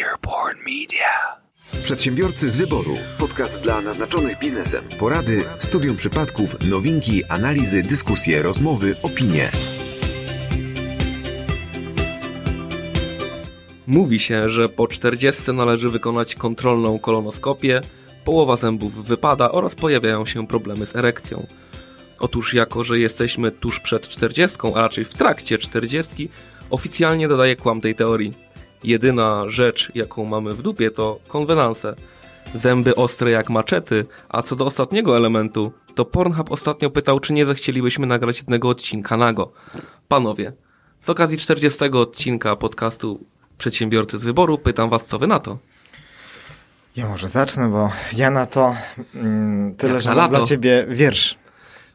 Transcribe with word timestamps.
Earborn 0.00 0.58
Media. 0.58 1.36
Przedsiębiorcy 1.82 2.50
z 2.50 2.56
wyboru. 2.56 2.96
Podcast 3.18 3.62
dla 3.62 3.80
naznaczonych 3.80 4.38
biznesem. 4.38 4.84
Porady, 4.98 5.44
studium 5.58 5.96
przypadków, 5.96 6.56
nowinki, 6.70 7.24
analizy, 7.24 7.82
dyskusje, 7.82 8.42
rozmowy, 8.42 8.96
opinie. 9.02 9.50
Mówi 13.86 14.20
się, 14.20 14.48
że 14.48 14.68
po 14.68 14.88
40 14.88 15.52
należy 15.52 15.88
wykonać 15.88 16.34
kontrolną 16.34 16.98
kolonoskopię, 16.98 17.80
połowa 18.24 18.56
zębów 18.56 19.06
wypada 19.06 19.52
oraz 19.52 19.74
pojawiają 19.74 20.26
się 20.26 20.46
problemy 20.46 20.86
z 20.86 20.96
erekcją. 20.96 21.46
Otóż 22.18 22.54
jako, 22.54 22.84
że 22.84 22.98
jesteśmy 22.98 23.50
tuż 23.50 23.80
przed 23.80 24.08
40, 24.08 24.58
a 24.74 24.80
raczej 24.80 25.04
w 25.04 25.14
trakcie 25.14 25.58
40, 25.58 26.28
oficjalnie 26.70 27.28
dodaję 27.28 27.56
kłam 27.56 27.80
tej 27.80 27.94
teorii. 27.94 28.49
Jedyna 28.84 29.44
rzecz, 29.48 29.92
jaką 29.94 30.24
mamy 30.24 30.52
w 30.52 30.62
dupie 30.62 30.90
to 30.90 31.18
konwenanse. 31.28 31.94
Zęby 32.54 32.94
ostre 32.94 33.30
jak 33.30 33.50
maczety, 33.50 34.06
a 34.28 34.42
co 34.42 34.56
do 34.56 34.66
ostatniego 34.66 35.16
elementu, 35.16 35.72
to 35.94 36.04
Pornhub 36.04 36.52
ostatnio 36.52 36.90
pytał, 36.90 37.20
czy 37.20 37.32
nie 37.32 37.46
zechcielibyśmy 37.46 38.06
nagrać 38.06 38.38
jednego 38.38 38.68
odcinka 38.68 39.16
nago. 39.16 39.52
Panowie, 40.08 40.52
z 41.00 41.10
okazji 41.10 41.38
40 41.38 41.84
odcinka 41.84 42.56
podcastu 42.56 43.20
Przedsiębiorcy 43.58 44.18
z 44.18 44.24
Wyboru 44.24 44.58
pytam 44.58 44.90
was, 44.90 45.04
co 45.04 45.18
wy 45.18 45.26
na 45.26 45.38
to? 45.38 45.58
Ja 46.96 47.08
może 47.08 47.28
zacznę, 47.28 47.68
bo 47.68 47.90
ja 48.16 48.30
na 48.30 48.46
to 48.46 48.76
mm, 49.14 49.74
tyle, 49.74 49.92
Jak 49.92 50.02
że 50.02 50.10
na 50.10 50.16
mam 50.16 50.30
dla 50.30 50.42
ciebie 50.42 50.86
wiersz. 50.88 51.38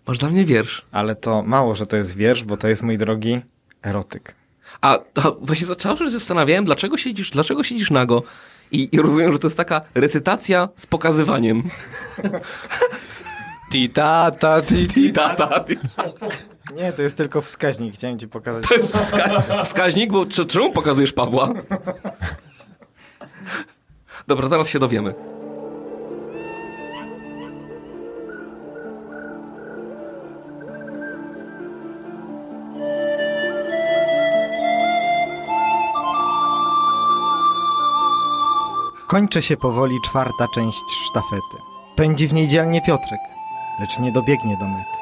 Masz 0.07 0.17
dla 0.17 0.29
mnie 0.29 0.43
wiersz. 0.43 0.85
Ale 0.91 1.15
to 1.15 1.43
mało, 1.43 1.75
że 1.75 1.85
to 1.85 1.97
jest 1.97 2.15
wiersz, 2.15 2.43
bo 2.43 2.57
to 2.57 2.67
jest, 2.67 2.83
mój 2.83 2.97
drogi, 2.97 3.41
erotyk. 3.83 4.35
A, 4.85 4.99
a 5.15 5.31
właśnie 5.41 5.67
zacząłem 5.67 5.97
się 5.97 6.09
zastanawiałem, 6.09 6.65
dlaczego 6.65 6.97
siedzisz, 6.97 7.31
dlaczego 7.31 7.63
siedzisz 7.63 7.91
nago? 7.91 8.23
I, 8.71 8.89
I 8.91 9.01
rozumiem, 9.01 9.31
że 9.33 9.39
to 9.39 9.47
jest 9.47 9.57
taka 9.57 9.81
recytacja 9.95 10.69
z 10.75 10.85
pokazywaniem. 10.85 11.63
Ti 13.71 13.89
ta 13.89 14.31
ta 14.31 14.61
ti 14.61 14.87
ti. 14.87 15.05
I 15.05 15.13
data. 15.13 15.59
ti- 15.59 15.77
Nie, 16.75 16.93
to 16.93 17.01
jest 17.01 17.17
tylko 17.17 17.41
wskaźnik. 17.41 17.93
Chciałem 17.93 18.19
ci 18.19 18.27
pokazać. 18.27 18.63
To 18.67 18.73
jest 18.73 18.97
wska 18.97 19.63
wskaźnik, 19.63 20.11
bo 20.11 20.25
czemu 20.25 20.71
pokazujesz 20.71 21.13
Pawła? 21.13 21.53
Dobra, 24.27 24.49
zaraz 24.49 24.69
się 24.69 24.79
dowiemy. 24.79 25.13
Kończy 39.07 39.41
się 39.41 39.57
powoli 39.57 40.01
czwarta 40.01 40.47
część 40.55 40.83
sztafety. 41.09 41.57
Pędzi 41.95 42.27
w 42.27 42.33
niej 42.33 42.47
dzielnie 42.47 42.81
Piotrek, 42.81 43.19
lecz 43.79 43.99
nie 43.99 44.11
dobiegnie 44.11 44.57
do 44.57 44.65
mety. 44.65 44.97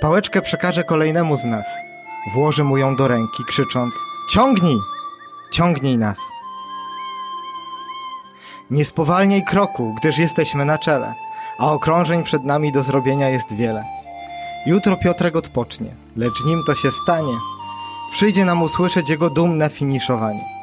Pałeczkę 0.00 0.42
przekaże 0.42 0.84
kolejnemu 0.84 1.36
z 1.36 1.44
nas. 1.44 1.66
Włoży 2.34 2.64
mu 2.64 2.76
ją 2.76 2.96
do 2.96 3.08
ręki, 3.08 3.44
krzycząc 3.44 3.94
Ciągnij! 4.30 4.78
Ciągnij 5.52 5.98
nas! 5.98 6.18
Nie 8.70 8.84
spowalniaj 8.84 9.44
kroku, 9.44 9.94
gdyż 9.98 10.18
jesteśmy 10.18 10.64
na 10.64 10.78
czele, 10.78 11.14
a 11.58 11.72
okrążeń 11.72 12.22
przed 12.22 12.44
nami 12.44 12.72
do 12.72 12.82
zrobienia 12.82 13.28
jest 13.28 13.54
wiele. 13.54 13.84
Jutro 14.66 14.96
Piotrek 14.96 15.36
odpocznie, 15.36 15.94
lecz 16.16 16.44
nim 16.44 16.62
to 16.66 16.74
się 16.74 16.92
stanie, 16.92 17.32
przyjdzie 18.12 18.44
nam 18.44 18.62
usłyszeć 18.62 19.08
jego 19.10 19.30
dumne 19.30 19.70
finiszowanie. 19.70 20.55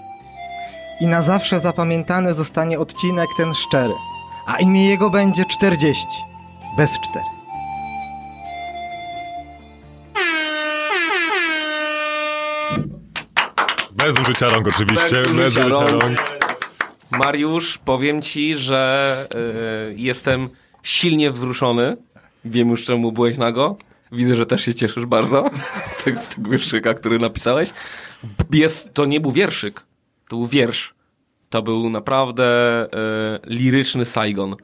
I 1.04 1.08
na 1.08 1.22
zawsze 1.22 1.60
zapamiętany 1.60 2.34
zostanie 2.34 2.80
odcinek 2.80 3.30
ten 3.38 3.54
szczery, 3.54 3.94
a 4.46 4.60
imię 4.60 4.90
jego 4.90 5.10
będzie 5.10 5.46
40, 5.46 6.06
bez 6.78 6.92
cztery. 7.00 7.26
Bez 13.92 14.20
użycia 14.20 14.50
rąk 14.50 14.68
oczywiście. 14.68 15.22
Bez 15.22 15.32
Bez, 15.32 15.58
użycia 15.58 15.70
rąk. 15.70 16.04
rąk. 16.04 16.18
Mariusz, 17.12 17.78
powiem 17.78 18.22
ci, 18.22 18.56
że 18.56 19.28
y, 19.92 19.96
jestem 19.98 20.50
silnie 20.84 21.32
wzruszony. 21.32 21.98
Wiem 22.46 22.70
już, 22.70 22.84
czemu 22.84 23.12
byłeś 23.12 23.38
nago. 23.38 23.76
Widzę, 24.12 24.36
że 24.36 24.46
też 24.46 24.66
się 24.66 24.74
cieszysz 24.74 25.06
bardzo 25.06 25.50
z 25.98 26.04
tego 26.36 26.50
wierszyka, 26.50 26.94
który 26.94 27.20
napisałeś. 27.20 27.70
Jest, 28.52 28.94
to 28.94 29.06
nie 29.06 29.20
był 29.20 29.32
wierszyk, 29.32 29.86
to 30.30 30.36
był 30.36 30.48
wiersz. 30.48 30.94
To 31.54 31.62
był 31.62 31.90
naprawdę 31.90 32.46
y, 32.86 32.90
liryczny 33.46 34.06
Saigon. 34.06 34.56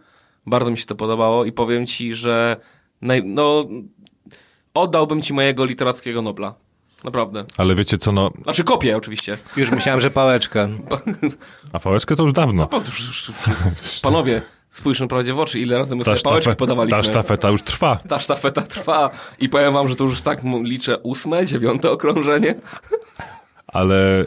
Bardzo 0.45 0.72
mi 0.72 0.77
się 0.77 0.85
to 0.85 0.95
podobało 0.95 1.45
i 1.45 1.51
powiem 1.51 1.88
ci, 1.88 2.16
że 2.16 2.57
naj, 3.01 3.23
no, 3.25 3.66
oddałbym 4.73 5.22
ci 5.22 5.33
mojego 5.33 5.66
literackiego 5.66 6.22
Nobla. 6.22 6.53
Naprawdę. 7.03 7.41
Ale 7.57 7.75
wiecie 7.75 7.97
co, 7.97 8.11
no, 8.11 8.31
Znaczy 8.44 8.63
kopię 8.63 8.97
oczywiście. 8.97 9.38
Już 9.57 9.72
myślałem, 9.72 10.01
że 10.01 10.09
pałeczkę. 10.11 10.69
a 11.73 11.79
pałeczkę 11.79 12.16
to 12.16 12.23
już 12.23 12.33
dawno. 12.33 12.63
O, 12.63 12.67
to 12.67 12.77
już- 12.85 13.07
już- 13.07 13.31
już- 13.47 14.00
Panowie, 14.00 14.41
spójrzmy 14.69 15.07
prawdzie 15.07 15.33
w 15.33 15.39
oczy, 15.39 15.59
ile 15.59 15.77
razy 15.77 15.95
my 15.95 16.03
Ta, 16.03 16.11
sobie 16.17 16.23
pałeczki 16.29 16.56
podawaliśmy. 16.56 16.97
ta 16.97 17.03
sztafeta 17.03 17.50
już 17.50 17.61
trwa. 17.63 17.95
Ta 17.95 18.19
sztafeta 18.19 18.61
trwa 18.61 19.09
i 19.39 19.50
powiem 19.50 19.73
wam, 19.73 19.88
że 19.89 19.95
to 19.95 20.03
już 20.03 20.21
tak 20.21 20.41
liczę 20.63 20.97
ósme, 20.97 21.45
dziewiąte 21.45 21.91
okrążenie. 21.91 22.56
Ale 23.67 24.25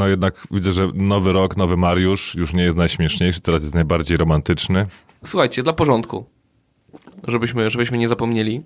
no 0.00 0.08
jednak 0.08 0.46
widzę, 0.50 0.72
że 0.72 0.90
nowy 0.94 1.32
rok, 1.32 1.56
nowy 1.56 1.76
Mariusz 1.76 2.34
już 2.34 2.54
nie 2.54 2.62
jest 2.62 2.76
najśmieszniejszy, 2.76 3.40
teraz 3.40 3.62
jest 3.62 3.74
najbardziej 3.74 4.16
romantyczny. 4.16 4.86
Słuchajcie, 5.24 5.62
dla 5.62 5.72
porządku, 5.72 6.24
żebyśmy, 7.28 7.70
żebyśmy 7.70 7.98
nie 7.98 8.08
zapomnieli, 8.08 8.62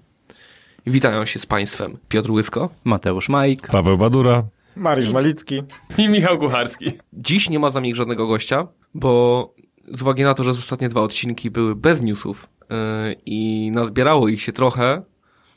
witają 0.87 1.27
się 1.27 1.39
z 1.39 1.47
państwem 1.47 1.99
Piotr 2.09 2.31
Łysko. 2.31 2.71
Mateusz 2.85 3.29
Majk. 3.29 3.69
Paweł 3.69 3.99
Badura. 3.99 4.43
Mariusz 4.77 5.11
Malicki. 5.11 5.63
I 5.99 6.09
Michał 6.09 6.39
Kucharski. 6.39 6.93
Dziś 7.13 7.51
nie 7.51 7.59
ma 7.59 7.71
z 7.71 7.75
nami 7.75 7.95
żadnego 7.95 8.27
gościa, 8.27 8.67
bo 8.95 9.55
z 9.93 10.03
uwagi 10.03 10.23
na 10.23 10.35
to, 10.35 10.45
że 10.45 10.51
ostatnie 10.51 10.89
dwa 10.89 11.01
odcinki 11.01 11.51
były 11.51 11.77
bez 11.77 12.03
newsów 12.03 12.49
yy, 12.71 12.77
i 13.27 13.71
nazbierało 13.75 14.29
ich 14.29 14.43
się 14.43 14.53
trochę, 14.53 15.03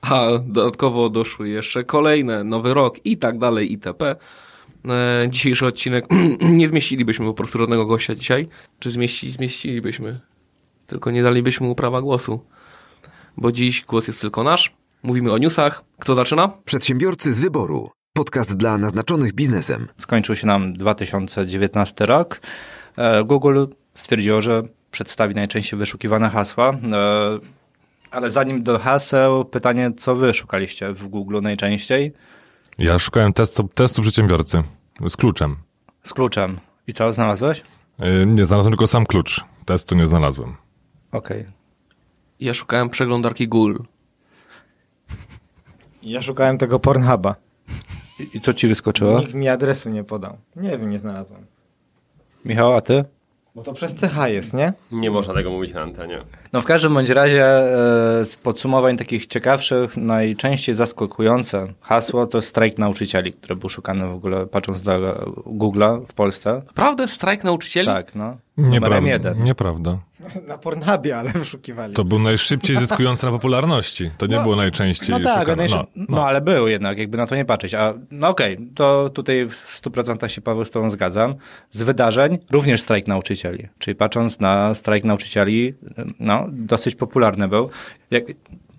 a 0.01 0.27
dodatkowo 0.45 1.09
doszły 1.09 1.49
jeszcze 1.49 1.83
kolejne, 1.83 2.43
nowy 2.43 2.73
rok 2.73 3.05
i 3.05 3.17
tak 3.17 3.39
dalej, 3.39 3.71
itp. 3.71 4.15
Yy, 5.21 5.29
dzisiejszy 5.29 5.65
odcinek 5.65 6.05
nie 6.59 6.67
zmieścilibyśmy 6.67 7.25
po 7.25 7.33
prostu 7.33 7.59
żadnego 7.59 7.85
gościa 7.85 8.15
dzisiaj. 8.15 8.47
Czy 8.79 8.91
zmieści, 8.91 9.31
zmieścilibyśmy? 9.31 10.19
Tylko 10.87 11.11
nie 11.11 11.23
dalibyśmy 11.23 11.67
mu 11.67 11.75
prawa 11.75 12.01
głosu. 12.01 12.39
Bo 13.37 13.51
dziś 13.51 13.85
głos 13.85 14.07
jest 14.07 14.21
tylko 14.21 14.43
nasz. 14.43 14.75
Mówimy 15.03 15.31
o 15.31 15.37
newsach. 15.37 15.83
Kto 15.99 16.15
zaczyna? 16.15 16.51
Przedsiębiorcy 16.65 17.33
z 17.33 17.39
wyboru. 17.39 17.89
Podcast 18.13 18.57
dla 18.57 18.77
naznaczonych 18.77 19.33
biznesem. 19.33 19.87
Skończył 19.97 20.35
się 20.35 20.47
nam 20.47 20.73
2019 20.73 22.05
rok. 22.05 22.41
E, 22.97 23.23
Google 23.23 23.65
stwierdziło, 23.93 24.41
że 24.41 24.63
przedstawi 24.91 25.35
najczęściej 25.35 25.79
wyszukiwane 25.79 26.29
hasła. 26.29 26.69
E, 26.69 26.77
Ale 28.11 28.29
zanim 28.29 28.63
do 28.63 28.79
haseł, 28.79 29.45
pytanie, 29.45 29.91
co 29.97 30.15
wy 30.15 30.33
szukaliście 30.33 30.93
w 30.93 31.07
Google 31.07 31.41
najczęściej? 31.41 32.13
Ja 32.77 32.99
szukałem 32.99 33.33
testu, 33.33 33.69
testu 33.73 34.01
przedsiębiorcy 34.01 34.63
z 35.09 35.17
kluczem. 35.17 35.55
Z 36.03 36.13
kluczem. 36.13 36.59
I 36.87 36.93
co, 36.93 37.13
znalazłeś? 37.13 37.63
Yy, 37.99 38.25
Nie 38.25 38.45
znalazłem 38.45 38.71
tylko 38.71 38.87
sam 38.87 39.05
klucz. 39.05 39.45
Testu 39.65 39.95
nie 39.95 40.07
znalazłem. 40.07 40.55
Okej. 41.11 41.45
Ja 42.39 42.53
szukałem 42.53 42.89
przeglądarki 42.89 43.47
Google. 43.47 43.77
Ja 46.03 46.21
szukałem 46.21 46.57
tego 46.57 46.79
Pornhuba. 46.79 47.35
I- 48.19 48.37
I 48.37 48.41
co 48.41 48.53
ci 48.53 48.67
wyskoczyło? 48.67 49.19
Nikt 49.19 49.33
mi 49.33 49.49
adresu 49.49 49.89
nie 49.89 50.03
podał. 50.03 50.37
Nie 50.55 50.69
wiem, 50.69 50.89
nie 50.89 50.99
znalazłem. 50.99 51.45
Michał, 52.45 52.73
a 52.73 52.81
ty? 52.81 53.05
Bo 53.57 53.63
to 53.63 53.73
przez 53.73 53.99
CH 53.99 54.27
jest, 54.27 54.53
nie? 54.53 54.73
Nie 54.91 55.11
można 55.11 55.33
tego 55.33 55.51
mówić 55.51 55.73
na 55.73 55.81
antenie. 55.81 56.21
No 56.53 56.61
w 56.61 56.65
każdym 56.65 56.93
bądź 56.93 57.09
razie 57.09 57.45
e, 57.45 58.25
z 58.25 58.37
podsumowań 58.37 58.97
takich 58.97 59.27
ciekawszych, 59.27 59.97
najczęściej 59.97 60.75
zaskakujące 60.75 61.73
hasło 61.81 62.27
to 62.27 62.41
strajk 62.41 62.77
nauczycieli, 62.77 63.33
który 63.33 63.55
był 63.55 63.69
szukany 63.69 64.07
w 64.07 64.11
ogóle 64.13 64.47
patrząc 64.47 64.81
do 64.81 64.93
Google'a 65.45 66.05
w 66.05 66.13
Polsce. 66.13 66.61
Naprawdę? 66.67 67.07
Strajk 67.07 67.43
nauczycieli? 67.43 67.87
Tak, 67.87 68.15
no. 68.15 68.37
Nieprawda. 68.57 69.09
jeden. 69.09 69.43
Nieprawda. 69.43 69.97
Na 70.47 70.57
Pornhubie, 70.57 71.17
ale 71.17 71.29
wyszukiwali. 71.31 71.93
To 71.93 72.03
był 72.03 72.19
najszybciej 72.19 72.75
zyskujący 72.75 73.25
na 73.25 73.31
popularności. 73.31 74.11
To 74.17 74.25
nie 74.27 74.39
było 74.39 74.55
najczęściej 74.55 75.09
No 75.09 75.19
tak, 75.19 75.39
szukane. 75.39 75.65
no, 75.69 75.85
no, 75.95 76.05
no 76.09 76.25
ale 76.27 76.41
był 76.41 76.67
jednak, 76.67 76.97
jakby 76.97 77.17
na 77.17 77.27
to 77.27 77.35
nie 77.35 77.45
patrzeć. 77.45 77.73
A 77.73 77.93
no 78.11 78.27
okej, 78.27 78.57
to 78.75 79.09
tutaj 79.09 79.49
w 79.49 79.81
100% 79.81 80.27
się 80.27 80.41
Paweł 80.41 80.65
z 80.65 80.71
tobą 80.71 80.89
zgadzam. 80.89 81.35
Z 81.69 81.81
wydarzeń 81.81 82.37
również 82.51 82.81
strajk 82.81 83.07
nauczycieli. 83.07 83.67
Czyli 83.79 83.95
patrząc 83.95 84.39
na 84.39 84.73
strajk 84.73 85.03
nauczycieli, 85.03 85.73
no 86.19 86.45
dosyć 86.49 86.95
popularny 86.95 87.47
był. 87.47 87.69
Jak, 88.11 88.23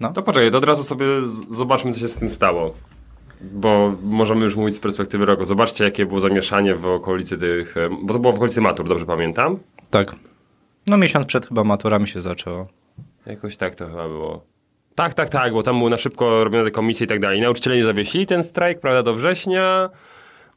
no, 0.01 0.13
To 0.13 0.23
poczekaj, 0.23 0.51
to 0.51 0.59
od 0.59 0.65
razu 0.65 0.85
sobie 0.85 1.07
zobaczmy, 1.49 1.93
co 1.93 2.01
się 2.01 2.09
z 2.09 2.15
tym 2.15 2.31
stało. 2.31 2.75
bo 3.41 3.95
możemy 4.03 4.45
już 4.45 4.57
mówić 4.57 4.77
z 4.77 4.81
perspektywy 4.81 5.27
roku. 5.27 5.45
Zobaczcie, 5.45 5.85
jakie 5.85 6.07
było 6.07 6.21
zamieszanie 6.21 6.75
w 6.75 6.87
okolicy 6.87 7.37
tych, 7.39 7.75
bo 8.03 8.13
to 8.15 8.19
było 8.21 8.33
w 8.33 8.37
okolicy 8.37 8.61
matur, 8.61 8.89
dobrze 8.89 9.07
pamiętam? 9.07 9.57
Tak. 9.91 10.15
No 10.89 10.97
miesiąc 10.97 11.27
przed 11.27 11.47
chyba 11.47 11.65
maturami 11.65 12.09
się 12.09 12.21
zaczęło. 12.21 12.67
Jakoś 13.27 13.57
tak 13.57 13.75
to 13.75 13.87
chyba 13.87 14.09
było. 14.09 14.45
Tak, 14.95 15.15
tak, 15.15 15.29
tak, 15.29 15.53
bo 15.53 15.63
tam 15.63 15.79
było 15.79 15.91
na 15.91 15.97
szybko 15.97 16.45
robione 16.45 16.65
te 16.65 16.71
komisje 16.71 17.05
i 17.05 17.09
tak 17.09 17.21
dalej. 17.21 17.41
Nauczyciele 17.41 17.77
nie 17.77 17.85
zawiesili 17.85 18.27
ten 18.27 18.45
strajk, 18.45 18.81
prawda, 18.81 19.03
do 19.03 19.15
września. 19.15 19.91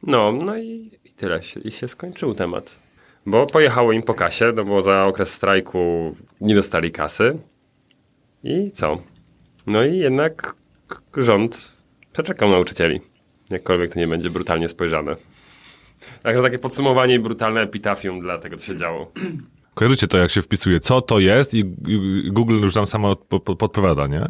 No, 0.02 0.32
no 0.32 0.56
i, 0.56 0.90
i 1.04 1.10
tyle. 1.10 1.42
Się, 1.42 1.60
I 1.60 1.72
się 1.72 1.88
skończył 1.88 2.34
temat. 2.34 2.76
Bo 3.26 3.46
pojechało 3.46 3.92
im 3.92 4.02
po 4.02 4.14
kasie, 4.14 4.52
no 4.56 4.64
bo 4.64 4.82
za 4.82 5.04
okres 5.04 5.32
strajku 5.32 6.14
nie 6.40 6.54
dostali 6.54 6.92
kasy. 6.92 7.38
I 8.44 8.70
co? 8.70 8.98
No 9.66 9.84
i 9.84 9.98
jednak 9.98 10.54
rząd 11.16 11.76
przeczekał 12.12 12.50
nauczycieli. 12.50 13.00
Jakkolwiek 13.50 13.92
to 13.92 14.00
nie 14.00 14.08
będzie 14.08 14.30
brutalnie 14.30 14.68
spojrzane. 14.68 15.16
Także 16.22 16.42
takie 16.42 16.58
podsumowanie 16.58 17.14
i 17.14 17.18
brutalne 17.18 17.60
epitafium 17.60 18.20
dla 18.20 18.38
tego, 18.38 18.56
co 18.56 18.64
się 18.64 18.76
działo. 18.76 19.12
Kojarzycie 19.74 20.08
to, 20.08 20.18
jak 20.18 20.30
się 20.30 20.42
wpisuje, 20.42 20.80
co 20.80 21.00
to 21.00 21.18
jest 21.18 21.54
i 21.54 21.64
Google 22.30 22.60
już 22.60 22.74
tam 22.74 22.86
samo 22.86 23.16
po- 23.16 23.40
po- 23.40 23.56
podpowiada, 23.56 24.06
nie? 24.06 24.28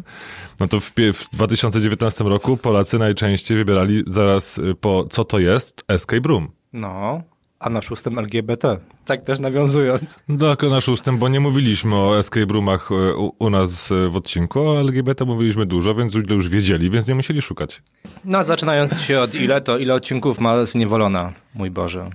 No 0.59 0.67
to 0.67 0.79
w, 0.79 0.91
w 1.13 1.29
2019 1.33 2.23
roku 2.23 2.57
Polacy 2.57 2.99
najczęściej 2.99 3.57
wybierali 3.57 4.03
zaraz 4.07 4.57
y, 4.57 4.75
po 4.81 5.05
co 5.09 5.23
to 5.25 5.39
jest 5.39 5.83
escape 5.87 6.27
room. 6.29 6.51
No, 6.73 7.21
a 7.59 7.69
na 7.69 7.81
szóstym 7.81 8.19
LGBT. 8.19 8.77
Tak 9.05 9.23
też 9.23 9.39
nawiązując. 9.39 10.23
Tak, 10.39 10.63
na 10.63 10.81
szóstym, 10.81 11.17
bo 11.17 11.29
nie 11.29 11.39
mówiliśmy 11.39 11.95
o 11.95 12.19
escape 12.19 12.53
roomach 12.53 12.91
y, 12.91 13.15
u, 13.17 13.35
u 13.39 13.49
nas 13.49 13.91
y, 13.91 14.09
w 14.09 14.15
odcinku, 14.15 14.59
o 14.59 14.79
LGBT 14.79 15.25
mówiliśmy 15.25 15.65
dużo, 15.65 15.95
więc 15.95 16.13
ludzie 16.15 16.35
już 16.35 16.49
wiedzieli, 16.49 16.89
więc 16.89 17.07
nie 17.07 17.15
musieli 17.15 17.41
szukać. 17.41 17.81
No, 18.25 18.37
a 18.37 18.43
zaczynając 18.43 18.99
się 19.01 19.19
od 19.19 19.35
ile, 19.35 19.61
to 19.61 19.77
ile 19.77 19.93
odcinków 19.93 20.39
ma 20.39 20.65
zniewolona, 20.65 21.33
mój 21.55 21.71
Boże. 21.71 22.09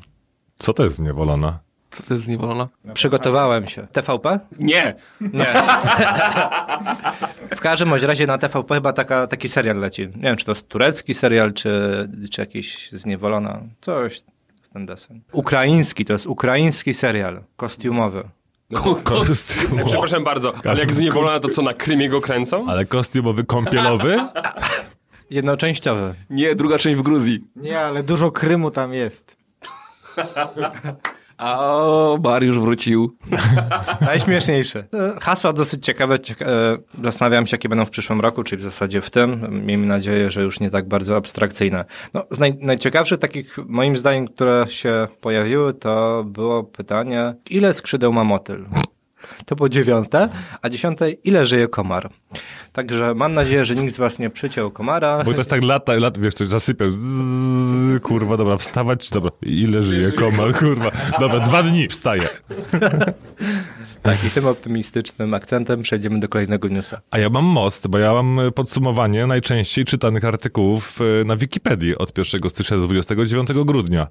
Co 0.59 0.73
to 0.73 0.85
jest 0.85 0.97
zniewolona? 0.97 1.59
Co 1.91 2.03
to 2.03 2.15
jest 2.15 2.27
zniewolona? 2.27 2.69
Przygotowałem 2.95 3.67
się. 3.67 3.87
TVP? 3.93 4.41
Nie! 4.59 4.95
Nie. 5.21 5.47
W 7.57 7.61
każdym 7.61 7.95
razie 7.95 8.27
na 8.27 8.39
TVP 8.39 8.75
chyba 8.75 8.93
taka, 8.93 9.27
taki 9.27 9.49
serial 9.49 9.79
leci. 9.79 10.03
Nie 10.03 10.23
wiem, 10.23 10.37
czy 10.37 10.45
to 10.45 10.51
jest 10.53 10.69
turecki 10.69 11.15
serial, 11.15 11.53
czy, 11.53 11.71
czy 12.31 12.41
jakiś 12.41 12.91
zniewolona. 12.93 13.61
Coś 13.81 14.23
w 14.63 14.69
ten 14.73 14.87
desen. 14.87 15.21
Ukraiński, 15.33 16.05
to 16.05 16.13
jest 16.13 16.27
ukraiński 16.27 16.95
serial. 16.95 17.43
Kostiumowy. 17.57 18.29
Kostium. 19.05 19.79
Ej, 19.79 19.85
Przepraszam 19.85 20.25
bardzo, 20.25 20.53
ale 20.65 20.81
jak 20.81 20.93
zniewolona, 20.93 21.41
to 21.41 21.49
co, 21.49 21.63
na 21.63 21.75
Krymie 21.75 22.09
go 22.09 22.21
kręcą? 22.21 22.69
Ale 22.69 22.87
kostiumowy 22.87 23.45
kąpielowy? 23.45 24.17
Jednoczęściowy. 25.31 26.15
Nie, 26.31 26.55
druga 26.55 26.79
część 26.79 26.99
w 26.99 27.03
Gruzji. 27.03 27.45
Nie, 27.57 27.81
ale 27.81 28.03
dużo 28.03 28.31
Krymu 28.31 28.71
tam 28.71 28.93
jest. 28.95 29.37
A 31.39 31.59
o, 31.59 32.19
Mariusz 32.25 32.59
wrócił. 32.59 33.17
Najśmieszniejsze. 34.01 34.85
E, 34.95 35.21
Hasła 35.21 35.53
dosyć 35.53 35.85
ciekawe. 35.85 36.21
Cieka 36.21 36.45
e, 36.45 36.79
zastanawiam 37.03 37.47
się, 37.47 37.55
jakie 37.55 37.69
będą 37.69 37.85
w 37.85 37.91
przyszłym 37.91 38.21
roku, 38.21 38.45
czyli 38.45 38.61
w 38.61 38.63
zasadzie 38.63 39.01
w 39.01 39.11
tym. 39.11 39.47
Miejmy 39.67 39.87
nadzieję, 39.87 40.31
że 40.31 40.43
już 40.43 40.61
nie 40.61 40.71
tak 40.71 40.89
bardzo 40.89 41.17
abstrakcyjne. 41.17 41.85
No, 42.15 42.25
z 42.31 42.39
naj 42.39 42.55
najciekawszych 42.61 43.19
takich, 43.19 43.59
moim 43.67 43.97
zdaniem, 43.97 44.29
które 44.29 44.65
się 44.69 45.09
pojawiły, 45.21 45.75
to 45.75 46.25
było 46.27 46.65
pytanie, 46.65 47.35
ile 47.51 47.75
skrzydeł 47.75 48.13
ma 48.13 48.25
motyl? 48.25 48.65
To 49.47 49.57
było 49.57 49.69
dziewiąte, 49.69 50.29
a 50.63 50.69
dziesiąte, 50.69 51.11
ile 51.11 51.47
żyje 51.47 51.69
komar? 51.69 52.11
Także 52.73 53.15
mam 53.15 53.35
nadzieję, 53.35 53.65
że 53.65 53.77
nikt 53.77 53.95
z 53.95 53.99
was 53.99 54.19
nie 54.19 54.31
przyciął 54.31 54.71
komara. 54.71 55.25
Bo 55.25 55.33
to 55.33 55.41
jest 55.41 55.51
tak 55.51 55.63
lata, 55.63 55.95
lata 55.95 56.21
wiesz, 56.21 56.35
ktoś 56.35 56.49
zasypiał. 56.49 56.91
Zzz, 56.91 58.03
kurwa, 58.03 58.37
dobra, 58.37 58.57
wstawać, 58.57 59.11
dobra. 59.11 59.31
Ile 59.43 59.83
żyje 59.83 60.13
komar, 60.13 60.55
kurwa. 60.59 60.91
Dobra, 61.21 61.41
dwa 61.41 61.63
dni 61.63 61.89
wstaje. 61.89 62.29
Tak, 64.03 64.25
i 64.25 64.31
tym 64.31 64.47
optymistycznym 64.47 65.35
akcentem 65.35 65.83
przejdziemy 65.83 66.21
do 66.21 66.29
kolejnego 66.29 66.69
newsa. 66.69 67.01
A 67.11 67.19
ja 67.19 67.31
mam 67.31 67.45
most, 67.45 67.89
bo 67.89 67.99
ja 67.99 68.13
mam 68.13 68.41
podsumowanie 68.55 69.27
najczęściej 69.27 69.85
czytanych 69.85 70.25
artykułów 70.25 70.99
e, 71.21 71.25
na 71.25 71.37
Wikipedii 71.37 71.97
od 71.97 72.19
1 72.19 72.51
stycznia 72.51 72.77
do 72.77 72.85
29 72.85 73.49
grudnia. 73.65 74.07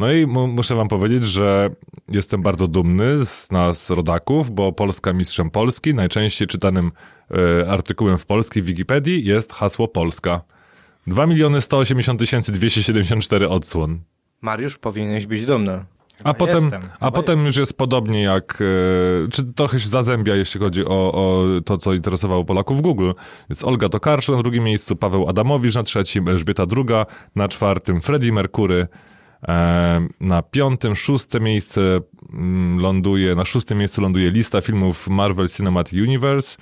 No 0.00 0.12
i 0.12 0.26
mu, 0.26 0.46
muszę 0.46 0.74
wam 0.74 0.88
powiedzieć, 0.88 1.24
że 1.24 1.70
jestem 2.08 2.42
bardzo 2.42 2.68
dumny 2.68 3.26
z 3.26 3.50
nas 3.50 3.90
rodaków, 3.90 4.50
bo 4.50 4.72
Polska 4.72 5.12
mistrzem 5.12 5.50
Polski. 5.50 5.94
Najczęściej 5.94 6.48
czytanym 6.48 6.92
e, 7.30 7.70
artykułem 7.70 8.18
w 8.18 8.26
polskiej 8.26 8.62
Wikipedii 8.62 9.24
jest 9.24 9.52
hasło 9.52 9.88
Polska. 9.88 10.40
2 11.06 11.26
miliony 11.26 11.60
180 11.60 12.20
tysięcy 12.20 12.52
274 12.52 13.48
odsłon. 13.48 14.00
Mariusz, 14.40 14.78
powinieneś 14.78 15.26
być 15.26 15.44
dumny. 15.44 15.84
A 16.24 16.34
potem, 16.34 16.64
jestem, 16.64 16.80
a 16.82 16.94
chyba 16.94 17.10
potem 17.10 17.46
już 17.46 17.56
jest 17.56 17.78
podobnie 17.78 18.22
jak, 18.22 18.62
e, 19.24 19.28
czy 19.30 19.44
trochę 19.44 19.80
się 19.80 19.88
zazębia, 19.88 20.36
jeśli 20.36 20.60
chodzi 20.60 20.84
o, 20.84 21.12
o 21.12 21.46
to, 21.64 21.78
co 21.78 21.94
interesowało 21.94 22.44
Polaków 22.44 22.78
w 22.78 22.80
Google. 22.80 23.10
Jest 23.48 23.64
Olga 23.64 23.88
Tokarczuk 23.88 24.36
na 24.36 24.42
drugim 24.42 24.64
miejscu, 24.64 24.96
Paweł 24.96 25.28
Adamowicz 25.28 25.74
na 25.74 25.82
trzecim, 25.82 26.28
Elżbieta 26.28 26.66
II 26.76 27.04
na 27.36 27.48
czwartym, 27.48 28.00
Freddie 28.00 28.32
Mercury 28.32 28.86
na 30.20 30.42
piątym, 30.42 30.96
szóste 30.96 31.40
miejsce 31.40 32.00
mm, 32.32 32.80
ląduje, 32.80 33.34
na 33.34 33.44
szóstym 33.44 33.78
miejscu 33.78 34.02
ląduje 34.02 34.30
lista 34.30 34.60
filmów 34.60 35.08
Marvel 35.08 35.48
Cinematic 35.48 35.92
Universe. 35.92 36.56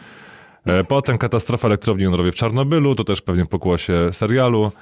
E, 0.67 0.85
Potem 0.85 1.19
katastrofa 1.19 1.69
elektrowni 1.69 2.05
jądrowej 2.05 2.33
w 2.33 2.35
Czarnobylu, 2.35 2.95
to 2.95 3.05
też 3.05 3.21
pewnie 3.23 3.47
pokłosie 3.47 4.11
serialu. 4.13 4.73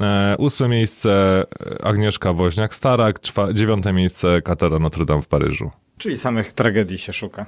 E, 0.00 0.36
Ósme 0.38 0.68
miejsce 0.68 1.44
e, 1.80 1.84
Agnieszka 1.84 2.32
Woźniak-Starak, 2.32 3.14
dziewiąte 3.54 3.92
miejsce 3.92 4.42
Katedra 4.42 4.78
Notre 4.78 5.04
Dame 5.04 5.22
w 5.22 5.28
Paryżu. 5.28 5.70
Czyli 5.98 6.16
samych 6.16 6.52
tragedii 6.52 6.98
się 6.98 7.12
szuka. 7.12 7.46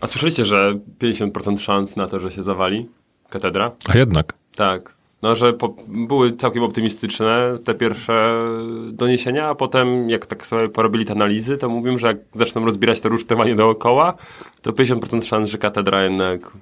A 0.00 0.06
słyszeliście, 0.06 0.44
że 0.44 0.78
50% 0.98 1.58
szans 1.58 1.96
na 1.96 2.06
to, 2.06 2.20
że 2.20 2.30
się 2.30 2.42
zawali 2.42 2.88
katedra? 3.30 3.72
A 3.88 3.98
jednak. 3.98 4.34
Tak. 4.54 4.97
No, 5.22 5.34
że 5.34 5.52
po, 5.52 5.74
były 5.88 6.36
całkiem 6.36 6.62
optymistyczne 6.62 7.58
te 7.64 7.74
pierwsze 7.74 8.44
doniesienia, 8.92 9.48
a 9.48 9.54
potem 9.54 10.10
jak 10.10 10.26
tak 10.26 10.46
sobie 10.46 10.68
porobili 10.68 11.04
te 11.04 11.12
analizy, 11.12 11.56
to 11.56 11.68
mówią, 11.68 11.98
że 11.98 12.06
jak 12.06 12.16
zaczną 12.32 12.64
rozbierać 12.64 13.00
to 13.00 13.08
rusztowanie 13.08 13.54
dookoła, 13.54 14.14
to 14.62 14.72
50% 14.72 15.22
szans, 15.22 15.50
że 15.50 15.58
katedra 15.58 16.04
jednak 16.04 16.52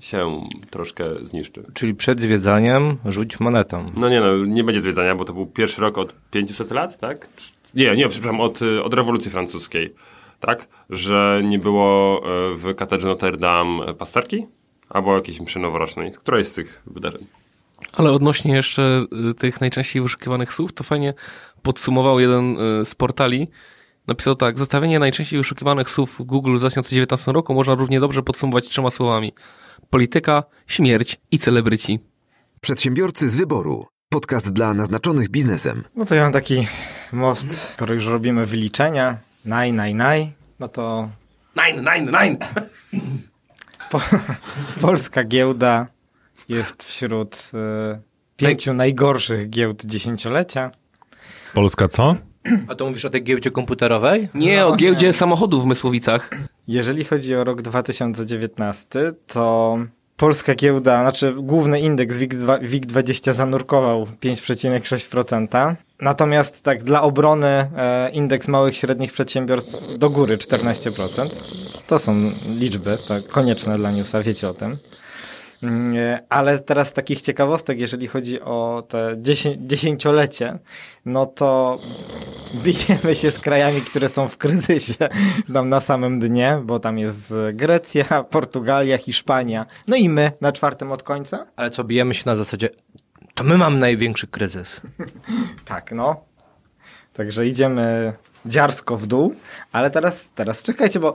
się 0.00 0.40
troszkę 0.70 1.04
zniszczy. 1.22 1.64
Czyli 1.74 1.94
przed 1.94 2.20
zwiedzaniem 2.20 2.96
rzuć 3.04 3.40
monetą. 3.40 3.92
No 3.96 4.08
nie 4.08 4.20
no, 4.20 4.36
nie 4.36 4.64
będzie 4.64 4.80
zwiedzania, 4.80 5.14
bo 5.14 5.24
to 5.24 5.32
był 5.32 5.46
pierwszy 5.46 5.80
rok 5.80 5.98
od 5.98 6.14
500 6.30 6.70
lat, 6.70 6.98
tak? 6.98 7.28
Nie, 7.74 7.96
nie, 7.96 8.08
przepraszam, 8.08 8.40
od, 8.40 8.60
od 8.82 8.94
rewolucji 8.94 9.30
francuskiej, 9.30 9.94
tak? 10.40 10.68
Że 10.90 11.42
nie 11.44 11.58
było 11.58 12.22
y, 12.52 12.56
w 12.56 12.74
katedrze 12.74 13.08
Notre 13.08 13.36
Dame 13.36 13.94
pasterki? 13.94 14.46
Albo 14.88 15.14
jakiejś 15.14 15.40
mszy 15.40 15.58
noworocznej. 15.58 16.12
Któraś 16.12 16.46
z 16.46 16.52
tych 16.52 16.82
wydarzeń? 16.86 17.26
Ale 17.98 18.12
odnośnie 18.12 18.54
jeszcze 18.54 19.06
y, 19.30 19.34
tych 19.34 19.60
najczęściej 19.60 20.02
wyszukiwanych 20.02 20.52
słów, 20.52 20.72
to 20.72 20.84
fajnie 20.84 21.14
podsumował 21.62 22.20
jeden 22.20 22.56
y, 22.80 22.84
z 22.84 22.94
portali. 22.94 23.50
Napisał 24.06 24.34
tak, 24.34 24.58
zestawienie 24.58 24.98
najczęściej 24.98 25.38
wyszukiwanych 25.38 25.90
słów 25.90 26.18
w 26.18 26.22
Google 26.22 26.56
w 26.56 26.60
2019 26.60 27.32
roku 27.32 27.54
można 27.54 27.74
równie 27.74 28.00
dobrze 28.00 28.22
podsumować 28.22 28.68
trzema 28.68 28.90
słowami. 28.90 29.32
Polityka, 29.90 30.42
śmierć 30.66 31.20
i 31.30 31.38
celebryci. 31.38 32.00
Przedsiębiorcy 32.60 33.28
z 33.28 33.34
wyboru. 33.34 33.86
Podcast 34.08 34.52
dla 34.52 34.74
naznaczonych 34.74 35.28
biznesem. 35.28 35.84
No 35.96 36.04
to 36.04 36.14
ja 36.14 36.22
mam 36.22 36.32
taki 36.32 36.66
most, 37.12 37.72
skoro 37.72 37.94
już 37.94 38.06
robimy 38.06 38.46
wyliczenia, 38.46 39.18
naj, 39.44 39.72
naj, 39.72 39.94
naj, 39.94 40.32
no 40.60 40.68
to 40.68 41.08
Nine, 41.56 41.82
nine, 41.82 42.06
nine! 42.06 42.36
po, 43.90 44.00
polska 44.80 45.24
giełda 45.24 45.86
jest 46.48 46.82
wśród 46.82 47.50
e, 47.54 48.00
pięciu 48.36 48.74
najgorszych 48.74 49.50
giełd 49.50 49.84
dziesięciolecia. 49.84 50.70
Polska 51.54 51.88
co? 51.88 52.16
A 52.68 52.74
to 52.74 52.86
mówisz 52.86 53.04
o 53.04 53.10
tej 53.10 53.22
giełdzie 53.22 53.50
komputerowej? 53.50 54.28
Nie, 54.34 54.66
o 54.66 54.76
giełdzie 54.76 55.12
samochodów 55.12 55.64
w 55.64 55.66
Mysłowicach. 55.66 56.30
Jeżeli 56.68 57.04
chodzi 57.04 57.34
o 57.34 57.44
rok 57.44 57.62
2019, 57.62 59.12
to 59.26 59.78
polska 60.16 60.54
giełda, 60.54 61.00
znaczy 61.00 61.34
główny 61.38 61.80
indeks 61.80 62.16
WIG2 62.16 62.68
WIG20 62.68 63.32
zanurkował 63.32 64.06
5,6%. 64.22 65.74
Natomiast 66.00 66.62
tak 66.62 66.84
dla 66.84 67.02
obrony 67.02 67.46
e, 67.46 68.10
indeks 68.10 68.48
małych 68.48 68.74
i 68.74 68.76
średnich 68.76 69.12
przedsiębiorstw 69.12 69.98
do 69.98 70.10
góry 70.10 70.36
14%. 70.36 71.28
To 71.86 71.98
są 71.98 72.32
liczby, 72.46 72.98
tak, 73.08 73.26
konieczne 73.26 73.76
dla 73.78 73.90
newsa, 73.90 74.22
wiecie 74.22 74.48
o 74.48 74.54
tym. 74.54 74.76
Mm, 75.62 75.96
e, 75.96 76.22
Ale 76.28 76.58
teraz 76.58 76.92
takich 76.92 77.20
ciekawostek, 77.22 77.80
jeżeli 77.80 78.06
chodzi 78.06 78.40
o 78.40 78.84
te 78.88 79.16
dziesię- 79.22 79.56
dziesięciolecie, 79.66 80.58
no 81.04 81.26
to 81.26 81.78
bijemy 82.54 83.14
się 83.14 83.30
z 83.30 83.38
krajami, 83.38 83.80
które 83.80 84.08
są 84.08 84.28
w 84.28 84.36
kryzysie 84.36 84.94
tam 85.54 85.68
na 85.68 85.80
samym 85.80 86.20
dnie, 86.20 86.60
bo 86.64 86.80
tam 86.80 86.98
jest 86.98 87.34
Grecja, 87.52 88.24
Portugalia, 88.30 88.98
Hiszpania, 88.98 89.66
no 89.86 89.96
i 89.96 90.08
my 90.08 90.32
na 90.40 90.52
czwartym 90.52 90.92
od 90.92 91.02
końca. 91.02 91.46
Ale 91.56 91.70
co, 91.70 91.84
bijemy 91.84 92.14
się 92.14 92.22
na 92.26 92.36
zasadzie 92.36 92.68
To 93.34 93.44
my 93.44 93.58
mamy 93.58 93.78
największy 93.78 94.26
kryzys. 94.26 94.80
Tak, 95.64 95.92
no. 95.92 96.24
Także 97.12 97.46
idziemy 97.46 98.12
dziarsko 98.46 98.96
w 98.96 99.06
dół, 99.06 99.34
ale 99.72 99.90
teraz, 99.90 100.30
teraz 100.34 100.62
czekajcie, 100.62 101.00
bo 101.00 101.14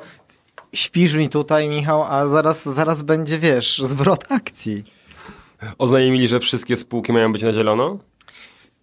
śpisz 0.73 1.13
mi 1.13 1.29
tutaj, 1.29 1.69
Michał, 1.69 2.03
a 2.03 2.25
zaraz, 2.25 2.63
zaraz 2.63 3.03
będzie, 3.03 3.39
wiesz, 3.39 3.81
zwrot 3.85 4.31
akcji. 4.31 4.83
Oznajmili, 5.77 6.27
że 6.27 6.39
wszystkie 6.39 6.77
spółki 6.77 7.13
mają 7.13 7.31
być 7.31 7.43
na 7.43 7.53
zielono? 7.53 7.97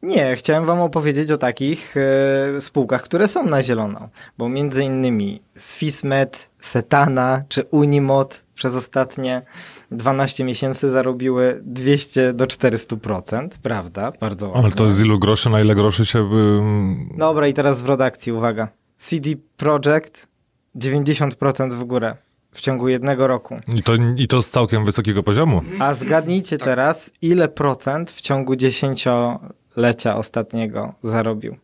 Nie, 0.02 0.36
chciałem 0.36 0.66
wam 0.66 0.80
opowiedzieć 0.80 1.30
o 1.30 1.38
takich 1.38 1.94
e, 1.96 2.60
spółkach, 2.60 3.02
które 3.02 3.28
są 3.28 3.46
na 3.46 3.62
zielono, 3.62 4.08
bo 4.38 4.48
między 4.48 4.84
innymi 4.84 5.42
Swismet, 5.56 6.50
Setana 6.60 7.42
czy 7.48 7.64
Unimod 7.64 8.44
przez 8.54 8.74
ostatnie 8.74 9.42
12 9.90 10.44
miesięcy 10.44 10.90
zarobiły 10.90 11.60
200 11.64 12.32
do 12.32 12.44
400%, 12.44 13.48
prawda? 13.62 14.12
Bardzo 14.20 14.48
ładnie. 14.48 14.62
Ale 14.62 14.72
to 14.72 14.90
z 14.90 15.00
ilu 15.00 15.18
groszy, 15.18 15.50
na 15.50 15.60
ile 15.60 15.74
groszy 15.74 16.06
się... 16.06 16.18
ym, 16.18 17.14
Dobra, 17.18 17.48
i 17.48 17.54
teraz 17.54 17.78
zwrot 17.78 18.00
akcji, 18.00 18.32
uwaga. 18.32 18.68
CD 18.96 19.30
Projekt 19.56 20.29
90% 20.76 21.72
w 21.74 21.84
górę 21.84 22.16
w 22.52 22.60
ciągu 22.60 22.88
jednego 22.88 23.26
roku. 23.26 23.56
I 23.74 23.82
to, 23.82 23.92
I 24.16 24.28
to 24.28 24.42
z 24.42 24.48
całkiem 24.50 24.84
wysokiego 24.84 25.22
poziomu. 25.22 25.62
A 25.78 25.94
zgadnijcie 25.94 26.58
teraz, 26.58 27.10
ile 27.22 27.48
procent 27.48 28.10
w 28.10 28.20
ciągu 28.20 28.56
dziesięciolecia 28.56 30.16
ostatniego 30.16 30.94
zarobił? 31.02 31.56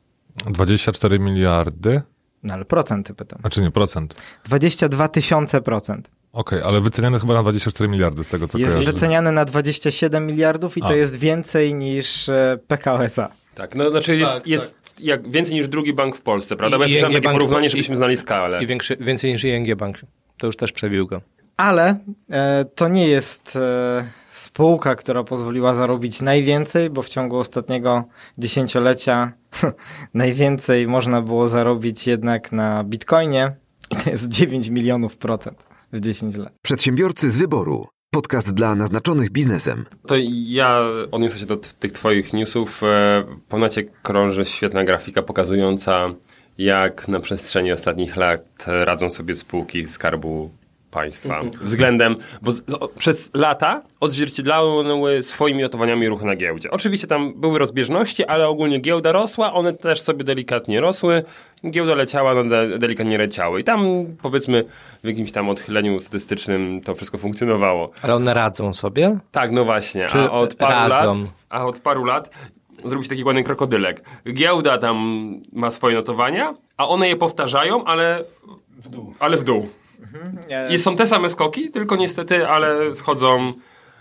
24 0.47 1.19
miliardy? 1.19 2.03
No 2.43 2.55
ale 2.55 2.65
procenty 2.65 3.15
pytam. 3.15 3.39
Znaczy 3.41 3.61
nie, 3.61 3.71
procent. 3.71 4.15
22 4.45 5.09
tysiące 5.09 5.61
procent. 5.61 6.11
Okej, 6.33 6.63
ale 6.63 6.81
wyceniane 6.81 7.21
chyba 7.21 7.35
na 7.35 7.43
24 7.43 7.89
miliardy 7.89 8.25
z 8.25 8.29
tego, 8.29 8.49
co 8.49 8.59
Jest 8.59 8.75
kojarzę. 8.75 8.93
wyceniany 8.93 9.33
na 9.33 9.45
27 9.45 10.27
miliardów 10.27 10.77
i 10.77 10.81
to 10.81 10.87
A. 10.89 10.93
jest 10.95 11.17
więcej 11.17 11.75
niż 11.75 12.29
e, 12.29 12.59
PKO 12.67 13.05
SA. 13.05 13.29
Tak, 13.55 13.75
no 13.75 13.91
znaczy 13.91 14.17
jest, 14.17 14.35
Tak, 14.35 14.47
jest 14.47 14.86
Jak, 15.01 15.31
więcej 15.31 15.55
niż 15.55 15.69
drugi 15.69 15.93
bank 15.93 16.17
w 16.17 16.23
Polsce, 16.23 16.57
prawda? 16.57 16.77
Bo 16.79 16.83
ja 16.85 16.89
słyszałem 16.89 17.15
takie 17.15 17.29
porównanie, 17.31 17.67
i- 17.67 17.71
żebyśmy 17.71 17.97
znali 17.97 18.17
skalę. 18.17 18.63
I 18.63 18.67
większy, 18.67 18.97
więcej 19.01 19.33
niż 19.33 19.45
ING 19.45 19.75
Bank. 19.75 20.01
To 20.39 20.47
już 20.47 20.57
też 20.57 20.73
przebił 20.73 21.07
go. 21.07 21.21
Ale 21.57 21.99
e, 22.31 22.65
to 22.75 22.89
nie 22.89 23.09
jest 23.09 23.57
e, 23.57 24.05
spółka, 24.33 24.95
która 24.95 25.25
pozwoliła 25.25 25.75
zarobić 25.75 26.23
najwięcej, 26.23 26.91
bo 26.91 27.03
w 27.03 27.09
ciągu 27.09 27.37
ostatniego 27.39 28.05
dziesięciolecia 28.39 29.33
najwięcej 30.15 30.89
można 30.89 31.23
było 31.23 31.49
zarobić 31.49 32.07
jednak 32.07 32.53
na 32.53 32.85
bitcoinie 32.85 33.57
i 33.91 33.97
to 33.97 34.11
jest 34.11 34.29
9 34.29 34.69
milionów 34.69 35.17
procent 35.17 35.67
w 35.93 36.01
10 36.01 36.37
lat. 36.37 36.53
Przedsiębiorcy 36.63 37.31
z 37.31 37.37
wyboru. 37.37 37.87
Podcast 38.17 38.55
dla 38.55 38.75
naznaczonych 38.75 39.31
biznesem. 39.31 39.85
To 40.07 40.15
ja 40.47 40.81
odniosę 41.11 41.39
się 41.39 41.47
do 41.47 41.57
tych 41.57 41.93
twoich 41.93 42.33
newsów. 42.33 42.83
E, 42.83 43.25
Po 43.49 43.59
necie 43.59 43.85
krąży 44.03 44.45
świetna 44.45 44.85
grafika 44.85 45.23
pokazująca, 45.23 46.09
jak 46.59 47.09
na 47.09 47.21
przestrzeni 47.21 47.73
ostatnich 47.73 48.17
lat 48.17 48.65
radzą 48.67 49.11
sobie 49.11 49.35
spółki 49.35 49.89
Skarbu 49.89 50.51
Państwa. 50.97 51.41
Względem, 51.63 52.15
bo 52.43 52.53
z, 52.53 52.63
o, 52.81 52.89
przez 52.89 53.31
lata 53.35 53.83
odzwierciedlały 54.01 55.23
swoimi 55.23 55.63
notowaniami 55.63 56.09
ruchy 56.09 56.27
na 56.27 56.37
giełdzie. 56.37 56.71
Oczywiście 56.71 57.07
tam 57.07 57.35
były 57.41 57.59
rozbieżności, 57.59 58.25
ale 58.25 58.49
ogólnie 58.49 58.79
giełda 58.79 59.13
rosła, 59.13 59.53
one 59.53 59.73
też 59.73 60.01
sobie 60.01 60.25
delikatnie 60.25 60.81
rosły. 60.81 61.23
Giełda 61.71 61.95
leciała, 61.95 62.35
no 62.35 62.45
de, 62.45 62.79
delikatnie 62.79 63.19
leciały. 63.19 63.61
I 63.61 63.65
tam 63.65 64.07
powiedzmy 64.23 64.65
w 65.05 65.07
jakimś 65.09 65.33
tam 65.33 65.49
odchyleniu 65.49 66.01
statystycznym 66.01 66.81
to 66.85 66.95
wszystko 66.95 67.19
funkcjonowało. 67.19 67.91
Ale 68.03 68.15
one 68.15 68.35
radzą 68.35 68.75
sobie? 68.75 69.19
Tak, 69.31 69.53
no 69.53 69.65
właśnie. 69.65 70.07
Czy 70.07 70.19
a 70.19 70.31
od 70.31 70.55
paru 70.55 70.93
radzą? 70.93 71.21
lat, 71.21 71.29
a 71.49 71.67
od 71.67 71.81
paru 71.81 72.05
lat 72.05 72.31
zrobić 72.85 73.09
taki 73.09 73.25
ładny 73.25 73.45
krokodylek. 73.45 74.05
Giełda 74.33 74.79
tam 74.79 74.97
ma 75.53 75.71
swoje 75.71 75.95
notowania, 75.95 76.55
a 76.77 76.89
one 76.89 77.09
je 77.09 77.17
powtarzają, 77.17 77.85
ale 77.85 78.25
w 78.79 78.89
dół. 78.89 79.15
Ale 79.19 79.37
w 79.37 79.45
dół. 79.45 79.69
E, 80.51 80.75
I 80.75 80.79
są 80.79 80.97
te 80.97 81.07
same 81.07 81.29
skoki, 81.29 81.71
tylko 81.71 81.97
niestety, 81.97 82.47
ale 82.47 82.95
schodzą 82.95 83.53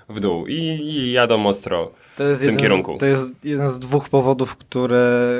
w 0.09 0.19
dół 0.19 0.47
i, 0.47 0.55
i 0.55 1.11
jadą 1.11 1.47
ostro 1.47 1.91
To 2.17 2.23
jest, 2.23 2.41
w 2.41 2.45
tym 2.45 2.49
jeden 2.51 2.61
kierunku. 2.61 2.95
Z, 2.95 2.99
to 2.99 3.05
jest 3.05 3.33
jeden 3.43 3.69
z 3.69 3.79
dwóch 3.79 4.09
powodów, 4.09 4.55
które, 4.55 5.39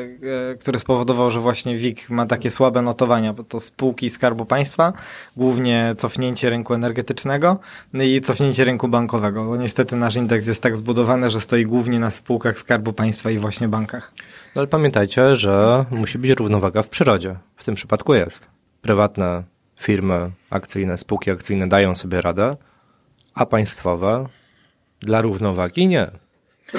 e, 0.52 0.56
który 0.56 0.80
spowodował, 0.80 1.32
że 1.32 1.40
właśnie 1.40 1.78
WIG 1.78 2.10
ma 2.10 2.26
takie 2.26 2.52
słabe 2.52 2.82
notowania, 2.82 3.34
bo 3.34 3.44
to 3.44 3.60
spółki 3.60 4.10
Skarbu 4.10 4.46
Państwa, 4.46 4.94
głównie 5.38 5.96
cofnięcie 5.98 6.50
rynku 6.50 6.74
energetycznego 6.74 7.60
no 7.94 8.04
i 8.04 8.22
cofnięcie 8.22 8.66
rynku 8.66 8.88
bankowego. 8.88 9.44
Bo 9.44 9.58
niestety 9.58 9.96
nasz 9.96 10.16
indeks 10.16 10.48
jest 10.48 10.64
tak 10.64 10.78
zbudowany, 10.78 11.30
że 11.30 11.42
stoi 11.42 11.66
głównie 11.66 12.00
na 12.00 12.12
spółkach 12.12 12.60
Skarbu 12.60 12.94
Państwa 12.94 13.32
i 13.32 13.38
właśnie 13.40 13.68
bankach. 13.68 14.12
No 14.56 14.60
ale 14.60 14.68
pamiętajcie, 14.68 15.36
że 15.36 15.86
musi 15.92 16.18
być 16.18 16.32
równowaga 16.32 16.84
w 16.84 16.90
przyrodzie. 16.90 17.36
W 17.56 17.64
tym 17.66 17.76
przypadku 17.76 18.14
jest. 18.14 18.48
Prywatne 18.82 19.44
firmy 19.80 20.32
akcyjne, 20.50 20.98
spółki 20.98 21.32
akcyjne 21.32 21.68
dają 21.68 21.96
sobie 21.96 22.22
radę, 22.22 22.58
a 23.34 23.46
państwowe 23.46 24.26
dla 25.00 25.22
równowagi 25.22 25.88
nie. 25.88 26.12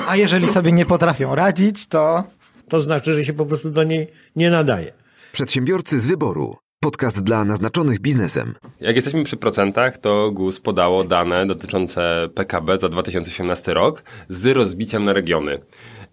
A 0.09 0.17
jeżeli 0.17 0.49
sobie 0.49 0.73
nie 0.73 0.87
potrafią 0.87 1.35
radzić, 1.35 1.87
to 1.87 2.25
To 2.69 2.81
znaczy, 2.81 3.15
że 3.15 3.25
się 3.25 3.33
po 3.33 3.47
prostu 3.47 3.71
do 3.71 3.85
niej 3.85 4.07
nie 4.37 4.51
nadaje. 4.51 4.93
Przedsiębiorcy 5.33 6.01
z 6.01 6.07
wyboru. 6.07 6.57
Podcast 6.81 7.23
dla 7.23 7.45
naznaczonych 7.45 8.01
biznesem. 8.01 8.55
Jak 8.81 8.97
jesteśmy 8.97 9.25
przy 9.25 9.37
procentach, 9.37 9.99
to 9.99 10.31
GUS 10.31 10.61
podało 10.61 11.05
dane 11.05 11.47
dotyczące 11.47 12.29
PKB 12.35 12.79
za 12.79 12.89
2018 12.89 13.75
rok 13.75 14.03
z 14.29 14.47
rozbiciem 14.47 15.05
na 15.05 15.13
regiony. 15.13 15.59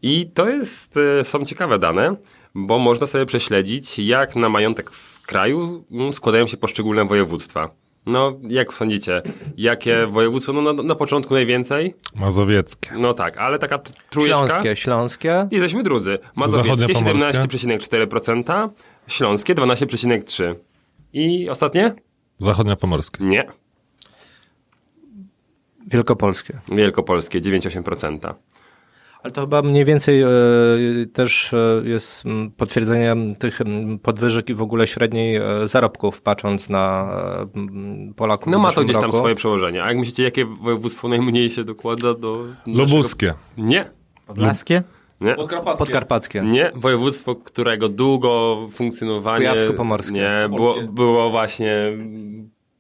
I 0.01 0.31
to 0.33 0.49
jest, 0.49 0.99
e, 1.19 1.23
są 1.23 1.45
ciekawe 1.45 1.79
dane, 1.79 2.15
bo 2.55 2.79
można 2.79 3.07
sobie 3.07 3.25
prześledzić, 3.25 3.99
jak 3.99 4.35
na 4.35 4.49
majątek 4.49 4.95
z 4.95 5.19
kraju 5.19 5.85
mm, 5.91 6.13
składają 6.13 6.47
się 6.47 6.57
poszczególne 6.57 7.05
województwa. 7.05 7.69
No, 8.05 8.39
jak 8.43 8.73
sądzicie, 8.73 9.21
jakie 9.57 10.07
województwo? 10.07 10.53
No, 10.53 10.73
na, 10.73 10.83
na 10.83 10.95
początku 10.95 11.33
najwięcej? 11.33 11.93
Mazowieckie. 12.15 12.91
No 12.97 13.13
tak, 13.13 13.37
ale 13.37 13.59
taka 13.59 13.77
t- 13.77 13.91
trójeczka. 14.09 14.47
Śląskie, 14.47 14.75
śląskie. 14.75 15.47
Jesteśmy 15.51 15.83
drudzy. 15.83 16.19
Mazowieckie 16.35 16.93
Zachodniopomorskie? 16.93 17.57
17,4%, 17.57 18.69
Śląskie 19.07 19.55
12,3%. 19.55 20.55
I 21.13 21.49
ostatnie? 21.49 21.93
Zachodnia 22.39 22.75
Pomorskie. 22.75 23.23
Nie. 23.23 23.47
Wielkopolskie. 25.87 26.59
Wielkopolskie 26.71 27.41
9,8%. 27.41 28.33
Ale 29.23 29.33
to 29.33 29.41
chyba 29.41 29.61
mniej 29.61 29.85
więcej 29.85 30.21
e, 30.21 30.27
też 31.13 31.53
e, 31.53 31.81
jest 31.83 32.23
potwierdzeniem 32.57 33.35
tych 33.35 33.59
podwyżek 34.01 34.49
i 34.49 34.53
w 34.53 34.61
ogóle 34.61 34.87
średniej 34.87 35.35
e, 35.35 35.67
zarobków, 35.67 36.21
patrząc 36.21 36.69
na 36.69 37.09
Polaków 38.15 38.51
No 38.51 38.59
ma 38.59 38.71
to 38.71 38.83
gdzieś 38.83 38.95
tam 38.95 39.05
roku. 39.05 39.17
swoje 39.17 39.35
przełożenie. 39.35 39.83
A 39.83 39.87
jak 39.87 39.97
myślicie, 39.97 40.23
jakie 40.23 40.45
województwo 40.45 41.07
najmniej 41.07 41.49
się 41.49 41.63
dokłada 41.63 42.13
do... 42.13 42.45
Lubuskie. 42.65 43.27
Naszego... 43.27 43.69
Nie. 43.69 43.85
podlaskie? 44.27 44.83
Nie. 45.21 45.35
Podkarpackie. 45.77 46.41
Nie, 46.41 46.71
województwo, 46.75 47.35
którego 47.35 47.89
długo 47.89 48.57
funkcjonowanie 48.71 49.45
Kujawsko-pomorskie. 49.45 50.13
nie, 50.13 50.49
było, 50.55 50.75
było 50.81 51.29
właśnie 51.29 51.97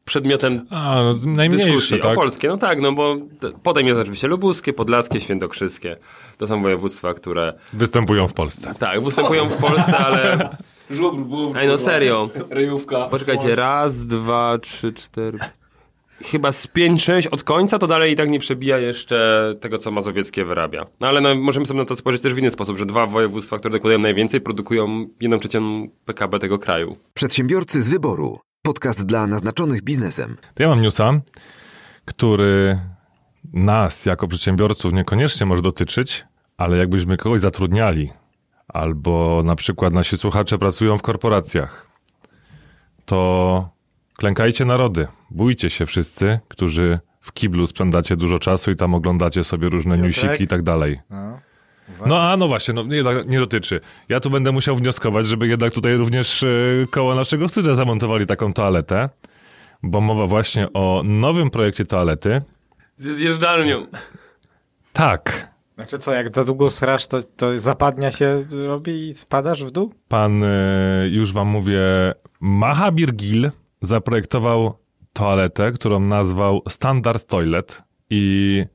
przedmiotem 0.05 0.65
A, 0.69 0.95
no, 1.25 1.47
dyskusji 1.49 1.99
tak? 1.99 2.11
opolskie. 2.11 2.47
No 2.47 2.57
tak, 2.57 2.81
no 2.81 2.91
bo 2.91 3.15
potem 3.63 3.87
jest 3.87 3.99
oczywiście 3.99 4.27
lubuskie, 4.27 4.73
podlaskie, 4.73 5.19
świętokrzyskie. 5.21 5.97
To 6.37 6.47
są 6.47 6.61
województwa, 6.61 7.13
które 7.13 7.53
Występują 7.73 8.27
w 8.27 8.33
Polsce. 8.33 8.73
tak, 8.79 9.03
występują 9.03 9.49
w 9.49 9.55
Polsce, 9.55 9.97
ale 9.97 10.49
Żubr, 10.91 11.21
bubr, 11.21 11.57
Ej, 11.59 11.67
no 11.67 11.77
serio. 11.77 12.29
ryjówka. 12.49 13.05
Poczekajcie, 13.07 13.55
raz, 13.55 14.05
dwa, 14.05 14.57
trzy, 14.57 14.93
cztery. 14.93 15.37
Chyba 16.23 16.51
z 16.51 16.67
pięć, 16.67 17.03
sześć 17.03 17.27
od 17.27 17.43
końca 17.43 17.79
to 17.79 17.87
dalej 17.87 18.13
i 18.13 18.15
tak 18.15 18.29
nie 18.29 18.39
przebija 18.39 18.77
jeszcze 18.77 19.55
tego, 19.59 19.77
co 19.77 19.91
Mazowieckie 19.91 20.45
wyrabia. 20.45 20.85
No 20.99 21.07
ale 21.07 21.21
no, 21.21 21.35
możemy 21.35 21.65
sobie 21.65 21.79
na 21.79 21.85
to 21.85 21.95
spojrzeć 21.95 22.21
też 22.23 22.33
w 22.33 22.37
inny 22.37 22.51
sposób, 22.51 22.77
że 22.77 22.85
dwa 22.85 23.05
województwa, 23.05 23.57
które 23.59 23.71
dokładają 23.71 23.99
najwięcej, 23.99 24.41
produkują 24.41 25.07
jedną 25.21 25.39
trzecią 25.39 25.87
PKB 26.05 26.39
tego 26.39 26.59
kraju. 26.59 26.97
Przedsiębiorcy 27.13 27.81
z 27.81 27.87
wyboru. 27.87 28.39
Podcast 28.65 29.05
dla 29.05 29.27
naznaczonych 29.27 29.81
biznesem. 29.81 30.37
To 30.53 30.63
ja 30.63 30.69
mam 30.69 30.81
newsa, 30.81 31.21
który 32.05 32.79
nas 33.53 34.05
jako 34.05 34.27
przedsiębiorców 34.27 34.93
niekoniecznie 34.93 35.45
może 35.45 35.61
dotyczyć, 35.61 36.25
ale 36.57 36.77
jakbyśmy 36.77 37.17
kogoś 37.17 37.41
zatrudniali, 37.41 38.11
albo 38.67 39.41
na 39.45 39.55
przykład 39.55 39.93
nasi 39.93 40.17
słuchacze 40.17 40.57
pracują 40.57 40.97
w 40.97 41.01
korporacjach, 41.01 41.87
to 43.05 43.69
klękajcie 44.17 44.65
narody, 44.65 45.07
bójcie 45.31 45.69
się 45.69 45.85
wszyscy, 45.85 46.39
którzy 46.47 46.99
w 47.21 47.33
kiblu 47.33 47.67
spędzacie 47.67 48.15
dużo 48.15 48.39
czasu 48.39 48.71
i 48.71 48.75
tam 48.75 48.93
oglądacie 48.93 49.43
sobie 49.43 49.69
różne 49.69 49.95
Piotrek? 49.97 50.23
newsiki 50.23 50.43
i 50.43 50.47
tak 50.47 50.63
dalej. 50.63 50.99
No. 51.09 51.39
No 52.05 52.21
a 52.21 52.37
no 52.37 52.47
właśnie, 52.47 52.73
no, 52.73 52.83
nie, 52.83 53.03
nie 53.25 53.39
dotyczy. 53.39 53.81
Ja 54.09 54.19
tu 54.19 54.29
będę 54.29 54.51
musiał 54.51 54.75
wnioskować, 54.75 55.25
żeby 55.25 55.47
jednak 55.47 55.73
tutaj 55.73 55.95
również 55.95 56.43
e, 56.43 56.47
koło 56.91 57.15
naszego 57.15 57.49
studia 57.49 57.75
zamontowali 57.75 58.27
taką 58.27 58.53
toaletę, 58.53 59.09
bo 59.83 60.01
mowa 60.01 60.27
właśnie 60.27 60.73
o 60.73 61.01
nowym 61.05 61.49
projekcie 61.49 61.85
toalety. 61.85 62.41
Z 62.95 63.17
zjeżdżalnią. 63.17 63.87
Tak, 64.93 65.53
Znaczy 65.75 65.97
co, 65.97 66.13
jak 66.13 66.35
za 66.35 66.43
długo 66.43 66.69
srasz, 66.69 67.07
to, 67.07 67.17
to 67.37 67.59
zapadnia 67.59 68.11
się 68.11 68.45
robi 68.67 69.07
i 69.07 69.13
spadasz 69.13 69.63
w 69.63 69.71
dół? 69.71 69.93
Pan, 70.07 70.43
e, 70.43 71.07
już 71.09 71.33
wam 71.33 71.47
mówię, 71.47 71.81
Mahabir 72.39 73.15
Gill 73.15 73.51
zaprojektował 73.81 74.77
toaletę, 75.13 75.71
którą 75.71 75.99
nazwał 75.99 76.61
Standard 76.69 77.27
Toilet 77.27 77.83
i 78.09 78.65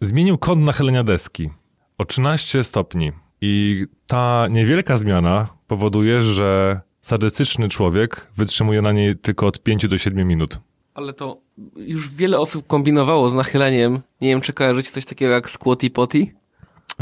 zmienił 0.00 0.38
kąt 0.38 0.64
nachylenia 0.64 1.04
deski 1.04 1.50
o 1.98 2.04
13 2.04 2.64
stopni. 2.64 3.12
I 3.40 3.84
ta 4.06 4.46
niewielka 4.50 4.98
zmiana 4.98 5.48
powoduje, 5.66 6.22
że 6.22 6.80
sadystyczny 7.02 7.68
człowiek 7.68 8.28
wytrzymuje 8.36 8.82
na 8.82 8.92
niej 8.92 9.16
tylko 9.16 9.46
od 9.46 9.62
5 9.62 9.88
do 9.88 9.98
7 9.98 10.28
minut. 10.28 10.58
Ale 10.94 11.12
to 11.12 11.40
już 11.76 12.10
wiele 12.10 12.40
osób 12.40 12.66
kombinowało 12.66 13.30
z 13.30 13.34
nachyleniem. 13.34 14.00
Nie 14.20 14.28
wiem, 14.28 14.40
czy 14.40 14.52
kojarzycie 14.52 14.90
coś 14.90 15.04
takiego 15.04 15.32
jak 15.32 15.50
squatty 15.50 15.90
potty? 15.90 16.26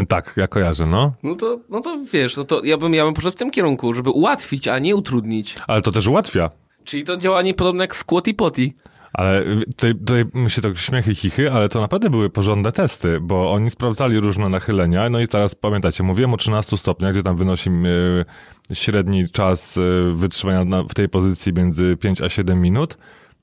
Tak, 0.09 0.35
ja 0.37 0.49
kojarzę, 0.49 0.87
no. 0.87 1.13
No 1.23 1.35
to, 1.35 1.61
no 1.69 1.81
to 1.81 1.99
wiesz, 2.13 2.37
no 2.37 2.45
to 2.45 2.65
ja 2.65 2.77
bym, 2.77 2.95
ja 2.95 3.05
bym 3.05 3.15
poszedł 3.15 3.37
w 3.37 3.39
tym 3.39 3.51
kierunku, 3.51 3.95
żeby 3.95 4.11
ułatwić, 4.11 4.69
a 4.69 4.79
nie 4.79 4.97
utrudnić. 4.97 5.57
Ale 5.67 5.83
to 5.83 5.93
też 5.93 6.07
ułatwia. 6.07 6.51
Czyli 6.85 7.05
to 7.05 7.17
działanie 7.17 7.55
podobne 7.55 7.85
jak 7.85 7.97
squatty 7.97 8.35
potty. 8.35 8.73
Ale 9.13 9.45
tutaj, 9.67 9.95
tutaj 9.95 10.25
my 10.35 10.51
się 10.51 10.63
tak 10.63 10.79
śmiechy, 10.79 11.15
chichy, 11.15 11.53
ale 11.53 11.69
to 11.69 11.81
naprawdę 11.81 12.11
były 12.11 12.31
porządne 12.31 12.73
testy, 12.73 13.21
bo 13.21 13.53
oni 13.53 13.71
sprawdzali 13.71 14.21
różne 14.21 14.49
nachylenia. 14.49 15.11
No 15.11 15.21
i 15.21 15.29
teraz 15.29 15.55
pamiętacie, 15.55 16.03
mówiłem 16.03 16.35
o 16.35 16.37
13 16.37 16.79
stopniach, 16.79 17.13
gdzie 17.13 17.23
tam 17.23 17.37
wynosi 17.37 17.71
e, 17.71 18.75
średni 18.75 19.29
czas 19.29 19.79
e, 19.79 19.81
wytrzymania 20.15 20.83
w 20.83 20.95
tej 20.95 21.09
pozycji 21.09 21.53
między 21.53 21.97
5 21.97 22.21
a 22.21 22.29
7 22.29 22.61
minut. 22.61 22.99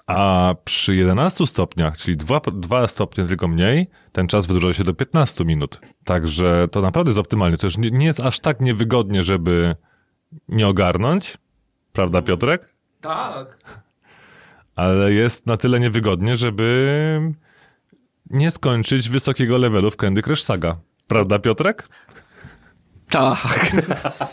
A 0.08 0.56
przy 0.66 0.96
11 0.96 1.48
stopniach, 1.48 1.98
czyli 1.98 2.18
2, 2.18 2.42
2 2.54 2.88
stopnie 2.88 3.26
tylko 3.26 3.48
mniej, 3.48 3.88
ten 4.12 4.28
czas 4.28 4.46
wydłuża 4.46 4.74
się 4.74 4.84
do 4.84 4.94
15 4.94 5.46
minut. 5.46 5.80
Także 6.04 6.68
to 6.72 6.82
naprawdę 6.82 7.10
jest 7.10 7.20
optymalnie. 7.20 7.58
To 7.58 7.68
już 7.68 7.78
nie, 7.78 7.92
nie 7.92 8.06
jest 8.06 8.20
aż 8.20 8.40
tak 8.40 8.62
niewygodnie, 8.62 9.24
żeby 9.24 9.76
nie 10.50 10.68
ogarnąć. 10.68 11.38
Prawda, 11.94 12.22
Piotrek? 12.22 12.74
Tak. 13.02 13.58
Ale 14.78 15.14
jest 15.14 15.46
na 15.48 15.58
tyle 15.58 15.80
niewygodnie, 15.80 16.36
żeby 16.36 17.34
nie 18.30 18.52
skończyć 18.52 19.10
wysokiego 19.10 19.58
levelu 19.58 19.92
w 19.92 19.98
Candy 19.98 20.22
Crush 20.22 20.44
Saga. 20.44 20.78
Prawda, 21.08 21.40
Piotrek? 21.40 21.88
Tak. 23.10 23.38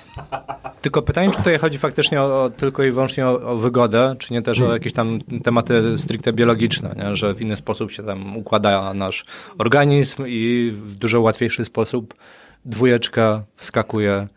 Tylko 0.82 1.02
pytanie, 1.02 1.30
czy 1.30 1.36
tutaj 1.36 1.58
chodzi 1.58 1.78
faktycznie 1.78 2.22
o, 2.22 2.44
o, 2.44 2.50
tylko 2.50 2.84
i 2.84 2.90
wyłącznie 2.90 3.26
o, 3.26 3.42
o, 3.42 3.56
wygodę, 3.56 4.16
czy 4.18 4.32
nie 4.32 4.42
też 4.42 4.60
o 4.60 4.72
jakieś 4.72 4.92
tam 4.92 5.20
tematy 5.44 5.98
stricte 5.98 6.32
biologiczne, 6.32 6.94
nie? 6.96 7.16
że 7.16 7.34
w 7.34 7.40
inny 7.40 7.56
sposób 7.56 7.92
się 7.92 8.02
tam 8.02 8.36
układa 8.36 8.94
nasz 8.94 9.24
organizm 9.58 10.24
i 10.26 10.72
w 10.82 10.94
dużo 10.94 11.20
łatwiejszy 11.20 11.64
sposób 11.64 12.14
dwójeczka 12.64 13.44
wskakuje 13.56 14.28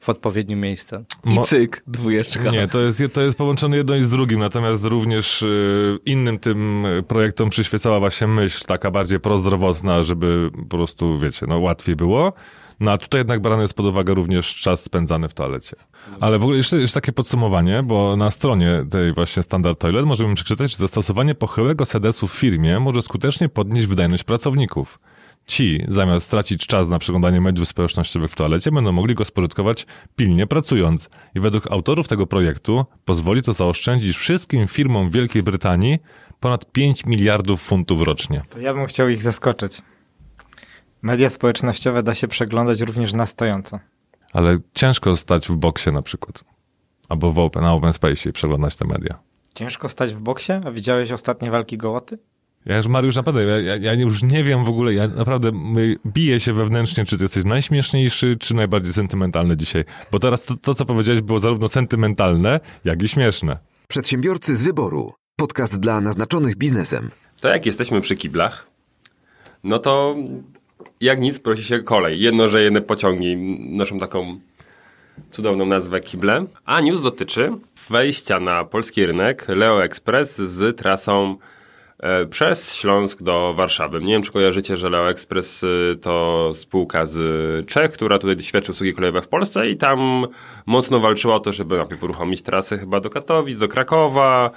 w 0.00 0.08
odpowiednie 0.08 0.56
miejsce. 0.56 1.04
I 1.24 1.40
cyk, 1.40 1.82
dwójeczka. 1.86 2.50
Nie, 2.50 2.68
to 2.68 2.80
jest, 2.80 3.02
to 3.12 3.20
jest 3.20 3.38
połączone 3.38 3.76
jedno 3.76 4.02
z 4.02 4.10
drugim, 4.10 4.40
natomiast 4.40 4.84
również 4.84 5.42
y, 5.42 5.98
innym 6.04 6.38
tym 6.38 6.86
projektom 7.08 7.50
przyświecała 7.50 8.00
właśnie 8.00 8.26
myśl 8.26 8.64
taka 8.66 8.90
bardziej 8.90 9.20
prozdrowotna, 9.20 10.02
żeby 10.02 10.50
po 10.56 10.76
prostu, 10.76 11.18
wiecie, 11.18 11.46
no 11.48 11.58
łatwiej 11.58 11.96
było. 11.96 12.32
No 12.80 12.92
a 12.92 12.98
tutaj 12.98 13.20
jednak 13.20 13.40
brany 13.40 13.62
jest 13.62 13.74
pod 13.74 13.86
uwagę 13.86 14.14
również 14.14 14.56
czas 14.56 14.84
spędzany 14.84 15.28
w 15.28 15.34
toalecie. 15.34 15.76
Ale 16.20 16.38
w 16.38 16.42
ogóle 16.42 16.56
jeszcze, 16.56 16.78
jeszcze 16.78 17.00
takie 17.00 17.12
podsumowanie, 17.12 17.82
bo 17.82 18.16
na 18.16 18.30
stronie 18.30 18.84
tej 18.90 19.12
właśnie 19.12 19.42
Standard 19.42 19.80
Toilet 19.80 20.06
możemy 20.06 20.34
przeczytać, 20.34 20.70
że 20.70 20.76
zastosowanie 20.76 21.34
pochyłego 21.34 21.86
sedesu 21.86 22.28
w 22.28 22.32
firmie 22.32 22.80
może 22.80 23.02
skutecznie 23.02 23.48
podnieść 23.48 23.86
wydajność 23.86 24.24
pracowników. 24.24 24.98
Ci, 25.48 25.84
zamiast 25.88 26.26
stracić 26.26 26.66
czas 26.66 26.88
na 26.88 26.98
przeglądanie 26.98 27.40
mediów 27.40 27.68
społecznościowych 27.68 28.30
w 28.30 28.34
toalecie, 28.34 28.72
będą 28.72 28.92
mogli 28.92 29.14
go 29.14 29.24
spożytkować 29.24 29.86
pilnie 30.16 30.46
pracując. 30.46 31.10
I 31.34 31.40
według 31.40 31.72
autorów 31.72 32.08
tego 32.08 32.26
projektu 32.26 32.84
pozwoli 33.04 33.42
to 33.42 33.52
zaoszczędzić 33.52 34.16
wszystkim 34.16 34.66
firmom 34.66 35.10
Wielkiej 35.10 35.42
Brytanii 35.42 35.98
ponad 36.40 36.72
5 36.72 37.06
miliardów 37.06 37.62
funtów 37.62 38.02
rocznie. 38.02 38.42
To 38.50 38.58
ja 38.58 38.74
bym 38.74 38.86
chciał 38.86 39.08
ich 39.08 39.22
zaskoczyć. 39.22 39.82
Media 41.02 41.30
społecznościowe 41.30 42.02
da 42.02 42.14
się 42.14 42.28
przeglądać 42.28 42.80
również 42.80 43.12
na 43.12 43.26
stojąco. 43.26 43.78
Ale 44.32 44.58
ciężko 44.74 45.16
stać 45.16 45.48
w 45.48 45.56
boksie 45.56 45.92
na 45.92 46.02
przykład. 46.02 46.44
Albo 47.08 47.32
w 47.32 47.38
open, 47.38 47.62
na 47.62 47.72
open 47.72 47.92
space 47.92 48.28
i 48.28 48.32
przeglądać 48.32 48.76
te 48.76 48.84
media. 48.86 49.18
Ciężko 49.54 49.88
stać 49.88 50.14
w 50.14 50.20
boksie? 50.20 50.52
A 50.66 50.70
widziałeś 50.70 51.12
ostatnie 51.12 51.50
walki 51.50 51.78
gołoty? 51.78 52.18
Ja 52.66 52.76
już, 52.76 52.86
Mariusz, 52.86 53.16
naprawdę, 53.16 53.62
ja, 53.62 53.76
ja, 53.76 53.94
już 53.94 54.22
nie 54.22 54.44
wiem 54.44 54.64
w 54.64 54.68
ogóle, 54.68 54.94
ja 54.94 55.08
naprawdę 55.08 55.50
biję 56.06 56.40
się 56.40 56.52
wewnętrznie, 56.52 57.04
czy 57.04 57.18
ty 57.18 57.24
jesteś 57.24 57.44
najśmieszniejszy, 57.44 58.36
czy 58.40 58.54
najbardziej 58.54 58.92
sentymentalny 58.92 59.56
dzisiaj. 59.56 59.84
Bo 60.12 60.18
teraz 60.18 60.44
to, 60.44 60.56
to 60.56 60.74
co 60.74 60.84
powiedziałeś, 60.84 61.20
było 61.20 61.38
zarówno 61.38 61.68
sentymentalne, 61.68 62.60
jak 62.84 63.02
i 63.02 63.08
śmieszne. 63.08 63.58
Przedsiębiorcy 63.88 64.56
z 64.56 64.62
wyboru. 64.62 65.12
Podcast 65.36 65.80
dla 65.80 66.00
naznaczonych 66.00 66.56
biznesem. 66.56 67.10
To 67.40 67.48
jak 67.48 67.66
jesteśmy 67.66 68.00
przy 68.00 68.16
kiblach, 68.16 68.66
no 69.64 69.78
to 69.78 70.16
jak 71.00 71.20
nic 71.20 71.38
prosi 71.38 71.64
się 71.64 71.78
kolej. 71.78 72.20
Jedno, 72.20 72.48
że 72.48 72.62
jedne 72.62 72.80
pociągi 72.80 73.36
noszą 73.76 73.98
taką 73.98 74.40
cudowną 75.30 75.66
nazwę 75.66 76.00
kible. 76.00 76.46
A 76.64 76.80
news 76.80 77.02
dotyczy 77.02 77.52
wejścia 77.90 78.40
na 78.40 78.64
polski 78.64 79.06
rynek 79.06 79.48
Leo 79.48 79.84
Express 79.84 80.36
z 80.36 80.78
trasą 80.78 81.36
przez 82.30 82.74
Śląsk 82.74 83.22
do 83.22 83.54
Warszawy. 83.54 84.00
Nie 84.00 84.12
wiem, 84.12 84.22
czy 84.22 84.32
kojarzycie, 84.32 84.76
że 84.76 84.90
Leo 84.90 85.10
Express 85.10 85.64
e, 85.64 85.96
to 85.96 86.50
spółka 86.54 87.06
z 87.06 87.18
Czech, 87.66 87.92
która 87.92 88.18
tutaj 88.18 88.38
świadczy 88.38 88.72
usługi 88.72 88.94
kolejowe 88.94 89.20
w 89.20 89.28
Polsce 89.28 89.70
i 89.70 89.76
tam 89.76 90.26
mocno 90.66 91.00
walczyła 91.00 91.34
o 91.34 91.40
to, 91.40 91.52
żeby 91.52 91.76
najpierw 91.76 92.02
uruchomić 92.02 92.42
trasę 92.42 92.78
chyba 92.78 93.00
do 93.00 93.10
Katowic, 93.10 93.58
do 93.58 93.68
Krakowa, 93.68 94.50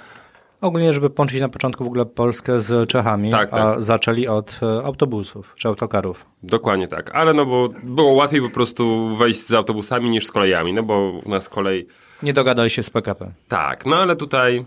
Ogólnie, 0.62 0.92
żeby 0.92 1.10
połączyć 1.10 1.40
na 1.40 1.48
początku 1.48 1.84
w 1.84 1.86
ogóle 1.86 2.06
Polskę 2.06 2.60
z 2.60 2.88
Czechami, 2.88 3.30
tak, 3.30 3.50
tak. 3.50 3.60
a 3.60 3.80
zaczęli 3.80 4.26
od 4.26 4.60
e, 4.62 4.84
autobusów 4.84 5.54
czy 5.56 5.68
autokarów. 5.68 6.26
Dokładnie 6.42 6.88
tak, 6.88 7.14
ale 7.14 7.34
no 7.34 7.46
bo 7.46 7.68
było 7.82 8.12
łatwiej 8.12 8.40
po 8.40 8.50
prostu 8.50 9.16
wejść 9.16 9.46
z 9.46 9.52
autobusami 9.52 10.10
niż 10.10 10.26
z 10.26 10.32
kolejami, 10.32 10.72
no 10.72 10.82
bo 10.82 11.12
u 11.24 11.30
nas 11.30 11.48
kolej... 11.48 11.86
Nie 12.22 12.32
dogadali 12.32 12.70
się 12.70 12.82
z 12.82 12.90
PKP. 12.90 13.32
Tak, 13.48 13.86
no 13.86 13.96
ale 13.96 14.16
tutaj 14.16 14.64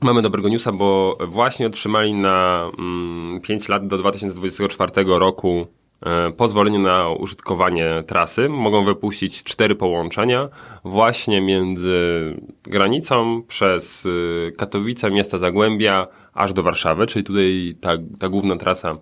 mamy 0.00 0.22
dobrego 0.22 0.48
newsa, 0.48 0.72
bo 0.72 1.18
właśnie 1.26 1.66
otrzymali 1.66 2.14
na 2.14 2.70
mm, 2.78 3.40
5 3.40 3.68
lat 3.68 3.86
do 3.86 3.98
2024 3.98 4.92
roku 5.06 5.66
E, 6.06 6.32
pozwolenie 6.32 6.78
na 6.78 7.08
użytkowanie 7.08 8.04
trasy. 8.06 8.48
Mogą 8.48 8.84
wypuścić 8.84 9.42
cztery 9.44 9.74
połączenia 9.74 10.48
właśnie 10.84 11.40
między 11.40 12.34
granicą 12.62 13.42
przez 13.48 14.06
y, 14.06 14.52
Katowice, 14.58 15.10
miasta 15.10 15.38
Zagłębia, 15.38 16.06
aż 16.34 16.52
do 16.52 16.62
Warszawy, 16.62 17.06
czyli 17.06 17.24
tutaj 17.24 17.76
ta, 17.80 17.92
ta 18.18 18.28
główna 18.28 18.56
trasa 18.56 18.98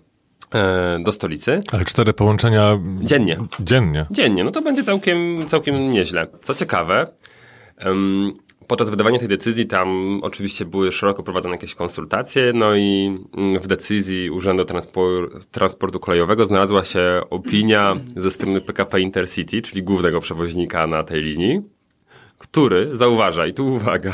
e, 0.53 0.99
do 1.03 1.11
stolicy. 1.11 1.59
Ale 1.71 1.85
cztery 1.85 2.13
połączenia 2.13 2.79
dziennie. 3.01 3.37
Dziennie. 3.59 4.05
Dziennie, 4.11 4.43
no 4.43 4.51
to 4.51 4.61
będzie 4.61 4.83
całkiem, 4.83 5.47
całkiem 5.47 5.91
nieźle. 5.91 6.27
Co 6.41 6.55
ciekawe, 6.55 7.07
podczas 8.67 8.89
wydawania 8.89 9.19
tej 9.19 9.27
decyzji 9.27 9.65
tam 9.67 10.19
oczywiście 10.23 10.65
były 10.65 10.91
szeroko 10.91 11.23
prowadzone 11.23 11.55
jakieś 11.55 11.75
konsultacje, 11.75 12.51
no 12.55 12.75
i 12.75 13.17
mm, 13.37 13.59
w 13.59 13.67
decyzji 13.67 14.29
Urzędu 14.29 14.65
Transportu 15.51 15.99
Kolejowego 15.99 16.45
znalazła 16.45 16.85
się 16.85 17.21
opinia 17.29 17.95
ze 18.15 18.31
strony 18.31 18.61
PKP 18.61 19.01
Intercity, 19.01 19.61
czyli 19.61 19.83
głównego 19.83 20.19
przewoźnika 20.19 20.87
na 20.87 21.03
tej 21.03 21.21
linii, 21.23 21.61
który 22.37 22.97
zauważa, 22.97 23.47
i 23.47 23.53
tu 23.53 23.67
uwaga, 23.67 24.13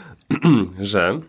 że 0.80 1.20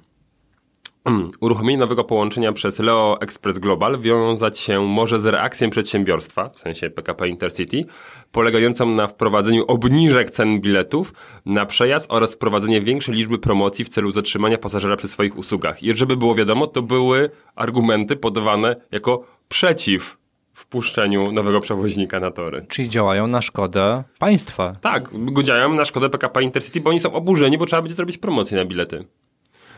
uruchomienie 1.40 1.80
nowego 1.80 2.04
połączenia 2.04 2.54
przez 2.54 2.80
Leo 2.80 3.18
Express 3.22 3.60
Global 3.60 4.00
wiązać 4.00 4.60
się 4.60 4.82
może 4.88 5.20
z 5.20 5.26
reakcją 5.26 5.70
przedsiębiorstwa, 5.70 6.50
w 6.50 6.60
sensie 6.60 6.90
PKP 6.90 7.30
Intercity, 7.30 7.86
polegającą 8.32 8.90
na 8.90 9.08
wprowadzeniu 9.08 9.66
obniżek 9.68 10.32
cen 10.32 10.62
biletów 10.62 11.14
na 11.46 11.66
przejazd 11.66 12.06
oraz 12.10 12.34
wprowadzenie 12.34 12.82
większej 12.82 13.16
liczby 13.16 13.38
promocji 13.38 13.86
w 13.86 13.90
celu 13.90 14.12
zatrzymania 14.12 14.58
pasażera 14.58 14.96
przy 14.96 15.08
swoich 15.08 15.38
usługach. 15.38 15.84
I 15.84 15.94
żeby 15.94 16.18
było 16.18 16.36
wiadomo, 16.36 16.68
to 16.68 16.82
były 16.82 17.30
argumenty 17.56 18.16
podawane 18.16 18.76
jako 18.92 19.24
przeciw 19.50 20.18
wpuszczeniu 20.54 21.32
nowego 21.32 21.60
przewoźnika 21.60 22.20
na 22.20 22.32
tory. 22.32 22.66
Czyli 22.70 22.90
działają 22.90 23.28
na 23.28 23.42
szkodę 23.42 24.04
państwa. 24.20 24.76
Tak, 24.82 25.10
działają 25.44 25.74
na 25.74 25.86
szkodę 25.86 26.10
PKP 26.10 26.44
Intercity, 26.44 26.82
bo 26.82 26.90
oni 26.90 27.00
są 27.00 27.14
oburzeni, 27.14 27.58
bo 27.58 27.66
trzeba 27.66 27.82
będzie 27.82 27.96
zrobić 27.96 28.18
promocję 28.18 28.58
na 28.58 28.66
bilety. 28.66 29.06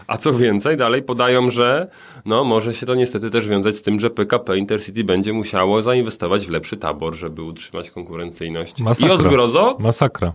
A 0.08 0.18
co 0.18 0.34
więcej, 0.34 0.78
dalej 0.78 1.04
podają, 1.04 1.50
że 1.50 1.88
no, 2.26 2.44
może 2.44 2.76
się 2.76 2.86
to 2.86 2.96
niestety 2.96 3.30
też 3.30 3.48
wiązać 3.48 3.76
z 3.76 3.82
tym, 3.82 4.00
że 4.00 4.10
PKP 4.10 4.58
Intercity 4.58 5.04
będzie 5.04 5.34
musiało 5.34 5.82
zainwestować 5.82 6.48
w 6.48 6.50
lepszy 6.50 6.78
tabor, 6.78 7.16
żeby 7.16 7.42
utrzymać 7.42 7.92
konkurencyjność. 7.92 8.80
Masakra. 8.80 9.08
I 9.08 9.12
o 9.12 9.18
zgrozo? 9.18 9.78
Masakra. 9.80 10.34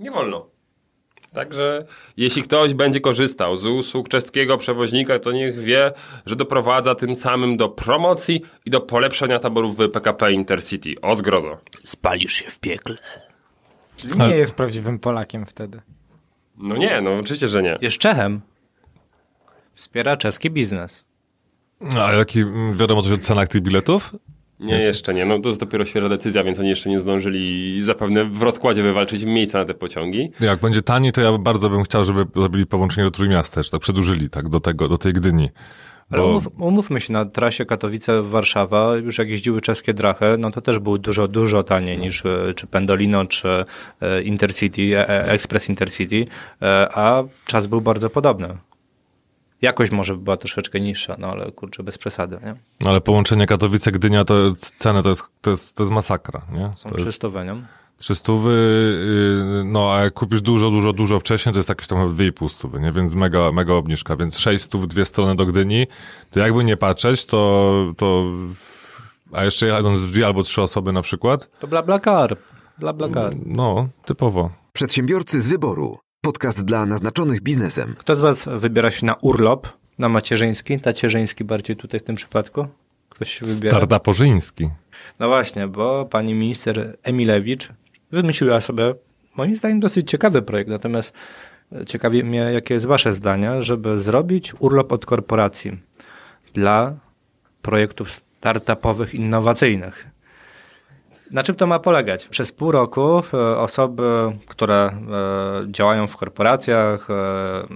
Nie 0.00 0.10
wolno. 0.10 0.46
Także 1.32 1.84
jeśli 2.16 2.42
ktoś 2.42 2.74
będzie 2.74 3.00
korzystał 3.00 3.56
z 3.56 3.66
usług 3.66 4.08
czeskiego 4.08 4.58
przewoźnika, 4.58 5.18
to 5.18 5.32
niech 5.32 5.58
wie, 5.58 5.92
że 6.26 6.36
doprowadza 6.36 6.94
tym 6.94 7.16
samym 7.16 7.56
do 7.56 7.68
promocji 7.68 8.42
i 8.66 8.70
do 8.70 8.80
polepszenia 8.80 9.38
taborów 9.38 9.76
w 9.76 9.88
PKP 9.88 10.32
Intercity. 10.32 10.94
O 11.02 11.14
zgrozo. 11.14 11.58
Spalisz 11.84 12.32
się 12.32 12.50
w 12.50 12.58
piekle. 12.58 12.96
Czyli 13.96 14.18
nie 14.18 14.36
jest 14.36 14.54
prawdziwym 14.54 14.98
Polakiem 14.98 15.46
wtedy. 15.46 15.80
No 16.56 16.76
nie, 16.76 17.00
no 17.00 17.14
oczywiście, 17.14 17.48
że 17.48 17.62
nie. 17.62 17.78
Jest 17.80 17.98
Czechem. 17.98 18.40
Wspiera 19.76 20.16
czeski 20.16 20.50
biznes. 20.50 21.04
A 22.00 22.12
jaki, 22.12 22.40
mm, 22.40 22.76
wiadomo 22.76 23.02
coś 23.02 23.12
o 23.12 23.18
cenach 23.18 23.48
tych 23.48 23.62
biletów? 23.62 24.14
Nie, 24.60 24.78
jeszcze 24.78 25.14
nie. 25.14 25.24
No 25.26 25.38
to 25.38 25.48
jest 25.48 25.60
dopiero 25.60 25.84
świeża 25.84 26.08
decyzja, 26.08 26.44
więc 26.44 26.58
oni 26.58 26.68
jeszcze 26.68 26.90
nie 26.90 27.00
zdążyli 27.00 27.82
zapewne 27.82 28.24
w 28.24 28.42
rozkładzie 28.42 28.82
wywalczyć 28.82 29.24
miejsca 29.24 29.58
na 29.58 29.64
te 29.64 29.74
pociągi. 29.74 30.30
Jak 30.40 30.60
będzie 30.60 30.82
taniej, 30.82 31.12
to 31.12 31.20
ja 31.20 31.38
bardzo 31.38 31.70
bym 31.70 31.82
chciał, 31.82 32.04
żeby 32.04 32.26
zrobili 32.40 32.66
połączenie 32.66 33.04
do 33.04 33.10
Trójmiasta, 33.10 33.62
że 33.62 33.70
tak 33.70 33.80
przedłużyli 33.80 34.30
tak, 34.30 34.48
do, 34.48 34.60
tego, 34.60 34.88
do 34.88 34.98
tej 34.98 35.12
Gdyni. 35.12 35.50
Ale 36.10 36.22
Bo- 36.22 36.28
umów, 36.28 36.48
umówmy 36.58 37.00
się, 37.00 37.12
na 37.12 37.24
trasie 37.24 37.64
Katowice-Warszawa, 37.64 39.04
już 39.04 39.18
jak 39.18 39.28
jeździły 39.28 39.60
czeskie 39.60 39.94
drachy, 39.94 40.24
no 40.38 40.50
to 40.50 40.60
też 40.60 40.78
było 40.78 40.98
dużo, 40.98 41.28
dużo 41.28 41.62
taniej 41.62 41.98
niż 41.98 42.26
e, 42.26 42.54
czy 42.56 42.66
Pendolino, 42.66 43.26
czy 43.26 43.48
e, 44.00 44.22
Intercity, 44.22 44.98
e, 44.98 45.28
Express 45.32 45.68
Intercity, 45.68 46.26
a 46.94 47.22
czas 47.46 47.66
był 47.66 47.80
bardzo 47.80 48.10
podobny. 48.10 48.48
Jakość 49.62 49.92
może 49.92 50.16
była 50.16 50.36
troszeczkę 50.36 50.80
niższa, 50.80 51.16
no 51.18 51.26
ale 51.28 51.52
kurczę, 51.52 51.82
bez 51.82 51.98
przesady, 51.98 52.38
nie? 52.44 52.56
No 52.80 52.90
ale 52.90 53.00
połączenie 53.00 53.46
Katowice-Gdynia, 53.46 54.24
to 54.24 54.34
ceny 54.56 55.02
to 55.02 55.08
jest, 55.08 55.22
to 55.40 55.50
jest, 55.50 55.74
to 55.74 55.82
jest 55.82 55.92
masakra, 55.92 56.42
nie? 56.52 56.70
Są 56.76 56.88
to 56.90 56.94
jest 56.94 57.18
300 57.18 57.44
nie? 57.44 57.66
300, 57.98 58.32
yy, 58.32 59.62
no 59.64 59.92
a 59.94 60.00
jak 60.00 60.14
kupisz 60.14 60.42
dużo, 60.42 60.70
dużo, 60.70 60.92
dużo 60.92 61.20
wcześniej, 61.20 61.52
to 61.52 61.58
jest 61.58 61.68
jakieś 61.68 61.86
tam 61.88 62.14
2,5 62.14 62.48
stówy, 62.48 62.80
nie? 62.80 62.92
Więc 62.92 63.14
mega, 63.14 63.52
mega 63.52 63.74
obniżka, 63.74 64.16
więc 64.16 64.38
6 64.38 64.64
stów, 64.64 64.88
dwie 64.88 65.04
strony 65.04 65.34
do 65.34 65.46
Gdyni, 65.46 65.86
to 66.30 66.40
jakby 66.40 66.64
nie 66.64 66.76
patrzeć, 66.76 67.26
to, 67.26 67.72
to 67.96 68.24
a 69.32 69.44
jeszcze 69.44 69.66
jadąc 69.66 69.98
z 69.98 70.12
dwie 70.12 70.26
albo 70.26 70.42
trzy 70.42 70.62
osoby 70.62 70.92
na 70.92 71.02
przykład, 71.02 71.58
To 71.60 71.66
bla 71.66 71.82
bla 71.82 72.00
car, 72.00 72.36
bla 72.78 72.92
bla 72.92 73.08
car. 73.08 73.36
no, 73.46 73.88
typowo. 74.04 74.50
Przedsiębiorcy 74.72 75.40
z 75.40 75.46
wyboru. 75.48 75.98
Podcast 76.26 76.64
dla 76.64 76.86
naznaczonych 76.86 77.40
biznesem. 77.40 77.94
Kto 77.98 78.16
z 78.16 78.20
was 78.20 78.48
wybiera 78.56 78.90
się 78.90 79.06
na 79.06 79.14
urlop, 79.14 79.68
na 79.98 80.08
macierzyński, 80.08 80.80
tacierzyński 80.80 81.44
bardziej 81.44 81.76
tutaj 81.76 82.00
w 82.00 82.02
tym 82.02 82.16
przypadku? 82.16 82.66
Ktoś 83.08 83.32
się 83.32 83.46
wybiera? 83.46 83.78
Tardaporzyński. 83.78 84.70
No 85.18 85.28
właśnie, 85.28 85.68
bo 85.68 86.04
pani 86.04 86.34
minister 86.34 86.98
Emilewicz 87.02 87.68
wymyśliła 88.12 88.60
sobie, 88.60 88.94
moim 89.36 89.56
zdaniem, 89.56 89.80
dosyć 89.80 90.10
ciekawy 90.10 90.42
projekt. 90.42 90.70
Natomiast 90.70 91.12
ciekawi 91.86 92.24
mnie, 92.24 92.38
jakie 92.38 92.74
jest 92.74 92.86
wasze 92.86 93.12
zdanie, 93.12 93.62
żeby 93.62 93.98
zrobić 93.98 94.54
urlop 94.58 94.92
od 94.92 95.06
korporacji 95.06 95.78
dla 96.54 96.94
projektów 97.62 98.12
startupowych, 98.12 99.14
innowacyjnych. 99.14 100.06
Na 101.30 101.42
czym 101.42 101.54
to 101.54 101.66
ma 101.66 101.78
polegać? 101.78 102.26
Przez 102.26 102.52
pół 102.52 102.72
roku 102.72 103.22
e, 103.34 103.58
osoby, 103.58 104.32
które 104.46 104.74
e, 104.76 104.92
działają 105.72 106.06
w 106.06 106.16
korporacjach, 106.16 107.10
e, 107.10 107.66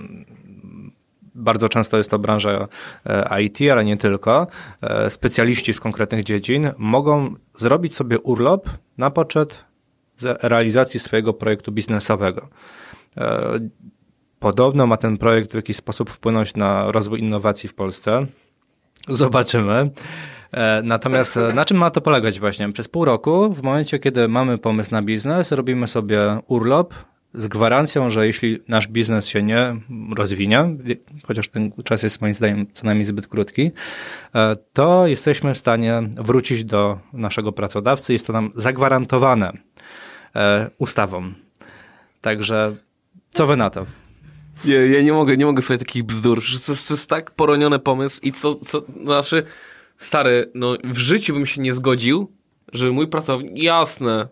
bardzo 1.35 1.69
często 1.69 1.97
jest 1.97 2.11
to 2.11 2.19
branża 2.19 2.69
IT, 3.43 3.59
ale 3.73 3.85
nie 3.85 3.97
tylko, 3.97 4.47
specjaliści 5.09 5.75
z 5.75 5.81
konkretnych 5.81 6.25
dziedzin 6.25 6.73
mogą 6.79 7.35
zrobić 7.55 7.97
sobie 7.97 8.19
urlop 8.19 8.69
na 8.99 9.11
poczet 9.11 9.65
realizacji 10.23 11.01
swojego 11.01 11.33
projektu 11.33 11.73
biznesowego. 11.73 12.49
Podobno 14.39 14.87
ma 14.87 14.97
ten 14.97 15.19
projekt 15.19 15.53
w 15.53 15.55
jakiś 15.55 15.77
sposób 15.77 16.11
wpłynąć 16.11 16.55
na 16.55 16.93
rozwój 16.93 17.21
innowacji 17.21 17.69
w 17.69 17.75
Polsce. 17.75 18.27
Zobaczymy. 19.09 19.91
E, 20.53 20.83
Natomiast 20.83 21.37
e, 21.37 21.53
na 21.53 21.65
czym 21.65 21.77
ma 21.77 21.91
to 21.91 22.01
polegać 22.01 22.41
właśnie? 22.41 22.73
Przez 22.73 22.89
pół 22.89 23.05
roku, 23.05 23.55
w 23.55 23.63
momencie, 23.63 23.99
kiedy 23.99 24.29
mamy 24.29 24.59
pomysł 24.59 24.93
na 24.93 25.03
biznes, 25.03 25.53
robimy 25.53 25.89
sobie 25.89 26.39
urlop 26.47 26.95
z 27.35 27.49
gwarancją, 27.49 28.11
że 28.11 28.27
jeśli 28.27 28.63
nasz 28.69 28.89
biznes 28.89 29.27
się 29.27 29.43
nie 29.43 29.77
rozwinie, 30.17 30.65
chociaż 31.25 31.49
ten 31.49 31.73
czas 31.85 32.03
jest 32.03 32.21
moim 32.21 32.35
zdaniem 32.35 32.67
co 32.73 32.87
najmniej 32.87 33.05
zbyt 33.05 33.27
krótki, 33.27 33.71
e, 34.35 34.57
to 34.73 35.07
jesteśmy 35.07 35.55
w 35.55 35.59
stanie 35.59 36.03
wrócić 36.17 36.65
do 36.65 36.99
naszego 37.13 37.53
pracodawcy. 37.53 38.13
Jest 38.13 38.27
to 38.27 38.33
nam 38.33 38.51
zagwarantowane 38.55 39.53
ustawą. 40.79 41.33
Także 42.21 42.75
co 43.31 43.47
wy 43.47 43.57
na 43.57 43.71
to? 43.71 43.87
Nie, 44.65 44.75
ja 44.75 45.03
nie 45.03 45.13
mogę, 45.13 45.37
nie 45.37 45.47
mogę 45.47 45.63
słuchać 45.63 45.81
takich 45.81 46.03
bzdur. 46.03 46.43
To 46.67 46.73
jest, 46.73 46.89
to 46.89 46.95
jest 46.95 47.09
tak 47.09 47.31
poroniony 47.31 47.79
pomysł 47.79 48.21
i 48.23 48.33
co, 48.33 48.55
co, 48.55 48.83
znaczy, 49.05 49.45
stary, 50.01 50.51
no 50.55 50.77
w 50.85 50.99
życiu 50.99 51.35
bym 51.35 51.47
się 51.47 51.61
nie 51.61 51.75
zgodził, 51.75 52.33
że 52.73 52.91
mój 52.91 53.09
pracownik, 53.09 53.63
jasne, 53.63 54.29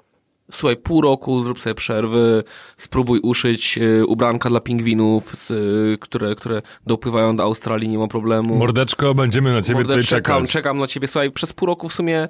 słuchaj, 0.51 0.77
pół 0.77 1.01
roku 1.01 1.43
zrób 1.43 1.61
sobie 1.61 1.75
przerwy, 1.75 2.45
spróbuj 2.77 3.21
uszyć 3.21 3.79
y, 3.79 4.07
ubranka 4.07 4.49
dla 4.49 4.61
pingwinów, 4.61 5.37
z, 5.37 5.51
y, 5.51 5.99
które, 6.01 6.35
które 6.35 6.63
dopływają 6.87 7.37
do 7.37 7.43
Australii, 7.43 7.89
nie 7.89 7.99
ma 7.99 8.09
problemu. 8.09 8.57
Mordeczko, 8.57 9.15
będziemy 9.15 9.53
na 9.53 9.63
ciebie 9.63 9.83
tutaj 9.83 10.03
czekam, 10.03 10.43
czekać. 10.43 10.53
czekam 10.53 10.79
na 10.79 10.87
ciebie, 10.87 11.09
słuchaj, 11.09 11.31
przez 11.31 11.53
pół 11.53 11.67
roku 11.67 11.89
w 11.89 11.95
sumie, 11.95 12.29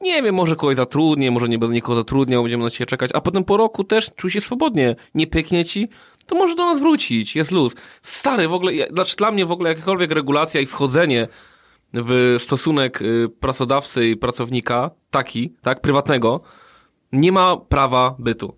nie 0.00 0.22
wiem, 0.22 0.34
może 0.34 0.56
kogoś 0.56 0.76
zatrudnię, 0.76 1.30
może 1.30 1.48
nie 1.48 1.58
będę 1.58 1.74
nikogo 1.74 1.96
zatrudniał, 1.96 2.42
będziemy 2.42 2.64
na 2.64 2.70
ciebie 2.70 2.86
czekać, 2.86 3.10
a 3.14 3.20
potem 3.20 3.44
po 3.44 3.56
roku 3.56 3.84
też 3.84 4.10
czuj 4.16 4.30
się 4.30 4.40
swobodnie, 4.40 4.96
nie 5.14 5.26
pyknie 5.26 5.64
ci, 5.64 5.88
to 6.26 6.34
może 6.34 6.54
do 6.54 6.64
nas 6.64 6.80
wrócić, 6.80 7.36
jest 7.36 7.50
luz. 7.50 7.74
Stary, 8.02 8.48
w 8.48 8.52
ogóle, 8.52 8.72
znaczy 8.92 9.16
dla 9.16 9.30
mnie 9.30 9.46
w 9.46 9.52
ogóle 9.52 9.70
jakakolwiek 9.70 10.10
regulacja 10.10 10.60
i 10.60 10.66
wchodzenie 10.66 11.28
w 11.94 12.34
stosunek 12.38 13.02
y, 13.02 13.28
pracodawcy 13.40 14.06
i 14.06 14.16
pracownika, 14.16 14.90
taki, 15.10 15.54
tak, 15.62 15.80
prywatnego, 15.80 16.40
nie 17.12 17.32
ma 17.32 17.56
prawa 17.56 18.14
bytu. 18.18 18.56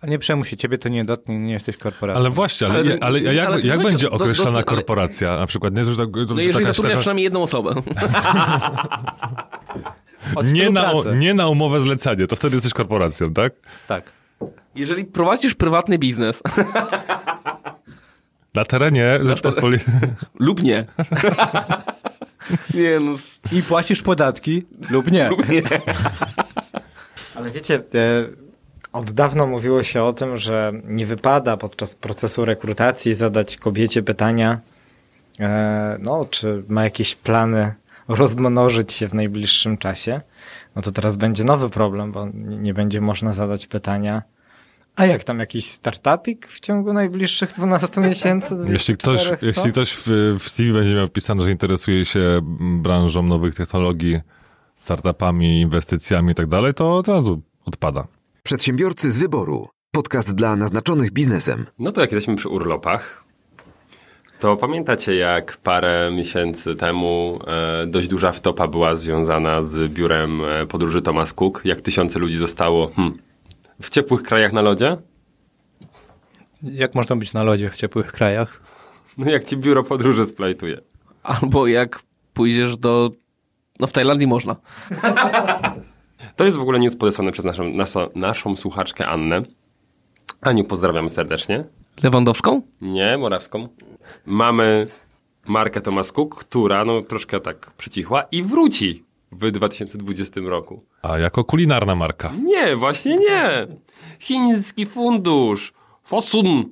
A 0.00 0.06
nie 0.06 0.18
przejmuj 0.18 0.44
się, 0.44 0.56
ciebie 0.56 0.78
to 0.78 0.88
nie 0.88 1.04
dotknie, 1.04 1.38
nie 1.38 1.52
jesteś 1.52 1.76
korporacją. 1.76 2.20
Ale 2.20 2.30
właśnie, 2.30 2.66
ale, 2.66 2.78
Ale- 2.78 2.98
ale, 3.00 3.20
jak, 3.20 3.46
ale 3.48 3.60
jak 3.60 3.78
będzie- 3.82 3.84
będzie 3.84 4.10
do- 4.10 4.18
do- 4.18 4.48
ale- 4.48 4.64
korporacja? 4.64 5.38
Na 5.38 5.46
przykład, 5.46 5.74
nie, 5.74 5.84
że 5.84 5.96
to, 5.96 6.06
to, 6.06 6.34
No 6.34 6.40
jeżeli 6.40 6.64
zatrudniasz 6.64 6.76
taka- 6.92 7.00
przynajmniej 7.00 7.24
jedną 7.24 7.42
osobę. 7.42 7.74
Nie, 10.44 10.70
na, 10.70 10.92
nie 11.14 11.34
na 11.34 11.48
umowę 11.48 11.80
zlecenie, 11.80 12.26
to 12.26 12.36
wtedy 12.36 12.56
jesteś 12.56 12.72
korporacją, 12.72 13.32
tak? 13.34 13.52
Tak. 13.88 14.12
Jeżeli 14.74 15.04
prowadzisz 15.04 15.54
prywatny 15.54 15.98
biznes 15.98 16.42
Na 18.56 18.64
terenie 18.64 19.18
Rzeczpospolitej. 19.22 19.94
lub 20.46 20.62
nie. 20.62 20.84
nie, 22.74 23.00
no, 23.00 23.12
I 23.52 23.62
płacisz 23.62 24.02
podatki 24.02 24.66
lub 24.90 25.10
nie. 25.12 25.28
lub 25.28 25.48
nie. 25.48 25.62
Ale 27.34 27.50
wiecie, 27.50 27.74
e, 27.74 27.80
od 28.92 29.10
dawna 29.10 29.46
mówiło 29.46 29.82
się 29.82 30.02
o 30.02 30.12
tym, 30.12 30.36
że 30.36 30.72
nie 30.84 31.06
wypada 31.06 31.56
podczas 31.56 31.94
procesu 31.94 32.44
rekrutacji 32.44 33.14
zadać 33.14 33.56
kobiecie 33.56 34.02
pytania, 34.02 34.60
e, 35.40 35.98
no, 36.02 36.26
czy 36.30 36.64
ma 36.68 36.84
jakieś 36.84 37.14
plany 37.14 37.74
rozmnożyć 38.08 38.92
się 38.92 39.08
w 39.08 39.14
najbliższym 39.14 39.78
czasie. 39.78 40.20
No 40.76 40.82
to 40.82 40.92
teraz 40.92 41.16
będzie 41.16 41.44
nowy 41.44 41.70
problem, 41.70 42.12
bo 42.12 42.28
nie 42.34 42.74
będzie 42.74 43.00
można 43.00 43.32
zadać 43.32 43.66
pytania, 43.66 44.22
a 44.96 45.06
jak 45.06 45.24
tam 45.24 45.38
jakiś 45.38 45.70
startupik 45.70 46.46
w 46.46 46.60
ciągu 46.60 46.92
najbliższych 46.92 47.52
12 47.52 48.00
miesięcy? 48.00 48.56
Jeśli 48.68 48.94
ktoś, 48.94 49.24
24, 49.24 49.38
co? 49.40 49.46
jeśli 49.60 49.72
ktoś 49.72 49.92
w, 49.92 50.36
w 50.40 50.48
CV 50.48 50.72
będzie 50.72 50.94
miał 50.94 51.06
wpisane, 51.06 51.44
że 51.44 51.50
interesuje 51.50 52.04
się 52.04 52.40
branżą 52.78 53.22
nowych 53.22 53.54
technologii, 53.54 54.20
startupami, 54.74 55.60
inwestycjami 55.60 56.32
i 56.32 56.34
tak 56.34 56.46
dalej, 56.46 56.74
to 56.74 56.96
od 56.96 57.08
razu 57.08 57.42
odpada. 57.64 58.06
Przedsiębiorcy 58.42 59.10
z 59.10 59.18
wyboru. 59.18 59.68
Podcast 59.90 60.34
dla 60.34 60.56
naznaczonych 60.56 61.12
biznesem. 61.12 61.66
No 61.78 61.92
to 61.92 62.00
jak 62.00 62.12
jesteśmy 62.12 62.36
przy 62.36 62.48
urlopach, 62.48 63.24
to 64.40 64.56
pamiętacie 64.56 65.16
jak 65.16 65.56
parę 65.56 66.10
miesięcy 66.12 66.74
temu 66.74 67.38
e, 67.46 67.86
dość 67.86 68.08
duża 68.08 68.32
wtopa 68.32 68.68
była 68.68 68.96
związana 68.96 69.62
z 69.62 69.92
biurem 69.92 70.40
e, 70.44 70.66
podróży 70.66 71.02
Thomas 71.02 71.32
Cook, 71.32 71.60
jak 71.64 71.80
tysiące 71.80 72.18
ludzi 72.18 72.36
zostało 72.36 72.88
hmm, 72.88 73.18
w 73.82 73.90
ciepłych 73.90 74.22
krajach 74.22 74.52
na 74.52 74.62
lodzie? 74.62 74.96
Jak 76.62 76.94
można 76.94 77.16
być 77.16 77.32
na 77.32 77.42
lodzie 77.42 77.70
w 77.70 77.76
ciepłych 77.76 78.12
krajach? 78.12 78.60
No 79.18 79.30
jak 79.30 79.44
ci 79.44 79.56
biuro 79.56 79.84
podróży 79.84 80.26
splajtuje. 80.26 80.80
Albo 81.22 81.66
jak 81.66 82.02
pójdziesz 82.34 82.76
do... 82.76 83.10
No 83.80 83.86
w 83.86 83.92
Tajlandii 83.92 84.26
można. 84.26 84.56
To 86.36 86.44
jest 86.44 86.56
w 86.56 86.60
ogóle 86.60 86.78
news 86.78 86.96
podesłany 86.96 87.32
przez 87.32 87.44
naszą, 87.44 87.70
naszą, 87.70 88.08
naszą 88.14 88.56
słuchaczkę 88.56 89.06
Annę. 89.06 89.42
Aniu, 90.40 90.64
pozdrawiam 90.64 91.08
serdecznie. 91.08 91.64
Lewandowską? 92.02 92.62
Nie, 92.80 93.18
Morawską. 93.18 93.68
Mamy 94.26 94.86
markę 95.46 95.80
Thomas 95.80 96.12
Cook, 96.12 96.44
która 96.44 96.84
no 96.84 97.02
troszkę 97.02 97.40
tak 97.40 97.70
przycichła 97.70 98.22
i 98.22 98.42
wróci 98.42 99.05
w 99.32 99.50
2020 99.50 100.40
roku. 100.44 100.84
A 101.02 101.18
jako 101.18 101.44
kulinarna 101.44 101.94
marka. 101.94 102.32
Nie, 102.44 102.76
właśnie 102.76 103.16
nie. 103.16 103.66
Chiński 104.18 104.86
fundusz 104.86 105.72
Fosun. 106.02 106.64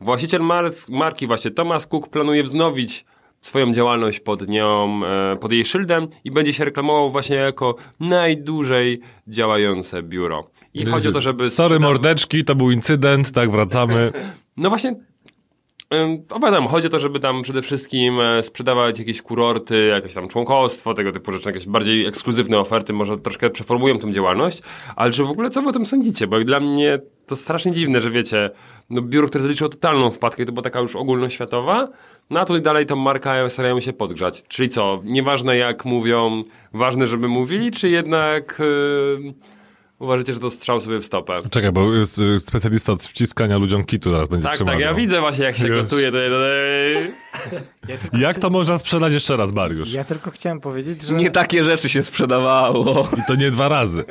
Właściciel 0.00 0.42
mar 0.42 0.64
marki 0.88 1.26
właśnie 1.26 1.50
Thomas 1.50 1.86
Cook 1.86 2.08
planuje 2.08 2.42
wznowić 2.42 3.04
swoją 3.40 3.72
działalność 3.72 4.20
pod 4.20 4.48
nią, 4.48 5.00
e, 5.04 5.36
pod 5.36 5.52
jej 5.52 5.64
szyldem 5.64 6.08
i 6.24 6.30
będzie 6.30 6.52
się 6.52 6.64
reklamował 6.64 7.10
właśnie 7.10 7.36
jako 7.36 7.74
najdłużej 8.00 9.00
działające 9.28 10.02
biuro. 10.02 10.50
I 10.74 10.86
chodzi 10.86 11.08
o 11.08 11.12
to, 11.12 11.20
żeby... 11.20 11.50
Sorry 11.50 11.80
mordeczki, 11.80 12.44
to 12.44 12.54
był 12.54 12.70
incydent, 12.70 13.32
tak, 13.32 13.50
wracamy. 13.50 14.12
No 14.58 14.68
właśnie, 14.68 14.94
opowiadam, 16.30 16.66
chodzi 16.66 16.86
o 16.86 16.90
to, 16.90 16.98
żeby 16.98 17.20
tam 17.20 17.42
przede 17.42 17.62
wszystkim 17.62 18.20
e, 18.20 18.42
sprzedawać 18.42 18.98
jakieś 18.98 19.22
kurorty, 19.22 19.86
jakieś 19.86 20.14
tam 20.14 20.28
członkostwo, 20.28 20.94
tego 20.94 21.12
typu 21.12 21.32
rzeczy, 21.32 21.48
jakieś 21.48 21.66
bardziej 21.66 22.06
ekskluzywne 22.06 22.58
oferty, 22.58 22.92
może 22.92 23.18
troszkę 23.18 23.50
przeformują 23.50 23.98
tą 23.98 24.12
działalność, 24.12 24.62
ale 24.96 25.12
czy 25.12 25.24
w 25.24 25.30
ogóle 25.30 25.50
co 25.50 25.62
wy 25.62 25.68
o 25.68 25.72
tym 25.72 25.86
sądzicie? 25.86 26.26
Bo 26.26 26.40
dla 26.40 26.60
mnie 26.60 26.98
to 27.26 27.36
strasznie 27.36 27.72
dziwne, 27.72 28.00
że 28.00 28.10
wiecie, 28.10 28.50
no 28.90 29.02
biuro, 29.02 29.28
które 29.28 29.42
zaliczyło 29.42 29.70
totalną 29.70 30.10
wpadkę, 30.10 30.44
to 30.44 30.52
była 30.52 30.62
taka 30.62 30.80
już 30.80 30.96
ogólnoświatowa, 30.96 31.88
no 32.30 32.40
a 32.40 32.44
tutaj 32.44 32.62
dalej 32.62 32.86
tą 32.86 32.96
markę 32.96 33.50
starają 33.50 33.80
się 33.80 33.92
podgrzać. 33.92 34.44
Czyli 34.48 34.68
co, 34.68 35.00
nieważne 35.04 35.56
jak 35.56 35.84
mówią, 35.84 36.44
ważne, 36.72 37.06
żeby 37.06 37.28
mówili, 37.28 37.70
czy 37.70 37.88
jednak... 37.88 38.62
Yy, 39.24 39.55
Uważacie, 39.98 40.32
że 40.32 40.40
to 40.40 40.50
strzał 40.50 40.80
sobie 40.80 40.98
w 41.00 41.04
stopę. 41.04 41.34
Czekaj, 41.50 41.72
bo 41.72 41.94
jest 41.94 42.18
y, 42.18 42.40
specjalista 42.40 42.92
od 42.92 43.02
wciskania 43.02 43.58
ludziom 43.58 43.84
kitu 43.84 44.12
teraz 44.12 44.28
będzie 44.28 44.42
Tak, 44.42 44.52
tak, 44.52 44.56
przemawiał. 44.56 44.80
ja 44.80 44.94
widzę 44.94 45.20
właśnie 45.20 45.44
jak 45.44 45.56
się 45.56 45.68
gotuje. 45.68 46.12
To, 46.12 46.18
to, 46.18 47.56
Ja 48.18 48.28
Jak 48.28 48.38
to 48.38 48.50
można 48.50 48.78
sprzedać 48.78 49.12
jeszcze 49.12 49.36
raz, 49.36 49.52
Mariusz? 49.52 49.92
ja 49.92 50.04
tylko 50.04 50.30
chciałem 50.30 50.60
powiedzieć, 50.60 51.02
że... 51.02 51.14
Nie 51.14 51.30
takie 51.30 51.64
rzeczy 51.64 51.88
się 51.88 52.02
sprzedawało. 52.02 53.08
I 53.18 53.22
to 53.28 53.34
nie 53.34 53.50
dwa 53.50 53.68
razy. 53.68 54.04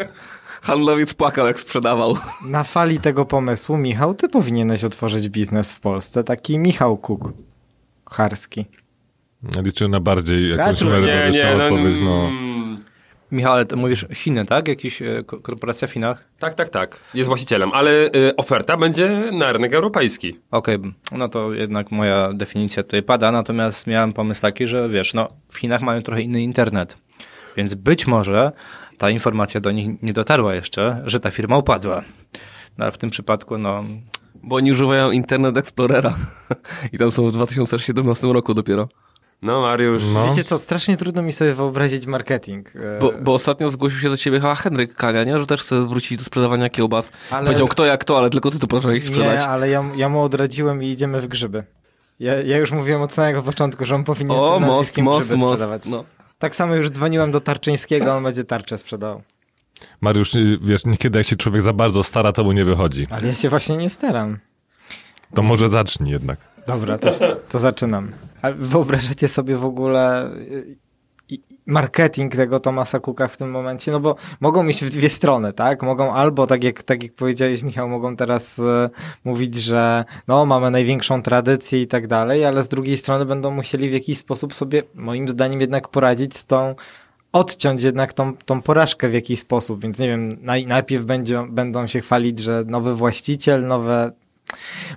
Handlowiec 0.62 1.14
płakał, 1.14 1.48
jak 1.48 1.60
sprzedawał. 1.60 2.18
Na 2.46 2.64
fali 2.64 3.00
tego 3.00 3.26
pomysłu, 3.26 3.78
Michał, 3.78 4.14
ty 4.14 4.30
powinieneś 4.30 4.84
otworzyć 4.84 5.30
biznes 5.30 5.76
w 5.76 5.80
Polsce. 5.80 6.24
Taki 6.24 6.60
Michał 6.60 6.98
Kuk. 6.98 7.34
Charski. 8.12 8.66
Liczę 9.64 9.88
na 9.88 10.00
bardziej 10.00 10.50
jakąś 10.50 10.82
merytoryczną 10.82 11.64
odpowiedź. 11.66 11.98
No. 12.04 12.30
Michał, 13.32 13.54
ale 13.54 13.66
ty 13.66 13.76
mówisz 13.76 14.06
Chiny, 14.14 14.46
tak? 14.46 14.68
Jakiś 14.68 15.02
e, 15.02 15.24
ko- 15.26 15.40
korporacja 15.40 15.88
w 15.88 15.92
Chinach? 15.92 16.26
Tak, 16.40 16.54
tak, 16.54 16.70
tak. 16.70 17.00
Jest 17.14 17.28
właścicielem, 17.28 17.72
ale 17.74 17.92
y, 17.92 18.36
oferta 18.38 18.78
będzie 18.78 19.30
na 19.32 19.52
rynek 19.54 19.74
europejski. 19.74 20.40
Okej, 20.52 20.78
no 21.12 21.30
to 21.30 21.54
jednak 21.54 21.92
moja 21.92 22.34
definicja 22.34 22.84
tutaj 22.84 23.04
pada, 23.04 23.32
natomiast 23.32 23.88
miałem 23.88 24.14
pomysł 24.14 24.42
taki, 24.42 24.68
że 24.68 24.90
wiesz, 24.90 25.14
no 25.14 25.28
w 25.50 25.58
Chinach 25.58 25.82
mają 25.82 26.02
trochę 26.02 26.22
inny 26.22 26.42
internet, 26.42 26.98
więc 27.58 27.74
być 27.74 28.08
może 28.08 28.52
ta 28.98 29.10
informacja 29.10 29.62
do 29.62 29.72
nich 29.72 30.02
nie 30.02 30.14
dotarła 30.14 30.56
jeszcze, 30.56 31.02
że 31.06 31.20
ta 31.20 31.32
firma 31.32 31.58
upadła. 31.58 32.02
No 32.78 32.86
ale 32.86 32.92
w 32.92 32.98
tym 32.98 33.10
przypadku, 33.10 33.58
no 33.58 33.84
Bo 34.44 34.56
oni 34.56 34.72
używają 34.72 35.12
Internet 35.12 35.58
Explorera. 35.58 36.16
I 36.94 36.98
tam 36.98 37.12
są 37.12 37.28
w 37.30 37.32
2017 37.32 38.28
roku 38.28 38.54
dopiero. 38.54 38.90
No, 39.42 39.62
Mariusz. 39.62 40.04
No. 40.14 40.28
Wiecie 40.30 40.44
co, 40.44 40.60
strasznie 40.60 40.98
trudno 40.98 41.22
mi 41.22 41.34
sobie 41.34 41.54
wyobrazić 41.54 42.06
marketing. 42.06 42.76
E, 42.76 43.00
Bo, 43.00 43.12
bo 43.22 43.34
ostatnio 43.34 43.70
zgłosił 43.70 44.00
się 44.00 44.10
do 44.10 44.18
ciebie 44.18 44.40
chyba 44.40 44.56
Henryk 44.56 44.96
Kania, 44.96 45.24
nie? 45.24 45.40
Że 45.40 45.46
też 45.46 45.62
chce 45.62 45.86
wrócić 45.88 46.18
do 46.18 46.24
sprzedawania 46.24 46.70
kiełbas. 46.70 47.12
Ale- 47.32 47.46
Powiedział 47.46 47.68
kto 47.68 47.86
jak 47.86 48.04
to, 48.04 48.18
ale 48.18 48.30
tylko 48.30 48.52
ty 48.52 48.60
to 48.60 48.68
potrafisz 48.68 49.04
sprzedać. 49.04 49.40
Nie, 49.40 49.48
ale 49.48 49.70
ja, 49.70 49.84
ja 49.96 50.10
mu 50.10 50.22
odradziłem 50.22 50.84
i 50.84 50.88
idziemy 50.88 51.22
w 51.22 51.28
grzyby. 51.28 51.64
Ja, 52.20 52.34
ja 52.42 52.58
już 52.58 52.72
mówiłem 52.72 53.02
od 53.02 53.14
samego 53.14 53.42
początku, 53.44 53.86
że 53.86 53.96
on 53.96 54.04
powinien 54.04 54.32
O, 54.32 54.60
most, 54.60 54.98
most, 54.98 55.28
grzyby 55.28 55.40
most. 55.42 55.54
sprzedawać. 55.54 55.86
No. 55.86 56.04
Tak 56.40 56.56
samo 56.56 56.76
już 56.76 56.90
dzwoniłem 56.90 57.32
do 57.32 57.42
Tarczyńskiego, 57.42 58.16
on 58.16 58.24
będzie 58.24 58.44
tarczę 58.44 58.78
sprzedał. 58.78 59.22
Mariusz, 60.02 60.32
wiesz, 60.62 60.86
niekiedy 60.86 61.18
jak 61.18 61.28
się 61.28 61.36
człowiek 61.36 61.62
za 61.62 61.74
bardzo 61.74 62.04
stara, 62.04 62.32
to 62.32 62.44
mu 62.44 62.52
nie 62.52 62.66
wychodzi. 62.66 63.08
Ale 63.10 63.28
ja 63.28 63.36
się 63.36 63.50
właśnie 63.50 63.78
nie 63.78 63.90
staram. 63.90 64.40
To 65.34 65.42
może 65.44 65.70
zacznij 65.70 66.12
jednak. 66.12 66.40
Dobra, 66.68 66.98
to, 66.98 67.10
to 67.50 67.60
zaczynam. 67.60 68.12
A 68.46 68.54
wyobrażacie 68.56 69.28
sobie 69.28 69.58
w 69.58 69.66
ogóle 69.66 70.32
y, 70.36 70.78
marketing 71.66 72.36
tego 72.36 72.60
Tomasa 72.60 73.00
Cooka 73.00 73.28
w 73.28 73.38
tym 73.38 73.52
momencie? 73.52 73.92
No 73.92 74.00
bo 74.00 74.16
mogą 74.40 74.68
iść 74.68 74.84
w 74.86 74.90
dwie 74.90 75.10
strony, 75.10 75.54
tak? 75.54 75.84
Mogą 75.84 76.14
albo, 76.14 76.48
tak 76.48 76.64
jak, 76.64 76.84
tak 76.84 77.04
jak 77.04 77.14
powiedziałeś 77.14 77.64
Michał, 77.64 77.90
mogą 77.90 78.16
teraz 78.16 78.60
e, 78.60 78.90
mówić, 79.24 79.56
że 79.56 80.06
no 80.28 80.46
mamy 80.46 80.72
największą 80.72 81.22
tradycję 81.22 81.82
i 81.82 81.88
tak 81.88 82.08
dalej, 82.08 82.46
ale 82.46 82.64
z 82.64 82.70
drugiej 82.70 82.98
strony 82.98 83.26
będą 83.26 83.52
musieli 83.52 83.90
w 83.90 83.94
jakiś 83.94 84.18
sposób 84.18 84.54
sobie, 84.54 84.84
moim 84.96 85.28
zdaniem, 85.28 85.62
jednak 85.62 85.88
poradzić 85.88 86.38
z 86.38 86.46
tą 86.46 86.76
odciąć 87.32 87.84
jednak 87.84 88.14
tą, 88.14 88.38
tą 88.38 88.62
porażkę 88.62 89.10
w 89.10 89.14
jakiś 89.14 89.40
sposób, 89.40 89.82
więc 89.82 90.00
nie 90.00 90.08
wiem, 90.08 90.38
naj, 90.42 90.68
najpierw 90.68 91.06
będzie, 91.06 91.46
będą 91.50 91.88
się 91.88 92.02
chwalić, 92.02 92.40
że 92.40 92.64
nowy 92.68 92.96
właściciel, 92.96 93.68
nowe 93.68 94.12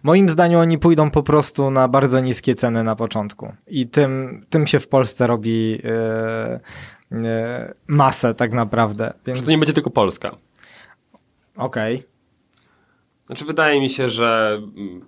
Moim 0.02 0.28
zdaniem 0.28 0.60
oni 0.60 0.78
pójdą 0.78 1.10
po 1.10 1.22
prostu 1.22 1.70
na 1.70 1.88
bardzo 1.88 2.20
niskie 2.20 2.54
ceny 2.54 2.84
na 2.84 2.96
początku. 2.96 3.52
I 3.66 3.86
tym, 3.86 4.44
tym 4.50 4.66
się 4.66 4.80
w 4.80 4.88
Polsce 4.88 5.26
robi 5.26 5.78
e, 5.84 6.60
e, 7.12 7.74
masę 7.86 8.34
tak 8.34 8.52
naprawdę. 8.52 9.12
Więc 9.26 9.38
Że 9.38 9.44
to 9.44 9.50
nie 9.50 9.58
będzie 9.58 9.74
tylko 9.74 9.90
Polska. 9.90 10.36
Okej. 11.56 12.02
Znaczy, 13.26 13.44
wydaje 13.44 13.80
mi 13.80 13.90
się, 13.90 14.08
że 14.08 14.60
mm, 14.76 15.04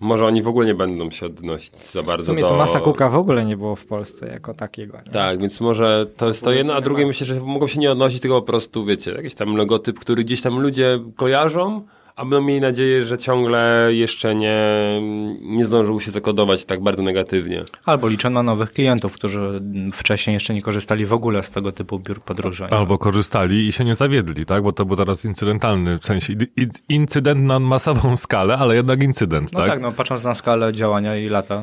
może 0.00 0.26
oni 0.26 0.42
w 0.42 0.48
ogóle 0.48 0.66
nie 0.66 0.74
będą 0.74 1.10
się 1.10 1.26
odnosić 1.26 1.76
za 1.76 2.02
W 2.02 2.06
bardzo 2.06 2.26
sumie 2.26 2.42
do... 2.42 2.48
to 2.48 2.56
masa 2.56 2.80
kuka 2.80 3.08
w 3.08 3.16
ogóle 3.16 3.44
nie 3.44 3.56
było 3.56 3.76
w 3.76 3.86
Polsce 3.86 4.28
jako 4.32 4.54
takiego. 4.54 4.96
Nie? 5.06 5.12
Tak, 5.12 5.40
więc 5.40 5.60
może 5.60 6.06
to 6.16 6.28
jest 6.28 6.44
to 6.44 6.52
jedno, 6.52 6.74
a 6.74 6.80
drugie 6.80 7.06
myślę, 7.06 7.26
że 7.26 7.40
mogą 7.40 7.66
się 7.66 7.80
nie 7.80 7.92
odnosić, 7.92 8.20
tylko 8.20 8.40
po 8.40 8.46
prostu, 8.46 8.84
wiecie, 8.84 9.12
jakiś 9.12 9.34
tam 9.34 9.56
logotyp, 9.56 9.98
który 9.98 10.24
gdzieś 10.24 10.42
tam 10.42 10.60
ludzie 10.60 11.00
kojarzą, 11.16 11.86
a 12.16 12.22
będą 12.24 12.42
mieli 12.42 12.60
nadzieję, 12.60 13.02
że 13.02 13.18
ciągle 13.18 13.88
jeszcze 13.90 14.34
nie, 14.34 14.58
nie 15.40 15.64
zdążył 15.64 16.00
się 16.00 16.10
zakodować 16.10 16.64
tak 16.64 16.80
bardzo 16.82 17.02
negatywnie. 17.02 17.64
albo 17.84 18.08
liczą 18.08 18.30
na 18.30 18.42
nowych 18.42 18.72
klientów, 18.72 19.12
którzy 19.12 19.62
wcześniej 19.92 20.34
jeszcze 20.34 20.54
nie 20.54 20.62
korzystali 20.62 21.06
w 21.06 21.12
ogóle 21.12 21.42
z 21.42 21.50
tego 21.50 21.72
typu 21.72 21.98
biur 21.98 22.20
podróży. 22.20 22.64
Albo 22.70 22.98
korzystali 22.98 23.68
i 23.68 23.72
się 23.72 23.84
nie 23.84 23.94
zawiedli, 23.94 24.44
tak? 24.46 24.62
Bo 24.62 24.72
to 24.72 24.84
był 24.84 24.96
teraz 24.96 25.24
incydentalny, 25.24 25.98
w 25.98 26.04
sensie 26.04 26.34
incydent 26.88 27.42
na 27.42 27.58
masową 27.60 28.16
skalę, 28.16 28.56
ale 28.58 28.74
jednak 28.76 29.02
incydent, 29.02 29.52
No 29.52 29.60
tak? 29.60 29.68
tak, 29.70 29.80
no 29.80 29.92
patrząc 29.92 30.24
na 30.24 30.34
skalę 30.34 30.72
działania 30.72 31.16
i 31.16 31.28
lata, 31.28 31.62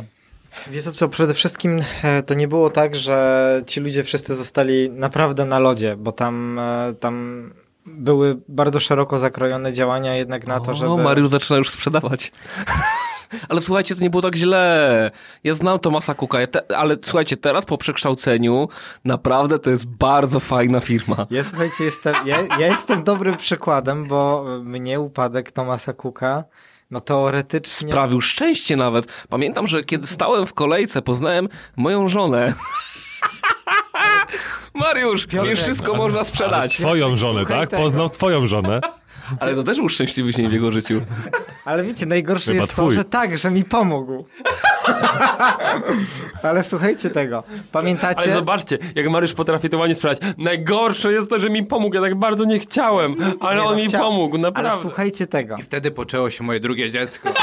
Wiesz 0.71 0.83
co, 0.83 1.09
przede 1.09 1.33
wszystkim 1.33 1.81
e, 2.03 2.23
to 2.23 2.33
nie 2.33 2.47
było 2.47 2.69
tak, 2.69 2.95
że 2.95 3.61
ci 3.67 3.79
ludzie 3.79 4.03
wszyscy 4.03 4.35
zostali 4.35 4.89
naprawdę 4.89 5.45
na 5.45 5.59
lodzie, 5.59 5.95
bo 5.97 6.11
tam, 6.11 6.59
e, 6.59 6.93
tam 6.99 7.49
były 7.85 8.41
bardzo 8.47 8.79
szeroko 8.79 9.19
zakrojone 9.19 9.73
działania 9.73 10.15
jednak 10.15 10.47
na 10.47 10.59
to, 10.59 10.73
żeby... 10.73 10.91
O, 10.91 10.97
Mariusz 10.97 11.29
zaczyna 11.29 11.57
już 11.57 11.69
sprzedawać. 11.69 12.31
Ale 13.49 13.61
słuchajcie, 13.61 13.95
to 13.95 14.01
nie 14.01 14.09
było 14.09 14.21
tak 14.21 14.35
źle. 14.35 15.11
Ja 15.43 15.53
znam 15.53 15.79
Tomasa 15.79 16.15
Cooka, 16.15 16.41
ja 16.41 16.47
te, 16.47 16.77
ale 16.77 16.95
słuchajcie, 17.03 17.37
teraz 17.37 17.65
po 17.65 17.77
przekształceniu 17.77 18.69
naprawdę 19.05 19.59
to 19.59 19.69
jest 19.69 19.85
bardzo 19.85 20.39
fajna 20.39 20.79
firma. 20.79 21.27
Ja 21.31 21.43
słuchajcie, 21.43 21.83
jestem, 21.83 22.15
ja, 22.25 22.41
ja 22.41 22.67
jestem 22.67 23.03
dobrym 23.03 23.37
przykładem, 23.37 24.07
bo 24.07 24.45
mnie 24.63 24.99
upadek 24.99 25.51
Tomasa 25.51 25.93
Cooka, 25.93 26.43
no 26.91 27.01
teoretycznie... 27.01 27.87
Sprawił 27.87 28.21
szczęście 28.21 28.75
nawet. 28.75 29.25
Pamiętam, 29.29 29.67
że 29.67 29.83
kiedy 29.83 30.07
stałem 30.07 30.45
w 30.45 30.53
kolejce, 30.53 31.01
poznałem 31.01 31.49
moją 31.75 32.09
żonę. 32.09 32.53
Mariusz, 34.73 35.25
nie 35.27 35.31
Piotrek, 35.31 35.57
wszystko 35.57 35.93
można 35.95 36.23
sprzedać. 36.23 36.77
Twoją 36.77 37.15
żonę, 37.15 37.39
Słuchaj 37.39 37.59
tak? 37.59 37.69
tego. 37.69 37.83
Poznał 37.83 38.09
twoją 38.09 38.47
żonę. 38.47 38.81
Ale 39.39 39.55
to 39.55 39.63
też 39.63 39.77
był 39.77 39.89
szczęśliwy 39.89 40.33
dzień 40.33 40.49
w 40.49 40.53
jego 40.53 40.71
życiu. 40.71 41.01
Ale 41.65 41.83
wiecie, 41.83 42.05
najgorsze 42.05 42.51
Chyba 42.51 42.61
jest 42.63 42.75
to, 42.75 42.81
twój. 42.81 42.95
że 42.95 43.03
tak, 43.03 43.37
że 43.37 43.51
mi 43.51 43.63
pomógł. 43.63 44.25
Ale 46.43 46.63
słuchajcie 46.63 47.09
tego. 47.09 47.43
Pamiętacie? 47.71 48.21
Ale 48.21 48.31
zobaczcie, 48.33 48.77
jak 48.95 49.09
Mariusz 49.09 49.33
potrafi 49.33 49.69
to 49.69 49.77
ładnie 49.77 49.95
sprzedać. 49.95 50.19
Najgorsze 50.37 51.13
jest 51.13 51.29
to, 51.29 51.39
że 51.39 51.49
mi 51.49 51.63
pomógł, 51.65 51.95
ja 51.95 52.01
tak 52.01 52.15
bardzo 52.15 52.45
nie 52.45 52.59
chciałem, 52.59 53.15
ale 53.39 53.55
Nie, 53.55 53.63
on 53.63 53.75
no, 53.75 53.81
mi 53.83 53.87
chciał- 53.87 54.01
pomógł, 54.01 54.35
Ale 54.35 54.41
naprawdę. 54.43 54.81
słuchajcie 54.81 55.27
tego. 55.27 55.57
I 55.57 55.63
wtedy 55.63 55.91
poczęło 55.91 56.29
się 56.29 56.43
moje 56.43 56.59
drugie 56.59 56.91
dziecko. 56.91 57.29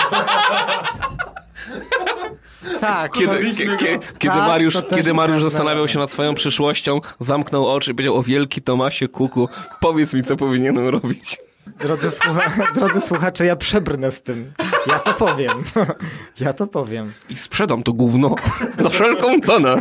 Tak. 2.80 3.12
Kiedy, 3.12 3.32
to- 3.50 3.56
kie- 3.56 3.76
kie- 3.76 3.98
kiedy 4.18 4.34
Tak, 4.34 4.48
Mariusz, 4.48 4.76
kiedy 4.94 5.14
Mariusz 5.14 5.42
zastanawiał 5.42 5.88
się 5.88 5.98
nad 5.98 6.10
swoją 6.10 6.34
przyszłością, 6.34 7.00
zamknął 7.20 7.68
oczy 7.68 7.90
i 7.90 7.94
powiedział 7.94 8.16
o 8.16 8.22
wielki 8.22 8.62
Tomasie 8.62 9.08
Kuku, 9.08 9.48
powiedz 9.80 10.12
mi, 10.14 10.22
co 10.22 10.36
powinienem 10.36 10.88
robić. 10.88 11.38
Drodzy, 11.80 12.10
słucha... 12.10 12.72
Drodzy 12.74 13.00
słuchacze, 13.00 13.46
ja 13.46 13.56
przebrnę 13.56 14.10
z 14.10 14.22
tym. 14.22 14.52
Ja 14.86 14.98
to 14.98 15.14
powiem. 15.14 15.52
Ja 16.40 16.52
to 16.52 16.66
powiem. 16.66 17.12
I 17.28 17.36
sprzedam 17.36 17.82
to 17.82 17.92
gówno 17.92 18.34
za 18.78 18.88
wszelką 18.88 19.40
cenę. 19.40 19.76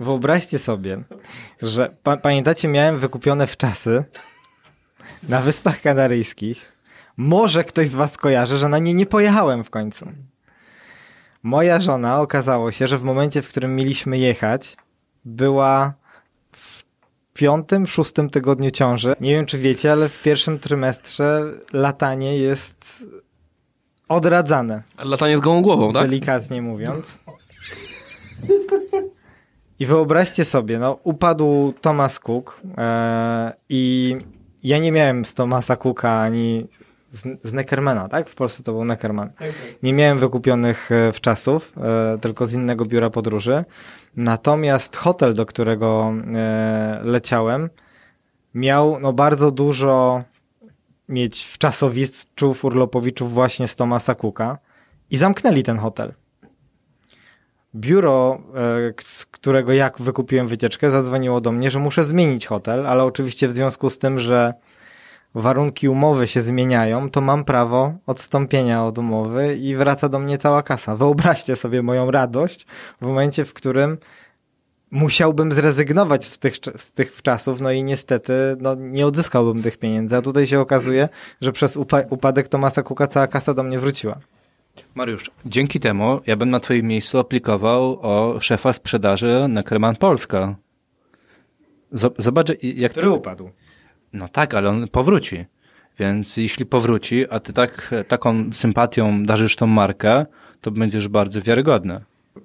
Wyobraźcie 0.00 0.58
sobie, 0.58 1.02
że 1.62 1.96
pa 2.02 2.16
pamiętacie, 2.16 2.68
miałem 2.68 2.98
wykupione 2.98 3.46
w 3.46 3.56
czasy 3.56 4.04
na 5.28 5.40
Wyspach 5.40 5.80
Kanaryjskich. 5.80 6.72
Może 7.16 7.64
ktoś 7.64 7.88
z 7.88 7.94
was 7.94 8.16
kojarzy, 8.16 8.58
że 8.58 8.68
na 8.68 8.78
nie 8.78 8.94
nie 8.94 9.06
pojechałem 9.06 9.64
w 9.64 9.70
końcu. 9.70 10.06
Moja 11.42 11.80
żona 11.80 12.20
okazało 12.20 12.72
się, 12.72 12.88
że 12.88 12.98
w 12.98 13.02
momencie, 13.02 13.42
w 13.42 13.48
którym 13.48 13.76
mieliśmy 13.76 14.18
jechać, 14.18 14.76
była 15.24 15.94
w 16.52 16.84
piątym, 17.34 17.86
szóstym 17.86 18.30
tygodniu 18.30 18.70
ciąży. 18.70 19.14
Nie 19.20 19.34
wiem, 19.34 19.46
czy 19.46 19.58
wiecie, 19.58 19.92
ale 19.92 20.08
w 20.08 20.22
pierwszym 20.22 20.58
trymestrze 20.58 21.42
latanie 21.72 22.38
jest 22.38 23.04
odradzane, 24.08 24.82
Latanie 24.98 25.38
z 25.38 25.40
gołą 25.40 25.62
głową, 25.62 25.92
tak? 25.92 26.02
delikatnie 26.02 26.62
mówiąc. 26.62 27.18
I 29.78 29.86
wyobraźcie 29.86 30.44
sobie, 30.44 30.78
no 30.78 30.98
upadł 31.04 31.72
Thomas 31.80 32.18
Cook 32.18 32.60
e, 32.78 33.52
i 33.68 34.16
ja 34.62 34.78
nie 34.78 34.92
miałem 34.92 35.24
z 35.24 35.34
Thomasa 35.34 35.76
Cooka 35.76 36.20
ani 36.20 36.68
z, 37.12 37.22
z 37.44 37.52
Neckermana, 37.52 38.08
tak? 38.08 38.28
W 38.28 38.34
Polsce 38.34 38.62
to 38.62 38.72
był 38.72 38.84
Neckerman. 38.84 39.30
Nie 39.82 39.92
miałem 39.92 40.18
wykupionych 40.18 40.92
e, 40.92 41.12
w 41.12 41.20
czasów, 41.20 41.72
e, 41.76 42.18
tylko 42.18 42.46
z 42.46 42.52
innego 42.52 42.84
biura 42.84 43.10
podróży. 43.10 43.64
Natomiast 44.16 44.96
hotel, 44.96 45.34
do 45.34 45.46
którego 45.46 46.12
e, 46.34 47.00
leciałem, 47.04 47.68
miał 48.54 49.00
no, 49.00 49.12
bardzo 49.12 49.50
dużo 49.50 50.24
mieć 51.08 51.44
wczasowiczów, 51.44 52.64
urlopowiczów 52.64 53.32
właśnie 53.32 53.68
z 53.68 53.76
Thomasa 53.76 54.14
Cooka 54.14 54.58
i 55.10 55.16
zamknęli 55.16 55.62
ten 55.62 55.78
hotel. 55.78 56.14
Biuro, 57.74 58.42
z 59.00 59.26
którego 59.26 59.72
jak 59.72 60.00
wykupiłem 60.00 60.48
wycieczkę, 60.48 60.90
zadzwoniło 60.90 61.40
do 61.40 61.52
mnie, 61.52 61.70
że 61.70 61.78
muszę 61.78 62.04
zmienić 62.04 62.46
hotel, 62.46 62.86
ale 62.86 63.04
oczywiście 63.04 63.48
w 63.48 63.52
związku 63.52 63.90
z 63.90 63.98
tym, 63.98 64.18
że 64.18 64.54
warunki 65.34 65.88
umowy 65.88 66.26
się 66.26 66.40
zmieniają, 66.42 67.10
to 67.10 67.20
mam 67.20 67.44
prawo 67.44 67.92
odstąpienia 68.06 68.84
od 68.84 68.98
umowy 68.98 69.56
i 69.56 69.76
wraca 69.76 70.08
do 70.08 70.18
mnie 70.18 70.38
cała 70.38 70.62
kasa. 70.62 70.96
Wyobraźcie 70.96 71.56
sobie 71.56 71.82
moją 71.82 72.10
radość 72.10 72.66
w 73.00 73.06
momencie, 73.06 73.44
w 73.44 73.54
którym 73.54 73.98
musiałbym 74.90 75.52
zrezygnować 75.52 76.24
z 76.24 76.38
tych, 76.38 76.54
z 76.76 76.92
tych 76.92 77.22
czasów, 77.22 77.60
no 77.60 77.70
i 77.70 77.84
niestety 77.84 78.32
no, 78.60 78.74
nie 78.74 79.06
odzyskałbym 79.06 79.62
tych 79.62 79.78
pieniędzy. 79.78 80.16
A 80.16 80.22
tutaj 80.22 80.46
się 80.46 80.60
okazuje, 80.60 81.08
że 81.40 81.52
przez 81.52 81.76
upa- 81.76 82.04
upadek 82.10 82.48
Tomasa 82.48 82.82
Kuka 82.82 83.06
cała 83.06 83.26
kasa 83.26 83.54
do 83.54 83.62
mnie 83.62 83.78
wróciła. 83.78 84.18
Mariusz, 84.94 85.30
dzięki 85.46 85.80
temu 85.80 86.20
ja 86.26 86.36
bym 86.36 86.50
na 86.50 86.60
twoim 86.60 86.86
miejscu 86.86 87.18
aplikował 87.18 87.98
o 88.02 88.40
szefa 88.40 88.72
sprzedaży 88.72 89.46
Neckerman 89.48 89.96
Polska. 89.96 90.54
Zob- 91.92 92.14
Zobacz, 92.18 92.48
jak 92.62 92.92
Który 92.92 93.06
to... 93.06 93.14
upadł. 93.14 93.50
No 94.12 94.28
tak, 94.28 94.54
ale 94.54 94.68
on 94.70 94.88
powróci. 94.88 95.44
Więc 95.98 96.36
jeśli 96.36 96.66
powróci, 96.66 97.30
a 97.30 97.40
ty 97.40 97.52
tak, 97.52 97.94
taką 98.08 98.52
sympatią 98.52 99.24
darzysz 99.24 99.56
tą 99.56 99.66
markę, 99.66 100.26
to 100.60 100.70
będziesz 100.70 101.08
bardzo 101.08 101.42
wiarygodny. 101.42 102.00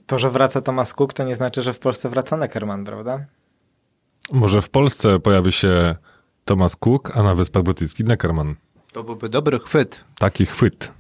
To, 0.06 0.20
że 0.20 0.30
wraca 0.30 0.62
Thomas 0.62 0.94
Cook, 0.94 1.14
to 1.14 1.24
nie 1.24 1.36
znaczy, 1.36 1.62
że 1.62 1.74
w 1.74 1.80
Polsce 1.80 2.10
wraca 2.10 2.38
Neckerman, 2.38 2.86
prawda? 2.86 3.26
Może 4.32 4.62
w 4.62 4.70
Polsce 4.70 5.20
pojawi 5.20 5.52
się 5.52 5.96
Thomas 6.46 6.76
Cook, 6.76 7.18
a 7.18 7.24
na 7.24 7.36
Wyspach 7.36 7.64
Brytyjskich 7.64 8.06
Neckerman. 8.06 8.56
To 8.92 9.04
byłby 9.04 9.30
dobry 9.30 9.60
chwyt. 9.60 10.00
Taki 10.20 10.46
chwyt. 10.46 10.92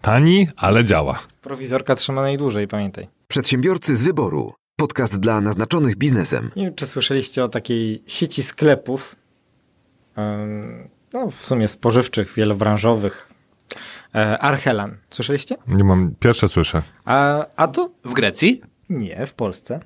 Tani, 0.00 0.48
ale 0.56 0.84
działa. 0.84 1.18
Prowizorka 1.42 1.94
trzyma 1.94 2.22
najdłużej, 2.22 2.68
pamiętaj. 2.68 3.08
Przedsiębiorcy 3.28 3.96
z 3.96 4.02
wyboru. 4.02 4.52
Podcast 4.76 5.20
dla 5.20 5.40
naznaczonych 5.40 5.96
biznesem. 5.96 6.50
Nie 6.56 6.64
wiem, 6.64 6.74
czy 6.74 6.86
słyszeliście 6.86 7.44
o 7.44 7.48
takiej 7.48 8.02
sieci 8.06 8.42
sklepów, 8.42 9.16
no 11.12 11.30
w 11.30 11.44
sumie 11.44 11.68
spożywczych, 11.68 12.34
wielobranżowych, 12.34 13.28
e, 14.14 14.38
Archelan. 14.38 14.96
Słyszeliście? 15.10 15.56
Nie 15.68 15.84
mam, 15.84 16.14
pierwsze 16.20 16.48
słyszę. 16.48 16.82
A, 17.04 17.46
a 17.56 17.68
to 17.68 17.90
W 18.04 18.12
Grecji? 18.12 18.62
Nie, 18.90 19.26
w 19.26 19.34
Polsce. 19.34 19.80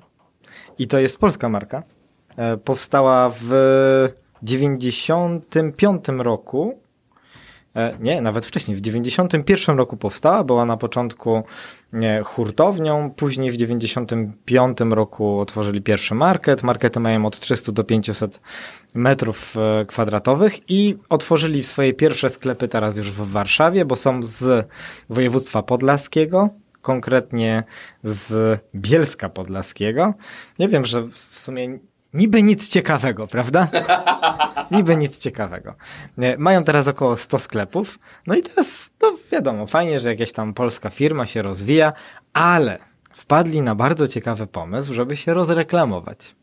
I 0.77 0.87
to 0.87 0.99
jest 0.99 1.17
polska 1.17 1.49
marka. 1.49 1.83
E, 2.37 2.57
powstała 2.57 3.31
w 3.41 3.53
95 4.43 6.05
roku. 6.17 6.79
E, 7.75 7.97
nie, 7.99 8.21
nawet 8.21 8.45
wcześniej. 8.45 8.77
W 8.77 8.81
91 8.81 9.77
roku 9.77 9.97
powstała. 9.97 10.43
Była 10.43 10.65
na 10.65 10.77
początku 10.77 11.43
hurtownią. 12.25 13.11
Później 13.11 13.51
w 13.51 13.57
95 13.57 14.77
roku 14.89 15.39
otworzyli 15.39 15.81
pierwszy 15.81 16.15
market. 16.15 16.63
Markety 16.63 16.99
mają 16.99 17.25
od 17.25 17.39
300 17.39 17.71
do 17.71 17.83
500 17.83 18.41
metrów 18.95 19.55
e, 19.57 19.85
kwadratowych 19.85 20.69
i 20.69 20.97
otworzyli 21.09 21.63
swoje 21.63 21.93
pierwsze 21.93 22.29
sklepy 22.29 22.67
teraz 22.67 22.97
już 22.97 23.11
w 23.11 23.31
Warszawie, 23.31 23.85
bo 23.85 23.95
są 23.95 24.23
z 24.23 24.67
województwa 25.09 25.63
podlaskiego, 25.63 26.49
konkretnie 26.81 27.63
z 28.03 28.59
Bielska 28.75 29.29
Podlaskiego. 29.29 30.13
Nie 30.59 30.69
wiem, 30.69 30.85
że 30.85 31.01
w 31.07 31.39
sumie 31.39 31.79
niby 32.15 32.43
nic 32.43 32.67
ciekawego, 32.67 33.27
prawda? 33.27 33.67
niby 34.71 34.97
nic 34.97 35.17
ciekawego. 35.17 35.75
Nie, 36.17 36.37
Mają 36.37 36.63
teraz 36.63 36.87
około 36.87 37.17
100 37.17 37.39
sklepów. 37.39 37.99
No 38.27 38.35
i 38.35 38.41
teraz, 38.41 38.91
no 39.01 39.17
wiadomo, 39.31 39.67
fajnie, 39.67 39.99
że 39.99 40.09
jakaś 40.09 40.31
tam 40.31 40.53
polska 40.53 40.89
firma 40.89 41.25
się 41.25 41.41
rozwija, 41.41 41.93
ale 42.33 42.79
wpadli 43.13 43.61
na 43.61 43.75
bardzo 43.75 44.07
ciekawy 44.07 44.47
pomysł, 44.47 44.93
żeby 44.93 45.17
się 45.17 45.33
rozreklamować. 45.33 46.35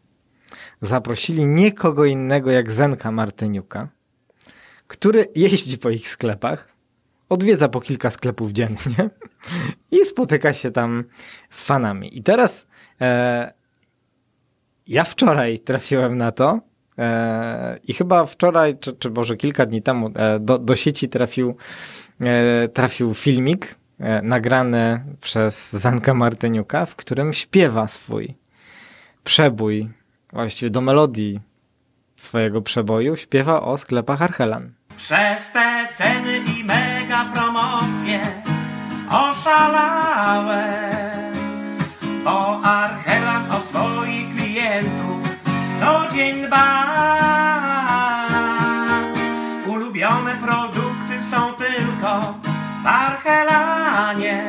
Zaprosili 0.82 1.46
nie 1.46 1.72
kogo 1.72 2.04
innego 2.04 2.50
jak 2.50 2.72
Zenka 2.72 3.12
Martyniuka, 3.12 3.88
który 4.87 5.28
jeździ 5.35 5.78
po 5.78 5.90
ich 5.90 6.08
sklepach, 6.08 6.68
odwiedza 7.28 7.68
po 7.68 7.80
kilka 7.80 8.11
sklepów 8.11 8.52
dziennie 8.52 9.11
i 10.00 10.06
spotyka 10.06 10.52
się 10.52 10.70
tam 10.70 11.04
z 11.50 11.62
fanami. 11.62 12.18
I 12.18 12.22
teraz 12.22 12.66
e, 13.00 13.52
ja 14.86 15.04
wczoraj 15.04 15.58
trafiłem 15.58 16.18
na 16.18 16.32
to 16.32 16.60
e, 16.98 17.78
i 17.88 17.94
chyba 17.94 18.26
wczoraj, 18.26 18.78
czy, 18.78 18.92
czy 18.92 19.10
może 19.10 19.36
kilka 19.36 19.66
dni 19.66 19.82
temu 19.82 20.10
e, 20.14 20.40
do, 20.40 20.58
do 20.58 20.76
sieci 20.76 21.08
trafił, 21.08 21.56
e, 22.20 22.68
trafił 22.68 23.14
filmik 23.14 23.74
e, 24.00 24.22
nagrany 24.22 25.04
przez 25.20 25.72
Zanka 25.72 26.14
Martyniuka, 26.14 26.86
w 26.86 26.96
którym 26.96 27.32
śpiewa 27.32 27.88
swój 27.88 28.34
przebój, 29.24 29.88
właściwie 30.32 30.70
do 30.70 30.80
melodii 30.80 31.40
swojego 32.16 32.62
przeboju, 32.62 33.16
śpiewa 33.16 33.62
o 33.62 33.78
sklepach 33.78 34.22
Archelan. 34.22 34.72
Przez 34.96 35.52
te 35.52 35.88
ceny 35.96 36.38
i 36.38 36.64
mega 36.64 37.32
promocje 37.34 38.20
oszalałem, 39.10 40.52
bo 42.24 42.60
Archelan 42.60 43.50
o 43.50 43.60
swoich 43.60 44.31
klientów 44.62 45.38
co 45.81 46.14
dzień 46.14 46.46
dba. 46.46 46.83
Ulubione 49.66 50.37
produkty 50.37 51.22
są 51.31 51.53
tylko 51.55 52.35
w 52.85 52.87
Archelanie. 52.87 54.42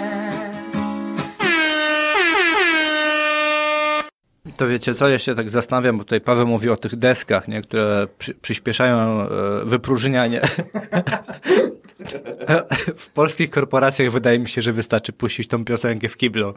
To 4.57 4.67
wiecie 4.67 4.93
co, 4.93 5.09
ja 5.09 5.19
się 5.19 5.35
tak 5.35 5.49
zastanawiam, 5.49 5.97
bo 5.97 6.03
tutaj 6.03 6.21
Paweł 6.21 6.47
mówi 6.47 6.69
o 6.69 6.77
tych 6.77 6.95
deskach, 6.95 7.47
nie, 7.47 7.61
które 7.61 8.07
przy, 8.17 8.33
przyspieszają 8.33 9.21
e, 9.21 9.27
wypróżnianie. 9.65 10.41
w 12.97 13.09
polskich 13.09 13.49
korporacjach 13.49 14.11
wydaje 14.11 14.39
mi 14.39 14.47
się, 14.47 14.61
że 14.61 14.73
wystarczy 14.73 15.13
puścić 15.13 15.47
tą 15.47 15.65
piosenkę 15.65 16.09
w 16.09 16.17
kiblu. 16.17 16.53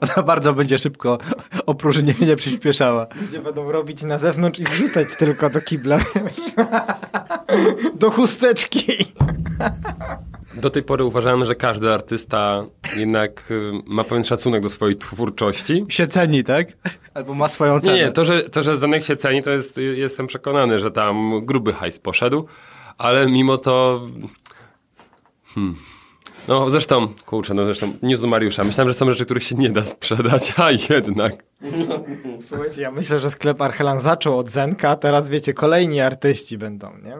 Ona 0.00 0.22
bardzo 0.22 0.52
będzie 0.52 0.78
szybko 0.78 1.18
opróżnienie 1.66 2.36
przyspieszała. 2.36 3.06
Gdzie 3.28 3.40
będą 3.40 3.72
robić 3.72 4.02
na 4.02 4.18
zewnątrz 4.18 4.60
i 4.60 4.64
wrzucać 4.64 5.16
tylko 5.16 5.50
do 5.50 5.60
kibla. 5.60 5.98
do 7.94 8.10
chusteczki. 8.10 8.86
Do 10.54 10.70
tej 10.70 10.82
pory 10.82 11.04
uważałem, 11.04 11.44
że 11.44 11.54
każdy 11.54 11.92
artysta 11.92 12.64
jednak 12.96 13.50
y, 13.50 13.72
ma 13.86 14.04
pewien 14.04 14.24
szacunek 14.24 14.62
do 14.62 14.70
swojej 14.70 14.96
twórczości. 14.96 15.86
Się 15.88 16.06
ceni, 16.06 16.44
tak? 16.44 16.66
Albo 17.14 17.34
ma 17.34 17.48
swoją 17.48 17.80
cenę. 17.80 17.96
nie, 17.96 18.10
to, 18.10 18.24
że, 18.24 18.42
to, 18.42 18.62
że 18.62 18.76
Zanek 18.76 19.04
się 19.04 19.16
ceni, 19.16 19.42
to 19.42 19.50
jest, 19.50 19.76
jestem 19.78 20.26
przekonany, 20.26 20.78
że 20.78 20.90
tam 20.90 21.44
gruby 21.44 21.72
hajs 21.72 21.98
poszedł, 21.98 22.46
ale 22.98 23.26
mimo 23.26 23.58
to... 23.58 24.06
Hmm. 25.54 25.74
No 26.48 26.70
zresztą, 26.70 27.08
kurczę, 27.26 27.54
no 27.54 27.64
zresztą, 27.64 27.92
news 28.02 28.20
do 28.20 28.26
Mariusza. 28.26 28.64
Myślałem, 28.64 28.88
że 28.88 28.94
są 28.94 29.06
rzeczy, 29.06 29.24
których 29.24 29.42
się 29.42 29.54
nie 29.54 29.70
da 29.70 29.84
sprzedać, 29.84 30.54
a 30.56 30.70
jednak. 30.70 31.44
Słuchajcie, 32.48 32.82
ja 32.82 32.90
myślę, 32.90 33.18
że 33.18 33.30
sklep 33.30 33.60
Archelan 33.60 34.00
zaczął 34.00 34.38
od 34.38 34.50
Zenka, 34.50 34.90
a 34.90 34.96
teraz 34.96 35.28
wiecie, 35.28 35.54
kolejni 35.54 36.00
artyści 36.00 36.58
będą, 36.58 36.90
nie? 37.04 37.16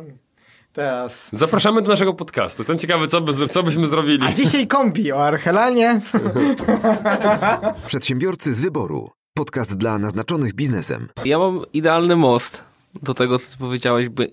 Teraz... 0.73 1.29
Zapraszamy 1.33 1.83
do 1.83 1.91
naszego 1.91 2.15
podcastu. 2.15 2.63
Jestem 2.63 2.79
ciekawy, 2.79 3.09
co, 3.09 3.21
by, 3.21 3.49
co 3.49 3.63
byśmy 3.63 3.87
zrobili. 3.87 4.27
A 4.27 4.33
dzisiaj 4.33 4.67
kombi 4.67 5.13
o 5.13 5.25
Archelanie. 5.25 6.01
Przedsiębiorcy 7.87 8.55
z 8.55 8.61
wyboru. 8.61 9.11
Podcast 9.35 9.77
dla 9.77 9.99
naznaczonych 9.99 10.55
biznesem. 10.55 11.09
Ja 11.25 11.39
mam 11.39 11.61
idealny 11.73 12.17
most 12.17 12.65
do 13.03 13.15
tego, 13.15 13.39
co 13.39 13.51
ty 13.51 13.59
powiedziałeś. 13.59 14.09
By... 14.09 14.31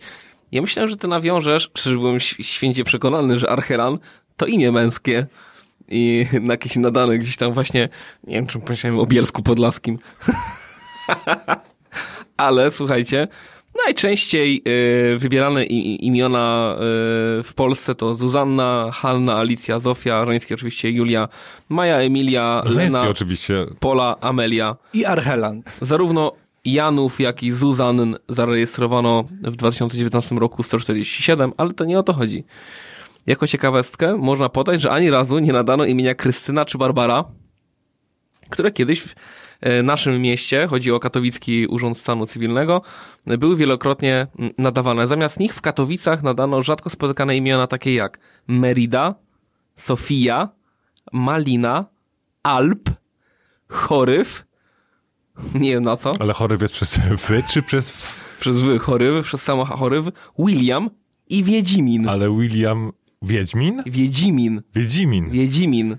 Ja 0.52 0.62
myślałem, 0.62 0.90
że 0.90 0.98
ty 0.98 1.08
nawiążesz, 1.08 1.70
czy 1.74 1.92
byłem 1.92 2.20
święcie 2.20 2.84
przekonany, 2.84 3.40
że 3.40 3.50
Archelan 3.50 4.00
to 4.38 4.46
imię 4.46 4.72
męskie 4.72 5.28
i 5.88 6.26
na 6.42 6.54
jakieś 6.54 6.76
nadane 6.76 7.18
gdzieś 7.18 7.38
tam 7.38 7.54
właśnie, 7.54 7.90
nie 8.24 8.36
wiem, 8.36 8.48
czym 8.48 8.62
pomyślałem 8.62 9.00
o 9.00 9.06
Bielsku 9.06 9.44
Podlaskim. 9.44 10.00
Ale 12.38 12.72
słuchajcie, 12.72 13.28
Najczęściej 13.86 14.62
y, 15.14 15.18
wybierane 15.18 15.66
i, 15.66 16.06
imiona 16.08 16.76
y, 16.76 17.44
w 17.44 17.52
Polsce 17.56 17.96
to 17.96 18.16
Zuzanna, 18.16 18.90
Hanna, 18.94 19.38
Alicja, 19.38 19.80
Zofia, 19.80 20.26
żeńskie 20.26 20.56
oczywiście 20.56 20.92
Julia, 20.92 21.28
Maja, 21.70 21.98
Emilia, 21.98 22.64
Żeńskie 22.66 22.98
Lena, 22.98 23.10
oczywiście. 23.10 23.66
Pola, 23.80 24.16
Amelia. 24.22 24.76
I 24.94 25.06
Archelan. 25.06 25.64
Zarówno 25.82 26.32
Janów, 26.66 27.20
jak 27.20 27.44
i 27.44 27.52
Zuzann 27.52 28.18
zarejestrowano 28.30 29.24
w 29.42 29.56
2019 29.56 30.36
roku 30.36 30.64
147, 30.64 31.54
ale 31.58 31.74
to 31.74 31.86
nie 31.86 32.00
o 32.00 32.04
to 32.04 32.14
chodzi. 32.14 32.44
Jako 33.28 33.48
ciekawostkę 33.48 34.18
można 34.18 34.50
podać, 34.50 34.82
że 34.82 34.92
ani 34.92 35.10
razu 35.10 35.40
nie 35.40 35.54
nadano 35.54 35.86
imienia 35.86 36.16
Krystyna 36.16 36.66
czy 36.66 36.78
Barbara, 36.78 37.26
które 38.50 38.72
kiedyś 38.72 39.02
w 39.02 39.16
e, 39.62 39.84
naszym 39.84 40.22
mieście, 40.22 40.68
chodzi 40.68 40.92
o 40.92 41.00
Katowicki 41.00 41.68
Urząd 41.68 41.98
Stanu 41.98 42.26
Cywilnego, 42.26 42.82
były 43.26 43.56
wielokrotnie 43.56 44.28
mm, 44.40 44.52
nadawane. 44.58 45.08
Zamiast 45.08 45.40
nich 45.40 45.54
w 45.54 45.62
Katowicach 45.62 46.24
nadano 46.24 46.62
rzadko 46.62 46.90
spotykane 46.90 47.38
imiona 47.38 47.68
takie 47.68 47.94
jak 47.94 48.20
Merida, 48.48 49.16
Sofia, 49.76 50.50
Malina, 51.14 51.86
Alp, 52.44 52.90
Choryw, 53.68 54.49
nie 55.62 55.72
wiem 55.72 55.84
na 55.84 55.98
co, 55.98 56.14
Ale 56.20 56.34
chory 56.34 56.58
jest 56.62 56.74
przez 56.74 57.00
wy 57.28 57.44
czy 57.54 57.62
przez... 57.62 58.18
przez 58.40 58.62
wy 58.62 58.80
choryw, 58.80 59.26
przez 59.26 59.42
samo 59.42 59.66
choryw, 59.66 60.06
William 60.40 60.90
i 61.30 61.44
Wiedzimin. 61.44 62.10
Ale 62.10 62.38
William 62.38 62.92
Wiedźmin? 63.22 63.84
Wiedzimin. 63.86 64.62
Wiedzimin. 64.76 65.30
Wiedzimin. 65.30 65.98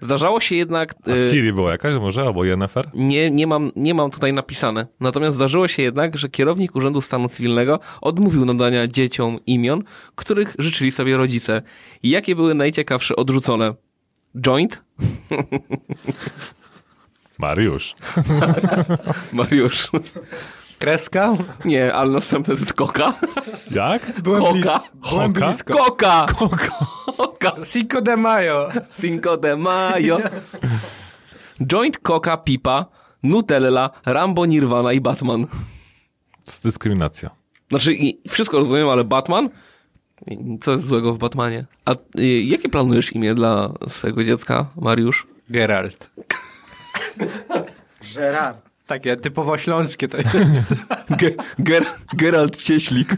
Zdarzało 0.00 0.40
się 0.40 0.56
jednak... 0.56 0.94
A 1.06 1.10
y, 1.10 1.30
Ciri 1.30 1.52
była 1.52 1.70
jakaś 1.70 2.00
może? 2.00 2.22
Albo 2.22 2.44
Yennefer? 2.44 2.90
Nie, 2.94 3.30
nie, 3.30 3.46
mam, 3.46 3.72
nie 3.76 3.94
mam 3.94 4.10
tutaj 4.10 4.32
napisane. 4.32 4.86
Natomiast 5.00 5.36
zdarzyło 5.36 5.68
się 5.68 5.82
jednak, 5.82 6.18
że 6.18 6.28
kierownik 6.28 6.76
Urzędu 6.76 7.00
Stanu 7.00 7.28
Cywilnego 7.28 7.80
odmówił 8.00 8.44
nadania 8.44 8.86
dzieciom 8.86 9.38
imion, 9.46 9.82
których 10.14 10.56
życzyli 10.58 10.90
sobie 10.90 11.16
rodzice. 11.16 11.62
I 12.02 12.10
jakie 12.10 12.36
były 12.36 12.54
najciekawsze 12.54 13.16
odrzucone? 13.16 13.74
Joint? 14.46 14.82
Mariusz. 17.42 17.94
Mariusz. 19.32 19.90
Kreska? 20.78 21.36
Nie, 21.64 21.94
ale 21.94 22.10
następne 22.10 22.54
to 22.54 22.60
jest 22.60 22.72
Koka. 22.72 23.14
Jak? 23.70 24.20
Byłem, 24.22 24.62
Koka. 24.62 24.80
byłem 25.10 25.32
blisko. 25.32 25.74
Koka! 25.78 26.26
Koka! 27.16 27.52
Cinco 27.72 28.00
de 28.00 28.16
Mayo. 28.16 28.68
Cinco 29.00 29.36
de 29.36 29.56
Mayo. 29.56 30.18
Joint, 31.72 31.98
Coca, 31.98 32.36
Pipa, 32.36 32.86
Nutella, 33.22 33.90
Rambo, 34.06 34.46
Nirvana 34.46 34.92
i 34.92 35.00
Batman. 35.00 35.46
To 35.46 36.46
jest 36.46 36.64
dyskryminacja. 36.64 37.30
Znaczy, 37.70 37.94
i 37.94 38.28
wszystko 38.28 38.58
rozumiem, 38.58 38.88
ale 38.88 39.04
Batman? 39.04 39.48
Co 40.60 40.72
jest 40.72 40.84
złego 40.84 41.14
w 41.14 41.18
Batmanie? 41.18 41.66
A 41.84 41.92
y, 42.18 42.42
jakie 42.42 42.68
planujesz 42.68 43.12
imię 43.12 43.34
dla 43.34 43.72
swojego 43.88 44.24
dziecka, 44.24 44.66
Mariusz? 44.76 45.26
Geralt. 45.50 46.10
Gerard. 48.14 48.72
Takie 48.86 49.16
typowo 49.16 49.58
śląskie 49.58 50.08
to 50.08 50.16
jest. 50.16 50.36
Ge 51.10 51.30
Ger 51.58 51.84
Geralt 52.14 52.56
Cieślik. 52.56 53.16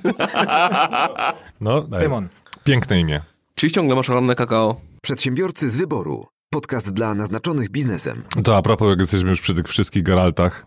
No, 1.61 1.81
daj. 1.81 2.03
Tymon. 2.03 2.29
Piękne 2.65 3.01
imię. 3.01 3.21
Czy 3.55 3.71
ciągle 3.71 3.97
masz 3.97 4.09
ranne 4.09 4.35
kakao? 4.35 4.81
Przedsiębiorcy 5.03 5.71
z 5.71 5.77
wyboru. 5.77 6.27
Podcast 6.51 6.93
dla 6.93 7.15
naznaczonych 7.15 7.71
biznesem. 7.71 8.23
To 8.45 8.57
a 8.57 8.63
propos, 8.63 8.91
jak 8.91 9.01
jesteśmy 9.01 9.31
już 9.31 9.41
przy 9.41 9.55
tych 9.55 9.69
wszystkich 9.69 10.03
Geraltach 10.03 10.67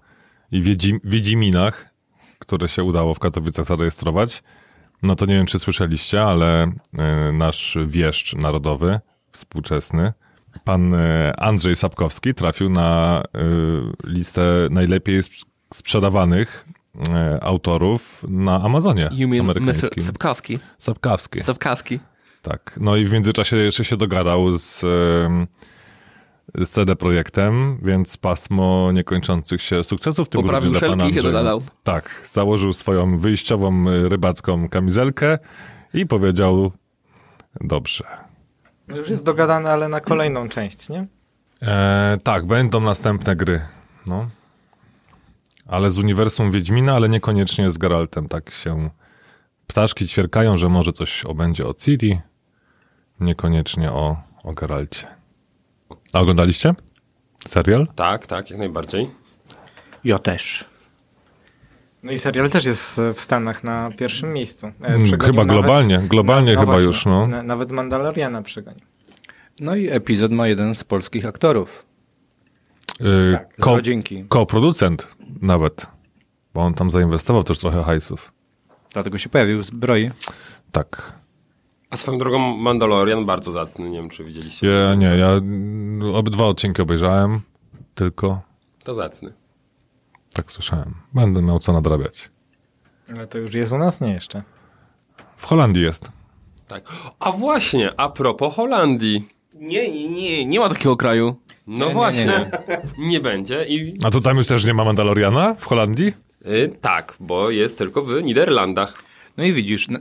i 0.51 0.61
Wiedzi, 0.61 0.99
Wiedziminach, 1.03 1.89
które 2.39 2.67
się 2.67 2.83
udało 2.83 3.13
w 3.13 3.19
Katowicach 3.19 3.65
zarejestrować, 3.65 4.43
no 5.03 5.15
to 5.15 5.25
nie 5.25 5.33
wiem, 5.35 5.45
czy 5.45 5.59
słyszeliście, 5.59 6.23
ale 6.23 6.63
e, 6.63 7.31
nasz 7.31 7.77
wieszcz 7.85 8.35
narodowy, 8.35 8.99
współczesny, 9.31 10.13
pan 10.63 10.93
e, 10.93 11.33
Andrzej 11.39 11.75
Sapkowski 11.75 12.33
trafił 12.33 12.69
na 12.69 13.21
e, 13.35 13.39
listę 14.09 14.41
najlepiej 14.71 15.17
sp- 15.27 15.45
sprzedawanych 15.73 16.65
e, 17.09 17.43
autorów 17.43 18.25
na 18.29 18.61
Amazonie 18.61 19.09
You 19.11 19.27
mean 19.27 19.41
amerykańskim. 19.41 20.03
Sapkowski? 20.03 20.59
Sapkowski. 20.77 21.39
Sapkowski. 21.39 21.99
Tak. 22.41 22.75
No 22.81 22.95
i 22.95 23.05
w 23.05 23.11
międzyczasie 23.11 23.57
jeszcze 23.57 23.85
się 23.85 23.97
dogadał 23.97 24.57
z, 24.57 24.79
z 26.55 26.69
CD 26.69 26.95
Projektem, 26.95 27.77
więc 27.81 28.17
pasmo 28.17 28.91
niekończących 28.93 29.61
się 29.61 29.83
sukcesów 29.83 30.27
w 30.27 30.29
tym 30.29 30.41
Poprawił 30.41 30.71
grudniu 30.71 30.95
dla 30.95 31.05
pana 31.07 31.21
dogadał. 31.21 31.61
Tak. 31.83 32.21
Założył 32.31 32.73
swoją 32.73 33.17
wyjściową 33.19 33.85
rybacką 34.09 34.69
kamizelkę 34.69 35.39
i 35.93 36.05
powiedział 36.05 36.71
dobrze. 37.61 38.26
No 38.87 38.97
Już 38.97 39.09
jest 39.09 39.23
dogadane, 39.23 39.71
ale 39.71 39.89
na 39.89 40.01
kolejną 40.01 40.49
część, 40.49 40.89
nie? 40.89 41.07
E, 41.61 42.17
tak, 42.23 42.45
będą 42.45 42.81
następne 42.81 43.35
gry. 43.35 43.61
No. 44.05 44.29
Ale 45.67 45.91
z 45.91 45.97
uniwersum 45.97 46.51
Wiedźmina, 46.51 46.93
ale 46.95 47.09
niekoniecznie 47.09 47.71
z 47.71 47.77
Geraltem. 47.77 48.27
Tak 48.27 48.49
się 48.49 48.89
ptaszki 49.67 50.07
ćwierkają, 50.07 50.57
że 50.57 50.69
może 50.69 50.93
coś 50.93 51.25
o, 51.25 51.33
będzie 51.33 51.67
o 51.67 51.73
Ciri, 51.73 52.19
niekoniecznie 53.19 53.91
o, 53.91 54.17
o 54.43 54.53
Geralcie. 54.53 55.07
A 56.13 56.19
oglądaliście? 56.19 56.73
Serial? 57.47 57.87
Tak, 57.95 58.27
tak, 58.27 58.49
jak 58.49 58.59
najbardziej. 58.59 59.11
Ja 60.03 60.19
też. 60.19 60.65
No 62.03 62.11
i 62.11 62.17
serial 62.19 62.49
też 62.49 62.65
jest 62.65 63.01
w 63.13 63.21
Stanach 63.21 63.63
na 63.63 63.91
pierwszym 63.97 64.33
miejscu. 64.33 64.67
E, 64.67 64.71
Mm, 64.87 65.01
przegonił 65.01 65.33
chyba 65.33 65.45
globalnie, 65.45 65.97
globalnie 65.97 66.51
chyba 66.51 66.65
właśnie, 66.65 66.85
już, 66.87 67.05
no. 67.05 67.27
na- 67.27 67.43
Nawet 67.43 67.71
Mandaloriana 67.71 68.41
przegonił. 68.41 68.81
No 69.59 69.75
i 69.75 69.89
epizod 69.89 70.31
ma 70.31 70.47
jeden 70.47 70.75
z 70.75 70.83
polskich 70.83 71.25
aktorów. 71.25 71.85
Yy, 72.99 73.39
Z 73.59 73.61
ko, 73.61 73.75
rodzinki. 73.75 74.25
koproducent 74.29 75.15
nawet, 75.41 75.87
bo 76.53 76.61
on 76.61 76.73
tam 76.73 76.91
zainwestował 76.91 77.43
też 77.43 77.59
trochę 77.59 77.83
hajsów. 77.83 78.31
Dlatego 78.93 79.17
się 79.17 79.29
pojawił 79.29 79.59
w 79.59 79.65
zbroi. 79.65 80.09
Tak. 80.71 81.13
A 81.89 81.97
swoją 81.97 82.17
drogą 82.17 82.39
Mandalorian 82.57 83.25
bardzo 83.25 83.51
zacny, 83.51 83.89
nie 83.89 83.97
wiem 83.97 84.09
czy 84.09 84.23
widzieliście. 84.23 84.67
Ja, 84.67 84.95
nie, 84.95 85.05
ja 85.07 85.29
obydwa 86.13 86.45
odcinki 86.45 86.81
obejrzałem, 86.81 87.41
tylko 87.95 88.41
To 88.83 88.95
zacny. 88.95 89.33
Tak 90.37 90.51
słyszałem. 90.51 90.93
Będę 91.13 91.41
miał 91.41 91.59
co 91.59 91.73
nadrabiać. 91.73 92.29
Ale 93.13 93.27
to 93.27 93.37
już 93.37 93.53
jest 93.53 93.71
u 93.73 93.77
nas? 93.77 94.01
Nie 94.01 94.13
jeszcze. 94.13 94.43
W 95.37 95.45
Holandii 95.45 95.83
jest. 95.83 96.11
Tak. 96.67 96.83
A 97.19 97.31
właśnie, 97.31 97.91
a 97.99 98.09
propos 98.09 98.55
Holandii. 98.55 99.29
Nie, 99.55 99.91
nie, 99.91 100.09
nie, 100.09 100.45
nie 100.45 100.59
ma 100.59 100.69
takiego 100.69 100.97
kraju. 100.97 101.35
No 101.67 101.89
właśnie, 101.89 102.51
nie, 103.09 103.19
będzie 103.19 103.65
i 103.65 103.97
A 104.03 104.11
tu 104.11 104.21
tam 104.21 104.37
już 104.37 104.47
też 104.47 104.65
nie 104.65 104.73
ma 104.73 104.83
Mandaloriana 104.85 105.55
w 105.55 105.65
Holandii? 105.65 106.13
y, 106.45 106.75
tak, 106.81 107.15
bo 107.19 107.49
jest 107.51 107.77
tylko 107.77 108.03
w 108.03 108.23
Niderlandach. 108.23 109.03
No 109.37 109.43
i 109.43 109.53
widzisz, 109.53 109.87
e, 109.89 109.97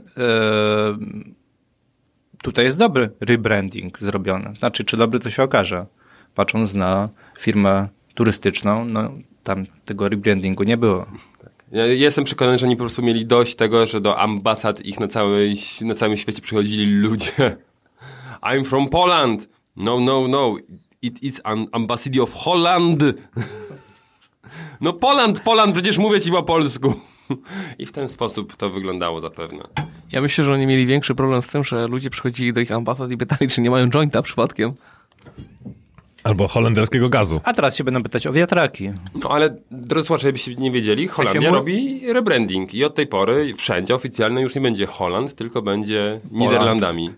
tutaj 2.43 2.65
jest 2.65 2.77
dobry 2.77 3.09
rebranding 3.19 3.99
zrobiony. 3.99 4.53
Znaczy, 4.59 4.83
czy 4.83 4.97
dobry 4.97 5.19
to 5.19 5.29
się 5.29 5.43
okaże. 5.43 5.85
Patrząc 6.35 6.73
na 6.73 7.09
firmę 7.39 7.87
turystyczną, 8.17 8.85
no 8.85 9.11
tam 9.43 9.65
tego 9.85 10.09
rebrandingu 10.09 10.63
nie 10.63 10.77
było. 10.77 11.05
Ja 11.71 11.85
jestem 11.85 12.23
przekonany, 12.23 12.57
że 12.57 12.65
oni 12.65 12.75
po 12.75 12.79
prostu 12.79 13.01
mieli 13.01 13.25
dość 13.25 13.55
tego, 13.55 13.85
że 13.85 14.01
do 14.01 14.19
ambasad 14.19 14.85
ich 14.85 14.99
na, 14.99 15.07
całej, 15.07 15.55
na 15.81 15.95
całym 15.95 16.17
świecie 16.17 16.41
przychodzili 16.41 16.85
ludzie. 16.85 17.31
I'm 18.49 18.63
from 18.63 18.89
Poland. 18.89 19.49
No, 19.75 19.99
no, 19.99 20.27
no. 20.27 20.55
It 21.01 21.23
is 21.23 21.41
an 21.43 21.67
ambassador 21.71 22.21
of 22.21 22.33
Holland. 22.33 23.03
No 24.81 24.93
Poland, 24.93 25.39
Poland, 25.39 25.73
przecież 25.73 25.97
mówię 25.97 26.21
ci 26.21 26.31
po 26.31 26.43
polsku. 26.43 26.93
I 27.79 27.85
w 27.85 27.91
ten 27.91 28.09
sposób 28.09 28.55
to 28.55 28.69
wyglądało 28.69 29.19
zapewne. 29.19 29.63
Ja 30.11 30.21
myślę, 30.21 30.43
że 30.43 30.53
oni 30.53 30.67
mieli 30.67 30.85
większy 30.85 31.15
problem 31.15 31.41
z 31.41 31.47
tym, 31.47 31.63
że 31.63 31.87
ludzie 31.87 32.09
przychodzili 32.09 32.53
do 32.53 32.59
ich 32.59 32.71
ambasad 32.71 33.11
i 33.11 33.17
pytali, 33.17 33.47
czy 33.47 33.61
nie 33.61 33.69
mają 33.69 33.89
jointa 33.89 34.21
przypadkiem. 34.21 34.73
Albo 36.27 36.47
holenderskiego 36.47 37.09
gazu. 37.09 37.41
A 37.43 37.53
teraz 37.53 37.75
się 37.75 37.83
będą 37.83 38.03
pytać 38.03 38.27
o 38.27 38.33
wiatraki. 38.33 38.89
No 39.23 39.29
ale, 39.29 39.55
drodzy 39.71 40.07
słuchacze, 40.07 40.27
jakbyście 40.27 40.55
nie 40.55 40.71
wiedzieli, 40.71 41.07
Holandia 41.07 41.49
mu- 41.49 41.55
robi 41.55 42.01
rebranding 42.13 42.73
i 42.73 42.83
od 42.83 42.95
tej 42.95 43.07
pory 43.07 43.53
wszędzie 43.57 43.95
oficjalnie 43.95 44.41
już 44.41 44.55
nie 44.55 44.61
będzie 44.61 44.85
Holand, 44.85 45.35
tylko 45.35 45.61
będzie 45.61 46.19
Niderlandami. 46.31 47.13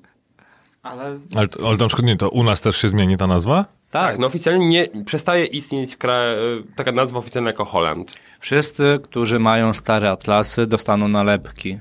Ale 0.83 1.03
Ale, 1.35 1.47
ale 1.65 1.77
na 1.77 1.87
przykład 1.87 2.05
nie, 2.07 2.17
to 2.17 2.29
u 2.29 2.43
nas 2.43 2.61
też 2.61 2.77
się 2.77 2.89
zmieni 2.89 3.17
ta 3.17 3.27
nazwa? 3.27 3.65
Tak, 3.91 4.19
no 4.19 4.27
oficjalnie 4.27 4.67
nie, 4.67 5.03
przestaje 5.05 5.45
istnieć 5.45 5.97
kra- 5.97 6.35
taka 6.75 6.91
nazwa 6.91 7.19
oficjalna 7.19 7.49
jako 7.49 7.65
Holand. 7.65 8.13
Wszyscy, 8.39 8.99
którzy 9.03 9.39
mają 9.39 9.73
stare 9.73 10.09
atlasy, 10.11 10.67
dostaną 10.67 11.07
nalepki. 11.07 11.79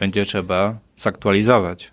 Będzie 0.00 0.24
trzeba 0.24 0.74
zaktualizować. 0.96 1.90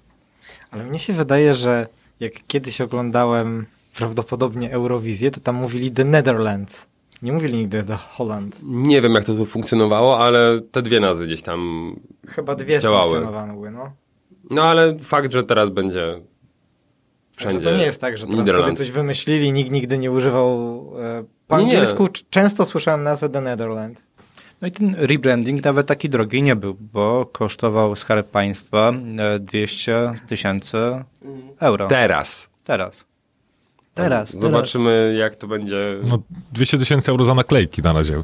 Ale 0.71 0.83
mnie 0.83 0.99
się 0.99 1.13
wydaje, 1.13 1.55
że 1.55 1.88
jak 2.19 2.33
kiedyś 2.47 2.81
oglądałem 2.81 3.65
prawdopodobnie 3.97 4.71
Eurowizję, 4.71 5.31
to 5.31 5.39
tam 5.39 5.55
mówili 5.55 5.91
The 5.91 6.03
Netherlands. 6.05 6.87
Nie 7.21 7.31
mówili 7.33 7.53
nigdy 7.57 7.83
The 7.83 7.95
Holland. 7.95 8.59
Nie 8.63 9.01
wiem, 9.01 9.13
jak 9.13 9.25
to 9.25 9.45
funkcjonowało, 9.45 10.19
ale 10.19 10.61
te 10.71 10.81
dwie 10.81 10.99
nazwy 10.99 11.25
gdzieś 11.25 11.41
tam. 11.41 11.59
Chyba 12.27 12.55
dwie 12.55 12.79
Działały. 12.79 13.09
funkcjonowały, 13.09 13.71
no. 13.71 13.91
No 14.49 14.63
ale 14.63 14.99
fakt, 14.99 15.31
że 15.31 15.43
teraz 15.43 15.69
będzie 15.69 16.21
wszędzie. 17.35 17.63
To 17.63 17.77
nie 17.77 17.83
jest 17.83 18.01
tak, 18.01 18.17
że 18.17 18.27
teraz 18.27 18.47
sobie 18.47 18.73
coś 18.73 18.91
wymyślili, 18.91 19.53
nikt 19.53 19.71
nigdy 19.71 19.97
nie 19.97 20.11
używał. 20.11 20.47
E, 21.01 21.23
po 21.47 21.57
Nie, 21.57 21.65
nie. 21.65 21.69
angielsku 21.71 22.07
c- 22.07 22.23
często 22.29 22.65
słyszałem 22.65 23.03
nazwę 23.03 23.29
The 23.29 23.41
Netherland. 23.41 24.03
No 24.61 24.67
i 24.67 24.71
ten 24.71 24.95
rebranding 24.97 25.63
nawet 25.65 25.87
taki 25.87 26.09
drogi 26.09 26.41
nie 26.41 26.55
był, 26.55 26.77
bo 26.93 27.25
kosztował 27.31 27.95
Skarb 27.95 28.27
Państwa 28.29 28.91
e, 29.17 29.39
200 29.39 30.13
tysięcy 30.27 30.77
euro. 31.59 31.87
Teraz. 31.87 32.49
Teraz. 32.63 33.05
Teraz, 33.97 34.39
Zobaczymy, 34.39 35.15
jak 35.19 35.35
to 35.35 35.47
będzie. 35.47 35.99
No, 36.09 36.19
200 36.51 36.77
tysięcy 36.77 37.11
euro 37.11 37.23
za 37.23 37.33
naklejki 37.35 37.81
na 37.81 37.93
razie. 37.93 38.23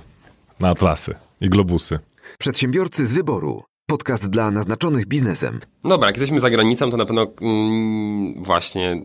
Na 0.60 0.70
atlasy 0.70 1.16
i 1.42 1.50
globusy. 1.50 2.00
Przedsiębiorcy 2.38 3.06
z 3.06 3.14
wyboru. 3.14 3.64
Podcast 3.88 4.30
dla 4.30 4.52
naznaczonych 4.52 5.06
biznesem. 5.06 5.60
Dobra, 5.84 6.08
jak 6.08 6.18
jesteśmy 6.18 6.40
za 6.40 6.50
granicą, 6.50 6.92
to 6.92 6.98
na 6.98 7.06
pewno 7.06 7.28
mm, 7.42 8.44
właśnie 8.44 9.02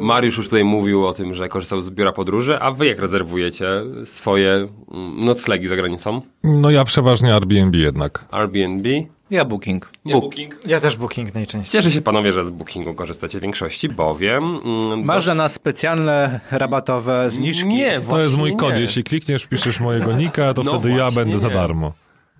Mariusz 0.00 0.36
już 0.36 0.46
tutaj 0.46 0.64
mówił 0.64 1.06
o 1.06 1.12
tym, 1.12 1.34
że 1.34 1.48
korzystał 1.48 1.80
z 1.80 1.90
biura 1.90 2.12
podróży, 2.12 2.58
a 2.60 2.70
wy 2.70 2.86
jak 2.86 2.98
rezerwujecie 2.98 3.66
swoje 4.04 4.52
mm, 4.52 5.24
noclegi 5.24 5.66
za 5.66 5.76
granicą? 5.76 6.22
No 6.44 6.70
ja 6.70 6.84
przeważnie 6.84 7.34
Airbnb 7.34 7.78
jednak. 7.78 8.24
Airbnb? 8.30 8.88
Ja 9.30 9.44
Booking. 9.44 9.90
Booking. 10.12 10.54
Ja 10.66 10.80
też 10.80 10.96
Booking 10.96 11.34
najczęściej. 11.34 11.80
Cieszę 11.80 11.90
się 11.94 12.00
panowie, 12.02 12.32
że 12.32 12.44
z 12.44 12.50
Bookingu 12.50 12.94
korzystacie 12.94 13.38
w 13.38 13.42
większości, 13.42 13.88
bowiem... 13.88 14.44
Mm, 14.64 15.04
Masz 15.04 15.24
dla 15.24 15.34
nas 15.34 15.52
specjalne 15.52 16.40
rabatowe 16.50 17.30
zniżki. 17.30 17.66
Nie, 17.68 18.00
To 18.00 18.20
jest 18.20 18.36
mój 18.38 18.56
kod. 18.56 18.74
nie. 18.74 18.80
Jeśli 18.80 19.04
klikniesz, 19.04 19.46
piszesz 19.46 19.80
mojego 19.80 20.12
nika, 20.16 20.54
to 20.54 20.62
No 20.62 20.78
wtedy 20.78 20.94
ja 20.94 21.10
będę 21.10 21.38
za 21.38 21.48
nie. 21.48 21.54
darmo. 21.54 21.92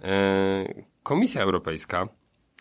E, 0.05 0.09
Komisja 1.03 1.43
Europejska 1.43 2.09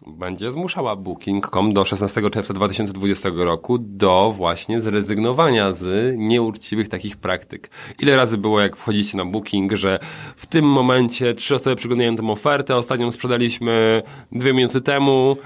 będzie 0.06 0.52
zmuszała 0.52 0.96
Booking.com 0.96 1.74
do 1.74 1.86
16 1.86 2.30
czerwca 2.30 2.54
2020 2.54 3.30
roku 3.36 3.78
do 3.80 4.34
właśnie 4.38 4.82
zrezygnowania 4.82 5.74
z 5.74 6.16
nieuczciwych 6.18 6.90
takich 6.90 7.18
praktyk. 7.18 7.70
Ile 8.00 8.16
razy 8.16 8.38
było, 8.38 8.62
jak 8.62 8.78
wchodzicie 8.78 9.18
na 9.18 9.26
Booking, 9.26 9.74
że 9.74 10.00
w 10.36 10.48
tym 10.48 10.66
momencie 10.66 11.34
trzy 11.34 11.56
osoby 11.56 11.76
przyglądają 11.76 12.16
tę 12.16 12.28
ofertę, 12.28 12.76
ostatnią 12.76 13.12
sprzedaliśmy 13.12 14.04
dwie 14.32 14.54
minuty 14.54 14.82
temu, 14.82 15.38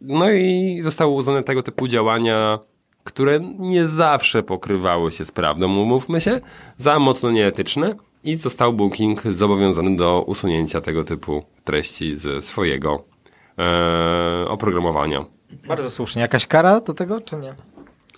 no 0.00 0.30
i 0.30 0.78
zostały 0.82 1.12
uznane 1.12 1.42
tego 1.42 1.62
typu 1.62 1.88
działania, 1.88 2.58
które 3.04 3.40
nie 3.58 3.86
zawsze 3.86 4.42
pokrywały 4.42 5.12
się 5.12 5.24
z 5.24 5.32
prawdą, 5.32 5.76
umówmy 5.76 6.20
się, 6.20 6.40
za 6.76 6.98
mocno 6.98 7.30
nieetyczne 7.30 7.94
i 8.24 8.36
został 8.36 8.72
Booking 8.72 9.22
zobowiązany 9.22 9.96
do 9.96 10.22
usunięcia 10.26 10.80
tego 10.80 11.04
typu 11.04 11.42
treści 11.64 12.16
ze 12.16 12.42
swojego 12.42 13.17
e, 13.58 14.48
oprogramowania. 14.48 15.24
Bardzo 15.68 15.90
słusznie. 15.90 16.22
Jakaś 16.22 16.46
kara 16.46 16.80
do 16.80 16.94
tego, 16.94 17.20
czy 17.20 17.36
nie? 17.36 17.54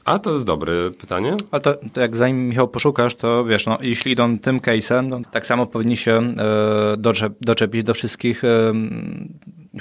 A 0.04 0.18
to 0.18 0.32
jest 0.32 0.44
dobre 0.44 0.72
pytanie. 0.90 1.32
A 1.50 1.60
to, 1.60 1.74
to 1.92 2.00
jak 2.00 2.16
zanim 2.16 2.48
Michał 2.48 2.68
poszukasz, 2.68 3.14
to 3.14 3.44
wiesz, 3.44 3.66
no, 3.66 3.78
jeśli 3.80 4.12
idą 4.12 4.38
tym 4.38 4.60
case'em, 4.60 5.08
no, 5.08 5.20
tak 5.30 5.46
samo 5.46 5.66
powinni 5.66 5.96
się 5.96 6.12
e, 6.12 6.96
doczep, 6.96 7.32
doczepić 7.40 7.84
do 7.84 7.94
wszystkich 7.94 8.44
e, 8.44 8.72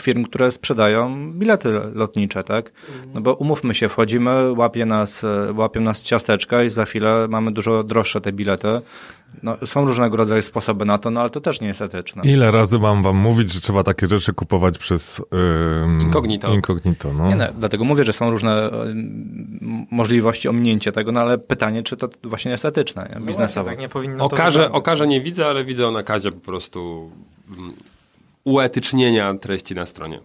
firm, 0.02 0.24
które 0.24 0.52
sprzedają 0.52 1.32
bilety 1.34 1.70
lotnicze, 1.94 2.44
tak? 2.44 2.72
No 3.14 3.22
bo 3.22 3.34
umówmy 3.34 3.76
się, 3.76 3.90
wchodzimy, 3.90 4.52
łapie 4.52 4.86
nas, 4.86 5.24
e, 5.24 5.54
łapią 5.54 5.82
nas 5.82 6.04
ciasteczka 6.04 6.64
i 6.64 6.70
za 6.70 6.86
chwilę 6.86 7.28
mamy 7.30 7.52
dużo 7.52 7.84
droższe 7.84 8.22
te 8.22 8.32
bilety. 8.32 8.82
No, 9.44 9.58
są 9.66 9.86
różnego 9.86 10.18
rodzaju 10.18 10.42
sposoby 10.42 10.86
na 10.86 10.98
to, 10.98 11.12
no 11.12 11.22
ale 11.22 11.30
to 11.30 11.42
też 11.42 11.62
nie 11.62 11.68
jest 11.68 11.82
etyczne. 11.82 12.24
Ile 12.26 12.52
razy 12.52 12.80
mam 12.80 13.04
wam 13.04 13.18
mówić, 13.18 13.54
że 13.54 13.62
trzeba 13.62 13.84
takie 13.84 14.08
rzeczy 14.08 14.34
kupować 14.34 14.78
przez 14.78 15.22
ym, 15.86 16.02
Incognito. 16.02 16.54
incognito 16.54 17.14
no. 17.14 17.28
Nie, 17.30 17.36
no, 17.36 17.46
dlatego 17.58 17.84
mówię, 17.84 18.04
że 18.04 18.14
są 18.14 18.32
różne 18.32 18.70
m, 18.72 19.86
możliwości 19.92 20.48
ominięcia 20.50 20.92
tego, 20.92 21.12
no 21.12 21.22
ale 21.22 21.38
pytanie, 21.38 21.84
czy 21.84 21.98
to 21.98 22.10
właśnie 22.24 22.52
jest 22.52 22.66
etyczne, 22.66 23.10
nie? 23.16 23.26
biznesowe. 23.26 23.72
Tak 23.72 23.80
nie 23.80 23.90
powinno 23.90 24.18
to 24.18 24.36
Okaże, 24.36 24.72
okaże 24.72 25.08
nie 25.08 25.22
widzę, 25.22 25.46
ale 25.46 25.64
widzę 25.64 25.88
o 25.88 25.92
nakazie 25.92 26.32
po 26.32 26.40
prostu 26.40 27.12
mm, 27.58 27.74
uetycznienia 28.44 29.34
treści 29.34 29.76
na 29.76 29.86
stronie. 29.86 30.20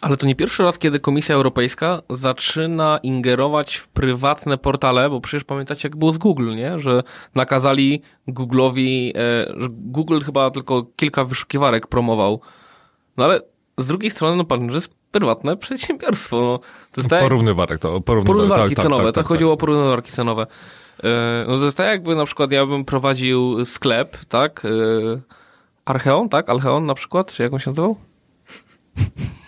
Ale 0.00 0.16
to 0.16 0.26
nie 0.26 0.34
pierwszy 0.34 0.62
raz, 0.62 0.78
kiedy 0.78 1.00
Komisja 1.00 1.34
Europejska 1.34 2.02
zaczyna 2.10 2.98
ingerować 3.02 3.76
w 3.76 3.88
prywatne 3.88 4.58
portale, 4.58 5.10
bo 5.10 5.20
przecież 5.20 5.44
pamiętacie, 5.44 5.88
jak 5.88 5.96
było 5.96 6.12
z 6.12 6.18
Google, 6.18 6.54
nie? 6.56 6.80
Że 6.80 7.02
nakazali 7.34 8.02
Google'owi, 8.28 9.10
e, 9.14 9.54
że 9.56 9.68
Google 9.70 10.20
chyba 10.20 10.50
tylko 10.50 10.86
kilka 10.96 11.24
wyszukiwarek 11.24 11.86
promował. 11.86 12.40
No 13.16 13.24
ale 13.24 13.40
z 13.78 13.86
drugiej 13.86 14.10
strony, 14.10 14.36
no 14.36 14.44
pan, 14.44 14.68
że 14.70 14.74
jest 14.74 14.94
prywatne 15.10 15.56
przedsiębiorstwo. 15.66 16.40
No, 16.40 16.58
to 16.92 17.00
jest 17.00 17.10
tak, 17.10 17.22
Porównywarek, 17.22 17.78
to 17.78 18.00
porównywarek. 18.00 18.26
porównywarki 18.26 18.74
tak, 18.74 18.82
cenowe, 18.84 19.02
tak, 19.04 19.14
tak, 19.14 19.24
tak, 19.24 19.28
chodziło 19.28 19.52
o 19.52 19.56
tak. 19.56 19.60
porównywarki 19.60 20.12
cenowe. 20.12 20.46
E, 21.04 21.44
No 21.48 21.58
to 21.58 21.64
jest 21.64 21.76
tak 21.76 21.86
jakby 21.86 22.14
na 22.16 22.24
przykład 22.24 22.52
ja 22.52 22.66
bym 22.66 22.84
prowadził 22.84 23.64
sklep, 23.64 24.16
tak? 24.28 24.62
E, 24.64 24.68
Archeon, 25.84 26.28
tak? 26.28 26.50
Alcheon 26.50 26.86
na 26.86 26.94
przykład, 26.94 27.32
czy 27.32 27.42
jak 27.42 27.52
on 27.52 27.58
się 27.58 27.70
nazywał? 27.70 27.96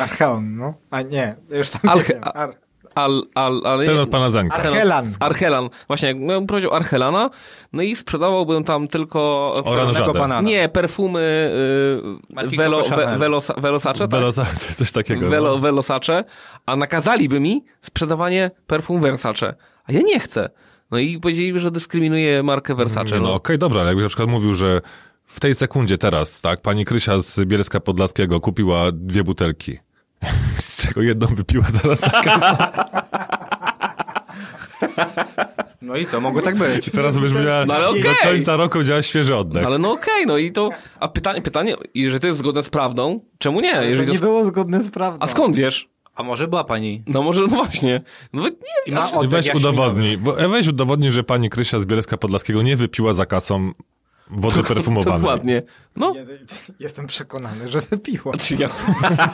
Archeon, 0.00 0.56
no. 0.56 0.74
A 0.90 1.02
nie, 1.02 1.36
już 1.50 1.70
tam 1.70 1.80
Arche- 1.80 2.14
nie. 2.14 2.20
Ar 2.24 2.54
Al, 2.94 3.22
al, 3.34 3.60
ale 3.64 3.86
Ten 3.86 3.98
od 3.98 4.10
pana 4.10 4.30
Zenka. 4.30 4.56
Archelan. 4.56 5.10
Archelan. 5.20 5.68
Właśnie, 5.86 6.08
jakbym 6.08 6.46
powiedział 6.46 6.74
Archelana, 6.74 7.30
no 7.72 7.82
i 7.82 7.96
sprzedawałbym 7.96 8.64
tam 8.64 8.88
tylko... 8.88 9.52
Oranżadę. 9.64 10.12
Banana. 10.12 10.48
Nie, 10.48 10.68
perfumy 10.68 11.50
y, 12.52 12.56
velo, 12.56 12.82
Chanel. 12.84 13.06
we, 13.06 13.18
velosa, 13.18 13.54
Velosace, 13.54 14.08
tak? 14.08 14.56
Coś 14.76 14.92
takiego. 14.92 15.28
Velo, 15.28 15.50
no. 15.50 15.58
Velosace, 15.58 16.24
a 16.66 16.76
nakazaliby 16.76 17.40
mi 17.40 17.64
sprzedawanie 17.80 18.50
perfum 18.66 19.00
Versace. 19.00 19.54
A 19.84 19.92
ja 19.92 20.00
nie 20.00 20.20
chcę. 20.20 20.50
No 20.90 20.98
i 20.98 21.18
powiedzieli, 21.20 21.60
że 21.60 21.70
dyskryminuje 21.70 22.42
markę 22.42 22.74
Versace. 22.74 23.16
No 23.16 23.22
No. 23.22 23.34
okej, 23.34 23.58
dobra, 23.58 23.80
ale 23.80 23.88
jakbyś 23.90 24.02
na 24.02 24.08
przykład 24.08 24.28
mówił, 24.28 24.54
że 24.54 24.80
w 25.34 25.40
tej 25.40 25.54
sekundzie 25.54 25.98
teraz, 25.98 26.40
tak, 26.40 26.60
pani 26.60 26.84
Krysia 26.84 27.22
z 27.22 27.40
Bielska 27.44 27.80
Podlaskiego 27.80 28.40
kupiła 28.40 28.92
dwie 28.92 29.24
butelki, 29.24 29.78
z 30.58 30.86
czego 30.86 31.02
jedną 31.02 31.26
wypiła 31.26 31.64
zaraz 31.70 32.00
za 32.00 32.10
kasą. 32.10 32.56
No 35.82 35.96
i 35.96 36.06
co, 36.06 36.20
mogło 36.20 36.42
tak 36.42 36.56
być. 36.58 36.88
I 36.88 36.90
teraz 36.90 37.18
byś 37.18 37.32
miała 37.32 37.66
No 37.66 37.74
ale 37.74 37.88
okej. 37.88 38.02
do 38.02 38.08
końca 38.22 38.56
roku 38.56 38.82
działa 38.82 39.02
świeży 39.02 39.36
oddech. 39.36 39.66
Ale 39.66 39.78
no 39.78 39.92
okej, 39.92 40.26
no 40.26 40.38
i 40.38 40.52
to... 40.52 40.70
A 41.00 41.08
pytanie, 41.08 41.42
pytanie, 41.42 41.76
jeżeli 41.94 42.20
to 42.20 42.26
jest 42.26 42.38
zgodne 42.38 42.62
z 42.62 42.70
prawdą, 42.70 43.20
czemu 43.38 43.60
nie? 43.60 43.72
To 43.74 43.82
Jeżeli 43.82 44.12
nie 44.12 44.18
to, 44.18 44.24
było 44.24 44.44
zgodne 44.44 44.82
z 44.82 44.90
prawdą. 44.90 45.18
a 45.24 45.26
skąd 45.26 45.56
wiesz? 45.56 45.88
A 46.14 46.22
może 46.22 46.48
była 46.48 46.64
pani? 46.64 47.02
No 47.06 47.22
może, 47.22 47.40
no 47.40 47.46
właśnie. 47.48 48.02
Nawet 48.32 48.54
nie 48.60 48.92
I 48.92 48.96
wiem. 48.96 49.28
weź 49.28 49.54
udowodnij, 49.54 50.18
bo, 50.18 50.32
weź 50.48 50.68
udowodnij, 50.68 51.10
że 51.10 51.24
pani 51.24 51.50
Krysia 51.50 51.78
z 51.78 51.86
Bielska 51.86 52.16
Podlaskiego 52.16 52.62
nie 52.62 52.76
wypiła 52.76 53.12
za 53.12 53.26
kasą 53.26 53.72
wody 54.32 54.62
perfumowanej. 54.62 55.20
Dokładnie. 55.20 55.62
No, 55.96 56.14
Ja- 56.16 56.22
Jestem 56.80 57.06
przekonany, 57.06 57.68
że 57.68 57.80
wypiła. 57.80 58.32
Czy 58.36 58.54
ja, 58.56 58.68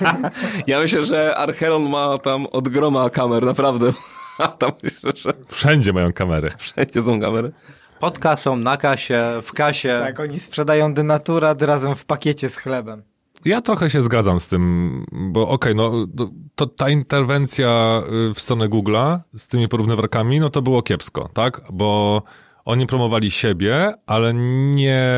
ja 0.66 0.80
myślę, 0.80 1.06
że 1.06 1.36
Archeron 1.36 1.88
ma 1.88 2.18
tam 2.18 2.46
od 2.46 2.68
groma 2.68 3.10
kamer, 3.10 3.44
naprawdę. 3.46 3.92
Tam 4.58 4.72
myślę, 4.82 5.12
że 5.16 5.32
Wszędzie 5.48 5.92
mają 5.92 6.12
kamery. 6.12 6.50
wszędzie 6.58 7.02
są 7.02 7.20
kamery. 7.20 7.52
Pod 8.00 8.18
kasą, 8.18 8.56
na 8.56 8.76
kasie, 8.76 9.22
w 9.42 9.52
kasie. 9.52 9.98
Tak, 10.02 10.20
oni 10.20 10.40
sprzedają 10.40 10.94
denaturat 10.94 11.62
razem 11.62 11.94
w 11.94 12.04
pakiecie 12.04 12.48
z 12.50 12.56
chlebem. 12.56 13.02
Ja 13.44 13.60
trochę 13.62 13.90
się 13.90 14.02
zgadzam 14.02 14.40
z 14.40 14.48
tym, 14.48 15.04
bo 15.12 15.48
okej, 15.48 15.74
no 15.74 15.90
to- 16.16 16.30
to 16.54 16.66
ta 16.66 16.88
interwencja 16.90 18.02
y, 18.30 18.34
w 18.34 18.40
stronę 18.40 18.68
Google'a 18.68 19.18
z 19.36 19.48
tymi 19.48 19.68
porównywarkami, 19.68 20.40
no 20.40 20.50
to 20.50 20.62
było 20.62 20.82
kiepsko, 20.82 21.28
tak? 21.34 21.60
Bo 21.72 22.22
oni 22.68 22.86
promowali 22.86 23.30
siebie, 23.30 23.94
ale 24.06 24.34
nie, 24.74 25.08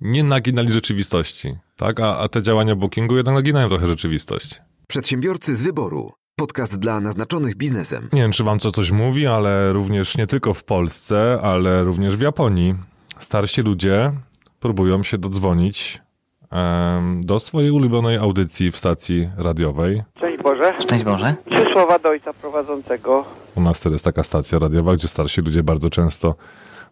nie 0.00 0.24
naginali 0.24 0.72
rzeczywistości, 0.72 1.56
tak? 1.76 2.00
A, 2.00 2.18
a 2.18 2.28
te 2.28 2.42
działania 2.42 2.76
Bookingu 2.76 3.16
jednak 3.16 3.34
naginają 3.34 3.68
trochę 3.68 3.86
rzeczywistość. 3.86 4.60
Przedsiębiorcy 4.86 5.54
z 5.54 5.62
wyboru. 5.62 6.12
Podcast 6.36 6.78
dla 6.78 7.00
naznaczonych 7.00 7.56
biznesem. 7.56 8.08
Nie 8.12 8.22
wiem, 8.22 8.32
czy 8.32 8.44
wam 8.44 8.58
to 8.58 8.72
coś 8.72 8.90
mówi, 8.90 9.26
ale 9.26 9.72
również 9.72 10.16
nie 10.16 10.26
tylko 10.26 10.54
w 10.54 10.64
Polsce, 10.64 11.38
ale 11.42 11.84
również 11.84 12.16
w 12.16 12.20
Japonii 12.20 12.74
starsi 13.18 13.62
ludzie 13.62 14.12
próbują 14.60 15.02
się 15.02 15.18
dodzwonić 15.18 16.02
em, 16.50 17.20
do 17.24 17.40
swojej 17.40 17.70
ulubionej 17.70 18.16
audycji 18.16 18.70
w 18.70 18.76
stacji 18.76 19.30
radiowej. 19.36 20.02
Szczęść 20.16 20.42
Boże. 20.42 20.74
Szczęść 20.80 21.04
Boże. 21.04 21.34
Trzy 21.50 21.72
słowa 21.72 21.98
do 21.98 22.08
ojca 22.08 22.32
prowadzącego. 22.32 23.24
U 23.54 23.60
nas 23.60 23.80
teraz 23.80 23.92
jest 23.92 24.04
taka 24.04 24.22
stacja 24.22 24.58
radiowa, 24.58 24.94
gdzie 24.96 25.08
starsi 25.08 25.40
ludzie 25.40 25.62
bardzo 25.62 25.90
często 25.90 26.34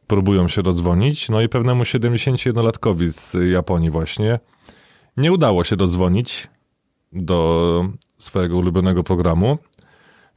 próbują 0.07 0.49
się 0.49 0.63
dodzwonić. 0.63 1.29
No 1.29 1.41
i 1.41 1.49
pewnemu 1.49 1.83
71-latkowi 1.83 3.09
z 3.11 3.51
Japonii 3.53 3.91
właśnie 3.91 4.39
nie 5.17 5.33
udało 5.33 5.65
się 5.65 5.77
dodzwonić 5.77 6.49
do 7.13 7.89
swojego 8.19 8.57
ulubionego 8.57 9.05
programu, 9.05 9.59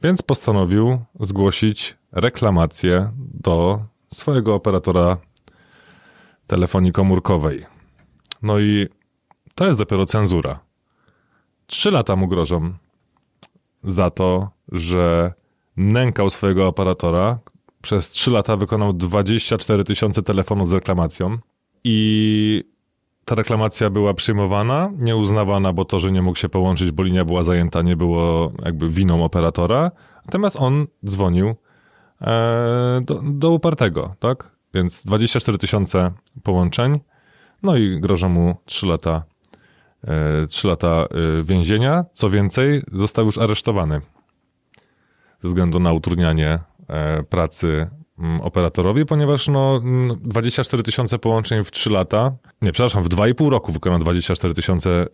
więc 0.02 0.22
postanowił 0.22 0.98
zgłosić 1.20 1.96
reklamację 2.12 3.12
do 3.34 3.80
swojego 4.14 4.54
operatora 4.54 5.16
telefonii 6.46 6.92
komórkowej. 6.92 7.66
No 8.42 8.58
i 8.58 8.88
to 9.54 9.66
jest 9.66 9.78
dopiero 9.78 10.06
cenzura. 10.06 10.60
Trzy 11.66 11.90
lata 11.90 12.16
mu 12.16 12.28
grożą 12.28 12.74
za 13.84 14.10
to, 14.10 14.50
że 14.72 15.32
nękał 15.76 16.30
swojego 16.30 16.68
operatora. 16.68 17.38
Przez 17.82 18.10
trzy 18.10 18.30
lata 18.30 18.56
wykonał 18.56 18.92
24 18.92 19.84
tysiące 19.84 20.22
telefonów 20.22 20.68
z 20.68 20.72
reklamacją 20.72 21.38
i 21.84 22.64
ta 23.24 23.34
reklamacja 23.34 23.90
była 23.90 24.14
przyjmowana, 24.14 24.90
nieuznawana, 24.98 25.72
bo 25.72 25.84
to, 25.84 25.98
że 25.98 26.12
nie 26.12 26.22
mógł 26.22 26.38
się 26.38 26.48
połączyć, 26.48 26.90
bo 26.90 27.02
linia 27.02 27.24
była 27.24 27.42
zajęta, 27.42 27.82
nie 27.82 27.96
było 27.96 28.52
jakby 28.64 28.88
winą 28.88 29.24
operatora. 29.24 29.90
Natomiast 30.26 30.56
on 30.56 30.86
dzwonił 31.06 31.54
e, 32.20 33.00
do, 33.04 33.20
do 33.24 33.50
upartego, 33.50 34.14
tak? 34.18 34.50
Więc 34.74 35.04
24 35.04 35.58
tysiące 35.58 36.12
połączeń, 36.42 37.00
no 37.62 37.76
i 37.76 38.00
grożą 38.00 38.28
mu 38.28 38.56
3 38.64 38.86
lata, 38.86 39.22
e, 40.04 40.46
3 40.46 40.68
lata 40.68 40.88
e, 40.88 41.06
więzienia. 41.42 42.04
Co 42.12 42.30
więcej, 42.30 42.82
został 42.92 43.26
już 43.26 43.38
aresztowany 43.38 44.00
ze 45.38 45.48
względu 45.48 45.80
na 45.80 45.92
utrudnianie 45.92 46.58
pracy 47.30 47.86
mm, 48.18 48.40
operatorowi, 48.40 49.06
ponieważ 49.06 49.48
no, 49.48 49.76
mm, 49.76 50.20
24 50.22 50.82
tysiące 50.82 51.18
połączeń 51.18 51.64
w 51.64 51.70
3 51.70 51.90
lata, 51.90 52.32
nie, 52.62 52.72
przepraszam, 52.72 53.02
w 53.02 53.08
2,5 53.08 53.48
roku 53.48 53.72
wykonał 53.72 53.98
24 53.98 54.54
tysiące 54.54 55.06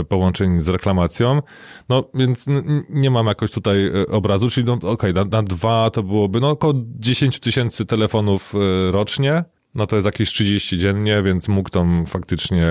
y, 0.00 0.04
połączeń 0.04 0.60
z 0.60 0.68
reklamacją, 0.68 1.42
no 1.88 2.04
więc 2.14 2.46
nie 2.90 3.10
mam 3.10 3.26
jakoś 3.26 3.50
tutaj 3.50 3.86
y, 3.86 4.08
obrazu, 4.08 4.50
czyli 4.50 4.66
no, 4.66 4.90
okej, 4.90 5.14
na, 5.14 5.24
na 5.24 5.42
dwa 5.42 5.90
to 5.90 6.02
byłoby 6.02 6.40
no, 6.40 6.50
około 6.50 6.74
10 6.76 7.40
tysięcy 7.40 7.86
telefonów 7.86 8.54
y, 8.54 8.92
rocznie, 8.92 9.44
no 9.78 9.86
to 9.86 9.96
jest 9.96 10.06
jakieś 10.06 10.28
30 10.32 10.78
dziennie, 10.78 11.22
więc 11.22 11.48
mógł 11.48 11.70
tam 11.70 12.06
faktycznie 12.06 12.64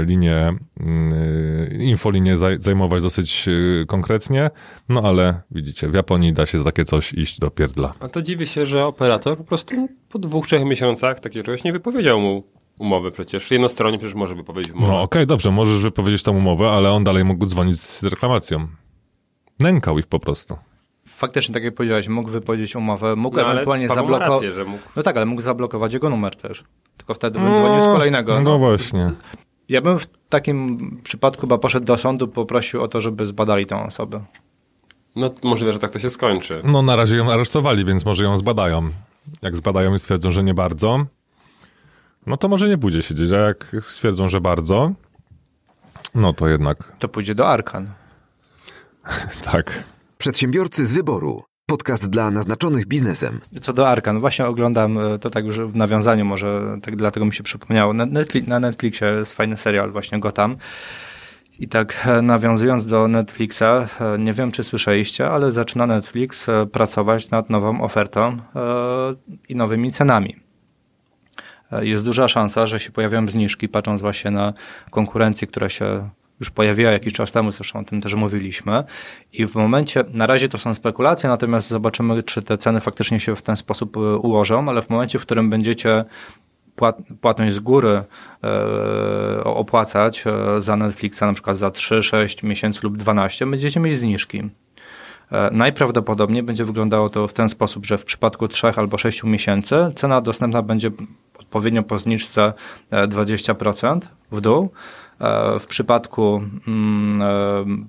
y, 0.00 0.04
linię, 0.04 0.54
y, 0.80 1.76
infolinię 1.80 2.36
zaj- 2.36 2.60
zajmować 2.60 3.02
dosyć 3.02 3.48
y, 3.48 3.84
konkretnie, 3.88 4.50
no 4.88 5.02
ale 5.02 5.40
widzicie, 5.50 5.88
w 5.88 5.94
Japonii 5.94 6.32
da 6.32 6.46
się 6.46 6.58
za 6.58 6.64
takie 6.64 6.84
coś 6.84 7.12
iść 7.12 7.40
do 7.40 7.50
pierdla. 7.50 7.94
A 8.00 8.08
to 8.08 8.22
dziwię 8.22 8.46
się, 8.46 8.66
że 8.66 8.86
operator 8.86 9.38
po 9.38 9.44
prostu 9.44 9.88
po 10.08 10.18
dwóch, 10.18 10.46
trzech 10.46 10.64
miesiącach 10.64 11.20
takiego 11.20 11.44
czegoś 11.44 11.64
nie 11.64 11.72
wypowiedział 11.72 12.20
mu 12.20 12.44
umowy 12.78 13.10
przecież. 13.10 13.50
Jednostronnie 13.50 13.98
przecież 13.98 14.14
może 14.14 14.34
wypowiedzieć 14.34 14.72
umowę. 14.72 14.92
No 14.92 15.02
okej, 15.02 15.26
dobrze, 15.26 15.50
możesz 15.50 15.82
wypowiedzieć 15.82 16.22
tą 16.22 16.36
umowę, 16.36 16.70
ale 16.70 16.90
on 16.92 17.04
dalej 17.04 17.24
mógł 17.24 17.46
dzwonić 17.46 17.80
z 17.80 18.04
reklamacją. 18.04 18.68
Nękał 19.60 19.98
ich 19.98 20.06
po 20.06 20.18
prostu. 20.18 20.56
Faktycznie, 21.14 21.54
tak 21.54 21.64
jak 21.64 21.74
powiedziałeś, 21.74 22.08
mógł 22.08 22.30
wypowiedzieć 22.30 22.76
umowę, 22.76 23.16
mógł 23.16 23.36
No, 23.36 23.50
ewentualnie 23.52 23.88
zablokować. 23.88 24.30
rację, 24.30 24.52
że 24.52 24.64
mógł. 24.64 24.82
No 24.96 25.02
tak, 25.02 25.16
ale 25.16 25.26
mógł 25.26 25.40
zablokować 25.42 25.92
jego 25.94 26.10
numer 26.10 26.36
też. 26.36 26.64
Tylko 26.96 27.14
wtedy 27.14 27.38
bym 27.40 27.54
dzwonił 27.56 27.80
z 27.80 27.84
kolejnego. 27.84 28.40
No 28.40 28.58
właśnie. 28.58 29.10
Ja 29.68 29.80
bym 29.80 29.98
w 29.98 30.06
takim 30.28 30.78
przypadku 31.04 31.40
chyba 31.40 31.58
poszedł 31.58 31.86
do 31.86 31.96
sądu, 31.96 32.28
poprosił 32.28 32.82
o 32.82 32.88
to, 32.88 33.00
żeby 33.00 33.26
zbadali 33.26 33.66
tę 33.66 33.82
osobę. 33.84 34.24
No 35.16 35.30
możliwe, 35.42 35.72
że 35.72 35.78
tak 35.78 35.90
to 35.90 35.98
się 35.98 36.10
skończy. 36.10 36.60
No 36.64 36.82
na 36.82 36.96
razie 36.96 37.16
ją 37.16 37.32
aresztowali, 37.32 37.84
więc 37.84 38.04
może 38.04 38.24
ją 38.24 38.36
zbadają. 38.36 38.90
Jak 39.42 39.56
zbadają 39.56 39.94
i 39.94 39.98
stwierdzą, 39.98 40.30
że 40.30 40.42
nie 40.44 40.54
bardzo, 40.54 41.06
no 42.26 42.36
to 42.36 42.48
może 42.48 42.68
nie 42.68 42.78
pójdzie 42.78 43.02
siedzieć, 43.02 43.32
a 43.32 43.36
jak 43.36 43.76
stwierdzą, 43.88 44.28
że 44.28 44.40
bardzo, 44.40 44.92
no 46.14 46.32
to 46.32 46.48
jednak 46.48 46.92
To 46.98 47.08
pójdzie 47.08 47.34
do 47.34 47.48
Arkan. 47.48 47.88
tak. 49.52 49.84
Przedsiębiorcy 50.24 50.86
z 50.86 50.92
wyboru. 50.92 51.42
Podcast 51.66 52.10
dla 52.10 52.30
naznaczonych 52.30 52.86
biznesem. 52.86 53.40
Co 53.60 53.72
do 53.72 53.88
Arkan, 53.88 54.20
właśnie 54.20 54.46
oglądam, 54.46 54.98
e, 54.98 55.18
to 55.18 55.30
tak 55.30 55.44
już 55.44 55.60
w 55.60 55.76
nawiązaniu 55.76 56.24
może, 56.24 56.78
tak 56.82 56.96
dlatego 56.96 57.26
mi 57.26 57.32
się 57.34 57.42
przypomniało, 57.42 57.92
na, 57.92 58.06
na 58.46 58.60
Netflixie 58.60 59.06
jest 59.06 59.32
fajny 59.32 59.56
serial 59.56 59.92
właśnie 59.92 60.20
Gotham. 60.20 60.56
I 61.58 61.68
tak 61.68 62.06
e, 62.06 62.22
nawiązując 62.22 62.86
do 62.86 63.08
Netflixa, 63.08 63.62
e, 63.62 64.18
nie 64.18 64.32
wiem 64.32 64.52
czy 64.52 64.64
słyszeliście, 64.64 65.30
ale 65.30 65.52
zaczyna 65.52 65.86
Netflix 65.86 66.46
pracować 66.72 67.30
nad 67.30 67.50
nową 67.50 67.82
ofertą 67.82 68.36
i 69.48 69.56
nowymi 69.56 69.92
cenami. 69.92 70.36
Jest 71.82 72.04
duża 72.04 72.28
szansa, 72.28 72.66
że 72.66 72.80
się 72.80 72.90
pojawią 72.90 73.28
zniżki, 73.28 73.68
patrząc 73.68 74.00
właśnie 74.00 74.30
na 74.30 74.52
konkurencję, 74.90 75.48
która 75.48 75.68
się 75.68 76.10
już 76.40 76.50
pojawiła 76.50 76.90
jakiś 76.90 77.12
czas 77.12 77.32
temu, 77.32 77.52
zresztą 77.52 77.78
o 77.78 77.84
tym 77.84 78.00
też 78.00 78.14
mówiliśmy. 78.14 78.84
I 79.32 79.46
w 79.46 79.54
momencie, 79.54 80.04
na 80.12 80.26
razie 80.26 80.48
to 80.48 80.58
są 80.58 80.74
spekulacje, 80.74 81.28
natomiast 81.28 81.68
zobaczymy, 81.68 82.22
czy 82.22 82.42
te 82.42 82.58
ceny 82.58 82.80
faktycznie 82.80 83.20
się 83.20 83.36
w 83.36 83.42
ten 83.42 83.56
sposób 83.56 83.96
e, 83.96 84.00
ułożą, 84.00 84.68
ale 84.68 84.82
w 84.82 84.90
momencie, 84.90 85.18
w 85.18 85.22
którym 85.22 85.50
będziecie 85.50 86.04
płat, 86.76 86.98
płatność 87.20 87.54
z 87.54 87.60
góry 87.60 88.02
e, 88.44 89.44
opłacać 89.44 90.24
e, 90.26 90.60
za 90.60 90.76
Netflixa, 90.76 91.20
na 91.20 91.32
przykład 91.32 91.56
za 91.56 91.70
3, 91.70 92.02
6 92.02 92.42
miesięcy 92.42 92.80
lub 92.82 92.96
12, 92.96 93.46
będziecie 93.46 93.80
mieć 93.80 93.98
zniżki. 93.98 94.42
Najprawdopodobniej 95.52 96.42
będzie 96.42 96.64
wyglądało 96.64 97.10
to 97.10 97.28
w 97.28 97.32
ten 97.32 97.48
sposób, 97.48 97.86
że 97.86 97.98
w 97.98 98.04
przypadku 98.04 98.48
3 98.48 98.66
albo 98.76 98.98
6 98.98 99.24
miesięcy 99.24 99.76
cena 99.94 100.20
dostępna 100.20 100.62
będzie 100.62 100.90
odpowiednio 101.38 101.82
po 101.82 101.98
zniżce 101.98 102.52
e, 102.90 103.08
20% 103.08 104.00
w 104.32 104.40
dół. 104.40 104.70
E, 105.20 105.58
W 105.58 105.66
przypadku 105.66 106.42
mm, 106.68 107.22
e, 107.22 107.86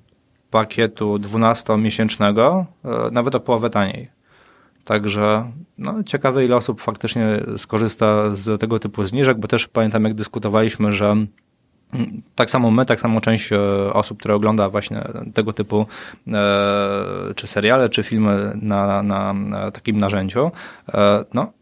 pakietu 0.50 1.16
12-miesięcznego 1.16 2.64
e, 2.84 3.10
nawet 3.10 3.34
o 3.34 3.40
połowę 3.40 3.70
taniej. 3.70 4.08
Także 4.84 5.52
no, 5.78 6.02
ciekawe 6.02 6.44
ile 6.44 6.56
osób 6.56 6.82
faktycznie 6.82 7.40
skorzysta 7.56 8.30
z 8.30 8.60
tego 8.60 8.78
typu 8.78 9.04
zniżek, 9.04 9.38
bo 9.38 9.48
też 9.48 9.68
pamiętam 9.68 10.04
jak 10.04 10.14
dyskutowaliśmy, 10.14 10.92
że 10.92 11.06
mm, 11.06 11.28
tak 12.34 12.50
samo 12.50 12.70
my, 12.70 12.86
tak 12.86 13.00
samo 13.00 13.20
część 13.20 13.50
osób, 13.92 14.18
które 14.18 14.34
ogląda 14.34 14.68
właśnie 14.68 15.04
tego 15.34 15.52
typu 15.52 15.86
czy 17.36 17.46
seriale, 17.46 17.88
czy 17.88 18.02
filmy 18.02 18.52
na, 18.62 19.02
na, 19.02 19.34
takim 19.72 19.98
narzędziu, 19.98 20.50
no 21.34 21.52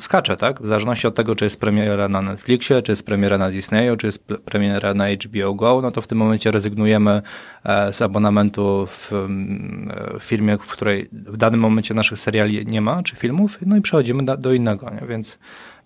skacze, 0.00 0.36
tak? 0.36 0.62
W 0.62 0.66
zależności 0.66 1.06
od 1.06 1.14
tego, 1.14 1.34
czy 1.34 1.44
jest 1.44 1.60
premiera 1.60 2.08
na 2.08 2.22
Netflixie, 2.22 2.82
czy 2.82 2.92
jest 2.92 3.06
premiera 3.06 3.38
na 3.38 3.50
Disneyu, 3.50 3.96
czy 3.96 4.06
jest 4.06 4.24
premiera 4.24 4.94
na 4.94 5.04
HBO 5.08 5.54
Go, 5.54 5.80
no 5.82 5.90
to 5.90 6.02
w 6.02 6.06
tym 6.06 6.18
momencie 6.18 6.50
rezygnujemy 6.50 7.22
e, 7.64 7.92
z 7.92 8.02
abonamentu 8.02 8.86
w 8.90 9.12
mm, 9.12 9.90
e, 10.16 10.20
firmie, 10.20 10.58
w 10.58 10.72
której 10.72 11.08
w 11.12 11.36
danym 11.36 11.60
momencie 11.60 11.94
naszych 11.94 12.18
seriali 12.18 12.66
nie 12.66 12.80
ma, 12.80 13.02
czy 13.02 13.16
filmów, 13.16 13.58
no 13.66 13.76
i 13.76 13.80
przechodzimy 13.80 14.22
do 14.38 14.52
innego, 14.52 14.90
nie? 14.90 15.06
Więc 15.06 15.38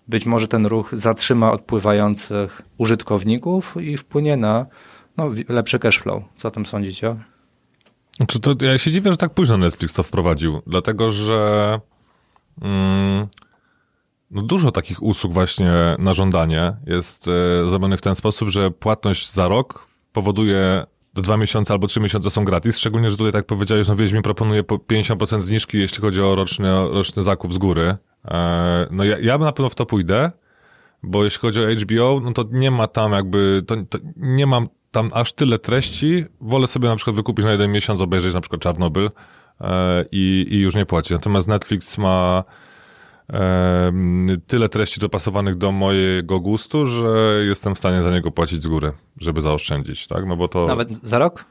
być 0.07 0.25
może 0.25 0.47
ten 0.47 0.65
ruch 0.65 0.89
zatrzyma 0.95 1.51
odpływających 1.51 2.61
użytkowników 2.77 3.75
i 3.81 3.97
wpłynie 3.97 4.37
na 4.37 4.65
no, 5.17 5.31
lepszy 5.49 5.79
cash 5.79 5.97
flow. 5.97 6.23
Co 6.35 6.47
o 6.47 6.51
tym 6.51 6.65
sądzicie? 6.65 7.15
Czy 8.27 8.39
to, 8.39 8.55
ja 8.61 8.77
się 8.77 8.91
dziwię, 8.91 9.11
że 9.11 9.17
tak 9.17 9.33
późno 9.33 9.57
Netflix 9.57 9.93
to 9.93 10.03
wprowadził, 10.03 10.61
dlatego 10.67 11.11
że 11.11 11.79
mm, 12.61 13.27
no 14.33 14.41
dużo 14.41 14.71
takich 14.71 15.03
usług 15.03 15.33
właśnie 15.33 15.71
na 15.99 16.13
żądanie 16.13 16.75
jest 16.85 17.27
e, 17.27 17.69
zrobionych 17.69 17.99
w 17.99 18.01
ten 18.01 18.15
sposób, 18.15 18.49
że 18.49 18.71
płatność 18.71 19.31
za 19.31 19.47
rok 19.47 19.87
powoduje 20.13 20.83
do 21.13 21.21
dwa 21.21 21.37
miesiące 21.37 21.73
albo 21.73 21.87
trzy 21.87 21.99
miesiące 21.99 22.29
są 22.29 22.45
gratis, 22.45 22.77
szczególnie, 22.77 23.09
że 23.09 23.17
tutaj 23.17 23.31
tak 23.31 23.45
powiedziałeś, 23.45 23.87
no 23.87 23.95
Wiedźmin 23.95 24.21
proponuje 24.21 24.63
po 24.63 24.77
50% 24.77 25.41
zniżki, 25.41 25.79
jeśli 25.79 26.01
chodzi 26.01 26.21
o 26.21 26.35
roczny, 26.35 26.89
roczny 26.89 27.23
zakup 27.23 27.53
z 27.53 27.57
góry. 27.57 27.95
E, 28.25 28.87
no 28.91 29.03
ja, 29.03 29.17
ja 29.19 29.37
na 29.37 29.51
pewno 29.51 29.69
w 29.69 29.75
to 29.75 29.85
pójdę, 29.85 30.31
bo 31.03 31.23
jeśli 31.23 31.39
chodzi 31.39 31.59
o 31.61 31.67
HBO, 31.67 32.21
no 32.23 32.33
to 32.33 32.45
nie 32.51 32.71
ma 32.71 32.87
tam 32.87 33.11
jakby, 33.11 33.63
to, 33.67 33.75
to 33.89 33.97
nie 34.15 34.47
mam 34.47 34.67
tam 34.91 35.11
aż 35.13 35.33
tyle 35.33 35.59
treści. 35.59 36.25
Wolę 36.41 36.67
sobie 36.67 36.89
na 36.89 36.95
przykład 36.95 37.15
wykupić 37.15 37.45
na 37.45 37.51
jeden 37.51 37.71
miesiąc, 37.71 38.01
obejrzeć 38.01 38.33
na 38.33 38.41
przykład 38.41 38.61
Czarnobyl 38.61 39.09
e, 39.61 40.05
i, 40.11 40.47
i 40.49 40.59
już 40.59 40.75
nie 40.75 40.85
płacić. 40.85 41.11
Natomiast 41.11 41.47
Netflix 41.47 41.97
ma 41.97 42.43
tyle 44.47 44.69
treści 44.69 44.99
dopasowanych 44.99 45.55
do 45.55 45.71
mojego 45.71 46.39
gustu, 46.39 46.85
że 46.85 47.43
jestem 47.47 47.75
w 47.75 47.77
stanie 47.77 48.03
za 48.03 48.11
niego 48.11 48.31
płacić 48.31 48.61
z 48.61 48.67
góry, 48.67 48.91
żeby 49.21 49.41
zaoszczędzić, 49.41 50.07
tak? 50.07 50.25
No 50.25 50.35
bo 50.35 50.47
to... 50.47 50.65
Nawet, 50.65 50.89
Nawet 50.89 51.05
za 51.07 51.19
rok? 51.19 51.45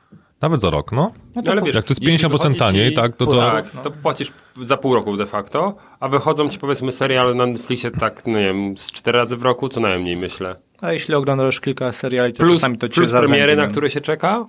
za 0.56 0.70
rok, 0.70 0.92
no. 0.92 1.12
No, 1.34 1.42
ale 1.52 1.62
wiesz, 1.62 1.74
jak 1.74 1.84
to 1.84 1.92
jest 1.92 2.02
jeśli 2.02 2.28
50% 2.28 2.32
wychodzi 2.32 2.58
taniej, 2.58 2.94
tak, 2.94 3.16
to 3.16 3.26
to- 3.26 3.36
Tak, 3.38 3.70
to 3.70 3.90
płacisz 3.90 4.32
za 4.62 4.76
pół 4.76 4.94
roku 4.94 5.16
de 5.16 5.26
facto, 5.26 5.74
a 6.00 6.08
wychodzą 6.08 6.48
ci 6.48 6.58
powiedzmy 6.58 6.92
seriale 6.92 7.34
na 7.34 7.46
Netflixie 7.46 7.90
tak, 7.90 8.26
no 8.26 8.38
nie 8.38 8.44
wiem, 8.44 8.78
z 8.78 8.92
cztery 8.92 9.18
razy 9.18 9.36
w 9.36 9.42
roku, 9.42 9.68
co 9.68 9.80
najmniej 9.80 10.16
myślę. 10.16 10.56
A 10.80 10.92
jeśli 10.92 11.14
oglądasz 11.14 11.60
kilka 11.60 11.92
seriali, 11.92 12.32
to 12.32 12.38
Plus, 12.38 12.54
czasami 12.60 12.78
to 12.78 12.88
ci 12.88 12.94
plus 12.94 13.10
premiery, 13.12 13.56
na 13.56 13.64
nie? 13.64 13.70
które 13.70 13.90
się 13.90 14.00
czeka. 14.00 14.46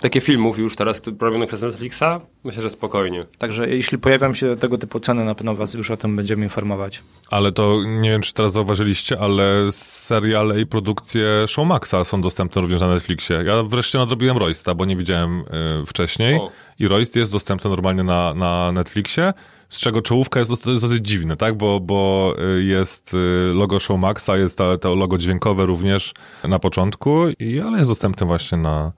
Takie 0.00 0.20
filmów 0.20 0.58
już 0.58 0.76
teraz 0.76 1.02
robionych 1.20 1.48
przez 1.48 1.62
Netflixa, 1.62 2.04
myślę, 2.44 2.62
że 2.62 2.70
spokojnie. 2.70 3.26
Także 3.38 3.68
jeśli 3.68 3.98
pojawią 3.98 4.34
się 4.34 4.56
tego 4.56 4.78
typu 4.78 5.00
ceny, 5.00 5.24
na 5.24 5.34
pewno 5.34 5.54
was 5.54 5.74
już 5.74 5.90
o 5.90 5.96
tym 5.96 6.16
będziemy 6.16 6.44
informować. 6.44 7.02
Ale 7.30 7.52
to 7.52 7.78
nie 8.00 8.10
wiem, 8.10 8.22
czy 8.22 8.34
teraz 8.34 8.52
zauważyliście, 8.52 9.18
ale 9.20 9.72
seriale 9.72 10.60
i 10.60 10.66
produkcje 10.66 11.44
Showmaxa 11.48 12.04
są 12.04 12.20
dostępne 12.20 12.62
również 12.62 12.80
na 12.80 12.88
Netflixie. 12.88 13.42
Ja 13.46 13.62
wreszcie 13.62 13.98
nadrobiłem 13.98 14.36
Roysta, 14.36 14.74
bo 14.74 14.84
nie 14.84 14.96
widziałem 14.96 15.40
y, 15.82 15.86
wcześniej. 15.86 16.36
O. 16.36 16.50
I 16.78 16.88
Royst 16.88 17.16
jest 17.16 17.32
dostępny 17.32 17.70
normalnie 17.70 18.02
na, 18.02 18.34
na 18.34 18.72
Netflixie. 18.72 19.32
z 19.68 19.80
czego 19.80 20.02
czołówka 20.02 20.40
jest, 20.40 20.50
jest 20.66 20.82
dosyć 20.82 21.08
dziwne, 21.08 21.36
tak? 21.36 21.56
Bo, 21.56 21.80
bo 21.80 22.34
y, 22.58 22.64
jest 22.64 23.14
y, 23.14 23.54
logo 23.54 23.80
Showmaxa, 23.80 24.30
jest 24.36 24.58
ta, 24.58 24.78
to 24.78 24.94
logo 24.94 25.18
dźwiękowe 25.18 25.66
również 25.66 26.14
na 26.44 26.58
początku, 26.58 27.28
i, 27.38 27.60
ale 27.60 27.78
jest 27.78 27.90
dostępne 27.90 28.26
właśnie 28.26 28.58
na, 28.58 28.92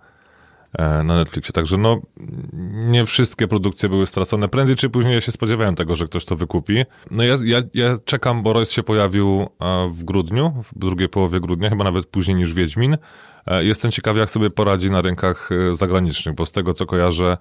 na 0.78 1.16
Netflixie. 1.16 1.52
Także 1.52 1.76
no, 1.76 2.00
nie 2.72 3.06
wszystkie 3.06 3.48
produkcje 3.48 3.88
były 3.88 4.06
stracone. 4.06 4.48
Prędzej 4.48 4.76
czy 4.76 4.90
później 4.90 5.20
się 5.20 5.32
spodziewałem 5.32 5.74
tego, 5.74 5.96
że 5.96 6.04
ktoś 6.04 6.24
to 6.24 6.36
wykupi. 6.36 6.84
No 7.10 7.22
ja, 7.22 7.36
ja, 7.44 7.62
ja 7.74 7.94
czekam, 8.04 8.42
bo 8.42 8.52
Royce 8.52 8.74
się 8.74 8.82
pojawił 8.82 9.48
e, 9.60 9.88
w 9.92 10.04
grudniu, 10.04 10.62
w 10.64 10.78
drugiej 10.78 11.08
połowie 11.08 11.40
grudnia, 11.40 11.70
chyba 11.70 11.84
nawet 11.84 12.06
później 12.06 12.36
niż 12.36 12.54
Wiedźmin. 12.54 12.96
E, 13.46 13.64
Jestem 13.64 13.90
ciekawy, 13.90 14.20
jak 14.20 14.30
sobie 14.30 14.50
poradzi 14.50 14.90
na 14.90 15.00
rynkach 15.00 15.50
e, 15.52 15.76
zagranicznych, 15.76 16.34
bo 16.34 16.46
z 16.46 16.52
tego 16.52 16.74
co 16.74 16.86
kojarzę, 16.86 17.36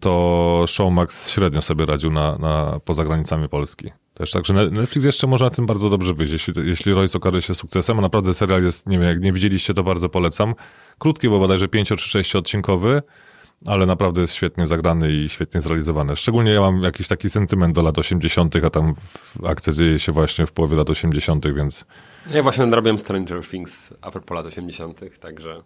to 0.00 0.64
Showmax 0.68 1.30
średnio 1.30 1.62
sobie 1.62 1.86
radził 1.86 2.12
na, 2.12 2.38
na, 2.38 2.80
poza 2.84 3.04
granicami 3.04 3.48
Polski. 3.48 3.90
Też 4.18 4.30
także 4.30 4.54
Ne- 4.54 4.70
Netflix 4.70 5.04
jeszcze 5.04 5.26
może 5.26 5.44
na 5.44 5.50
tym 5.50 5.66
bardzo 5.66 5.90
dobrze 5.90 6.14
wyjść, 6.14 6.32
jeśli, 6.32 6.54
jeśli 6.68 6.94
Royce 6.94 7.18
okaże 7.18 7.42
się 7.42 7.54
sukcesem, 7.54 7.98
a 7.98 8.02
naprawdę 8.02 8.34
serial 8.34 8.62
jest, 8.62 8.86
nie 8.86 8.98
wiem, 8.98 9.08
jak 9.08 9.20
nie 9.20 9.32
widzieliście, 9.32 9.74
to 9.74 9.82
bardzo 9.82 10.08
polecam. 10.08 10.54
Krótki, 10.98 11.28
bo 11.28 11.38
bodajże 11.38 11.68
5 11.68 11.88
czy 11.88 11.98
6 11.98 12.36
odcinkowy, 12.36 13.02
ale 13.66 13.86
naprawdę 13.86 14.20
jest 14.20 14.34
świetnie 14.34 14.66
zagrany 14.66 15.12
i 15.12 15.28
świetnie 15.28 15.60
zrealizowany. 15.60 16.16
Szczególnie 16.16 16.52
ja 16.52 16.60
mam 16.60 16.82
jakiś 16.82 17.08
taki 17.08 17.30
sentyment 17.30 17.74
do 17.74 17.82
lat 17.82 17.98
80., 17.98 18.56
a 18.56 18.70
tam 18.70 18.94
akcja 19.44 19.72
dzieje 19.72 19.98
się 19.98 20.12
właśnie 20.12 20.46
w 20.46 20.52
połowie 20.52 20.76
lat 20.76 20.90
80., 20.90 21.54
więc 21.54 21.84
Ja 22.30 22.42
właśnie 22.42 22.64
nadrobiłem 22.64 22.98
Stranger 22.98 23.46
Things 23.46 23.94
a 24.00 24.10
propos 24.10 24.34
lat 24.36 24.46
80., 24.46 25.20
także... 25.20 25.62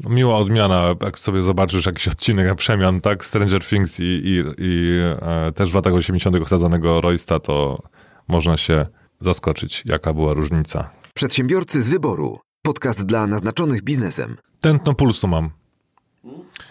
No, 0.00 0.10
Miła 0.10 0.36
odmiana, 0.36 0.94
jak 1.02 1.18
sobie 1.18 1.42
zobaczysz 1.42 1.86
jakiś 1.86 2.08
odcinek 2.08 2.54
przemian, 2.54 3.00
tak, 3.00 3.24
Stranger 3.24 3.64
Things 3.64 4.00
i, 4.00 4.04
i, 4.04 4.42
i 4.58 5.00
e, 5.20 5.52
też 5.52 5.70
w 5.70 5.74
latach 5.74 5.94
80. 5.94 6.36
osadzonego 6.36 7.00
Roysta, 7.00 7.40
to 7.40 7.82
można 8.28 8.56
się 8.56 8.86
zaskoczyć, 9.20 9.82
jaka 9.86 10.14
była 10.14 10.32
różnica. 10.32 10.90
Przedsiębiorcy 11.14 11.82
z 11.82 11.88
wyboru. 11.88 12.38
Podcast 12.62 13.06
dla 13.06 13.26
naznaczonych 13.26 13.82
biznesem. 13.82 14.36
Tętno 14.60 14.94
pulsu 14.94 15.28
mam. 15.28 15.50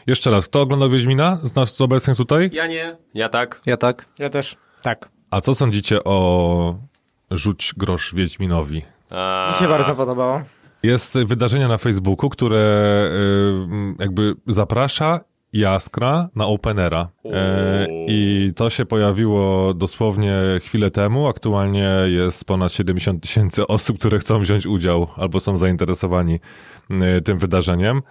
Jeszcze 0.07 0.31
raz, 0.31 0.47
kto 0.47 0.61
oglądał 0.61 0.89
Wiedźmina 0.89 1.39
z 1.43 1.55
nas 1.55 1.81
obecnych 1.81 2.17
tutaj? 2.17 2.49
Ja 2.53 2.67
nie. 2.67 2.97
Ja 3.13 3.29
tak. 3.29 3.61
Ja 3.65 3.77
tak. 3.77 4.05
Ja 4.19 4.29
też. 4.29 4.57
Tak. 4.81 5.09
A 5.31 5.41
co 5.41 5.55
sądzicie 5.55 6.03
o 6.03 6.75
Rzuć 7.31 7.73
grosz 7.77 8.15
Wiedźminowi? 8.15 8.81
A... 9.11 9.49
Mi 9.53 9.59
się 9.59 9.67
bardzo 9.67 9.95
podobało. 9.95 10.41
Jest 10.83 11.17
wydarzenie 11.17 11.67
na 11.67 11.77
Facebooku, 11.77 12.29
które 12.29 13.11
y, 13.99 14.03
jakby 14.03 14.35
zaprasza 14.47 15.19
Jaskra 15.53 16.29
na 16.35 16.45
Openera. 16.45 17.09
E, 17.25 17.87
I 18.07 18.51
to 18.55 18.69
się 18.69 18.85
pojawiło 18.85 19.73
dosłownie 19.73 20.35
chwilę 20.61 20.91
temu. 20.91 21.27
Aktualnie 21.27 21.89
jest 22.05 22.45
ponad 22.45 22.71
70 22.73 23.21
tysięcy 23.21 23.67
osób, 23.67 23.99
które 23.99 24.19
chcą 24.19 24.39
wziąć 24.39 24.67
udział 24.67 25.07
albo 25.17 25.39
są 25.39 25.57
zainteresowani 25.57 26.39
y, 27.17 27.21
tym 27.21 27.37
wydarzeniem. 27.37 28.01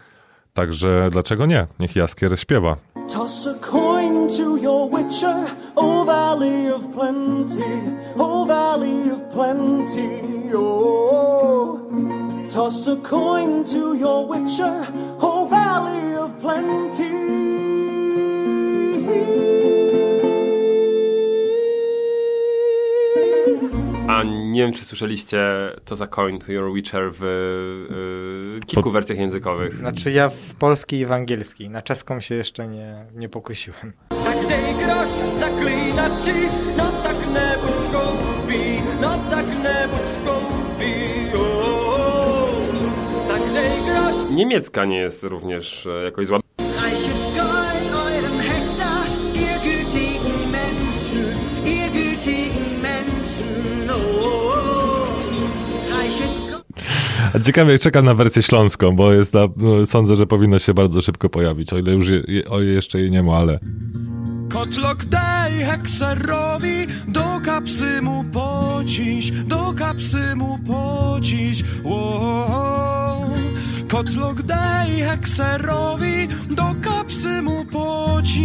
Także 0.55 1.09
dlaczego 1.13 1.47
nie? 1.47 1.67
Niech 1.81 1.97
Jaskier 1.97 2.41
śpiewa. 2.41 2.77
Toss 3.15 3.47
a 3.47 3.71
coin 3.71 4.29
to 4.29 4.57
your 4.57 4.91
witcher, 4.91 5.37
O 5.75 6.05
Valley 6.05 6.73
of 6.73 6.83
Plenty, 6.95 7.83
O 8.19 8.47
Valley 8.47 9.13
of 9.13 9.35
Plenty, 9.35 10.09
oh. 10.57 11.02
Toss 12.53 12.87
a 12.87 12.97
coin 12.97 13.65
to 13.65 13.95
your 13.95 14.27
witcher, 14.29 14.87
O 15.21 15.47
Valley 15.47 16.15
of 16.17 16.31
Plenty. 16.41 17.09
A 24.09 24.23
nie 24.23 24.63
wiem, 24.63 24.73
czy 24.73 24.85
słyszeliście 24.85 25.41
to 25.85 25.97
za 25.97 26.07
Coin 26.07 26.39
to 26.39 26.53
Your 26.53 26.75
Witcher 26.75 27.11
w 27.13 27.23
y, 28.63 28.67
kilku 28.67 28.91
wersjach 28.91 29.19
językowych. 29.19 29.75
Znaczy 29.79 30.11
ja 30.11 30.29
w 30.29 30.55
polskiej 30.55 31.01
i 31.01 31.07
w 31.07 31.13
angielskiej. 31.13 31.71
Na 31.71 31.83
czeską 31.83 32.21
się 32.21 32.35
jeszcze 32.35 32.69
nie, 32.69 33.07
nie 33.15 33.29
pokusiłem. 33.29 33.93
Tak 34.25 34.47
dej 34.47 34.75
grosz 34.75 35.39
zaklinači, 35.41 36.49
no 36.77 36.91
tak 37.03 37.17
nebuď 37.33 37.75
skoupí, 37.89 38.83
no 39.01 39.17
tak 39.31 39.62
Niemiecka 44.43 44.85
nie 44.85 44.97
jest 44.97 45.23
również 45.23 45.87
e, 45.87 46.05
jakoś 46.05 46.27
zła. 46.27 46.39
Oh. 46.39 46.67
Reichet 55.91 56.51
Gold. 56.51 56.65
A 57.35 57.39
ciekawie, 57.41 57.79
czekam 57.79 58.05
na 58.05 58.15
wersję 58.15 58.43
śląską, 58.43 58.97
bo 58.97 59.13
jest 59.13 59.35
na, 59.35 59.49
no, 59.57 59.87
sądzę, 59.87 60.17
że 60.17 60.27
powinna 60.27 60.59
się 60.59 60.75
bardzo 60.75 61.01
szybko 61.03 61.29
pojawić, 61.29 61.73
o 61.73 61.79
ile 61.79 61.93
już 61.93 62.09
je, 62.09 62.23
o, 62.49 62.61
jeszcze 62.61 63.01
jej 63.01 63.11
nie 63.11 63.23
ma, 63.23 63.37
ale... 63.37 63.59
Kotlok 64.53 65.05
daj 65.05 65.53
hekserowi, 65.53 66.87
do 67.09 67.25
kapsy 67.45 68.03
mu 68.03 68.25
pociś, 68.25 69.31
do 69.31 69.75
kapsy 69.79 70.37
mu 70.37 70.59
pociś, 70.67 71.65
Ło. 71.85 73.42
Kotlok 73.93 74.43
daj 74.43 74.91
hekserowi, 74.91 76.29
do 76.51 76.65
kapsy 76.83 77.43
mu 77.43 77.65
pociś. 77.65 78.45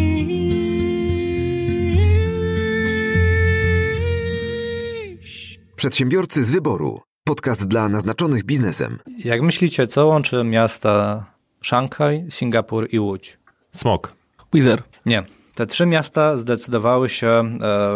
Przedsiębiorcy 5.76 6.44
z 6.44 6.50
wyboru. 6.50 7.02
Podcast 7.24 7.68
dla 7.68 7.90
naznaczonych 7.90 8.44
biznesem. 8.44 8.98
Jak 9.18 9.42
myślicie, 9.42 9.88
co 9.88 10.08
łączy 10.08 10.44
miasta 10.44 11.26
Szanghaj, 11.62 12.26
Singapur 12.30 12.88
i 12.92 13.00
Łódź? 13.00 13.38
Smok. 13.72 14.14
Wizer. 14.54 14.84
Nie. 15.06 15.24
Te 15.58 15.66
trzy 15.66 15.86
miasta 15.86 16.38
zdecydowały 16.38 17.10
się 17.10 17.28
e, 17.28 17.50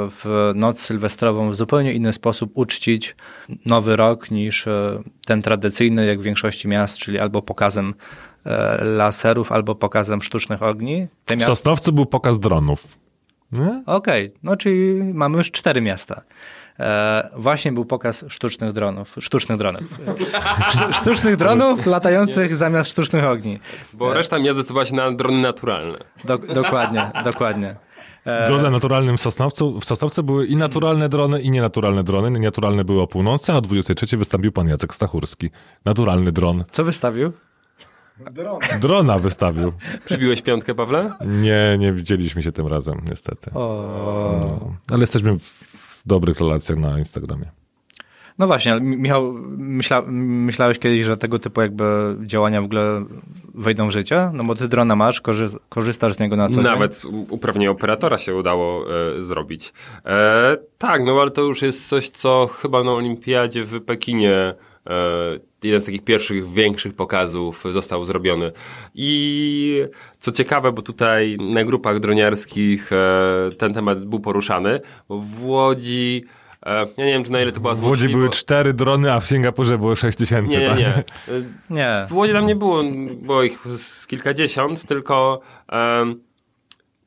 w 0.10 0.52
noc 0.56 0.80
sylwestrową 0.80 1.52
w 1.52 1.56
zupełnie 1.56 1.94
inny 1.94 2.14
sposób 2.14 2.52
uczcić 2.54 3.16
nowy 3.66 3.96
rok 3.96 4.32
niż 4.32 4.68
e, 4.68 5.02
ten 5.26 5.42
tradycyjny, 5.42 6.06
jak 6.06 6.20
w 6.20 6.24
większości 6.24 6.68
miast, 6.68 6.98
czyli 6.98 7.20
albo 7.20 7.42
pokazem 7.42 7.94
e, 8.46 8.84
laserów, 8.84 9.52
albo 9.52 9.76
pokazem 9.76 10.22
sztucznych 10.22 10.64
ogni. 10.64 11.08
Te 11.26 11.38
W. 11.38 11.46
Sosnowcu 11.46 11.94
był 11.94 12.06
pokaz 12.06 12.40
dronów. 12.40 12.88
Okej, 13.86 14.34
no 14.44 14.58
czyli 14.58 15.14
mamy 15.14 15.38
już 15.38 15.52
cztery 15.52 15.82
miasta. 15.82 16.22
E, 16.82 17.30
właśnie 17.36 17.72
był 17.72 17.86
pokaz 17.86 18.26
sztucznych 18.28 18.72
dronów. 18.74 19.16
Sztucznych 19.20 19.58
dronów. 19.58 19.84
Sztu, 20.70 20.94
sztucznych 20.94 21.36
dronów 21.36 21.86
latających 21.86 22.56
zamiast 22.56 22.92
sztucznych 22.92 23.26
ogni. 23.26 23.60
Bo 23.94 24.14
reszta 24.14 24.40
miast 24.40 24.54
zdecydowała 24.54 24.86
się 24.86 24.96
na 24.96 25.12
drony 25.12 25.42
naturalne. 25.42 25.98
Do, 26.26 26.38
dokładnie, 26.38 27.12
dokładnie. 27.24 27.76
E, 28.26 28.48
Drony 28.48 28.72
naturalnym 28.72 29.18
w 29.18 29.22
Sosnowcu. 29.22 29.80
W 29.80 29.86
Sosnowcu 29.86 30.24
były 30.24 30.46
i 30.46 30.56
naturalne 30.56 31.10
drony, 31.10 31.42
i 31.42 31.52
nienaturalne 31.52 32.04
drony. 32.04 32.40
Naturalne 32.40 32.84
były 32.84 33.02
o 33.02 33.08
północy, 33.08 33.52
a 33.52 33.56
o 33.56 33.62
23 33.62 34.18
wystąpił 34.18 34.52
pan 34.52 34.68
Jacek 34.68 34.94
Stachurski. 34.96 35.50
Naturalny 35.86 36.32
dron. 36.32 36.64
co 36.72 36.84
wystawił? 36.84 37.32
Drona 38.82 39.18
wystawił. 39.18 39.74
Przybiłeś 40.06 40.42
piątkę, 40.42 40.76
Pawle? 40.76 41.12
Nie, 41.26 41.78
nie 41.80 41.94
widzieliśmy 41.94 42.44
się 42.44 42.52
tym 42.52 42.68
razem, 42.68 43.02
niestety. 43.10 43.52
O... 43.54 44.60
No, 44.60 44.76
ale 44.92 45.00
jesteśmy 45.02 45.40
w, 45.40 45.44
w 46.06 46.08
dobrych 46.08 46.40
relacjach 46.40 46.78
na 46.78 47.00
Instagramie. 47.00 47.52
No 48.40 48.48
właśnie, 48.48 48.72
ale 48.72 48.82
Michał, 48.82 49.34
myśla, 49.58 50.04
myślałeś 50.08 50.80
kiedyś, 50.80 51.06
że 51.06 51.18
tego 51.18 51.40
typu 51.40 51.62
jakby 51.62 52.16
działania 52.22 52.62
w 52.62 52.66
ogóle 52.66 53.06
wejdą 53.54 53.88
w 53.88 53.92
życie? 53.92 54.30
No 54.34 54.44
bo 54.44 54.56
ty 54.56 54.68
drona 54.68 54.96
masz, 54.96 55.22
korzy, 55.22 55.50
korzystasz 55.70 56.14
z 56.14 56.20
niego 56.20 56.36
na 56.36 56.48
co 56.48 56.54
dzień. 56.54 56.64
Nawet 56.64 57.04
uprawnienie 57.30 57.72
operatora 57.72 58.18
się 58.18 58.36
udało 58.36 58.86
e, 59.18 59.24
zrobić. 59.24 59.74
E, 60.06 60.58
tak, 60.78 61.04
no 61.06 61.22
ale 61.22 61.32
to 61.32 61.42
już 61.42 61.62
jest 61.62 61.88
coś, 61.88 62.10
co 62.10 62.50
chyba 62.62 62.84
na 62.84 62.92
olimpiadzie 62.92 63.64
w 63.64 63.82
Pekinie 63.82 64.34
e, 64.34 64.56
jeden 65.64 65.82
z 65.82 65.86
takich 65.86 66.04
pierwszych 66.04 66.54
większych 66.54 66.94
pokazów 66.94 67.64
został 67.72 68.04
zrobiony. 68.04 68.52
I 68.96 69.84
co 70.20 70.32
ciekawe, 70.32 70.72
bo 70.72 70.82
tutaj 70.82 71.38
na 71.54 71.64
grupach 71.64 72.00
droniarskich 72.00 72.92
e, 72.94 73.50
ten 73.58 73.74
temat 73.74 74.06
był 74.06 74.20
poruszany, 74.20 74.80
bo 75.10 75.20
w 75.20 75.44
Łodzi 75.44 76.26
e, 76.66 76.80
ja 76.98 77.06
nie 77.06 77.12
wiem, 77.12 77.24
czy 77.24 77.32
na 77.32 77.42
ile 77.42 77.52
to 77.52 77.60
była 77.60 77.76
W 77.76 77.86
Łodzi 77.86 78.10
były 78.10 78.30
cztery 78.30 78.74
drony, 78.74 79.14
a 79.14 79.20
w 79.20 79.28
Singapurze 79.28 79.78
było 79.78 79.96
6 79.96 80.18
tysięcy. 80.18 80.58
Nie, 80.58 80.62
nie, 80.62 80.68
tak? 80.70 80.78
nie. 80.80 80.88
E, 80.88 81.04
Nie. 81.70 82.06
w 82.10 82.14
Łodzi 82.14 82.34
tam 82.34 82.48
nie 82.48 82.56
było, 82.56 82.84
było 83.14 83.44
ich 83.44 83.60
z 83.68 84.08
kilkadziesiąt, 84.08 84.86
tylko 84.86 85.42
em, 85.70 86.20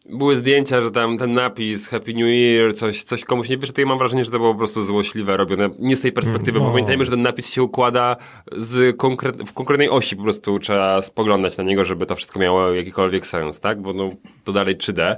były 0.08 0.36
zdjęcia, 0.36 0.80
że 0.80 0.90
tam 0.90 1.18
ten 1.18 1.32
napis 1.32 1.88
Happy 1.88 2.14
New 2.14 2.26
Year, 2.26 2.74
coś, 2.74 3.02
coś 3.02 3.24
komuś 3.24 3.48
nie 3.48 3.56
wyszedł. 3.58 3.80
Ja 3.80 3.86
mam 3.86 3.98
wrażenie, 3.98 4.24
że 4.24 4.30
to 4.30 4.38
było 4.38 4.52
po 4.52 4.58
prostu 4.58 4.84
złośliwe 4.84 5.36
robione. 5.36 5.70
Nie 5.78 5.96
z 5.96 6.00
tej 6.00 6.12
perspektywy, 6.12 6.58
bo 6.58 6.64
No. 6.64 6.70
pamiętajmy, 6.70 7.04
że 7.04 7.10
ten 7.10 7.22
napis 7.22 7.50
się 7.52 7.62
układa 7.62 8.16
z 8.56 8.96
konkret, 8.96 9.42
w 9.50 9.52
konkretnej 9.52 9.90
osi, 9.90 10.16
po 10.16 10.22
prostu 10.22 10.58
trzeba 10.58 11.02
spoglądać 11.02 11.56
na 11.56 11.64
niego, 11.64 11.84
żeby 11.84 12.06
to 12.06 12.16
wszystko 12.16 12.38
miało 12.38 12.70
jakikolwiek 12.70 13.26
sens, 13.26 13.60
tak? 13.60 13.82
Bo 13.82 13.92
no, 13.92 14.10
to 14.44 14.52
dalej 14.52 14.76
3D. 14.76 15.16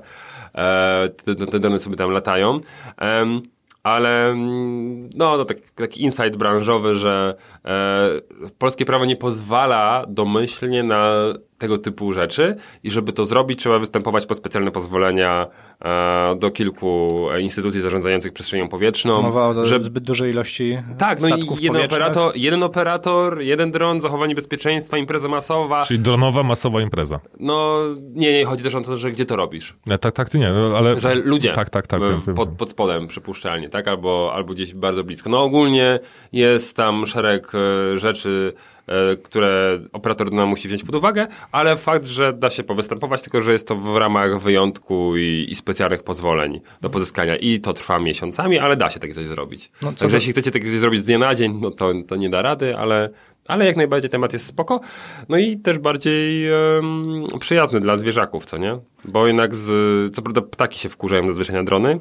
e, 0.55 1.09
te, 1.09 1.61
te 1.61 1.78
sobie 1.78 1.97
tam 1.97 2.11
latają. 2.11 2.61
Em, 2.97 3.43
ale 3.82 4.28
mm, 4.30 5.11
no, 5.14 5.37
to 5.37 5.45
tak, 5.45 5.59
taki 5.74 6.03
insight 6.03 6.37
branżowy, 6.37 6.95
że 6.95 7.34
e, 7.64 8.11
polskie 8.59 8.84
prawo 8.84 9.05
nie 9.05 9.16
pozwala 9.16 10.05
domyślnie 10.09 10.82
na 10.82 11.12
tego 11.59 11.78
typu 11.78 12.12
rzeczy 12.12 12.57
i 12.84 12.90
żeby 12.90 13.12
to 13.12 13.24
zrobić, 13.24 13.59
trzeba 13.59 13.78
występować 13.78 14.26
po 14.26 14.34
specjalne 14.34 14.70
pozwolenia 14.70 15.46
e, 15.84 16.36
do 16.38 16.50
kilku 16.50 17.26
instytucji 17.40 17.80
zarządzających 17.80 18.32
przestrzenią 18.32 18.68
powietrzną. 18.68 19.22
Mowa 19.22 19.48
o 19.48 19.66
że- 19.66 19.80
zbyt 19.80 20.04
dużej 20.04 20.30
ilości 20.30 20.78
tak, 20.98 21.20
no 21.20 21.28
statków 21.28 21.61
i 21.61 21.64
jeden 21.64 21.74
powietrznych. 21.76 22.00
operator, 22.02 22.32
jeden 22.36 22.62
operator, 22.62 23.40
jeden 23.40 23.70
dron, 23.70 24.00
zachowanie 24.00 24.34
bezpieczeństwa, 24.34 24.96
impreza 24.98 25.28
masowa. 25.28 25.84
Czyli 25.84 25.98
dronowa, 26.00 26.42
masowa 26.42 26.80
impreza. 26.80 27.20
No 27.40 27.78
nie, 28.14 28.32
nie, 28.32 28.44
chodzi 28.44 28.62
też 28.62 28.74
o 28.74 28.80
to, 28.80 28.96
że 28.96 29.12
gdzie 29.12 29.26
to 29.26 29.36
robisz. 29.36 29.74
Nie, 29.86 29.98
tak, 29.98 30.12
tak, 30.14 30.28
ty 30.30 30.38
nie, 30.38 30.48
ale... 30.76 31.00
Że 31.00 31.14
ludzie 31.14 31.52
Tak, 31.52 31.70
tak, 31.70 31.86
tak. 31.86 32.00
wiem. 32.00 32.34
pod, 32.34 32.48
pod 32.48 32.70
spodem 32.70 33.07
przypuszczalnie, 33.07 33.68
tak? 33.68 33.88
Albo, 33.88 34.30
albo 34.34 34.52
gdzieś 34.54 34.74
bardzo 34.74 35.04
blisko. 35.04 35.30
No 35.30 35.42
ogólnie 35.42 35.98
jest 36.32 36.76
tam 36.76 37.07
szereg 37.07 37.52
e, 37.54 37.98
rzeczy, 37.98 38.52
e, 38.75 38.75
które 39.24 39.80
operator 39.93 40.26
drona 40.30 40.47
musi 40.47 40.68
wziąć 40.68 40.84
pod 40.84 40.95
uwagę, 40.95 41.26
ale 41.53 41.76
fakt, 41.76 42.05
że 42.07 42.32
da 42.32 42.51
się 42.51 42.62
powystępować, 42.62 43.22
tylko 43.22 43.41
że 43.41 43.53
jest 43.53 43.68
to 43.68 43.76
w 43.76 43.97
ramach 43.97 44.41
wyjątku 44.41 45.16
i, 45.16 45.47
i 45.51 45.55
specjalnych 45.55 46.03
pozwoleń 46.03 46.61
do 46.80 46.91
pozyskania 46.91 47.37
i 47.37 47.61
to 47.61 47.72
trwa 47.72 47.99
miesiącami, 47.99 48.59
ale 48.59 48.76
da 48.76 48.91
się 48.91 49.01
takie 49.01 49.14
coś 49.14 49.26
zrobić. 49.26 49.70
No, 49.82 49.89
Także 49.89 50.09
do- 50.09 50.14
jeśli 50.14 50.32
chcecie 50.32 50.51
takie 50.51 50.64
coś 50.64 50.74
zrobić 50.80 51.03
z 51.03 51.07
dnia 51.07 51.18
na 51.18 51.34
dzień, 51.34 51.59
no 51.61 51.70
to, 51.70 51.93
to 52.09 52.16
nie 52.16 52.30
da 52.30 52.43
rady, 52.43 52.76
ale, 52.76 53.11
ale 53.47 53.66
jak 53.66 53.76
najbardziej 53.76 54.11
temat 54.11 54.32
jest 54.32 54.47
spoko. 54.47 54.80
No 55.28 55.39
i 55.39 55.57
też 55.57 55.78
bardziej 55.78 56.49
em, 56.49 57.26
przyjazny 57.41 57.80
dla 57.80 57.97
zwierzaków, 57.97 58.47
co 58.47 58.59
nie? 58.59 58.78
Bo 59.05 59.26
jednak 59.26 59.55
z, 59.55 60.14
co 60.14 60.22
prawda 60.22 60.43
ptaki 60.43 60.78
się 60.78 60.89
wkurzają 60.89 61.24
na 61.53 61.64
drony, 61.64 62.01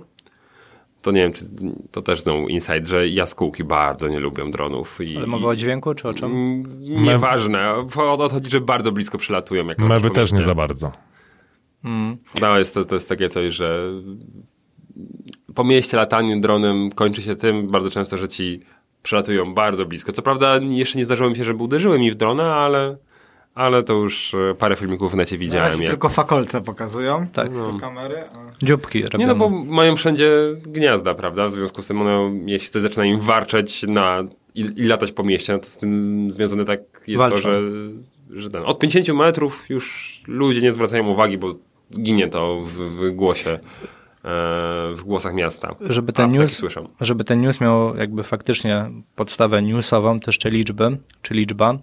to 1.06 1.12
nie 1.12 1.22
wiem, 1.22 1.34
czy 1.34 1.45
to 1.91 2.01
też 2.01 2.22
znowu 2.22 2.47
insight, 2.47 2.88
że 2.88 3.08
jaskółki 3.08 3.64
bardzo 3.64 4.08
nie 4.08 4.20
lubią 4.20 4.51
dronów. 4.51 5.01
I, 5.01 5.18
Ale 5.18 5.28
mowa 5.28 5.47
o 5.47 5.56
dźwięku, 5.56 5.93
czy 5.93 6.08
o 6.08 6.14
czym? 6.14 6.32
Mm, 6.32 7.01
Nieważne. 7.03 7.74
O 7.95 8.18
to 8.18 8.30
chodzi, 8.30 8.51
że 8.51 8.62
bardzo 8.62 8.91
blisko 8.91 9.18
przylatują. 9.18 9.68
Jak 9.68 9.80
Mewy 9.80 10.10
też 10.10 10.34
nie 10.34 10.43
za 10.43 10.56
bardzo. 10.56 10.91
No, 12.41 12.58
jest 12.58 12.74
to, 12.74 12.86
to 12.86 12.95
jest 12.95 13.10
takie 13.10 13.30
coś, 13.30 13.53
że 13.53 13.91
po 15.56 15.64
mieście 15.64 15.97
latanie 15.97 16.41
dronem 16.41 16.91
kończy 16.91 17.22
się 17.22 17.36
tym 17.36 17.68
bardzo 17.68 17.89
często, 17.89 18.18
że 18.18 18.28
ci 18.28 18.60
przylatują 19.03 19.53
bardzo 19.53 19.86
blisko. 19.86 20.12
Co 20.12 20.22
prawda 20.22 20.60
jeszcze 20.70 20.97
nie 20.97 21.06
zdarzyło 21.06 21.30
mi 21.30 21.36
się, 21.36 21.43
żeby 21.43 21.64
uderzyły 21.64 21.99
mi 21.99 22.12
w 22.12 22.16
drona, 22.16 22.56
ale, 22.56 22.97
ale 23.56 23.84
to 23.84 23.93
już 23.93 24.34
e, 24.34 24.56
parę 24.56 24.76
filmików 24.76 25.12
w 25.12 25.16
necie 25.16 25.36
Na 25.36 25.39
widziałem. 25.39 25.80
Jak... 25.82 25.89
tylko 25.89 26.10
fakolce 26.10 26.62
pokazują. 26.62 27.28
Tak. 27.34 27.53
Do 27.53 27.80
kamery. 27.80 28.24
a- 28.34 28.66
Dzióbki 28.66 29.01
robią. 29.01 29.18
Nie 29.20 29.28
no, 29.28 29.36
bo 29.36 29.49
mają 29.49 29.95
wszędzie 29.95 30.32
gniazda, 30.66 31.14
prawda? 31.16 31.47
W 31.47 31.51
związku 31.51 31.82
z 31.82 31.88
tym 31.88 32.01
one, 32.01 32.39
jeśli 32.45 32.70
coś 32.70 32.82
zaczyna 32.82 33.06
im 33.06 33.20
warczeć 33.20 33.84
na, 33.84 34.24
i, 34.56 34.60
i 34.76 34.84
latać 34.84 35.12
po 35.12 35.24
mieście, 35.24 35.53
no 35.53 35.60
to 35.60 35.66
z 35.66 35.78
tym 35.78 36.28
związane 36.32 36.66
tak 36.66 36.80
jest 37.08 37.22
Walczą. 37.22 37.36
to, 37.36 37.41
że, 37.41 37.62
że 38.30 38.49
ten, 38.49 38.64
od 38.66 38.80
50 38.80 39.20
metrów 39.20 39.66
już 39.70 40.14
ludzie 40.28 40.62
nie 40.62 40.72
zwracają 40.72 41.08
uwagi, 41.08 41.38
bo 41.38 41.56
ginie 41.99 42.28
to 42.28 42.60
w, 42.62 42.72
w 42.72 43.12
głosie, 43.12 43.60
w 44.95 45.01
głosach 45.03 45.34
miasta. 45.34 45.76
Żeby 45.89 46.13
ten, 46.13 46.32
news, 46.32 46.61
żeby 47.01 47.23
ten 47.23 47.41
news 47.41 47.61
miał 47.61 47.95
jakby 47.95 48.23
faktycznie 48.23 48.89
podstawę 49.15 49.61
newsową, 49.61 50.19
też 50.19 50.39
te 50.39 50.49
liczby, 50.49 50.97
czy 51.21 51.34
liczba. 51.34 51.73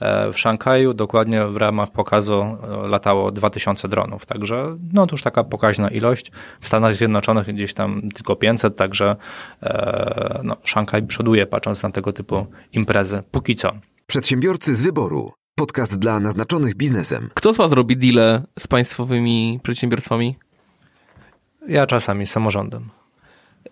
e, 0.00 0.32
W 0.32 0.38
Szanghaju 0.38 0.94
dokładnie 0.94 1.46
w 1.46 1.56
ramach 1.56 1.90
pokazu 1.92 2.34
e, 2.34 2.88
latało 2.88 3.32
2000 3.32 3.88
dronów, 3.88 4.26
także 4.26 4.76
no 4.92 5.06
to 5.06 5.14
już 5.14 5.22
taka 5.22 5.44
pokaźna 5.44 5.88
ilość. 5.88 6.32
W 6.60 6.66
Stanach 6.66 6.94
Zjednoczonych 6.94 7.46
gdzieś 7.46 7.74
tam 7.74 8.02
tylko 8.14 8.36
500, 8.36 8.76
także 8.76 9.16
e, 9.62 10.40
no, 10.44 10.56
Szanghaj 10.64 11.06
przoduje 11.06 11.46
patrząc 11.46 11.82
na 11.82 11.90
tego 11.90 12.12
typu 12.12 12.46
imprezy. 12.72 13.22
Póki 13.30 13.56
co. 13.56 13.72
Przedsiębiorcy 14.06 14.74
z 14.74 14.80
wyboru. 14.80 15.32
Podcast 15.54 15.98
dla 15.98 16.20
naznaczonych 16.20 16.74
biznesem. 16.74 17.28
Kto 17.34 17.52
z 17.52 17.56
was 17.56 17.72
robi 17.72 17.96
deale 17.96 18.42
z 18.58 18.66
państwowymi 18.66 19.60
przedsiębiorstwami? 19.62 20.36
Ja 21.68 21.86
czasami 21.86 22.26
z 22.26 22.30
samorządem. 22.30 22.88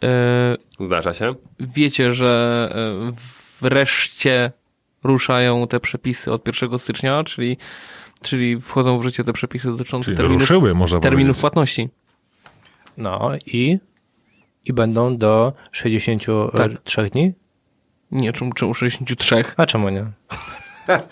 E, 0.04 0.56
Zdarza 0.80 1.14
się. 1.14 1.34
wiecie, 1.60 2.12
że 2.12 2.68
e, 3.08 3.12
wreszcie 3.60 4.52
ruszają 5.04 5.66
te 5.66 5.80
przepisy 5.80 6.32
od 6.32 6.46
1 6.46 6.78
stycznia, 6.78 7.24
czyli, 7.24 7.56
czyli 8.22 8.60
wchodzą 8.60 8.98
w 8.98 9.02
życie 9.02 9.24
te 9.24 9.32
przepisy 9.32 9.70
dotyczące 9.70 10.04
Czyli 10.04 10.16
terminów, 10.16 10.40
ruszyły, 10.40 10.74
można 10.74 11.00
terminów 11.00 11.26
powiedzieć. 11.26 11.40
płatności. 11.40 11.88
No 12.96 13.32
i, 13.46 13.78
i 14.64 14.72
będą 14.72 15.16
do 15.16 15.52
63 15.72 17.10
dni? 17.10 17.32
Nie, 18.10 18.32
czemu, 18.32 18.52
czemu 18.52 18.74
63? 18.74 19.44
A 19.56 19.66
czemu 19.66 19.88
nie? 19.88 20.06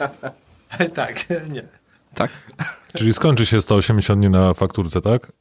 tak, 0.95 1.27
nie. 1.51 1.63
Tak. 2.15 2.31
Czyli 2.97 3.13
skończy 3.13 3.47
się 3.47 3.63
180 3.63 4.21
dni 4.21 4.31
na 4.31 4.55
fakturce, 4.55 5.01
tak? 5.01 5.33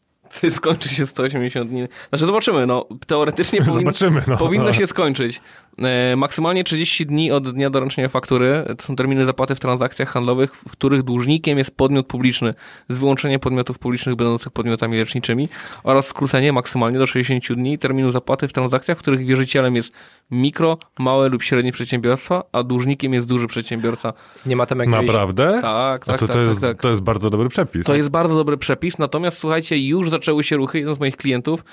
Skończy 0.50 0.90
się 0.90 1.06
180 1.06 1.70
dni. 1.70 1.88
Znaczy 2.10 2.26
zobaczymy, 2.26 2.66
no 2.66 2.86
teoretycznie 3.08 3.60
powin... 3.66 3.80
Zobaczymy, 3.80 4.24
no. 4.28 4.38
powinno 4.38 4.74
się 4.74 4.88
skończyć. 4.88 5.42
E, 5.78 6.16
maksymalnie 6.16 6.64
30 6.64 7.06
dni 7.06 7.32
od 7.32 7.50
dnia 7.50 7.70
doręczenia 7.70 8.10
faktury 8.10 8.66
to 8.78 8.86
są 8.86 8.96
terminy 8.96 9.26
zapłaty 9.26 9.56
w 9.56 9.60
transakcjach 9.60 10.10
handlowych, 10.10 10.56
w 10.56 10.72
których 10.72 11.04
dłużnikiem 11.04 11.58
jest 11.58 11.78
podmiot 11.78 12.08
publiczny, 12.08 12.54
z 12.90 12.98
wyłączeniem 12.98 13.40
podmiotów 13.40 13.80
publicznych 13.80 14.16
będących 14.16 14.52
podmiotami 14.52 14.98
leczniczymi 14.98 15.50
oraz 15.84 16.08
skrócenie 16.08 16.54
maksymalnie 16.54 17.00
do 17.00 17.08
60 17.08 17.60
dni 17.60 17.80
terminu 17.80 18.12
zapłaty 18.12 18.48
w 18.48 18.54
transakcjach, 18.54 18.98
w 18.98 19.02
których 19.02 19.26
wierzycielem 19.26 19.76
jest 19.76 19.94
mikro, 20.32 20.78
małe 21.00 21.30
lub 21.30 21.44
średnie 21.44 21.72
przedsiębiorstwa, 21.72 22.44
a 22.52 22.64
dłużnikiem 22.64 23.14
jest 23.14 23.28
duży 23.28 23.48
przedsiębiorca. 23.48 24.14
Nie 24.46 24.56
ma 24.56 24.66
tam 24.66 24.80
jakiegoś... 24.80 25.06
Naprawdę? 25.06 25.60
Tak, 25.62 26.06
tak, 26.06 26.20
to, 26.20 26.28
tak, 26.28 26.36
to, 26.36 26.40
tak, 26.40 26.48
jest, 26.48 26.62
tak. 26.62 26.82
to 26.82 26.90
jest 26.90 27.02
bardzo 27.02 27.30
dobry 27.30 27.50
przepis. 27.50 27.86
To 27.86 27.96
jest 27.96 28.10
bardzo 28.10 28.36
dobry 28.36 28.58
przepis, 28.58 28.98
natomiast 29.00 29.38
słuchajcie, 29.38 29.78
już 29.78 30.10
zaczęły 30.10 30.44
się 30.44 30.56
ruchy. 30.56 30.80
Jeden 30.80 30.96
z 30.96 31.00
moich 31.00 31.18
klientów, 31.18 31.64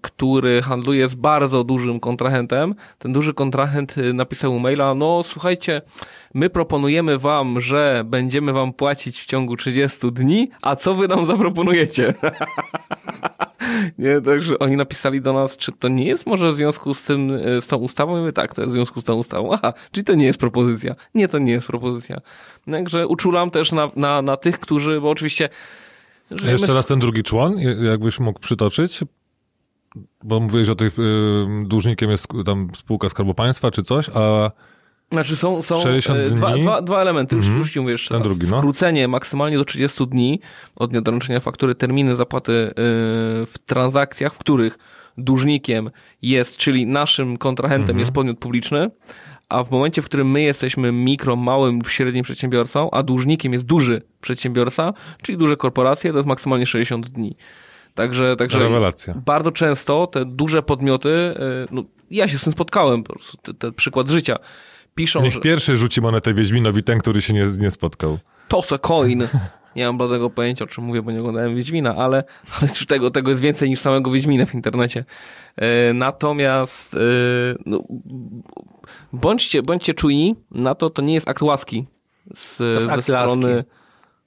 który 0.00 0.62
handluje 0.62 1.08
z 1.08 1.14
bardzo 1.14 1.64
dużym 1.64 2.00
kontrahentem, 2.00 2.74
ten 2.98 3.12
duży 3.12 3.34
kontrahent 3.34 3.96
yy, 3.96 4.14
napisał 4.14 4.58
maila, 4.58 4.94
no 4.94 5.22
słuchajcie, 5.22 5.82
my 6.34 6.50
proponujemy 6.50 7.18
wam, 7.18 7.60
że 7.60 8.02
będziemy 8.06 8.52
wam 8.52 8.72
płacić 8.72 9.20
w 9.20 9.26
ciągu 9.26 9.56
30 9.56 10.12
dni, 10.12 10.50
a 10.62 10.76
co 10.76 10.94
wy 10.94 11.08
nam 11.08 11.26
zaproponujecie? 11.26 12.14
Nie, 13.98 14.20
także 14.20 14.58
oni 14.58 14.76
napisali 14.76 15.20
do 15.20 15.32
nas, 15.32 15.56
czy 15.56 15.72
to 15.72 15.88
nie 15.88 16.04
jest 16.04 16.26
może 16.26 16.52
w 16.52 16.56
związku 16.56 16.94
z 16.94 17.02
tym, 17.02 17.28
yy, 17.28 17.60
z 17.60 17.66
tą 17.66 17.76
ustawą? 17.76 18.18
I 18.18 18.20
my 18.20 18.32
tak, 18.32 18.54
to 18.54 18.62
jest 18.62 18.72
w 18.72 18.74
związku 18.74 19.00
z 19.00 19.04
tą 19.04 19.14
ustawą. 19.14 19.52
Aha, 19.52 19.72
czyli 19.92 20.04
to 20.04 20.14
nie 20.14 20.26
jest 20.26 20.40
propozycja. 20.40 20.94
Nie, 21.14 21.28
to 21.28 21.38
nie 21.38 21.52
jest 21.52 21.66
propozycja. 21.66 22.20
Także 22.70 23.06
uczulam 23.06 23.50
też 23.50 23.72
na, 23.72 23.90
na, 23.96 24.22
na 24.22 24.36
tych, 24.36 24.60
którzy, 24.60 25.00
bo 25.00 25.10
oczywiście 25.10 25.48
żyjemy 26.30 26.52
Jeszcze 26.52 26.72
w- 26.72 26.76
raz 26.76 26.86
ten 26.86 26.98
drugi 26.98 27.22
człon, 27.22 27.58
jakbyś 27.82 28.20
mógł 28.20 28.40
przytoczyć? 28.40 29.00
Bo 30.22 30.40
mówiłeś 30.40 30.68
o 30.68 30.74
tych, 30.74 30.98
y, 30.98 31.02
dłużnikiem 31.66 32.10
jest 32.10 32.28
tam 32.46 32.68
spółka 32.76 33.08
Skarbu 33.08 33.34
Państwa 33.34 33.70
czy 33.70 33.82
coś, 33.82 34.10
a 34.14 34.50
Znaczy 35.12 35.36
są, 35.36 35.62
są 35.62 35.80
60 35.80 36.18
e, 36.18 36.30
dwa, 36.30 36.58
dwa, 36.58 36.82
dwa 36.82 37.00
elementy, 37.02 37.36
już, 37.36 37.44
Mhm. 37.44 37.58
już 37.58 37.72
ci 37.72 37.80
mówię 37.80 37.92
jeszcze 37.92 38.08
Ten 38.08 38.18
raz. 38.18 38.26
drugi, 38.28 38.46
no. 38.50 38.58
Skrócenie 38.58 39.08
maksymalnie 39.08 39.56
do 39.58 39.64
30 39.64 40.06
dni 40.06 40.40
od 40.76 40.90
dnia 40.90 41.00
doręczenia 41.00 41.40
faktury 41.40 41.74
terminy 41.74 42.16
zapłaty 42.16 42.52
e, 42.52 42.72
w 43.46 43.54
transakcjach, 43.66 44.34
w 44.34 44.38
których 44.38 44.78
dłużnikiem 45.18 45.90
jest, 46.22 46.56
czyli 46.56 46.86
naszym 46.86 47.36
kontrahentem 47.36 47.82
Mhm. 47.90 47.98
jest 47.98 48.12
podmiot 48.12 48.38
publiczny, 48.38 48.90
a 49.48 49.64
w 49.64 49.70
momencie, 49.70 50.02
w 50.02 50.04
którym 50.04 50.30
my 50.30 50.42
jesteśmy 50.42 50.92
mikro, 50.92 51.36
małym 51.36 51.74
lub 51.74 51.88
średnim 51.88 52.24
przedsiębiorcą, 52.24 52.90
a 52.90 53.02
dłużnikiem 53.02 53.52
jest 53.52 53.66
duży 53.66 54.02
przedsiębiorca, 54.20 54.92
czyli 55.22 55.38
duże 55.38 55.56
korporacje, 55.56 56.12
to 56.12 56.18
jest 56.18 56.28
maksymalnie 56.28 56.66
60 56.66 57.08
dni. 57.08 57.36
Także, 57.94 58.36
także 58.36 58.58
Rewelacja. 58.58 59.14
bardzo 59.26 59.52
często 59.52 60.06
te 60.06 60.24
duże 60.24 60.62
podmioty, 60.62 61.10
e, 61.10 61.34
no, 61.70 61.84
ja 62.10 62.28
się 62.28 62.38
z 62.38 62.44
tym 62.44 62.52
spotkałem, 62.52 63.02
po 63.02 63.12
prostu, 63.12 63.36
te, 63.36 63.54
ten 63.54 63.72
przykład 63.72 64.08
z 64.08 64.10
życia, 64.10 64.36
piszą, 64.94 65.22
niech 65.22 65.32
że 65.32 65.40
pierwszy 65.40 65.76
rzuci 65.76 66.00
monetę 66.00 66.34
Wiedźminowi 66.34 66.82
ten, 66.82 66.98
który 66.98 67.22
się 67.22 67.32
nie, 67.32 67.46
nie 67.58 67.70
spotkał. 67.70 68.18
toss 68.48 68.72
a 68.72 68.78
coin. 68.78 69.28
Nie 69.76 69.86
mam 69.86 69.98
bladego 69.98 70.30
pojęcia, 70.30 70.64
o 70.64 70.68
czym 70.68 70.84
mówię, 70.84 71.02
bo 71.02 71.10
nie 71.10 71.20
oglądałem 71.20 71.56
Wiedźmina, 71.56 71.96
ale, 71.96 72.24
ale 72.60 72.70
tego, 72.88 73.10
tego 73.10 73.30
jest 73.30 73.42
więcej 73.42 73.70
niż 73.70 73.80
samego 73.80 74.10
Wiedźmina 74.10 74.46
w 74.46 74.54
internecie. 74.54 75.04
E, 75.56 75.92
natomiast 75.92 76.94
e, 76.94 76.98
no, 77.66 77.84
bądźcie, 79.12 79.62
bądźcie 79.62 79.94
czujni 79.94 80.36
na 80.50 80.74
to, 80.74 80.90
to 80.90 81.02
nie 81.02 81.14
jest 81.14 81.28
akt 81.28 81.42
łaski 81.42 81.86
z, 82.34 82.56
ze 82.56 83.02
strony... 83.02 83.54
laski. 83.54 83.70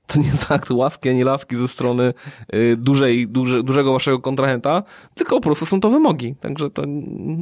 To 0.07 0.19
nie 0.19 0.27
jest 0.27 0.51
akt 0.51 0.71
łaski 0.71 1.09
ani 1.09 1.23
laski 1.23 1.55
ze 1.55 1.67
strony 1.67 2.13
y, 2.53 2.77
dużej, 2.77 3.27
duże, 3.27 3.63
dużego 3.63 3.93
waszego 3.93 4.19
kontrahenta, 4.19 4.83
tylko 5.15 5.35
po 5.35 5.41
prostu 5.41 5.65
są 5.65 5.79
to 5.79 5.89
wymogi. 5.89 6.35
Także 6.35 6.69
to 6.69 6.83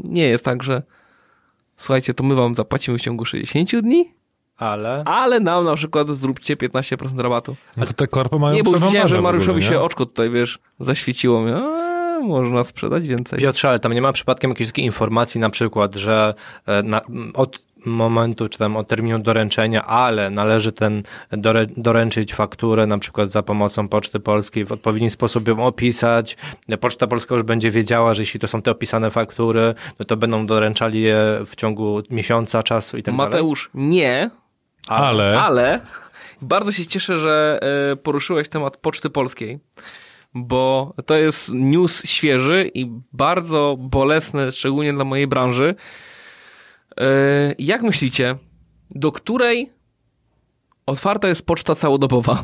nie 0.04 0.28
jest 0.28 0.46
tak, 0.46 0.64
że 0.64 0.84
słuchajcie, 1.78 2.14
to 2.14 2.24
my 2.24 2.36
wam 2.36 2.56
zapłacimy 2.56 2.98
w 2.98 3.02
ciągu 3.02 3.26
60 3.26 3.82
dni, 3.82 4.14
Ale... 4.58 5.04
Ale 5.06 5.40
nam 5.40 5.66
na 5.66 5.76
przykład 5.76 6.10
zróbcie 6.10 6.56
15% 6.56 7.20
rabatu. 7.20 7.56
No 7.78 7.86
to 7.86 7.94
te 7.94 8.08
korpo 8.08 8.40
mają 8.40 8.56
Nie, 8.56 8.64
bo 8.64 8.72
widziałem, 8.74 8.94
że 8.94 9.16
ogóle, 9.16 9.22
Mariuszowi 9.22 9.62
nie? 9.62 9.68
się 9.68 9.80
oczko 9.80 10.06
tutaj, 10.06 10.30
wiesz, 10.30 10.60
zaświeciło. 10.80 11.44
A, 11.56 12.20
można 12.20 12.64
sprzedać 12.64 13.08
więcej. 13.08 13.40
Piotrze, 13.40 13.70
ale 13.70 13.80
tam 13.80 13.94
nie 13.94 14.02
ma 14.02 14.14
przypadkiem 14.14 14.52
jakiejś 14.52 14.70
takiej 14.70 14.86
informacji 14.86 15.42
na 15.42 15.50
przykład, 15.50 15.96
że 15.96 16.34
e, 16.66 16.84
na, 16.84 17.02
od 17.34 17.66
momentu, 17.86 18.50
czy 18.50 18.58
tam 18.58 18.78
od 18.78 18.88
terminu 18.88 19.20
doręczenia, 19.20 19.84
ale 19.86 20.30
należy 20.30 20.72
ten 20.72 21.04
dore, 21.32 21.66
doręczyć 21.78 22.34
fakturę 22.34 22.88
na 22.88 22.98
przykład 22.98 23.30
za 23.30 23.44
pomocą 23.44 23.88
Poczty 23.88 24.20
Polskiej, 24.20 24.66
w 24.66 24.72
odpowiedni 24.72 25.10
sposób 25.10 25.48
ją 25.48 25.66
opisać. 25.66 26.38
Poczta 26.80 27.08
Polska 27.08 27.36
już 27.36 27.44
będzie 27.44 27.72
wiedziała, 27.72 28.14
że 28.14 28.22
jeśli 28.22 28.40
to 28.40 28.48
są 28.48 28.62
te 28.62 28.72
opisane 28.72 29.12
faktury, 29.12 29.76
no 30.00 30.06
to 30.06 30.18
będą 30.18 30.46
doręczali 30.46 31.02
je 31.02 31.18
w 31.46 31.56
ciągu 31.56 32.02
miesiąca 32.10 32.64
czasu 32.64 32.98
i 32.98 33.04
tak 33.04 33.16
dalej. 33.16 33.32
Mateusz, 33.32 33.70
nie, 33.74 34.30
Ale, 34.88 35.42
ale 35.42 35.80
bardzo 36.42 36.72
się 36.72 36.86
cieszę, 36.86 37.20
że 37.20 37.60
e, 37.92 37.96
poruszyłeś 37.96 38.50
temat 38.50 38.78
Poczty 38.78 39.10
Polskiej, 39.10 39.60
bo 40.34 40.94
to 41.06 41.16
jest 41.16 41.52
news 41.54 42.06
świeży 42.06 42.72
i 42.74 42.92
bardzo 43.14 43.76
bolesny, 43.80 44.52
szczególnie 44.52 44.94
dla 44.94 45.04
mojej 45.06 45.28
branży. 45.28 45.76
E, 46.98 47.06
Jak 47.60 47.82
myślicie, 47.82 48.36
do 48.92 49.12
której 49.12 49.70
otwarta 50.86 51.28
jest 51.28 51.46
poczta 51.46 51.76
całodobowa? 51.76 52.44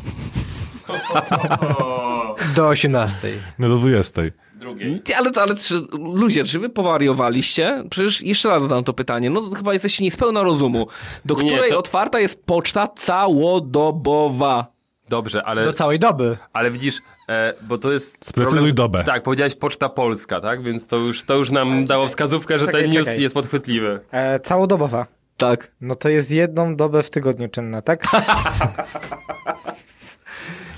Do 2.56 2.68
18. 2.68 3.28
no 3.58 3.68
do 3.68 3.76
20. 3.76 4.22
Drugiej. 4.62 5.00
Ty, 5.00 5.16
Ale, 5.16 5.30
ale 5.36 5.56
czy, 5.56 5.82
ludzie, 5.98 6.44
czy 6.44 6.58
wy 6.58 6.68
powariowaliście? 6.68 7.84
Przecież 7.90 8.20
jeszcze 8.20 8.48
raz 8.48 8.62
zadam 8.62 8.84
to 8.84 8.92
pytanie. 8.92 9.30
No 9.30 9.40
to 9.40 9.56
chyba 9.56 9.72
jesteście 9.72 10.04
niespełna 10.04 10.42
rozumu. 10.42 10.86
Do 11.24 11.34
Nie, 11.34 11.50
której 11.52 11.70
to- 11.70 11.78
otwarta 11.78 12.20
jest 12.20 12.44
poczta 12.46 12.88
całodobowa? 12.98 14.66
Dobrze, 15.08 15.44
ale, 15.44 15.64
Do 15.64 15.72
całej 15.72 15.98
doby. 15.98 16.36
ale 16.52 16.70
widzisz, 16.70 16.94
e, 17.28 17.54
bo 17.62 17.78
to 17.78 17.92
jest... 17.92 18.24
Sprecyzuj 18.26 18.58
problem- 18.58 18.74
dobę. 18.74 19.04
Tak, 19.04 19.22
powiedziałeś 19.22 19.54
Poczta 19.54 19.88
Polska, 19.88 20.40
tak? 20.40 20.62
Więc 20.62 20.86
to 20.86 20.96
już, 20.96 21.22
to 21.24 21.34
już 21.36 21.50
nam 21.50 21.86
dało 21.86 22.08
wskazówkę, 22.08 22.58
że 22.58 22.66
Czekaj, 22.66 22.82
ten 22.82 22.90
news 22.90 23.18
jest 23.18 23.34
podchwytliwy. 23.34 24.00
E, 24.12 24.40
całodobowa. 24.40 25.06
Tak. 25.36 25.70
No 25.80 25.94
to 25.94 26.08
jest 26.08 26.30
jedną 26.30 26.76
dobę 26.76 27.02
w 27.02 27.10
tygodniu 27.10 27.48
czynna, 27.48 27.82
tak? 27.82 28.04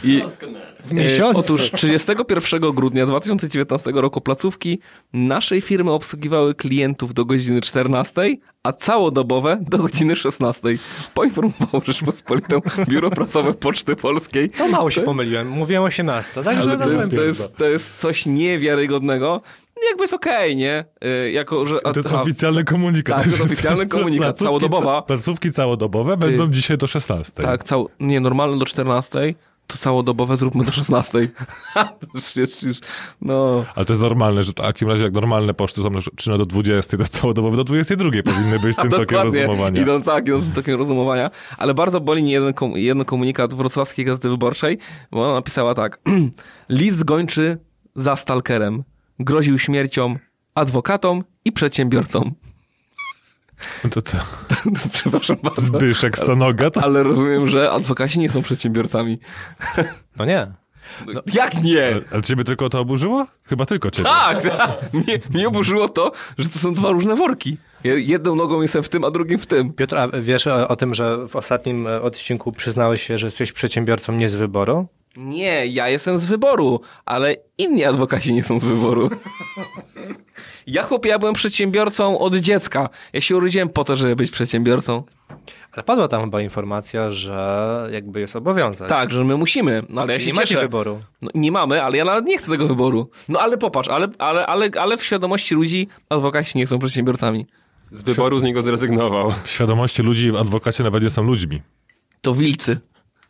I, 0.04 0.22
W 0.84 0.92
miesiącu. 0.92 1.38
E, 1.38 1.40
otóż 1.40 1.70
31 1.70 2.60
grudnia 2.72 3.06
2019 3.06 3.90
roku 3.94 4.20
placówki 4.20 4.78
naszej 5.12 5.60
firmy 5.60 5.90
obsługiwały 5.90 6.54
klientów 6.54 7.14
do 7.14 7.24
godziny 7.24 7.60
14, 7.60 8.36
a 8.62 8.72
całodobowe 8.72 9.58
do 9.70 9.78
godziny 9.78 10.16
16. 10.16 10.68
Poinformował 11.14 11.82
Rzeczpospolitą 11.86 12.60
Biuro 12.88 13.10
Prasowe 13.10 13.54
Poczty 13.54 13.96
Polskiej. 13.96 14.50
To 14.50 14.68
mało 14.68 14.90
się 14.90 15.00
pomyliłem. 15.00 15.48
Mówiłem 15.48 15.82
18, 15.82 16.42
także 16.44 16.62
Ale 16.62 16.78
to 16.78 16.90
jest, 16.92 17.10
to, 17.10 17.22
jest, 17.22 17.56
to 17.56 17.64
jest 17.68 17.96
coś 17.98 18.26
niewiarygodnego. 18.26 19.40
Jakby 19.88 20.04
jest 20.04 20.14
okej, 20.14 20.56
nie? 20.56 20.84
Y, 21.26 21.30
Jako, 21.30 21.66
że, 21.66 21.80
To 21.80 21.92
jest 21.96 22.12
oficjalny 22.12 22.64
komunikat. 22.64 23.16
Tak, 23.16 23.24
to 23.24 23.30
jest 23.30 23.42
oficjalny 23.44 23.86
komunikat, 23.96 24.26
Placówki 24.26 24.44
całodobowa. 24.44 24.94
ca- 24.96 25.02
Placówki 25.02 25.52
całodobowe 25.52 26.16
będą 26.16 26.50
dzisiaj 26.50 26.78
do 26.78 26.86
16. 26.86 27.42
Tak, 27.42 27.64
cał, 27.64 27.88
nie, 28.00 28.20
normalne 28.20 28.58
do 28.58 28.66
14, 28.66 29.34
to 29.66 29.78
całodobowe 29.78 30.36
zróbmy 30.36 30.64
do 30.64 30.72
16. 30.72 31.18
To 31.74 32.06
jest- 32.14 32.36
jest- 32.36 32.62
jest- 32.62 32.86
no, 33.20 33.64
Ale 33.74 33.84
to 33.86 33.92
jest 33.92 34.02
normalne, 34.02 34.42
że 34.42 34.52
w 34.52 34.54
takim 34.54 34.88
razie 34.88 35.04
jak 35.04 35.12
normalne 35.12 35.54
poczty 35.54 35.82
są 35.82 35.90
czynne 36.16 36.38
do 36.38 36.46
20, 36.46 36.96
to 36.96 37.04
całodobowe 37.04 37.56
do 37.56 37.64
22 37.64 38.10
powinny 38.24 38.60
być 38.60 38.76
tym 38.82 38.90
tokiem 38.90 39.18
rozumowania. 39.18 39.82
Idą 39.82 40.02
tak, 40.02 40.26
idą 40.28 40.40
z 40.40 40.52
tokiem 40.52 40.78
rozumowania. 40.78 41.30
Ale 41.58 41.74
bardzo 41.74 42.00
boli 42.00 42.22
mnie 42.22 42.32
jeden, 42.32 42.54
kom, 42.54 42.72
jeden 42.72 43.04
komunikat 43.04 43.54
Wrocławskiej 43.54 44.04
Gazety 44.04 44.28
Wyborczej, 44.28 44.78
bo 45.10 45.24
ona 45.24 45.34
napisała 45.34 45.74
tak. 45.74 46.00
List 46.68 47.04
gończy 47.04 47.58
za 47.96 48.16
stalkerem. 48.16 48.84
Groził 49.18 49.58
śmiercią 49.58 50.16
adwokatom 50.54 51.24
i 51.44 51.52
przedsiębiorcom. 51.52 52.34
To, 53.90 54.02
to, 54.02 54.18
Przepraszam 54.92 55.36
bardzo. 55.42 55.60
Zbyszek 55.62 56.18
Stanogat. 56.18 56.76
Ale 56.78 57.02
rozumiem, 57.02 57.46
że 57.46 57.70
adwokaci 57.70 58.18
nie 58.20 58.28
są 58.30 58.42
przedsiębiorcami. 58.42 59.18
No 60.16 60.24
nie. 60.24 60.46
Jak 61.34 61.62
nie? 61.62 62.00
Ale 62.12 62.22
ciebie 62.22 62.44
tylko 62.44 62.68
to 62.68 62.80
oburzyło? 62.80 63.26
Chyba 63.44 63.66
tylko 63.66 63.90
ciebie. 63.90 64.08
Tak! 64.08 64.42
mnie, 64.92 65.18
mnie 65.34 65.48
oburzyło 65.48 65.88
to, 65.88 66.12
że 66.38 66.48
to 66.48 66.58
są 66.58 66.74
dwa 66.74 66.90
różne 66.90 67.14
worki. 67.16 67.56
Je- 67.84 68.00
Jedną 68.00 68.34
nogą 68.36 68.62
jestem 68.62 68.82
w 68.82 68.88
tym, 68.88 69.04
a 69.04 69.10
drugim 69.10 69.38
w 69.38 69.46
tym. 69.46 69.72
Piotr, 69.72 69.96
a 69.96 70.08
wiesz 70.08 70.46
o, 70.46 70.68
o 70.68 70.76
tym, 70.76 70.94
że 70.94 71.28
w 71.28 71.36
ostatnim 71.36 71.86
e, 71.86 72.02
odcinku 72.02 72.52
przyznałeś 72.52 73.02
się, 73.06 73.18
że 73.18 73.26
jesteś 73.26 73.52
przedsiębiorcą 73.52 74.12
nie 74.12 74.28
z 74.28 74.34
wyboru? 74.34 74.86
Nie, 75.16 75.66
ja 75.66 75.88
jestem 75.88 76.18
z 76.18 76.24
wyboru, 76.24 76.80
ale 77.04 77.36
inni 77.58 77.84
adwokaci 77.84 78.32
nie 78.34 78.42
są 78.42 78.58
z 78.60 78.64
wyboru. 78.64 79.10
Ja 80.66 80.82
chłopie, 80.82 81.08
ja 81.08 81.18
byłem 81.18 81.34
przedsiębiorcą 81.34 82.18
od 82.18 82.36
dziecka. 82.36 82.88
Ja 83.12 83.20
się 83.20 83.36
urodziłem 83.36 83.68
po 83.68 83.84
to, 83.84 83.96
żeby 83.96 84.16
być 84.16 84.30
przedsiębiorcą. 84.30 85.02
Ale 85.72 85.82
padła 85.82 86.08
tam 86.08 86.24
chyba 86.24 86.40
informacja, 86.40 87.10
że 87.10 87.88
jakby 87.92 88.20
jest 88.20 88.36
obowiązek. 88.36 88.88
Tak, 88.88 89.10
że 89.10 89.24
my 89.24 89.36
musimy. 89.36 89.82
No 89.88 90.02
ale 90.02 90.12
ja 90.12 90.20
się 90.20 90.26
nie 90.26 90.34
macie 90.34 90.60
wyboru. 90.60 91.00
No, 91.22 91.30
nie 91.34 91.52
mamy, 91.52 91.82
ale 91.82 91.96
ja 91.96 92.04
nawet 92.04 92.26
nie 92.26 92.38
chcę 92.38 92.50
tego 92.50 92.66
wyboru. 92.66 93.10
No 93.28 93.40
ale 93.40 93.58
popatrz, 93.58 93.88
ale, 93.88 94.08
ale, 94.18 94.46
ale, 94.46 94.70
ale 94.80 94.96
w 94.96 95.04
świadomości 95.04 95.54
ludzi 95.54 95.88
adwokaci 96.08 96.58
nie 96.58 96.66
są 96.66 96.78
przedsiębiorcami. 96.78 97.46
Z 97.90 98.02
wyboru 98.02 98.38
z 98.38 98.42
niego 98.42 98.62
zrezygnował. 98.62 99.32
W 99.44 99.50
świadomości 99.50 100.02
ludzi 100.02 100.36
adwokaci 100.36 100.82
nawet 100.82 101.02
nie 101.02 101.10
są 101.10 101.22
ludźmi. 101.22 101.60
To 102.20 102.34
wilcy. 102.34 102.80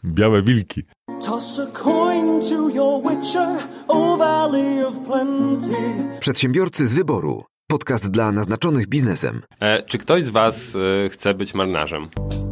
Białe 0.04 0.42
wilki. 0.42 0.82
Toss 1.26 1.58
a 1.58 1.66
coin 1.66 2.40
to 2.40 2.68
your 2.68 3.02
witcher, 3.02 3.48
O 3.88 4.16
Valley 4.16 4.84
of 4.84 4.94
Plenty. 5.06 5.76
Przedsiębiorcy 6.20 6.86
z 6.86 6.94
wyboru. 6.94 7.44
Podcast 7.68 8.10
dla 8.10 8.32
naznaczonych 8.32 8.86
biznesem. 8.86 9.42
E, 9.60 9.82
czy 9.82 9.98
ktoś 9.98 10.24
z 10.24 10.30
was 10.30 10.76
e, 10.76 11.08
chce 11.08 11.34
być 11.34 11.54
marynarzem? 11.54 12.08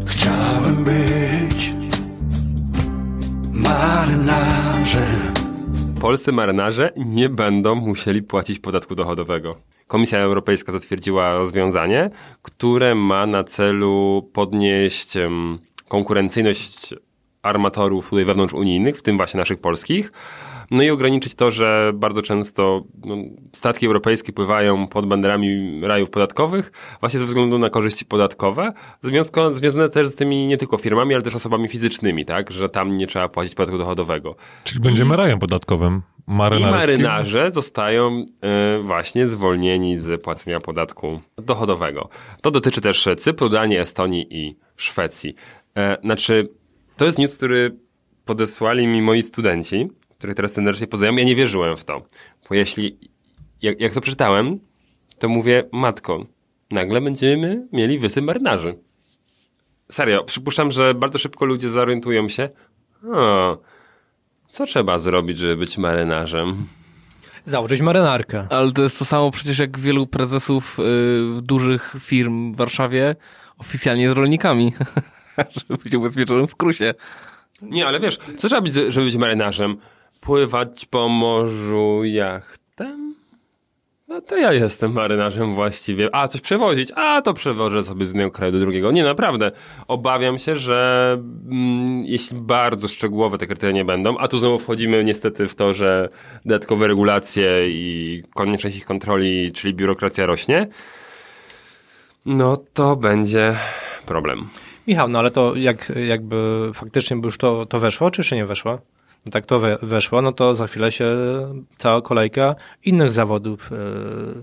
Chciałem 0.07 0.85
być 0.85 1.73
marynarzem. 3.53 5.33
Polscy 6.01 6.33
marynarze 6.33 6.93
nie 6.97 7.29
będą 7.29 7.75
musieli 7.75 8.23
płacić 8.23 8.59
podatku 8.59 8.95
dochodowego. 8.95 9.57
Komisja 9.87 10.19
Europejska 10.19 10.73
zatwierdziła 10.73 11.33
rozwiązanie, 11.33 12.11
które 12.43 12.95
ma 12.95 13.27
na 13.27 13.45
celu 13.45 14.31
podnieść 14.33 15.15
konkurencyjność 15.89 16.95
armatorów 17.43 18.11
tutaj 18.11 18.25
wewnątrzunijnych, 18.25 18.99
w 18.99 19.03
tym 19.03 19.17
właśnie 19.17 19.39
naszych 19.39 19.61
polskich, 19.61 20.13
no 20.71 20.83
i 20.83 20.91
ograniczyć 20.91 21.35
to, 21.35 21.51
że 21.51 21.93
bardzo 21.95 22.23
często 22.23 22.85
no, 23.05 23.17
statki 23.53 23.87
europejskie 23.87 24.33
pływają 24.33 24.87
pod 24.87 25.07
banderami 25.07 25.81
rajów 25.83 26.11
podatkowych 26.11 26.73
właśnie 27.01 27.21
ze 27.21 27.27
względu 27.27 27.59
na 27.59 27.71
korzyści 27.71 28.05
podatkowe, 28.05 28.73
związko, 29.01 29.53
związane 29.53 29.89
też 29.89 30.09
z 30.09 30.15
tymi 30.15 30.47
nie 30.47 30.57
tylko 30.57 30.77
firmami, 30.79 31.15
ale 31.15 31.23
też 31.23 31.35
osobami 31.35 31.69
fizycznymi, 31.69 32.25
tak, 32.25 32.51
że 32.51 32.69
tam 32.69 32.99
nie 32.99 33.07
trzeba 33.07 33.29
płacić 33.29 33.55
podatku 33.55 33.79
dochodowego. 33.79 34.37
Czyli 34.65 34.81
będziemy 34.81 35.17
rajem 35.17 35.39
podatkowym. 35.39 36.03
I 36.29 36.33
Marynarskim. 36.33 36.79
marynarze 36.79 37.51
zostają 37.51 38.25
e, 38.41 38.79
właśnie 38.83 39.27
zwolnieni 39.27 39.99
z 39.99 40.23
płacenia 40.23 40.61
podatku 40.61 41.21
dochodowego. 41.37 42.09
To 42.43 42.51
dotyczy 42.51 42.81
też 42.81 43.09
Cypru, 43.19 43.49
Danii, 43.49 43.77
Estonii 43.77 44.27
i 44.31 44.57
Szwecji. 44.77 45.35
E, 45.77 45.97
Znaczy, 46.03 46.49
to 46.97 47.05
jest 47.05 47.19
news, 47.19 47.37
który 47.37 47.77
podesłali 48.25 48.87
mi 48.87 49.03
moi 49.03 49.23
studenci, 49.23 49.91
których 50.19 50.37
teraz 50.37 50.53
serdecznie 50.53 50.87
pozdrawiam. 50.87 51.19
Ja 51.19 51.25
nie 51.25 51.37
wierzyłem 51.37 51.77
w 51.77 51.85
to, 51.85 52.03
bo 52.49 52.55
jeśli, 52.55 52.99
jak, 53.63 53.81
jak 53.81 53.95
to 53.95 54.01
przeczytałem, 54.01 54.61
to 55.19 55.29
mówię, 55.29 55.65
matko, 55.73 56.27
nagle 56.71 57.01
będziemy 57.01 57.67
mieli 57.73 57.99
wysyp 57.99 58.25
marynarzy. 58.25 58.79
Serio, 59.91 60.25
przypuszczam, 60.25 60.71
że 60.71 60.95
bardzo 60.95 61.19
szybko 61.19 61.45
ludzie 61.45 61.69
zorientują 61.69 62.29
się, 62.29 62.49
o, 63.13 63.59
co 64.49 64.67
trzeba 64.67 64.99
zrobić, 64.99 65.39
żeby 65.39 65.57
być 65.57 65.79
marynarzem? 65.79 66.67
Założyć 67.45 67.81
marynarkę. 67.81 68.47
Ale 68.51 68.73
to 68.73 68.83
jest 68.83 68.99
to 68.99 69.05
samo 69.05 69.31
przecież 69.31 69.59
jak 69.59 69.79
wielu 69.79 70.07
prezesów 70.07 70.79
y, 70.79 71.43
dużych 71.43 71.97
firm 72.01 72.53
w 72.53 72.57
Warszawie 72.57 73.17
oficjalnie 73.59 74.11
z 74.11 74.13
rolnikami. 74.13 74.73
żeby 75.69 75.83
być 75.85 75.95
ubezpieczonym 75.95 76.47
w 76.47 76.57
krusie. 76.57 76.95
Nie, 77.63 77.87
ale 77.87 78.01
wiesz, 78.01 78.19
co 78.37 78.49
trzeba 78.49 78.61
być, 78.61 78.75
żeby 78.75 79.07
być 79.07 79.17
marynarzem? 79.17 79.77
Pływać 80.21 80.87
po 80.87 81.09
morzu 81.09 82.05
jachtem? 82.05 83.15
No 84.13 84.21
to 84.21 84.37
ja 84.37 84.53
jestem 84.53 84.93
marynarzem 84.93 85.55
właściwie. 85.55 86.15
A, 86.15 86.29
coś 86.29 86.41
przewozić? 86.41 86.93
A, 86.95 87.23
to 87.23 87.35
przewożę 87.35 87.83
sobie 87.83 88.07
z 88.07 88.09
jednego 88.09 88.31
kraju 88.31 88.53
do 88.53 88.59
drugiego. 88.59 88.93
Nie, 88.93 89.05
naprawdę. 89.05 89.53
Obawiam 89.89 90.39
się, 90.39 90.57
że 90.57 91.13
mm, 91.51 92.03
jeśli 92.07 92.37
bardzo 92.41 92.89
szczegółowe 92.89 93.39
te 93.39 93.47
kryteria 93.47 93.75
nie 93.75 93.85
będą, 93.85 94.19
a 94.19 94.29
tu 94.29 94.39
znowu 94.39 94.59
wchodzimy 94.59 95.05
niestety 95.05 95.49
w 95.49 95.55
to, 95.55 95.75
że 95.75 96.09
dodatkowe 96.45 96.89
regulacje 96.89 97.71
i 97.71 98.23
konieczność 98.35 98.77
ich 98.77 98.85
kontroli, 98.85 99.53
czyli 99.53 99.75
biurokracja 99.75 100.27
rośnie, 100.27 100.69
no 102.27 102.57
to 102.75 102.97
będzie 102.97 103.57
problem. 104.07 104.49
Michał, 104.87 105.09
no 105.09 105.19
ale 105.19 105.31
to 105.31 105.57
jak, 105.57 105.93
jakby 106.07 106.71
faktycznie 106.75 107.17
by 107.17 107.27
już 107.27 107.39
to, 107.39 107.67
to 107.67 107.79
weszło, 107.79 108.11
czy 108.11 108.21
jeszcze 108.21 108.37
nie 108.37 108.47
weszło? 108.47 108.79
No 109.27 109.33
tak 109.33 109.47
to 109.47 109.61
we, 109.61 109.79
weszło, 109.83 110.23
no 110.23 110.33
to 110.33 110.57
za 110.57 110.67
chwilę 110.67 110.93
się 110.93 111.07
cała 111.77 112.03
kolejka 112.03 112.55
innych 112.85 113.13
zawodów 113.13 113.71
yy, 113.71 114.43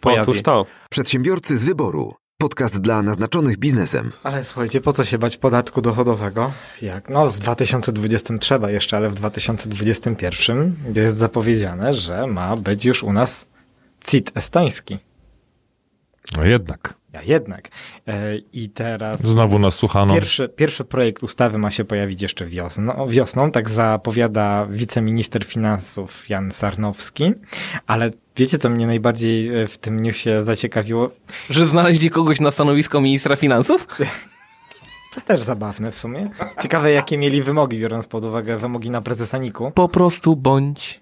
pojawi. 0.00 0.22
Otóż 0.22 0.42
to. 0.42 0.66
Przedsiębiorcy 0.90 1.56
z 1.56 1.64
wyboru. 1.64 2.14
Podcast 2.38 2.80
dla 2.80 3.02
naznaczonych 3.02 3.58
biznesem. 3.58 4.12
Ale 4.22 4.44
słuchajcie, 4.44 4.80
po 4.80 4.92
co 4.92 5.04
się 5.04 5.18
bać 5.18 5.36
podatku 5.36 5.82
dochodowego? 5.82 6.52
Jak? 6.82 7.08
No, 7.08 7.30
w 7.30 7.38
2020 7.38 8.38
trzeba 8.38 8.70
jeszcze, 8.70 8.96
ale 8.96 9.10
w 9.10 9.14
2021 9.14 10.76
jest 10.94 11.16
zapowiedziane, 11.16 11.94
że 11.94 12.26
ma 12.26 12.56
być 12.56 12.84
już 12.84 13.02
u 13.02 13.12
nas 13.12 13.46
CIT 14.06 14.32
estoński. 14.34 14.98
No 16.36 16.44
jednak. 16.44 16.94
Ja 17.14 17.22
jednak. 17.22 17.68
E, 18.08 18.36
I 18.52 18.68
teraz. 18.68 19.20
Znowu 19.20 19.58
nas 19.58 19.74
słuchano. 19.74 20.14
Pierwszy, 20.14 20.48
pierwszy 20.48 20.84
projekt 20.84 21.22
ustawy 21.22 21.58
ma 21.58 21.70
się 21.70 21.84
pojawić 21.84 22.22
jeszcze 22.22 22.46
wiosną, 22.46 23.08
wiosną, 23.08 23.50
tak 23.50 23.70
zapowiada 23.70 24.66
wiceminister 24.70 25.44
finansów 25.44 26.28
Jan 26.28 26.52
Sarnowski. 26.52 27.32
Ale 27.86 28.10
wiecie, 28.36 28.58
co 28.58 28.70
mnie 28.70 28.86
najbardziej 28.86 29.62
e, 29.62 29.68
w 29.68 29.78
tym 29.78 30.00
newsie 30.00 30.42
zaciekawiło? 30.42 31.10
Że 31.50 31.66
znaleźli 31.66 32.10
kogoś 32.10 32.40
na 32.40 32.50
stanowisko 32.50 33.00
ministra 33.00 33.36
finansów? 33.36 33.86
To 35.14 35.20
też 35.20 35.42
zabawne 35.42 35.92
w 35.92 35.96
sumie. 35.96 36.30
Ciekawe, 36.62 36.92
jakie 36.92 37.18
mieli 37.18 37.42
wymogi, 37.42 37.78
biorąc 37.78 38.06
pod 38.06 38.24
uwagę 38.24 38.58
wymogi 38.58 38.90
na 38.90 39.02
prezesa 39.02 39.38
NIK-u. 39.38 39.70
Po 39.70 39.88
prostu 39.88 40.36
bądź. 40.36 41.00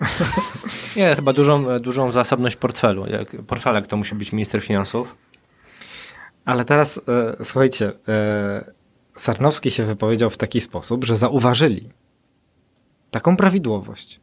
Nie, 0.96 1.16
chyba 1.16 1.32
dużą, 1.32 1.78
dużą 1.78 2.10
zasobność 2.10 2.56
portfelu. 2.56 3.06
Jak, 3.06 3.36
portfelek 3.46 3.86
to 3.86 3.96
musi 3.96 4.14
być 4.14 4.32
minister 4.32 4.62
finansów. 4.62 5.16
Ale 6.44 6.64
teraz, 6.64 6.98
e, 6.98 7.44
słuchajcie, 7.44 7.92
e, 8.08 8.72
Sarnowski 9.14 9.70
się 9.70 9.84
wypowiedział 9.84 10.30
w 10.30 10.36
taki 10.36 10.60
sposób, 10.60 11.04
że 11.04 11.16
zauważyli 11.16 11.88
taką 13.10 13.36
prawidłowość, 13.36 14.20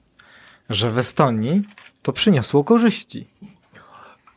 że 0.69 0.89
w 0.89 0.97
Estonii 0.97 1.61
to 2.01 2.13
przyniosło 2.13 2.63
korzyści. 2.63 3.27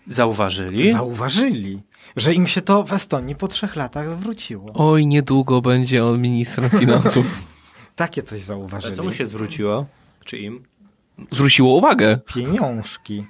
Zauważyli? 0.06 0.92
Zauważyli, 0.92 1.82
że 2.16 2.34
im 2.34 2.46
się 2.46 2.60
to 2.60 2.84
w 2.84 2.92
Estonii 2.92 3.34
po 3.36 3.48
trzech 3.48 3.76
latach 3.76 4.10
zwróciło. 4.10 4.72
Oj, 4.74 5.06
niedługo 5.06 5.60
będzie 5.60 6.04
on 6.04 6.20
ministrem 6.20 6.70
finansów. 6.70 7.42
Takie 7.96 8.22
coś 8.22 8.38
Ale 8.38 8.40
zauważyli. 8.40 8.96
co 8.96 9.02
mu 9.02 9.12
się 9.12 9.26
zwróciło? 9.26 9.86
Czy 10.24 10.38
im? 10.38 10.64
Zwróciło 11.30 11.74
uwagę. 11.74 12.18
Pieniążki. 12.34 13.26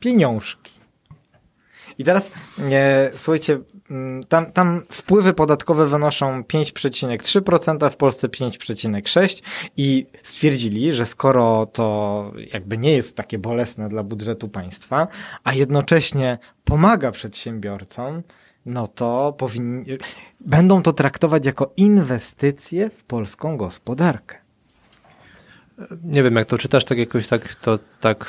Pieniążki. 0.00 0.72
I 1.98 2.04
teraz, 2.04 2.30
e, 2.70 3.10
słuchajcie, 3.16 3.58
mm, 3.90 4.24
tam, 4.24 4.52
tam 4.52 4.82
wpływy 4.90 5.32
podatkowe 5.32 5.86
wynoszą 5.86 6.42
5,3%, 6.44 7.90
w 7.90 7.96
Polsce 7.96 8.28
5,6% 8.28 9.42
i 9.76 10.06
stwierdzili, 10.22 10.92
że 10.92 11.06
skoro 11.06 11.66
to 11.66 12.32
jakby 12.52 12.78
nie 12.78 12.92
jest 12.92 13.16
takie 13.16 13.38
bolesne 13.38 13.88
dla 13.88 14.02
budżetu 14.02 14.48
państwa, 14.48 15.08
a 15.44 15.54
jednocześnie 15.54 16.38
pomaga 16.64 17.10
przedsiębiorcom, 17.12 18.22
no 18.66 18.86
to 18.86 19.34
powinni, 19.38 19.84
będą 20.40 20.82
to 20.82 20.92
traktować 20.92 21.46
jako 21.46 21.72
inwestycje 21.76 22.90
w 22.90 23.04
polską 23.04 23.56
gospodarkę. 23.56 24.36
Nie 26.04 26.22
wiem, 26.22 26.36
jak 26.36 26.46
to 26.46 26.58
czytasz, 26.58 26.84
tak 26.84 26.98
jakoś 26.98 27.28
tak, 27.28 27.54
to 27.54 27.78
tak, 28.00 28.26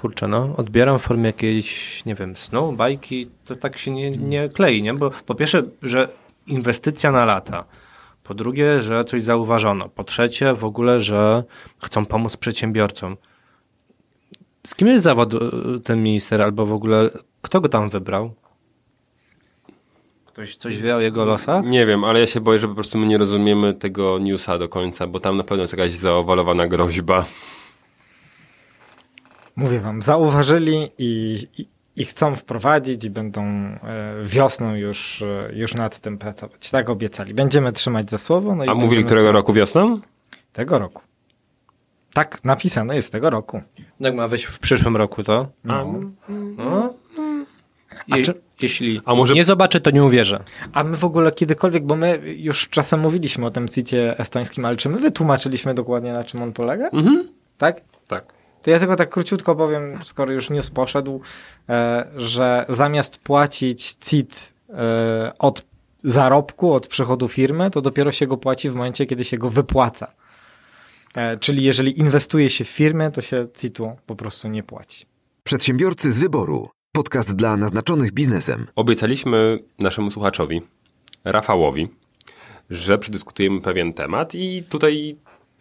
kurczę, 0.00 0.28
no, 0.28 0.54
odbieram 0.56 0.98
w 0.98 1.02
formie 1.02 1.26
jakiejś, 1.26 2.04
nie 2.04 2.14
wiem, 2.14 2.36
snu, 2.36 2.72
bajki, 2.72 3.30
to 3.44 3.56
tak 3.56 3.78
się 3.78 3.90
nie, 3.90 4.10
nie 4.10 4.48
klei, 4.48 4.82
nie? 4.82 4.94
Bo 4.94 5.10
po 5.26 5.34
pierwsze, 5.34 5.62
że 5.82 6.08
inwestycja 6.46 7.12
na 7.12 7.24
lata. 7.24 7.64
Po 8.24 8.34
drugie, 8.34 8.80
że 8.80 9.04
coś 9.04 9.22
zauważono. 9.22 9.88
Po 9.88 10.04
trzecie, 10.04 10.54
w 10.54 10.64
ogóle, 10.64 11.00
że 11.00 11.44
chcą 11.82 12.06
pomóc 12.06 12.36
przedsiębiorcom. 12.36 13.16
Z 14.66 14.74
kim 14.74 14.88
jest 14.88 15.04
zawód 15.04 15.34
y, 15.34 15.38
ten 15.84 16.02
minister, 16.02 16.42
albo 16.42 16.66
w 16.66 16.72
ogóle 16.72 17.10
kto 17.42 17.60
go 17.60 17.68
tam 17.68 17.90
wybrał? 17.90 18.34
Ktoś 20.26 20.56
coś 20.56 20.78
wie 20.78 20.96
o 20.96 21.00
jego 21.00 21.24
losach? 21.24 21.64
Nie 21.64 21.86
wiem, 21.86 22.04
ale 22.04 22.20
ja 22.20 22.26
się 22.26 22.40
boję, 22.40 22.58
że 22.58 22.68
po 22.68 22.74
prostu 22.74 22.98
my 22.98 23.06
nie 23.06 23.18
rozumiemy 23.18 23.74
tego 23.74 24.18
newsa 24.18 24.58
do 24.58 24.68
końca, 24.68 25.06
bo 25.06 25.20
tam 25.20 25.36
na 25.36 25.44
pewno 25.44 25.62
jest 25.62 25.72
jakaś 25.72 25.92
zaowalowana 25.92 26.66
groźba. 26.68 27.24
Mówię 29.60 29.80
wam, 29.80 30.02
zauważyli 30.02 30.88
i, 30.98 31.38
i, 31.58 31.66
i 31.96 32.04
chcą 32.04 32.36
wprowadzić 32.36 33.04
i 33.04 33.10
będą 33.10 33.42
e, 33.44 33.78
wiosną 34.24 34.74
już, 34.74 35.22
e, 35.22 35.50
już 35.52 35.74
nad 35.74 35.98
tym 36.00 36.18
pracować. 36.18 36.70
Tak 36.70 36.90
obiecali. 36.90 37.34
Będziemy 37.34 37.72
trzymać 37.72 38.10
za 38.10 38.18
słowo. 38.18 38.54
No 38.56 38.64
i 38.64 38.68
A 38.68 38.74
mówili 38.74 39.04
którego 39.04 39.32
roku 39.32 39.52
wiosną? 39.52 40.00
Tego 40.52 40.78
roku. 40.78 41.02
Tak, 42.14 42.44
napisane 42.44 42.96
jest 42.96 43.12
tego 43.12 43.30
roku. 43.30 43.62
Jak 44.00 44.14
ma 44.14 44.28
wejść 44.28 44.44
w 44.44 44.58
przyszłym 44.58 44.96
roku, 44.96 45.22
to? 45.24 45.48
No. 45.64 45.94
No. 46.56 46.94
A 48.10 48.16
Je, 48.16 48.24
czy- 48.24 48.34
Jeśli 48.62 49.00
A 49.04 49.14
może- 49.14 49.34
nie 49.34 49.44
zobaczy, 49.44 49.80
to 49.80 49.90
nie 49.90 50.04
uwierzę. 50.04 50.44
A 50.72 50.84
my 50.84 50.96
w 50.96 51.04
ogóle 51.04 51.32
kiedykolwiek, 51.32 51.84
bo 51.86 51.96
my 51.96 52.20
już 52.36 52.68
czasem 52.68 53.00
mówiliśmy 53.00 53.46
o 53.46 53.50
tym 53.50 53.68
CIT-ie 53.68 54.18
estońskim, 54.18 54.64
ale 54.64 54.76
czy 54.76 54.88
my 54.88 54.98
wytłumaczyliśmy 54.98 55.74
dokładnie 55.74 56.12
na 56.12 56.24
czym 56.24 56.42
on 56.42 56.52
polega? 56.52 56.88
Mhm. 56.88 57.28
Tak? 57.58 57.80
Tak. 58.08 58.39
To 58.62 58.70
ja 58.70 58.78
tylko 58.78 58.96
tak 58.96 59.10
króciutko 59.10 59.56
powiem, 59.56 59.98
skoro 60.04 60.32
już 60.32 60.50
news 60.50 60.70
poszedł, 60.70 61.20
e, 61.68 62.06
że 62.16 62.64
zamiast 62.68 63.18
płacić 63.18 63.92
CIT 63.92 64.52
e, 64.68 65.32
od 65.38 65.64
zarobku, 66.04 66.72
od 66.72 66.86
przychodu 66.86 67.28
firmy, 67.28 67.70
to 67.70 67.80
dopiero 67.80 68.12
się 68.12 68.26
go 68.26 68.36
płaci 68.36 68.70
w 68.70 68.74
momencie, 68.74 69.06
kiedy 69.06 69.24
się 69.24 69.38
go 69.38 69.50
wypłaca. 69.50 70.12
E, 71.14 71.38
czyli 71.38 71.62
jeżeli 71.62 72.00
inwestuje 72.00 72.50
się 72.50 72.64
w 72.64 72.68
firmę, 72.68 73.10
to 73.10 73.22
się 73.22 73.46
CIT-u 73.58 73.96
po 74.06 74.16
prostu 74.16 74.48
nie 74.48 74.62
płaci. 74.62 75.06
Przedsiębiorcy 75.42 76.12
z 76.12 76.18
wyboru. 76.18 76.68
Podcast 76.92 77.36
dla 77.36 77.56
naznaczonych 77.56 78.12
biznesem. 78.12 78.66
Obiecaliśmy 78.76 79.58
naszemu 79.78 80.10
słuchaczowi, 80.10 80.62
Rafałowi, 81.24 81.88
że 82.70 82.98
przedyskutujemy 82.98 83.60
pewien 83.60 83.92
temat 83.92 84.34
i 84.34 84.62
tutaj 84.68 85.16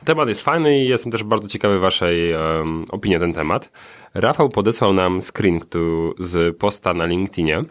temat 0.05 0.27
jest 0.29 0.41
fajny 0.41 0.79
i 0.79 0.87
jestem 0.87 1.11
też 1.11 1.23
bardzo 1.23 1.47
ciekawy 1.47 1.79
waszej 1.79 2.33
um, 2.33 2.85
opinii 2.91 3.17
na 3.17 3.25
ten 3.25 3.33
temat. 3.33 3.71
Rafał 4.13 4.49
podesłał 4.49 4.93
nam 4.93 5.21
screen 5.21 5.59
tu 5.69 6.13
z 6.19 6.57
posta 6.57 6.93
na 6.93 7.05
LinkedInie 7.05 7.63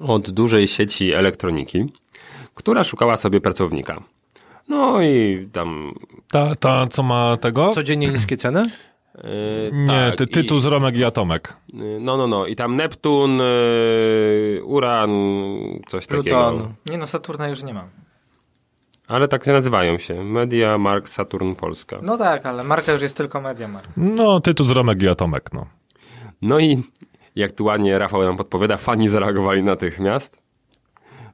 od 0.00 0.30
dużej 0.30 0.68
sieci 0.68 1.12
elektroniki, 1.12 1.92
która 2.54 2.84
szukała 2.84 3.16
sobie 3.16 3.40
pracownika. 3.40 4.02
No 4.68 5.02
i 5.02 5.48
tam... 5.52 5.94
Ta, 6.30 6.54
ta 6.54 6.86
co 6.86 7.02
ma 7.02 7.36
tego? 7.36 7.70
Codziennie 7.74 8.08
niskie 8.12 8.36
ceny? 8.36 8.70
Yy, 9.14 9.22
Nie, 9.72 9.86
tak, 10.08 10.16
ty, 10.16 10.26
tytuł 10.26 10.58
i- 10.58 10.60
z 10.60 10.64
Romek 10.66 10.96
i 10.96 11.04
Atomek. 11.04 11.56
Yy, 11.74 11.98
No, 12.00 12.16
no, 12.16 12.26
no. 12.26 12.46
I 12.46 12.56
tam 12.56 12.76
Neptun, 12.76 13.38
yy, 13.38 14.64
Uran, 14.64 15.10
coś 15.88 16.06
Pluton. 16.06 16.24
takiego. 16.58 16.72
Nie 16.90 16.98
no, 16.98 17.06
Saturna 17.06 17.48
już 17.48 17.62
nie 17.62 17.74
mam. 17.74 17.88
Ale 19.10 19.28
tak 19.28 19.44
się 19.44 19.52
nazywają 19.52 19.98
się. 19.98 20.24
Media 20.24 20.78
Mark 20.78 21.08
Saturn 21.08 21.54
Polska. 21.54 21.98
No 22.02 22.18
tak, 22.18 22.46
ale 22.46 22.64
marka 22.64 22.92
już 22.92 23.02
jest 23.02 23.16
tylko 23.16 23.40
Mediamarkt. 23.40 23.90
No, 23.96 24.40
tytuł 24.40 24.66
z 24.66 24.70
Romek 24.70 25.02
i 25.02 25.08
Atomek, 25.08 25.52
no. 25.52 25.66
No 26.42 26.58
i 26.58 26.82
jak 27.36 27.52
tu 27.52 27.64
ładnie 27.64 27.98
Rafał 27.98 28.22
nam 28.22 28.36
podpowiada, 28.36 28.76
fani 28.76 29.08
zareagowali 29.08 29.62
natychmiast, 29.62 30.42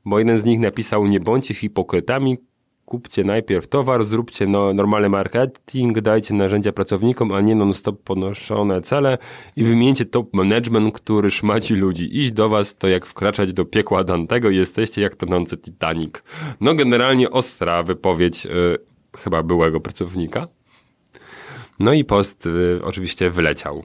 bo 0.04 0.18
jeden 0.18 0.38
z 0.38 0.44
nich 0.44 0.60
napisał, 0.60 1.06
nie 1.06 1.20
bądźcie 1.20 1.54
hipokrytami, 1.54 2.38
kupcie 2.86 3.24
najpierw 3.24 3.68
towar, 3.68 4.04
zróbcie 4.04 4.46
no, 4.46 4.74
normalny 4.74 5.08
marketing, 5.08 6.00
dajcie 6.00 6.34
narzędzia 6.34 6.72
pracownikom, 6.72 7.32
a 7.32 7.40
nie 7.40 7.54
non-stop 7.54 8.02
ponoszone 8.02 8.82
cele 8.82 9.18
i 9.56 9.64
wymieńcie 9.64 10.04
top 10.04 10.34
management, 10.34 10.94
który 10.94 11.30
szmaci 11.30 11.74
ludzi. 11.74 12.18
Iść 12.18 12.32
do 12.32 12.48
was 12.48 12.76
to 12.76 12.88
jak 12.88 13.06
wkraczać 13.06 13.52
do 13.52 13.64
piekła 13.64 14.04
Dantego 14.04 14.50
jesteście 14.50 15.02
jak 15.02 15.16
tonący 15.16 15.56
Titanic. 15.56 16.14
No 16.60 16.74
generalnie 16.74 17.30
ostra 17.30 17.82
wypowiedź 17.82 18.46
y, 18.46 18.78
chyba 19.18 19.42
byłego 19.42 19.80
pracownika. 19.80 20.48
No 21.78 21.92
i 21.92 22.04
post 22.04 22.46
y, 22.46 22.80
oczywiście 22.84 23.30
wyleciał. 23.30 23.84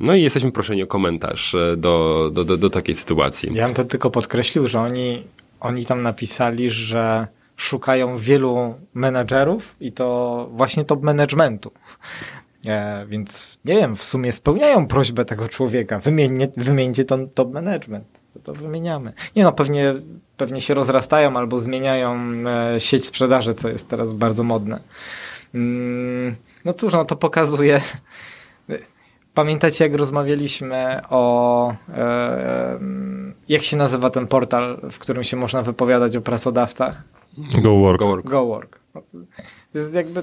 No 0.00 0.14
i 0.14 0.22
jesteśmy 0.22 0.52
proszeni 0.52 0.82
o 0.82 0.86
komentarz 0.86 1.54
e, 1.54 1.76
do, 1.76 2.30
do, 2.32 2.44
do, 2.44 2.56
do 2.56 2.70
takiej 2.70 2.94
sytuacji. 2.94 3.54
Ja 3.54 3.66
bym 3.66 3.74
to 3.74 3.84
tylko 3.84 4.10
podkreślił, 4.10 4.68
że 4.68 4.80
oni, 4.80 5.22
oni 5.60 5.84
tam 5.84 6.02
napisali, 6.02 6.70
że 6.70 7.26
szukają 7.60 8.16
wielu 8.16 8.74
menedżerów 8.94 9.76
i 9.80 9.92
to 9.92 10.48
właśnie 10.52 10.84
top 10.84 11.02
managementu. 11.02 11.72
E, 12.66 13.06
więc 13.06 13.58
nie 13.64 13.74
wiem, 13.74 13.96
w 13.96 14.04
sumie 14.04 14.32
spełniają 14.32 14.86
prośbę 14.86 15.24
tego 15.24 15.48
człowieka. 15.48 15.98
Wymieńcie, 15.98 16.48
wymieńcie 16.56 17.04
to 17.04 17.18
top 17.34 17.52
management. 17.52 18.04
To, 18.34 18.40
to 18.40 18.54
wymieniamy. 18.54 19.12
Nie 19.36 19.44
no, 19.44 19.52
pewnie, 19.52 19.94
pewnie 20.36 20.60
się 20.60 20.74
rozrastają 20.74 21.36
albo 21.36 21.58
zmieniają 21.58 22.18
e, 22.74 22.80
sieć 22.80 23.04
sprzedaży, 23.04 23.54
co 23.54 23.68
jest 23.68 23.88
teraz 23.88 24.12
bardzo 24.12 24.42
modne. 24.42 24.80
Mm, 25.54 26.36
no 26.64 26.72
cóż, 26.72 26.92
no 26.92 27.04
to 27.04 27.16
pokazuje. 27.16 27.80
Pamiętacie, 29.34 29.84
jak 29.84 29.94
rozmawialiśmy 29.94 31.00
o 31.10 31.74
e, 31.94 32.78
Jak 33.48 33.62
się 33.62 33.76
nazywa 33.76 34.10
ten 34.10 34.26
portal, 34.26 34.80
w 34.90 34.98
którym 34.98 35.24
się 35.24 35.36
można 35.36 35.62
wypowiadać 35.62 36.16
o 36.16 36.20
pracodawcach? 36.20 37.02
Go 37.62 37.74
work. 37.74 37.98
Go 37.98 38.06
work. 38.08 38.26
Go 38.26 38.46
Work. 38.46 38.80
No 38.94 39.02
to 39.72 39.78
jest 39.78 39.94
jakby 39.94 40.22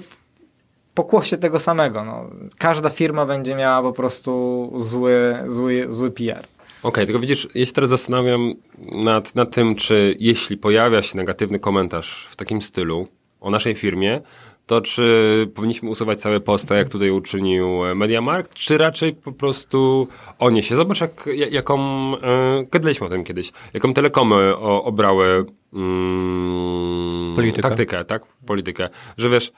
pokłosie 0.94 1.38
tego 1.38 1.60
samego. 1.60 2.04
No. 2.04 2.30
Każda 2.58 2.90
firma 2.90 3.26
będzie 3.26 3.56
miała 3.56 3.82
po 3.82 3.94
prostu 3.94 4.74
zły, 4.78 5.36
zły, 5.46 5.86
zły 5.90 6.12
PR. 6.12 6.48
Okej, 6.84 7.06
tylko 7.06 7.20
widzisz, 7.20 7.48
ja 7.56 7.66
się 7.66 7.72
teraz 7.74 7.90
zastanawiam 7.90 8.54
nad, 8.92 9.36
nad 9.36 9.56
tym, 9.56 9.76
czy 9.76 10.16
jeśli 10.20 10.58
pojawia 10.58 11.02
się 11.02 11.18
negatywny 11.18 11.60
komentarz 11.60 12.28
w 12.32 12.36
takim 12.36 12.62
stylu 12.62 13.08
o 13.42 13.50
naszej 13.50 13.76
firmie, 13.76 14.22
to 14.66 14.82
czy 14.82 15.48
powinniśmy 15.56 15.90
usuwać 15.90 16.20
całe 16.20 16.40
posty, 16.40 16.76
jak 16.76 16.90
tutaj 16.90 17.10
uczynił 17.12 17.68
MediaMarkt, 17.96 18.54
czy 18.54 18.78
raczej 18.78 19.14
po 19.14 19.32
prostu 19.32 20.08
onie 20.40 20.64
się. 20.64 20.76
Zobacz, 20.76 21.02
jak, 21.02 21.30
jak- 21.36 21.52
jaką, 21.52 21.80
e, 22.18 22.64
gadaliśmy 22.72 23.08
o 23.08 23.10
tym 23.10 23.24
kiedyś, 23.24 23.52
jaką 23.74 23.94
telekomy 23.94 24.56
o, 24.58 24.84
obrały 24.84 25.46
mm, 25.74 27.36
Politykę. 27.36 27.62
taktykę, 27.70 28.06
tak? 28.06 28.26
Politykę. 28.46 28.90
Że 29.18 29.30
wiesz, 29.30 29.52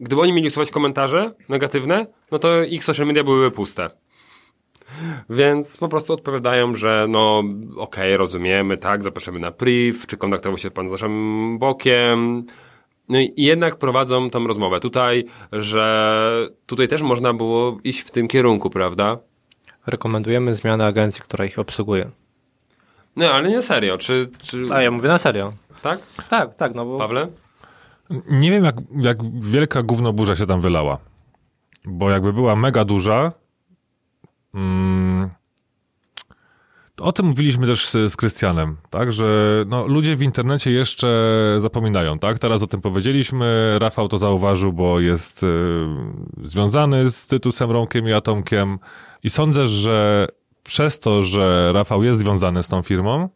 gdyby 0.00 0.22
oni 0.22 0.32
mieli 0.32 0.48
usuwać 0.48 0.70
komentarze 0.70 1.34
negatywne, 1.48 2.06
no 2.30 2.38
to 2.38 2.62
ich 2.62 2.84
social 2.84 3.06
media 3.06 3.24
byłyby 3.24 3.50
puste. 3.50 3.90
Więc 5.30 5.76
po 5.76 5.88
prostu 5.88 6.12
odpowiadają, 6.12 6.74
że 6.74 7.06
no 7.08 7.42
okej, 7.76 8.16
rozumiemy, 8.16 8.76
tak, 8.76 9.02
zapraszamy 9.02 9.40
na 9.40 9.50
priv, 9.50 10.06
czy 10.06 10.16
kontaktował 10.16 10.58
się 10.58 10.70
pan 10.70 10.88
z 10.88 10.92
naszym 10.92 11.58
bokiem. 11.58 12.44
No 13.08 13.20
i 13.20 13.32
jednak 13.36 13.76
prowadzą 13.76 14.30
tą 14.30 14.46
rozmowę 14.46 14.80
tutaj, 14.80 15.24
że 15.52 16.48
tutaj 16.66 16.88
też 16.88 17.02
można 17.02 17.34
było 17.34 17.78
iść 17.84 18.00
w 18.00 18.10
tym 18.10 18.28
kierunku, 18.28 18.70
prawda? 18.70 19.18
Rekomendujemy 19.86 20.54
zmianę 20.54 20.86
agencji, 20.86 21.22
która 21.22 21.44
ich 21.44 21.58
obsługuje. 21.58 22.10
No 23.16 23.30
ale 23.30 23.48
nie 23.48 23.62
serio, 23.62 23.98
czy... 23.98 24.30
czy 24.42 24.68
A 24.72 24.82
ja 24.82 24.90
mówię 24.90 25.08
na 25.08 25.18
serio. 25.18 25.52
tak? 25.82 25.98
Tak, 26.30 26.54
tak, 26.54 26.74
no 26.74 26.84
bo 26.84 26.98
Pawle? 26.98 27.28
Nie 28.30 28.50
wiem, 28.50 28.64
jak, 28.64 28.74
jak 28.96 29.40
wielka 29.40 29.82
gównoburza 29.82 30.36
się 30.36 30.46
tam 30.46 30.60
wylała. 30.60 30.98
Bo 31.84 32.10
jakby 32.10 32.32
była 32.32 32.56
mega 32.56 32.84
duża. 32.84 33.32
Mm, 34.54 35.30
to 36.94 37.04
o 37.04 37.12
tym 37.12 37.26
mówiliśmy 37.26 37.66
też 37.66 37.88
z, 37.88 38.12
z 38.12 38.16
Krystianem, 38.16 38.76
tak? 38.90 39.12
Że 39.12 39.64
no, 39.66 39.86
ludzie 39.86 40.16
w 40.16 40.22
internecie 40.22 40.70
jeszcze 40.70 41.08
zapominają, 41.58 42.18
tak? 42.18 42.38
Teraz 42.38 42.62
o 42.62 42.66
tym 42.66 42.80
powiedzieliśmy. 42.80 43.76
Rafał 43.78 44.08
to 44.08 44.18
zauważył, 44.18 44.72
bo 44.72 45.00
jest 45.00 45.42
y, 45.42 45.46
związany 46.44 47.10
z 47.10 47.26
Tytusem 47.26 47.70
Romkiem 47.70 48.08
i 48.08 48.12
Atomkiem. 48.12 48.78
I 49.22 49.30
sądzę, 49.30 49.68
że 49.68 50.26
przez 50.62 50.98
to, 50.98 51.22
że 51.22 51.72
Rafał 51.72 52.04
jest 52.04 52.20
związany 52.20 52.62
z 52.62 52.68
tą 52.68 52.82
firmą, 52.82 53.28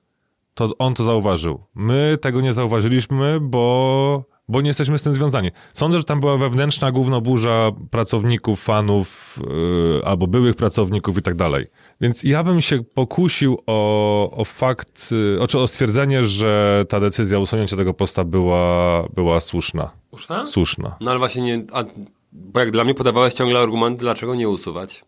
to 0.55 0.71
on 0.79 0.95
to 0.95 1.05
zauważył. 1.05 1.65
My 1.75 2.19
tego 2.21 2.41
nie 2.41 2.53
zauważyliśmy, 2.53 3.39
bo, 3.41 4.25
bo 4.49 4.61
nie 4.61 4.69
jesteśmy 4.69 4.99
z 4.99 5.03
tym 5.03 5.13
związani. 5.13 5.51
Sądzę, 5.75 5.99
że 5.99 6.05
tam 6.05 6.21
była 6.21 6.37
wewnętrzna 6.37 6.93
głównoburza 6.93 7.71
pracowników, 7.91 8.63
fanów 8.63 9.39
yy, 9.47 10.01
albo 10.05 10.27
byłych 10.27 10.57
pracowników 10.57 11.19
i 11.19 11.23
tak 11.23 11.35
dalej. 11.35 11.67
Więc 12.01 12.25
ja 12.25 12.45
bym 12.45 12.61
się 12.61 12.83
pokusił 12.95 13.59
o, 13.67 14.31
o 14.31 14.45
fakt, 14.45 15.11
yy, 15.13 15.39
o, 15.41 15.63
o 15.63 15.67
stwierdzenie, 15.67 16.25
że 16.25 16.85
ta 16.89 17.01
decyzja 17.01 17.39
usunięcia 17.39 17.77
tego 17.77 17.95
posta 17.95 18.25
była, 18.25 19.03
była 19.15 19.41
słuszna. 19.41 19.91
Słuszna? 20.11 20.47
Słuszna. 20.47 20.97
No 21.01 21.11
ale 21.11 21.19
właśnie 21.19 21.43
nie... 21.43 21.65
A, 21.73 21.85
bo 22.33 22.61
jak 22.61 22.71
dla 22.71 22.85
mnie 22.85 22.95
podawałeś 22.95 23.35
ciągle 23.35 23.61
argument, 23.61 23.99
dlaczego 23.99 24.35
nie 24.35 24.49
usuwać? 24.49 25.05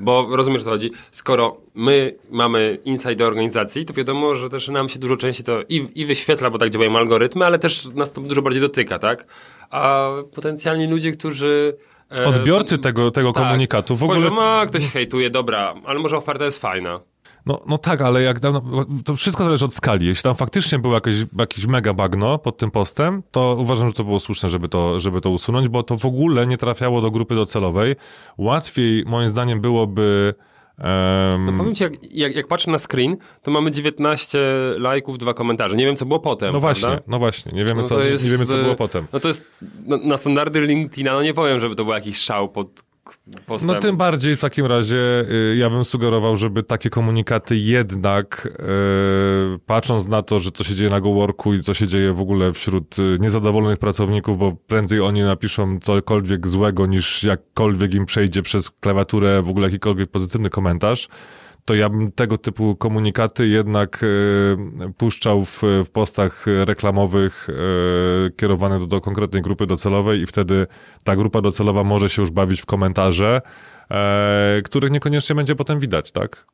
Bo 0.00 0.28
rozumiesz 0.36 0.62
o 0.62 0.64
co 0.64 0.70
chodzi, 0.70 0.90
skoro 1.10 1.56
my 1.74 2.14
mamy 2.30 2.78
insight 2.84 3.14
do 3.18 3.26
organizacji, 3.26 3.84
to 3.84 3.94
wiadomo, 3.94 4.34
że 4.34 4.48
też 4.50 4.68
nam 4.68 4.88
się 4.88 4.98
dużo 4.98 5.16
częściej 5.16 5.46
to 5.46 5.62
i, 5.68 5.88
i 5.94 6.06
wyświetla, 6.06 6.50
bo 6.50 6.58
tak 6.58 6.70
działają 6.70 6.96
algorytmy, 6.96 7.46
ale 7.46 7.58
też 7.58 7.84
nas 7.84 8.12
to 8.12 8.20
dużo 8.20 8.42
bardziej 8.42 8.62
dotyka, 8.62 8.98
tak? 8.98 9.26
A 9.70 10.10
potencjalni 10.34 10.86
ludzie, 10.86 11.12
którzy... 11.12 11.76
e, 12.18 12.26
Odbiorcy 12.26 12.78
tego, 12.78 13.10
tego 13.10 13.32
tak, 13.32 13.42
komunikatu 13.44 13.96
w 13.96 14.02
ogóle... 14.02 14.20
spojrzą, 14.20 14.42
a 14.42 14.66
ktoś 14.66 14.90
hejtuje, 14.92 15.30
dobra, 15.30 15.74
ale 15.84 15.98
może 15.98 16.16
oferta 16.16 16.44
jest 16.44 16.60
fajna. 16.60 17.00
No, 17.48 17.60
no 17.66 17.78
tak, 17.78 18.00
ale 18.00 18.22
jak 18.22 18.40
tam, 18.40 18.60
to 19.04 19.16
wszystko 19.16 19.44
zależy 19.44 19.64
od 19.64 19.74
skali. 19.74 20.06
Jeśli 20.06 20.22
tam 20.22 20.34
faktycznie 20.34 20.78
było 20.78 20.94
jakieś, 20.94 21.14
jakieś 21.38 21.66
mega 21.66 21.94
bagno 21.94 22.38
pod 22.38 22.56
tym 22.56 22.70
postem, 22.70 23.22
to 23.30 23.56
uważam, 23.58 23.88
że 23.88 23.94
to 23.94 24.04
było 24.04 24.20
słuszne, 24.20 24.48
żeby 24.48 24.68
to, 24.68 25.00
żeby 25.00 25.20
to 25.20 25.30
usunąć, 25.30 25.68
bo 25.68 25.82
to 25.82 25.96
w 25.96 26.06
ogóle 26.06 26.46
nie 26.46 26.56
trafiało 26.56 27.00
do 27.00 27.10
grupy 27.10 27.34
docelowej. 27.34 27.96
Łatwiej, 28.38 29.04
moim 29.06 29.28
zdaniem, 29.28 29.60
byłoby. 29.60 30.34
No 31.38 31.52
powiem 31.56 31.74
ci, 31.74 31.84
jak, 31.84 31.92
jak, 32.12 32.36
jak 32.36 32.46
patrzę 32.46 32.70
na 32.70 32.78
screen, 32.78 33.16
to 33.42 33.50
mamy 33.50 33.70
19 33.70 34.38
lajków, 34.78 35.18
dwa 35.18 35.34
komentarze. 35.34 35.76
Nie 35.76 35.84
wiem, 35.84 35.96
co 35.96 36.06
było 36.06 36.20
potem. 36.20 36.52
no 36.52 36.60
właśnie, 36.60 36.88
prawda? 36.88 37.04
no 37.06 37.18
właśnie, 37.18 37.52
nie 37.52 37.64
wiemy, 37.64 37.82
No 37.82 37.88
co, 37.88 38.00
jest, 38.00 38.24
nie 38.24 38.30
wiemy, 38.30 38.46
co 38.46 38.58
e, 38.58 38.62
było 38.62 38.74
potem. 38.74 39.06
No 39.12 39.20
to 39.20 39.28
jest 39.28 39.44
no, 39.86 39.96
na 39.96 40.16
standardy 40.16 40.60
LinkedIna, 40.60 41.12
no 41.12 41.22
nie 41.22 41.34
powiem, 41.34 41.60
żeby 41.60 41.76
to 41.76 41.84
był 41.84 41.94
jakiś 41.94 42.18
szał 42.18 42.48
pod 42.48 42.87
postem. 43.46 43.70
No 43.74 43.80
tym 43.80 43.96
bardziej 43.96 44.36
w 44.36 44.40
takim 44.40 44.66
razie 44.66 45.24
y, 45.30 45.56
ja 45.58 45.70
bym 45.70 45.84
sugerował, 45.84 46.36
żeby 46.36 46.62
takie 46.62 46.90
komunikaty 46.90 47.56
jednak, 47.56 48.48
y, 49.54 49.58
patrząc 49.66 50.06
na 50.06 50.22
to, 50.22 50.40
że 50.40 50.50
co 50.50 50.64
się 50.64 50.74
dzieje 50.74 50.90
na 50.90 51.00
GoWorku 51.00 51.54
i 51.54 51.62
co 51.62 51.74
się 51.74 51.86
dzieje 51.86 52.12
w 52.12 52.20
ogóle 52.20 52.52
wśród 52.52 52.98
y, 52.98 53.18
niezadowolonych 53.20 53.78
pracowników, 53.78 54.38
bo 54.38 54.52
prędzej 54.66 55.00
oni 55.00 55.22
napiszą 55.22 55.80
cokolwiek 55.80 56.48
złego 56.48 56.86
niż 56.86 57.24
jakkolwiek 57.24 57.94
im 57.94 58.06
przejdzie 58.06 58.42
przez 58.42 58.70
klawiaturę 58.70 59.42
w 59.42 59.48
ogóle 59.48 59.66
jakikolwiek 59.66 60.10
pozytywny 60.10 60.50
komentarz, 60.50 61.08
to 61.68 61.74
ja 61.74 61.88
bym 61.88 62.12
tego 62.12 62.38
typu 62.38 62.76
komunikaty 62.76 63.48
jednak 63.48 64.02
y, 64.02 64.56
puszczał 64.96 65.44
w, 65.44 65.62
w 65.84 65.90
postach 65.92 66.46
reklamowych 66.64 67.48
y, 67.48 68.32
kierowanych 68.36 68.80
do, 68.80 68.86
do 68.86 69.00
konkretnej 69.00 69.42
grupy 69.42 69.66
docelowej 69.66 70.20
i 70.20 70.26
wtedy 70.26 70.66
ta 71.04 71.16
grupa 71.16 71.40
docelowa 71.40 71.84
może 71.84 72.08
się 72.08 72.22
już 72.22 72.30
bawić 72.30 72.60
w 72.60 72.66
komentarze, 72.66 73.40
e, 73.90 74.62
których 74.64 74.90
niekoniecznie 74.90 75.36
będzie 75.36 75.54
potem 75.54 75.80
widać, 75.80 76.12
tak? 76.12 76.46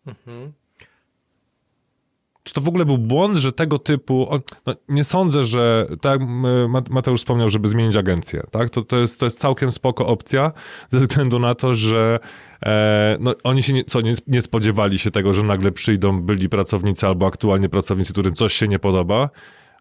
Czy 2.45 2.55
to 2.55 2.61
w 2.61 2.69
ogóle 2.69 2.85
był 2.85 2.99
błąd, 2.99 3.37
że 3.37 3.53
tego 3.53 3.79
typu. 3.79 4.29
No, 4.67 4.75
nie 4.89 5.05
sądzę, 5.05 5.45
że. 5.45 5.87
Tak, 6.01 6.21
Ma- 6.69 6.83
Mateusz 6.91 7.21
wspomniał, 7.21 7.49
żeby 7.49 7.69
zmienić 7.69 7.97
agencję. 7.97 8.43
Tak? 8.51 8.71
To, 8.71 8.83
to, 8.83 8.97
jest, 8.97 9.21
to 9.21 9.27
jest 9.27 9.41
całkiem 9.41 9.73
spoko 9.73 10.07
opcja, 10.07 10.53
ze 10.89 10.99
względu 10.99 11.39
na 11.39 11.55
to, 11.55 11.75
że 11.75 12.19
e, 12.67 13.17
no, 13.21 13.35
oni 13.45 13.63
się 13.63 13.73
nie, 13.73 13.85
co, 13.85 14.01
nie, 14.01 14.15
nie 14.27 14.43
spodziewali 14.43 14.99
się 14.99 15.11
tego, 15.11 15.35
że 15.35 15.43
nagle 15.43 15.73
przyjdą 15.73 16.23
byli 16.23 16.49
pracownicy 16.49 17.07
albo 17.07 17.27
aktualnie 17.27 17.69
pracownicy, 17.69 18.13
którym 18.13 18.35
coś 18.35 18.55
się 18.55 18.69
nie 18.69 18.79
podoba. 18.79 19.31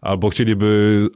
Albo 0.02 0.30
chcieliby 0.30 1.08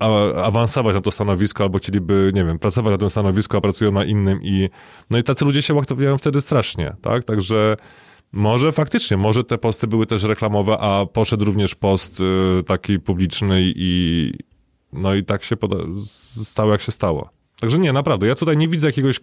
awansować 0.44 0.96
na 0.96 1.02
to 1.02 1.12
stanowisko, 1.12 1.64
albo 1.64 1.78
chcieliby, 1.78 2.32
nie 2.34 2.46
wiem, 2.46 2.60
pracować 2.60 2.92
na 2.92 2.98
tym 2.98 3.10
stanowisku, 3.10 3.58
a 3.58 3.62
pracują 3.62 3.92
na 3.92 4.06
innym 4.06 4.40
i 4.44 4.70
no 5.10 5.18
i 5.18 5.24
tacy 5.24 5.46
ludzie 5.46 5.62
się 5.62 5.74
łaktawiają 5.74 6.18
wtedy 6.18 6.42
strasznie, 6.42 6.96
tak? 7.02 7.24
Także 7.24 7.78
może 8.38 8.72
faktycznie, 8.72 9.18
może 9.18 9.44
te 9.44 9.58
posty 9.58 9.88
były 9.88 10.06
też 10.06 10.24
reklamowe, 10.24 10.78
a 10.78 11.06
poszedł 11.06 11.46
również 11.46 11.76
post 11.76 12.20
y, 12.20 12.64
taki 12.64 13.00
publiczny 13.00 13.62
i 13.64 14.34
no 14.94 15.16
i 15.16 15.24
tak 15.24 15.44
się 15.44 15.56
stało, 16.44 16.72
jak 16.72 16.82
się 16.82 16.92
stało. 16.92 17.30
Także 17.60 17.80
nie, 17.80 17.94
naprawdę, 17.94 18.28
ja 18.28 18.36
tutaj 18.36 18.58
nie 18.58 18.68
widzę 18.68 18.88
jakiegoś, 18.88 19.20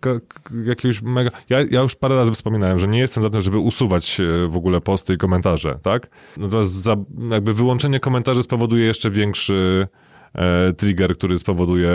jakiegoś 0.65 1.03
mega... 1.03 1.31
Ja, 1.49 1.59
ja 1.71 1.81
już 1.81 1.95
parę 1.95 2.15
razy 2.17 2.33
wspominałem, 2.33 2.79
że 2.79 2.89
nie 2.89 2.99
jestem 2.99 3.23
za 3.23 3.31
tym, 3.31 3.41
żeby 3.41 3.59
usuwać 3.59 4.21
e, 4.21 4.49
w 4.49 4.57
ogóle 4.57 4.81
posty 4.81 5.15
i 5.15 5.17
komentarze, 5.17 5.79
tak? 5.83 6.09
Natomiast 6.37 6.73
za, 6.73 6.97
jakby 7.31 7.55
wyłączenie 7.55 8.01
komentarzy 8.01 8.43
spowoduje 8.43 8.85
jeszcze 8.87 9.11
większy 9.11 9.89
e, 10.35 10.73
trigger, 10.73 11.17
który 11.17 11.39
spowoduje 11.39 11.91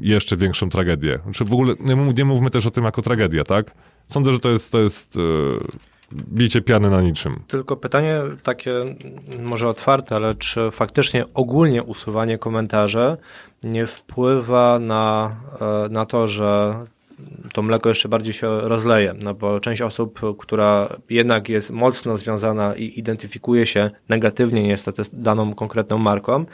jeszcze 0.00 0.36
większą 0.36 0.68
tragedię. 0.68 1.18
Znaczy 1.24 1.44
w 1.44 1.52
ogóle 1.52 1.74
nie, 1.80 1.96
nie 1.96 2.24
mówmy 2.24 2.50
też 2.50 2.66
o 2.66 2.70
tym 2.70 2.84
jako 2.84 3.02
tragedia, 3.02 3.44
tak? 3.44 3.74
Sądzę, 4.08 4.32
że 4.32 4.38
to 4.38 4.50
jest, 4.50 4.72
to 4.72 4.80
jest 4.80 5.16
e, 5.16 5.20
bicie 6.14 6.60
piany 6.60 6.90
na 6.90 7.02
niczym. 7.02 7.42
Tylko 7.46 7.76
pytanie 7.76 8.20
takie 8.42 8.72
może 9.38 9.68
otwarte, 9.68 10.16
ale 10.16 10.34
czy 10.34 10.70
faktycznie 10.70 11.24
ogólnie 11.34 11.82
usuwanie 11.82 12.38
komentarzy 12.38 13.16
nie 13.64 13.86
wpływa 13.86 14.78
na, 14.78 15.36
e, 15.60 15.88
na 15.88 16.06
to, 16.06 16.28
że 16.28 16.74
to 17.52 17.62
mleko 17.62 17.88
jeszcze 17.88 18.08
bardziej 18.08 18.32
się 18.32 18.60
rozleje, 18.60 19.14
no 19.22 19.34
bo 19.34 19.60
część 19.60 19.82
osób, 19.82 20.20
która 20.38 20.88
jednak 21.10 21.48
jest 21.48 21.70
mocno 21.70 22.16
związana 22.16 22.74
i 22.74 22.98
identyfikuje 22.98 23.66
się 23.66 23.90
negatywnie 24.08 24.62
niestety 24.62 25.04
z 25.04 25.10
daną 25.22 25.54
konkretną 25.54 25.98
marką, 25.98 26.44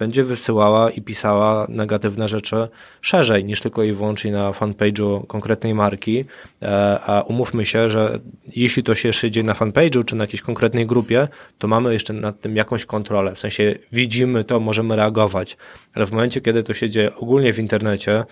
będzie 0.00 0.24
wysyłała 0.24 0.90
i 0.90 1.02
pisała 1.02 1.66
negatywne 1.68 2.28
rzeczy 2.28 2.68
szerzej 3.00 3.44
niż 3.44 3.60
tylko 3.60 3.82
i 3.82 3.92
wyłącznie 3.92 4.32
na 4.32 4.50
fanpage'u 4.50 5.26
konkretnej 5.26 5.74
marki, 5.74 6.24
E, 6.62 7.00
a 7.06 7.22
umówmy 7.22 7.66
się, 7.66 7.88
że 7.88 8.18
jeśli 8.56 8.82
to 8.82 8.94
się 8.94 9.30
dzieje 9.30 9.44
na 9.44 9.54
fanpage'u 9.54 10.04
czy 10.04 10.16
na 10.16 10.24
jakiejś 10.24 10.42
konkretnej 10.42 10.86
grupie, 10.86 11.28
to 11.58 11.68
mamy 11.68 11.92
jeszcze 11.92 12.12
nad 12.12 12.40
tym 12.40 12.56
jakąś 12.56 12.84
kontrolę, 12.84 13.34
w 13.34 13.38
sensie 13.38 13.74
widzimy 13.92 14.44
to, 14.44 14.60
możemy 14.60 14.96
reagować, 14.96 15.56
ale 15.94 16.06
w 16.06 16.12
momencie, 16.12 16.40
kiedy 16.40 16.62
to 16.62 16.74
się 16.74 16.90
dzieje 16.90 17.14
ogólnie 17.14 17.52
w 17.52 17.58
internecie, 17.58 18.24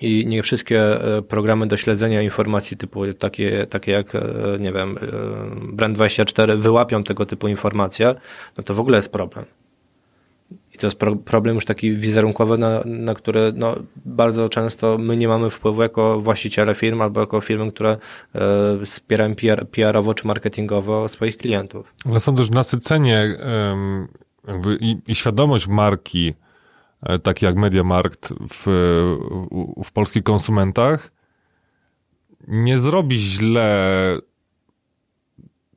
i 0.00 0.26
nie 0.26 0.42
wszystkie 0.42 0.80
e, 1.16 1.22
programy 1.22 1.66
do 1.66 1.76
śledzenia 1.76 2.22
informacji 2.22 2.76
typu 2.76 3.12
takie, 3.12 3.66
takie 3.66 3.92
jak, 3.92 4.14
e, 4.14 4.20
nie 4.60 4.72
wiem, 4.72 4.98
e, 4.98 5.76
Brand24 5.76 6.58
wyłapią 6.58 7.04
tego 7.04 7.26
typu 7.26 7.48
informacje, 7.48 8.14
no 8.56 8.64
to 8.64 8.74
w 8.74 8.80
ogóle 8.80 8.98
jest 8.98 9.12
problem. 9.12 9.44
I 10.74 10.78
to 10.78 10.86
jest 10.86 10.98
pro, 10.98 11.16
problem 11.16 11.54
już 11.54 11.64
taki 11.64 11.92
wizerunkowy, 11.96 12.58
na, 12.58 12.82
na 12.84 13.14
który 13.14 13.52
no, 13.56 13.76
bardzo 13.96 14.48
często 14.48 14.98
my 14.98 15.16
nie 15.16 15.28
mamy 15.28 15.50
wpływu 15.50 15.82
jako 15.82 16.20
właściciele 16.20 16.74
firm 16.74 17.00
albo 17.00 17.20
jako 17.20 17.40
firmy, 17.40 17.72
które 17.72 17.96
e, 18.34 18.84
wspierają 18.84 19.34
PR, 19.34 19.66
PR-owo 19.66 20.14
czy 20.14 20.26
marketingowo 20.26 21.08
swoich 21.08 21.36
klientów. 21.36 21.94
Ale 22.10 22.20
sądzę, 22.20 22.44
że 22.44 22.50
nasycenie 22.50 23.36
jakby 24.48 24.78
i, 24.80 24.96
i 25.06 25.14
świadomość 25.14 25.66
marki, 25.66 26.34
e, 27.02 27.18
takie 27.18 27.46
jak 27.46 27.56
Mediamarkt 27.56 28.32
w, 28.50 28.66
w 29.84 29.92
polskich 29.92 30.22
konsumentach, 30.22 31.12
nie 32.48 32.78
zrobi 32.78 33.18
źle 33.18 34.18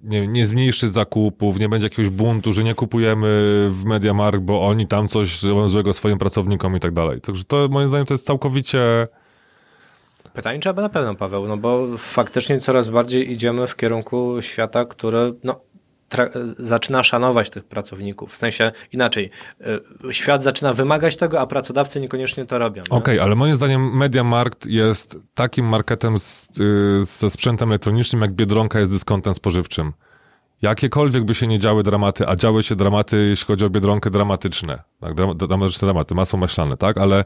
nie, 0.06 0.28
nie 0.28 0.46
zmniejszy 0.46 0.90
zakupów, 0.90 1.60
nie 1.60 1.70
będzie 1.70 1.86
jakiegoś 1.86 2.10
buntu, 2.10 2.54
że 2.54 2.64
nie 2.64 2.76
kupujemy 2.76 3.28
w 3.70 3.84
Mediamarkt, 3.86 4.40
bo 4.40 4.68
oni 4.68 4.88
tam 4.88 5.08
coś 5.08 5.40
zrobią 5.40 5.68
złego 5.68 5.94
swoim 5.94 6.18
pracownikom 6.18 6.76
i 6.76 6.80
tak 6.80 6.92
dalej. 6.92 7.22
Także 7.22 7.44
to 7.44 7.68
moim 7.68 7.88
zdaniem 7.88 8.06
to 8.06 8.14
jest 8.14 8.26
całkowicie... 8.26 9.08
Pytanie 10.34 10.60
trzeba 10.60 10.82
na 10.82 10.90
pewno, 10.90 11.16
Paweł, 11.16 11.48
no 11.48 11.58
bo 11.58 11.88
faktycznie 11.98 12.60
coraz 12.60 12.90
bardziej 12.90 13.32
idziemy 13.32 13.68
w 13.68 13.76
kierunku 13.76 14.42
świata, 14.42 14.86
który 14.86 15.34
no, 15.44 15.60
zaczyna 16.58 17.04
szanować 17.04 17.50
tych 17.50 17.64
pracowników. 17.64 18.34
W 18.34 18.38
sensie 18.38 18.72
inaczej, 18.92 19.30
y, 20.10 20.14
świat 20.14 20.44
zaczyna 20.44 20.74
wymagać 20.74 21.16
tego, 21.16 21.40
a 21.40 21.48
pracodawcy 21.48 22.02
niekoniecznie 22.02 22.46
to 22.46 22.58
robią. 22.58 22.84
Okej, 22.84 22.98
okay, 22.98 23.22
ale 23.22 23.36
moim 23.36 23.56
zdaniem 23.56 23.98
Mediamarkt 23.98 24.66
jest 24.66 25.18
takim 25.34 25.66
marketem 25.66 26.20
z, 26.20 26.50
y, 26.60 27.06
ze 27.06 27.30
sprzętem 27.30 27.70
elektronicznym, 27.70 28.22
jak 28.22 28.32
Biedronka 28.32 28.80
jest 28.80 28.92
dyskontem 28.92 29.34
spożywczym. 29.34 29.94
Jakiekolwiek 30.62 31.24
by 31.24 31.36
się 31.36 31.48
nie 31.48 31.60
działy 31.60 31.84
dramaty, 31.84 32.28
a 32.28 32.36
działy 32.36 32.64
się 32.64 32.76
dramaty, 32.76 33.28
jeśli 33.30 33.48
chodzi 33.48 33.66
o 33.66 33.70
Biedronkę, 33.70 34.10
dramatyczne. 34.10 34.84
Tak, 35.00 35.14
dramatyczne 35.36 35.86
dramaty, 35.86 36.16
masło 36.16 36.40
maślane, 36.40 36.78
tak? 36.78 36.98
Ale 36.98 37.24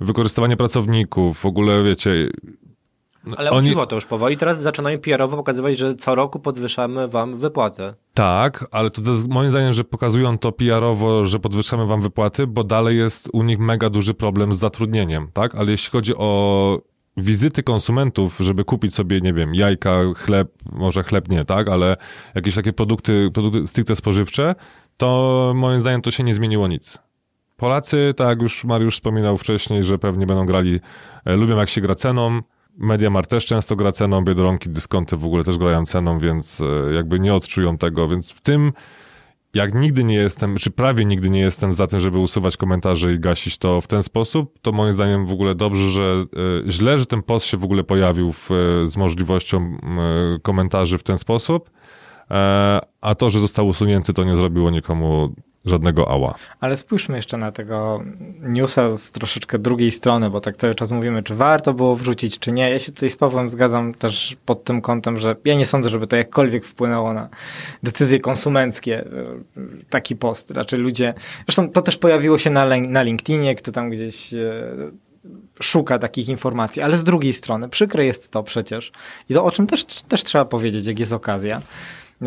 wykorzystywanie 0.00 0.56
pracowników, 0.56 1.38
w 1.38 1.46
ogóle, 1.46 1.82
wiecie, 1.82 2.28
ale 3.36 3.50
Oni... 3.50 3.68
ucichło 3.68 3.86
to 3.86 3.94
już 3.94 4.06
powoli. 4.06 4.36
Teraz 4.36 4.60
zaczynają 4.60 4.98
PR-owo 4.98 5.36
pokazywać, 5.36 5.78
że 5.78 5.94
co 5.94 6.14
roku 6.14 6.38
podwyższamy 6.38 7.08
wam 7.08 7.36
wypłatę. 7.36 7.94
Tak, 8.14 8.64
ale 8.70 8.90
to 8.90 9.00
moim 9.28 9.50
zdaniem, 9.50 9.72
że 9.72 9.84
pokazują 9.84 10.38
to 10.38 10.52
PR-owo, 10.52 11.24
że 11.24 11.38
podwyższamy 11.38 11.86
wam 11.86 12.00
wypłaty, 12.00 12.46
bo 12.46 12.64
dalej 12.64 12.98
jest 12.98 13.28
u 13.32 13.42
nich 13.42 13.58
mega 13.58 13.90
duży 13.90 14.14
problem 14.14 14.52
z 14.52 14.58
zatrudnieniem, 14.58 15.28
tak? 15.32 15.54
Ale 15.54 15.70
jeśli 15.70 15.90
chodzi 15.90 16.16
o 16.16 16.78
wizyty 17.16 17.62
konsumentów, 17.62 18.36
żeby 18.40 18.64
kupić 18.64 18.94
sobie, 18.94 19.20
nie 19.20 19.32
wiem, 19.32 19.54
jajka, 19.54 20.00
chleb, 20.16 20.48
może 20.72 21.02
chleb 21.02 21.28
nie, 21.28 21.44
tak? 21.44 21.68
Ale 21.68 21.96
jakieś 22.34 22.54
takie 22.54 22.72
produkty, 22.72 23.30
produkty 23.34 23.66
stricte 23.66 23.96
spożywcze, 23.96 24.54
to 24.96 25.52
moim 25.56 25.80
zdaniem 25.80 26.02
to 26.02 26.10
się 26.10 26.24
nie 26.24 26.34
zmieniło 26.34 26.68
nic. 26.68 26.98
Polacy, 27.56 28.14
tak 28.16 28.28
jak 28.28 28.42
już 28.42 28.64
Mariusz 28.64 28.94
wspominał 28.94 29.38
wcześniej, 29.38 29.82
że 29.82 29.98
pewnie 29.98 30.26
będą 30.26 30.46
grali, 30.46 30.80
e, 31.24 31.36
lubią 31.36 31.56
jak 31.56 31.68
się 31.68 31.80
gra 31.80 31.94
ceną, 31.94 32.40
Mediamar 32.78 33.26
też 33.26 33.46
często 33.46 33.76
gra 33.76 33.92
ceną, 33.92 34.24
Biedronki, 34.24 34.70
dyskonty 34.70 35.16
w 35.16 35.24
ogóle 35.24 35.44
też 35.44 35.58
grają 35.58 35.86
ceną, 35.86 36.18
więc 36.18 36.60
e, 36.60 36.92
jakby 36.92 37.20
nie 37.20 37.34
odczują 37.34 37.78
tego, 37.78 38.08
więc 38.08 38.30
w 38.30 38.40
tym 38.40 38.72
jak 39.54 39.74
nigdy 39.74 40.04
nie 40.04 40.14
jestem, 40.14 40.56
czy 40.56 40.70
prawie 40.70 41.04
nigdy 41.04 41.30
nie 41.30 41.40
jestem 41.40 41.72
za 41.72 41.86
tym, 41.86 42.00
żeby 42.00 42.18
usuwać 42.18 42.56
komentarze 42.56 43.14
i 43.14 43.20
gasić 43.20 43.58
to 43.58 43.80
w 43.80 43.86
ten 43.86 44.02
sposób, 44.02 44.58
to 44.62 44.72
moim 44.72 44.92
zdaniem 44.92 45.26
w 45.26 45.32
ogóle 45.32 45.54
dobrze, 45.54 45.90
że 45.90 46.24
e, 46.66 46.70
źle, 46.70 46.98
że 46.98 47.06
ten 47.06 47.22
post 47.22 47.46
się 47.46 47.56
w 47.56 47.64
ogóle 47.64 47.84
pojawił 47.84 48.32
w, 48.32 48.50
e, 48.50 48.86
z 48.86 48.96
możliwością 48.96 49.76
komentarzy 50.42 50.98
w 50.98 51.02
ten 51.02 51.18
sposób, 51.18 51.70
a 53.00 53.14
to, 53.14 53.30
że 53.30 53.40
został 53.40 53.66
usunięty, 53.66 54.12
to 54.12 54.24
nie 54.24 54.36
zrobiło 54.36 54.70
nikomu 54.70 55.32
żadnego 55.64 56.10
ała. 56.10 56.34
Ale 56.60 56.76
spójrzmy 56.76 57.16
jeszcze 57.16 57.36
na 57.36 57.52
tego 57.52 58.02
newsa 58.40 58.90
z 58.90 59.12
troszeczkę 59.12 59.58
drugiej 59.58 59.90
strony, 59.90 60.30
bo 60.30 60.40
tak 60.40 60.56
cały 60.56 60.74
czas 60.74 60.90
mówimy, 60.90 61.22
czy 61.22 61.34
warto 61.34 61.74
było 61.74 61.96
wrzucić, 61.96 62.38
czy 62.38 62.52
nie. 62.52 62.70
Ja 62.70 62.78
się 62.78 62.92
tutaj 62.92 63.10
z 63.10 63.16
Pawłem 63.16 63.50
zgadzam 63.50 63.94
też 63.94 64.36
pod 64.46 64.64
tym 64.64 64.80
kątem, 64.80 65.18
że 65.18 65.36
ja 65.44 65.54
nie 65.54 65.66
sądzę, 65.66 65.88
żeby 65.88 66.06
to 66.06 66.16
jakkolwiek 66.16 66.64
wpłynęło 66.64 67.12
na 67.12 67.28
decyzje 67.82 68.20
konsumenckie, 68.20 69.04
taki 69.90 70.16
post. 70.16 70.50
Raczej 70.50 70.80
ludzie, 70.80 71.14
zresztą 71.46 71.70
to 71.70 71.82
też 71.82 71.96
pojawiło 71.96 72.38
się 72.38 72.50
na, 72.50 72.66
na 72.80 73.02
LinkedInie, 73.02 73.54
kto 73.54 73.72
tam 73.72 73.90
gdzieś 73.90 74.34
e, 74.34 74.62
szuka 75.60 75.98
takich 75.98 76.28
informacji, 76.28 76.82
ale 76.82 76.98
z 76.98 77.04
drugiej 77.04 77.32
strony 77.32 77.68
przykre 77.68 78.06
jest 78.06 78.30
to 78.30 78.42
przecież 78.42 78.92
i 79.28 79.34
to 79.34 79.44
o 79.44 79.50
czym 79.50 79.66
też, 79.66 79.84
też 79.84 80.24
trzeba 80.24 80.44
powiedzieć, 80.44 80.86
jak 80.86 80.98
jest 80.98 81.12
okazja, 81.12 81.60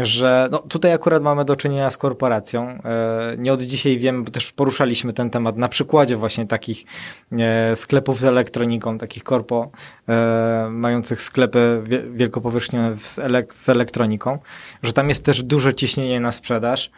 że 0.04 0.48
no, 0.52 0.60
tutaj 0.60 0.94
akurat 0.94 1.24
mamy 1.24 1.46
do 1.46 1.56
czynienia 1.56 1.90
z 1.90 1.98
korporacją. 1.98 2.70
E, 2.70 3.36
nie 3.38 3.54
od 3.54 3.62
dzisiaj 3.62 3.98
wiem, 3.98 4.24
bo 4.24 4.32
też 4.32 4.52
poruszaliśmy 4.52 5.14
ten 5.14 5.30
temat 5.30 5.58
na 5.58 5.70
przykładzie 5.70 6.16
właśnie 6.16 6.48
takich 6.48 6.84
e, 7.32 7.76
sklepów 7.76 8.20
z 8.20 8.26
elektroniką, 8.26 8.98
takich 8.98 9.24
korpo 9.24 9.72
e, 10.10 10.68
mających 10.72 11.22
sklepy 11.22 11.84
wielkopowierzchniowe 12.14 12.98
z, 12.98 13.20
elek 13.20 13.54
z 13.54 13.70
elektroniką, 13.70 14.40
że 14.84 14.94
tam 14.94 15.10
jest 15.10 15.26
też 15.26 15.44
duże 15.44 15.74
ciśnienie 15.74 16.20
na 16.20 16.32
sprzedaż 16.32 16.92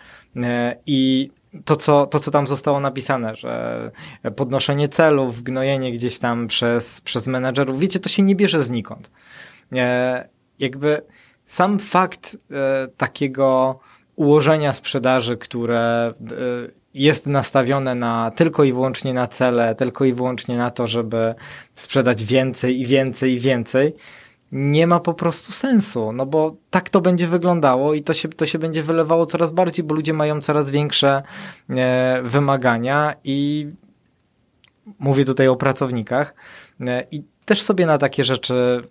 i 0.85 1.29
to 1.65 1.75
co, 1.75 2.05
to, 2.05 2.19
co 2.19 2.31
tam 2.31 2.47
zostało 2.47 2.79
napisane, 2.79 3.35
że 3.35 3.91
podnoszenie 4.35 4.89
celów, 4.89 5.43
gnojenie 5.43 5.91
gdzieś 5.91 6.19
tam 6.19 6.47
przez, 6.47 7.01
przez 7.01 7.27
menedżerów, 7.27 7.79
wiecie, 7.79 7.99
to 7.99 8.09
się 8.09 8.23
nie 8.23 8.35
bierze 8.35 8.63
znikąd. 8.63 9.11
Jakby 10.59 11.01
sam 11.47 11.79
fakt 11.79 12.37
e, 12.51 12.87
takiego 12.97 13.79
ułożenia 14.15 14.73
sprzedaży, 14.73 15.37
które 15.37 15.79
e, 15.79 16.13
jest 16.93 17.27
nastawione 17.27 17.95
na 17.95 18.31
tylko 18.31 18.63
i 18.63 18.73
wyłącznie 18.73 19.13
na 19.13 19.27
cele, 19.27 19.75
tylko 19.75 20.05
i 20.05 20.13
wyłącznie 20.13 20.57
na 20.57 20.71
to, 20.71 20.87
żeby 20.87 21.35
sprzedać 21.75 22.23
więcej 22.23 22.81
i 22.81 22.85
więcej 22.85 23.33
i 23.33 23.39
więcej, 23.39 23.93
nie 24.51 24.87
ma 24.87 24.99
po 24.99 25.13
prostu 25.13 25.51
sensu, 25.51 26.11
no 26.11 26.25
bo 26.25 26.55
tak 26.69 26.89
to 26.89 27.01
będzie 27.01 27.27
wyglądało 27.27 27.93
i 27.93 28.01
to 28.01 28.13
się, 28.13 28.29
to 28.29 28.45
się 28.45 28.59
będzie 28.59 28.83
wylewało 28.83 29.25
coraz 29.25 29.51
bardziej, 29.51 29.85
bo 29.85 29.95
ludzie 29.95 30.13
mają 30.13 30.41
coraz 30.41 30.69
większe 30.69 31.23
e, 31.69 32.21
wymagania 32.23 33.15
i 33.23 33.67
mówię 34.99 35.25
tutaj 35.25 35.47
o 35.47 35.55
pracownikach 35.55 36.35
e, 36.81 37.03
i 37.11 37.23
też 37.45 37.61
sobie 37.61 37.85
na 37.85 37.97
takie 37.97 38.23
rzeczy 38.23 38.83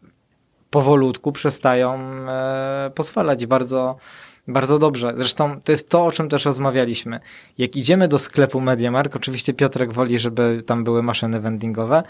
powolutku 0.77 1.32
przestają 1.32 2.01
e, 2.28 2.90
pozwalać 2.94 3.47
bardzo, 3.47 3.97
bardzo 4.48 4.78
dobrze. 4.78 5.12
Zresztą 5.16 5.61
to 5.61 5.73
jest 5.73 5.89
to, 5.89 6.05
o 6.05 6.12
czym 6.12 6.28
też 6.28 6.44
rozmawialiśmy. 6.44 7.20
Jak 7.59 7.77
idziemy 7.77 8.09
do 8.09 8.19
sklepu 8.19 8.61
MediaMark, 8.61 9.16
oczywiście 9.16 9.55
Piotrek 9.55 9.93
woli, 9.93 10.19
żeby 10.19 10.62
tam 10.66 10.85
były 10.85 11.03
maszyny 11.03 11.40
vendingowe, 11.40 12.03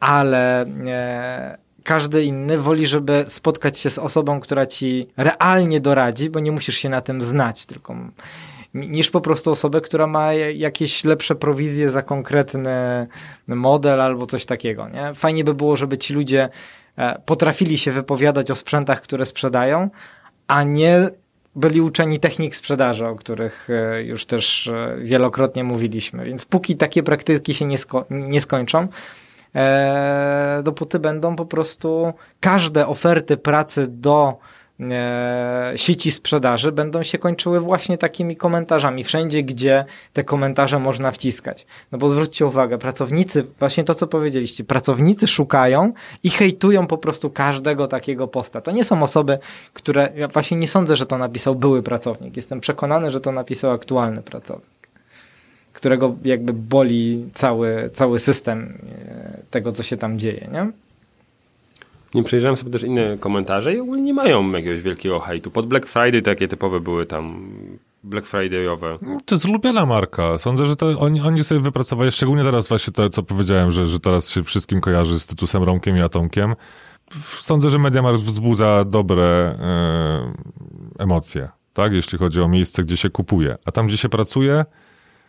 ale 0.00 0.62
e, 0.86 1.58
każdy 1.84 2.24
inny 2.24 2.58
woli, 2.58 2.86
żeby 2.86 3.24
spotkać 3.28 3.78
się 3.78 3.90
z 3.90 3.98
osobą, 3.98 4.40
która 4.40 4.66
ci 4.66 5.08
realnie 5.16 5.80
doradzi, 5.80 6.30
bo 6.30 6.40
nie 6.40 6.52
musisz 6.52 6.76
się 6.76 6.88
na 6.88 7.00
tym 7.00 7.22
znać, 7.22 7.66
tylko 7.66 7.94
niż 8.74 9.10
po 9.10 9.20
prostu 9.20 9.50
osobę, 9.50 9.80
która 9.80 10.06
ma 10.06 10.34
jakieś 10.34 11.04
lepsze 11.04 11.34
prowizje 11.34 11.90
za 11.90 12.02
konkretny 12.02 13.06
model 13.48 14.00
albo 14.00 14.26
coś 14.26 14.46
takiego. 14.46 14.88
Nie? 14.88 15.14
Fajnie 15.14 15.44
by 15.44 15.54
było, 15.54 15.76
żeby 15.76 15.98
ci 15.98 16.14
ludzie 16.14 16.48
potrafili 17.24 17.78
się 17.78 17.92
wypowiadać 17.92 18.50
o 18.50 18.54
sprzętach, 18.54 19.02
które 19.02 19.26
sprzedają, 19.26 19.90
a 20.46 20.62
nie 20.62 21.10
byli 21.58 21.80
uczeni 21.80 22.20
technik 22.20 22.56
sprzedaży, 22.56 23.06
o 23.06 23.16
których 23.16 23.68
e, 23.70 24.02
już 24.02 24.26
też 24.26 24.66
e, 24.66 24.96
wielokrotnie 25.02 25.64
mówiliśmy. 25.64 26.24
Więc 26.24 26.44
póki 26.44 26.76
takie 26.76 27.02
praktyki 27.02 27.54
się 27.54 27.64
nie, 27.64 27.78
sko 27.78 28.06
nie 28.10 28.40
skończą, 28.40 28.88
dopóty 30.62 30.98
będą 30.98 31.36
po 31.36 31.46
prostu 31.46 32.12
każde 32.40 32.86
oferty 32.86 33.36
pracy 33.36 33.86
do 33.88 34.38
e, 34.38 34.57
sieci 35.76 36.10
sprzedaży 36.10 36.72
będą 36.72 37.02
się 37.02 37.18
kończyły 37.18 37.60
właśnie 37.60 37.98
takimi 37.98 38.36
komentarzami, 38.36 39.04
wszędzie 39.04 39.42
gdzie 39.42 39.84
te 40.12 40.24
komentarze 40.24 40.78
można 40.78 41.12
wciskać. 41.12 41.66
No 41.92 41.98
bo 41.98 42.08
zwróćcie 42.08 42.46
uwagę, 42.46 42.78
pracownicy, 42.78 43.46
właśnie 43.58 43.84
to 43.84 43.94
co 43.94 44.06
powiedzieliście, 44.06 44.64
pracownicy 44.64 45.26
szukają 45.26 45.92
i 46.22 46.30
hejtują 46.30 46.86
po 46.86 46.98
prostu 46.98 47.30
każdego 47.30 47.86
takiego 47.86 48.28
posta. 48.28 48.60
To 48.60 48.70
nie 48.70 48.84
są 48.84 49.02
osoby, 49.02 49.38
które, 49.74 50.08
ja 50.16 50.28
właśnie 50.28 50.56
nie 50.56 50.68
sądzę, 50.68 50.96
że 50.96 51.06
to 51.06 51.18
napisał 51.18 51.54
były 51.54 51.82
pracownik. 51.82 52.36
Jestem 52.36 52.60
przekonany, 52.60 53.12
że 53.12 53.20
to 53.20 53.32
napisał 53.32 53.70
aktualny 53.70 54.22
pracownik 54.22 54.78
którego 55.72 56.16
jakby 56.24 56.52
boli 56.52 57.30
cały, 57.34 57.90
cały 57.92 58.18
system 58.18 58.78
e, 59.08 59.38
tego, 59.50 59.72
co 59.72 59.82
się 59.82 59.96
tam 59.96 60.18
dzieje, 60.18 60.48
nie? 60.52 60.70
Nie 62.18 62.24
przejrzałem 62.24 62.56
sobie 62.56 62.70
też 62.70 62.82
inne 62.82 63.18
komentarze 63.18 63.74
i 63.74 63.80
ogólnie 63.80 64.02
nie 64.02 64.14
mają 64.14 64.52
jakiegoś 64.52 64.82
wielkiego 64.82 65.20
hejtu. 65.20 65.50
Pod 65.50 65.66
Black 65.66 65.86
Friday 65.86 66.22
takie 66.22 66.48
typowe 66.48 66.80
były 66.80 67.06
tam 67.06 67.52
Black 68.04 68.26
Friday'owe. 68.26 68.98
To 69.24 69.34
jest 69.34 69.48
lubiana 69.48 69.86
marka. 69.86 70.38
Sądzę, 70.38 70.66
że 70.66 70.76
to 70.76 70.86
oni, 70.86 71.20
oni 71.20 71.44
sobie 71.44 71.60
wypracowali, 71.60 72.12
szczególnie 72.12 72.44
teraz 72.44 72.68
właśnie 72.68 72.92
to, 72.92 73.10
co 73.10 73.22
powiedziałem, 73.22 73.70
że, 73.70 73.86
że 73.86 74.00
teraz 74.00 74.30
się 74.30 74.44
wszystkim 74.44 74.80
kojarzy 74.80 75.20
z 75.20 75.26
Tytusem, 75.26 75.62
Romkiem 75.62 75.96
i 75.96 76.00
Atomkiem. 76.00 76.54
Sądzę, 77.36 77.70
że 77.70 77.78
Mediamarkt 77.78 78.20
wzbudza 78.20 78.84
dobre 78.84 79.24
e, 79.24 80.32
emocje, 80.98 81.48
tak? 81.72 81.92
Jeśli 81.92 82.18
chodzi 82.18 82.40
o 82.40 82.48
miejsce, 82.48 82.82
gdzie 82.82 82.96
się 82.96 83.10
kupuje. 83.10 83.56
A 83.64 83.72
tam, 83.72 83.86
gdzie 83.86 83.96
się 83.96 84.08
pracuje, 84.08 84.64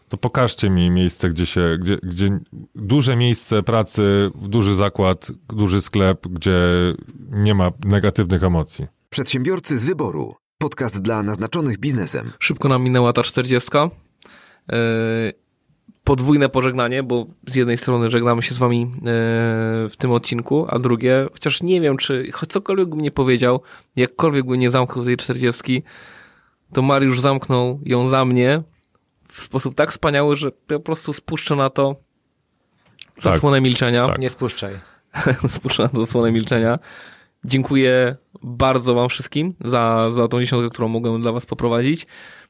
to 0.09 0.17
pokażcie 0.17 0.69
mi 0.69 0.89
miejsce, 0.89 1.29
gdzie 1.29 1.45
się, 1.45 1.77
gdzie, 1.81 1.97
gdzie 2.03 2.39
duże 2.75 3.15
miejsce 3.15 3.63
pracy, 3.63 4.31
duży 4.41 4.75
zakład, 4.75 5.31
duży 5.49 5.81
sklep, 5.81 6.27
gdzie 6.27 6.59
nie 7.31 7.53
ma 7.53 7.71
negatywnych 7.85 8.43
emocji. 8.43 8.87
Przedsiębiorcy 9.09 9.77
z 9.77 9.83
wyboru. 9.83 10.35
Podcast 10.57 11.01
dla 11.01 11.23
naznaczonych 11.23 11.77
biznesem. 11.77 12.31
Szybko 12.39 12.69
nam 12.69 12.83
minęła 12.83 13.13
ta 13.13 13.23
40. 13.23 13.69
Yy, 13.77 14.75
podwójne 16.03 16.49
pożegnanie, 16.49 17.03
bo 17.03 17.25
z 17.47 17.55
jednej 17.55 17.77
strony 17.77 18.09
żegnamy 18.09 18.41
się 18.41 18.55
z 18.55 18.57
wami 18.57 18.79
yy, 18.79 19.01
w 19.89 19.93
tym 19.97 20.11
odcinku, 20.11 20.65
a 20.69 20.79
drugie, 20.79 21.27
chociaż 21.33 21.63
nie 21.63 21.81
wiem, 21.81 21.97
czy 21.97 22.31
choć 22.31 22.49
cokolwiek 22.49 22.89
bym 22.89 23.01
nie 23.01 23.11
powiedział, 23.11 23.61
jakkolwiek 23.95 24.45
bym 24.45 24.59
nie 24.59 24.69
zamknął 24.69 25.05
tej 25.05 25.17
40, 25.17 25.83
to 26.73 26.81
Mariusz 26.81 27.21
zamknął 27.21 27.79
ją 27.85 28.09
za 28.09 28.25
mnie 28.25 28.63
w 29.31 29.43
sposób 29.43 29.75
tak 29.75 29.91
wspaniały, 29.91 30.35
że 30.35 30.51
po 30.51 30.79
prostu 30.79 31.13
spuszczę 31.13 31.55
na 31.55 31.69
to 31.69 31.95
Tak. 33.15 33.33
zasłonę 33.33 33.61
milczenia. 33.61 34.07
Tak. 34.07 34.19
Nie 34.19 34.29
spuszczaj. 34.29 34.79
spuszczę 35.47 35.83
na 35.83 35.89
to 35.89 36.05
zasłonę 36.05 36.31
milczenia. 36.31 36.79
Dziękuję 37.45 38.15
bardzo 38.43 38.93
wam 38.93 39.09
wszystkim 39.09 39.53
za, 39.65 40.11
za 40.11 40.27
tą 40.27 40.39
dziesiątkę, 40.39 40.69
którą 40.69 40.87
mogłem 40.87 41.21
dla 41.21 41.31
was 41.31 41.45
poprowadzić. 41.45 42.07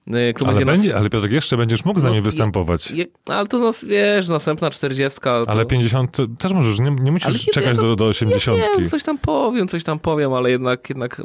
Yy, 0.07 0.33
Kto 0.33 0.47
Ale, 0.47 0.65
będzie 0.65 0.89
nas- 0.89 0.97
ale 0.97 1.09
Piotr, 1.09 1.29
jeszcze 1.29 1.57
będziesz 1.57 1.85
mógł 1.85 1.99
No, 1.99 2.03
nami 2.05 2.15
je- 2.15 2.21
występować. 2.21 2.91
Je, 2.91 3.05
ale 3.25 3.47
to 3.47 3.59
nas, 3.59 3.85
wiesz, 3.85 4.27
następna 4.27 4.69
40. 4.69 5.19
To... 5.21 5.43
Ale 5.47 5.65
50 5.65 6.11
to 6.11 6.27
też 6.27 6.53
możesz, 6.53 6.79
nie, 6.79 6.91
nie 6.91 7.11
musisz 7.11 7.47
nie, 7.47 7.53
czekać 7.53 7.77
no, 7.77 7.83
do, 7.83 7.95
do 7.95 8.05
80. 8.05 8.57
Ja 8.57 8.65
wiem, 8.77 8.87
coś 8.87 9.03
tam 9.03 9.17
powiem, 9.17 9.67
coś 9.67 9.83
tam 9.83 9.99
powiem, 9.99 10.33
ale 10.33 10.51
jednak, 10.51 10.89
jednak 10.89 11.21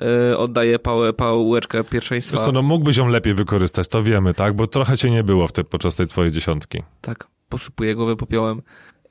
e, 0.00 0.38
oddaję 0.38 0.78
pałę, 0.78 1.12
pałeczkę 1.12 1.84
pierwszeństwa. 1.84 2.36
Wiesz 2.36 2.46
co, 2.46 2.52
no 2.52 2.62
mógłbyś 2.62 2.96
ją 2.96 3.08
lepiej 3.08 3.34
wykorzystać, 3.34 3.88
to 3.88 4.02
wiemy, 4.02 4.34
tak? 4.34 4.56
Bo 4.56 4.66
trochę 4.66 4.98
cię 4.98 5.10
nie 5.10 5.24
było 5.24 5.48
w 5.48 5.52
te, 5.52 5.64
podczas 5.64 5.94
tej 5.94 6.06
twojej 6.06 6.32
dziesiątki. 6.32 6.82
Tak, 7.00 7.26
posypuję 7.48 7.94
głowę 7.94 8.16
popiołem. 8.16 8.62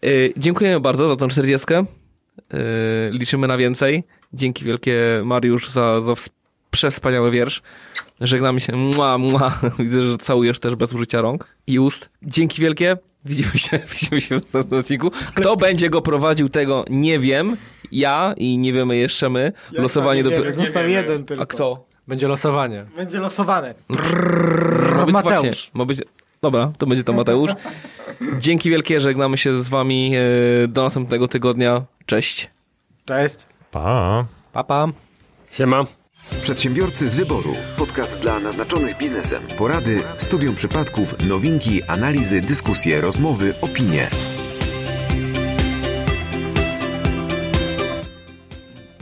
E, 0.04 0.08
dziękujemy 0.38 0.80
bardzo 0.80 1.08
za 1.10 1.16
tą 1.16 1.28
40. 1.28 1.68
E, 1.74 1.84
liczymy 3.12 3.48
na 3.48 3.58
więcej. 3.58 4.04
Dzięki 4.34 4.66
wielkie 4.66 5.22
Mariusz 5.26 5.70
za, 5.70 6.02
za 6.02 6.14
przespaniały 6.72 7.32
wiersz. 7.32 7.62
Żegnamy 8.22 8.60
się. 8.60 8.76
Mua, 8.76 9.18
mua. 9.18 9.60
Widzę, 9.80 10.02
że 10.02 10.18
całujesz 10.18 10.60
też 10.60 10.76
bez 10.76 10.94
użycia 10.94 11.22
rąk 11.22 11.48
i 11.68 11.80
ust. 11.80 12.10
Dzięki 12.24 12.62
wielkie. 12.62 12.98
Widzimy 13.26 13.58
się, 13.58 13.80
widzimy 14.00 14.22
się 14.22 14.40
w 14.40 14.42
następnym 14.42 14.80
odcinku. 14.80 15.12
Kto 15.36 15.56
będzie 15.58 15.90
go 15.90 16.02
prowadził, 16.02 16.50
tego 16.50 16.86
nie 16.90 17.20
wiem. 17.20 17.58
Ja 17.92 18.34
i 18.38 18.58
nie 18.58 18.74
wiemy 18.74 18.98
jeszcze 18.98 19.30
my. 19.30 19.52
Losowanie 19.72 20.18
Nie 20.18 20.24
dopiero... 20.24 20.44
wiemy, 20.44 20.56
Został 20.56 20.88
jeden 20.88 21.26
tylko. 21.26 21.44
A 21.44 21.46
kto? 21.46 21.86
Będzie 22.08 22.28
losowanie. 22.28 22.86
Będzie 22.96 23.20
losowane. 23.20 23.74
Ma 23.90 25.06
być 25.06 25.14
Mateusz. 25.14 25.42
Właśnie, 25.42 25.72
ma 25.74 25.86
być... 25.86 26.00
Dobra, 26.42 26.72
to 26.78 26.86
będzie 26.88 27.04
to 27.04 27.14
Mateusz. 27.14 27.52
Dzięki 28.40 28.70
wielkie, 28.70 29.02
żegnamy 29.02 29.38
się 29.38 29.64
z 29.64 29.70
wami 29.70 30.12
e, 30.16 30.68
do 30.68 30.84
następnego 30.84 31.28
tygodnia. 31.28 31.82
Cześć. 32.06 32.50
Cześć. 33.06 33.36
Pa! 33.72 34.26
Pa, 34.54 34.64
pa. 34.64 34.88
Siema. 35.52 35.86
Przedsiębiorcy 36.30 37.10
z 37.10 37.16
wyboru. 37.16 37.56
Podcast 37.78 38.20
dla 38.20 38.40
naznaczonych 38.40 38.98
biznesem. 38.98 39.44
Porady, 39.58 40.04
studium 40.18 40.56
przypadków, 40.56 41.16
nowinki, 41.28 41.84
analizy, 41.84 42.42
dyskusje, 42.42 43.02
rozmowy, 43.02 43.54
opinie. 43.62 44.08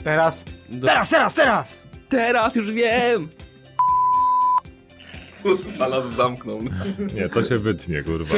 Teraz. 0.03 0.43
Teraz, 0.85 1.09
teraz, 1.09 1.33
teraz! 1.33 1.87
Teraz 2.09 2.55
już 2.55 2.71
wiem! 2.71 3.29
A 5.79 5.89
nas 5.89 6.05
zamknął. 6.05 6.59
Nie, 7.15 7.29
to 7.29 7.45
się 7.45 7.57
wytnie, 7.57 8.03
kurwa. 8.03 8.35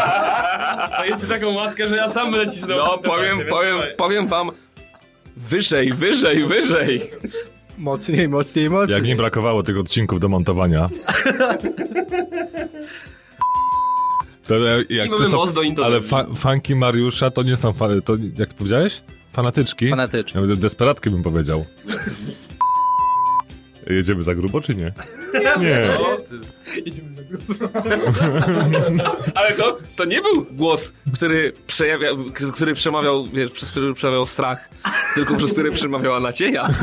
Dajecie 0.98 1.26
taką 1.26 1.52
matkę, 1.52 1.88
że 1.88 1.96
ja 1.96 2.08
sam 2.08 2.32
będę 2.32 2.52
cisnął. 2.52 2.78
No, 2.78 2.98
powiem, 2.98 3.38
powiem, 3.48 3.78
powiem 3.96 4.28
wam. 4.28 4.50
Wyżej, 5.36 5.92
wyżej, 5.92 6.44
wyżej. 6.44 7.10
Mocniej, 7.78 8.28
mocniej, 8.28 8.70
mocniej. 8.70 8.94
Jak 8.94 9.04
mi 9.04 9.16
brakowało 9.16 9.62
tych 9.62 9.78
odcinków 9.78 10.20
do 10.20 10.28
montowania. 10.28 10.88
To, 14.48 14.70
e, 14.70 14.84
jak 14.90 15.10
mamy 15.10 15.24
to 15.24 15.46
są, 15.46 15.84
ale 15.84 16.02
fa, 16.02 16.26
fanki 16.34 16.74
Mariusza 16.74 17.30
to 17.30 17.42
nie 17.42 17.56
są 17.56 17.72
to 18.02 18.16
jak 18.38 18.48
ty 18.48 18.54
powiedziałeś? 18.54 19.02
Fanatyczki? 19.32 19.90
Fanatyczki. 19.90 20.38
Ja 20.38 20.56
desperatki 20.56 21.10
bym 21.10 21.22
powiedział. 21.22 21.64
Jedziemy 23.86 24.22
za 24.22 24.34
grubo, 24.34 24.60
czy 24.60 24.74
nie? 24.74 24.92
Nie. 25.60 25.78
Ale 29.34 29.52
to, 29.52 29.78
to 29.96 30.04
nie 30.04 30.22
był 30.22 30.46
głos, 30.50 30.92
który, 31.14 31.52
przejawia, 31.66 32.08
który 32.54 32.74
przemawiał, 32.74 33.26
wiesz, 33.26 33.50
przez 33.50 33.70
który 33.70 33.94
przemawiał 33.94 34.26
strach, 34.26 34.68
tylko 35.14 35.36
przez 35.36 35.52
który 35.52 35.72
przemawiała 35.72 36.20
nadzieja. 36.20 36.68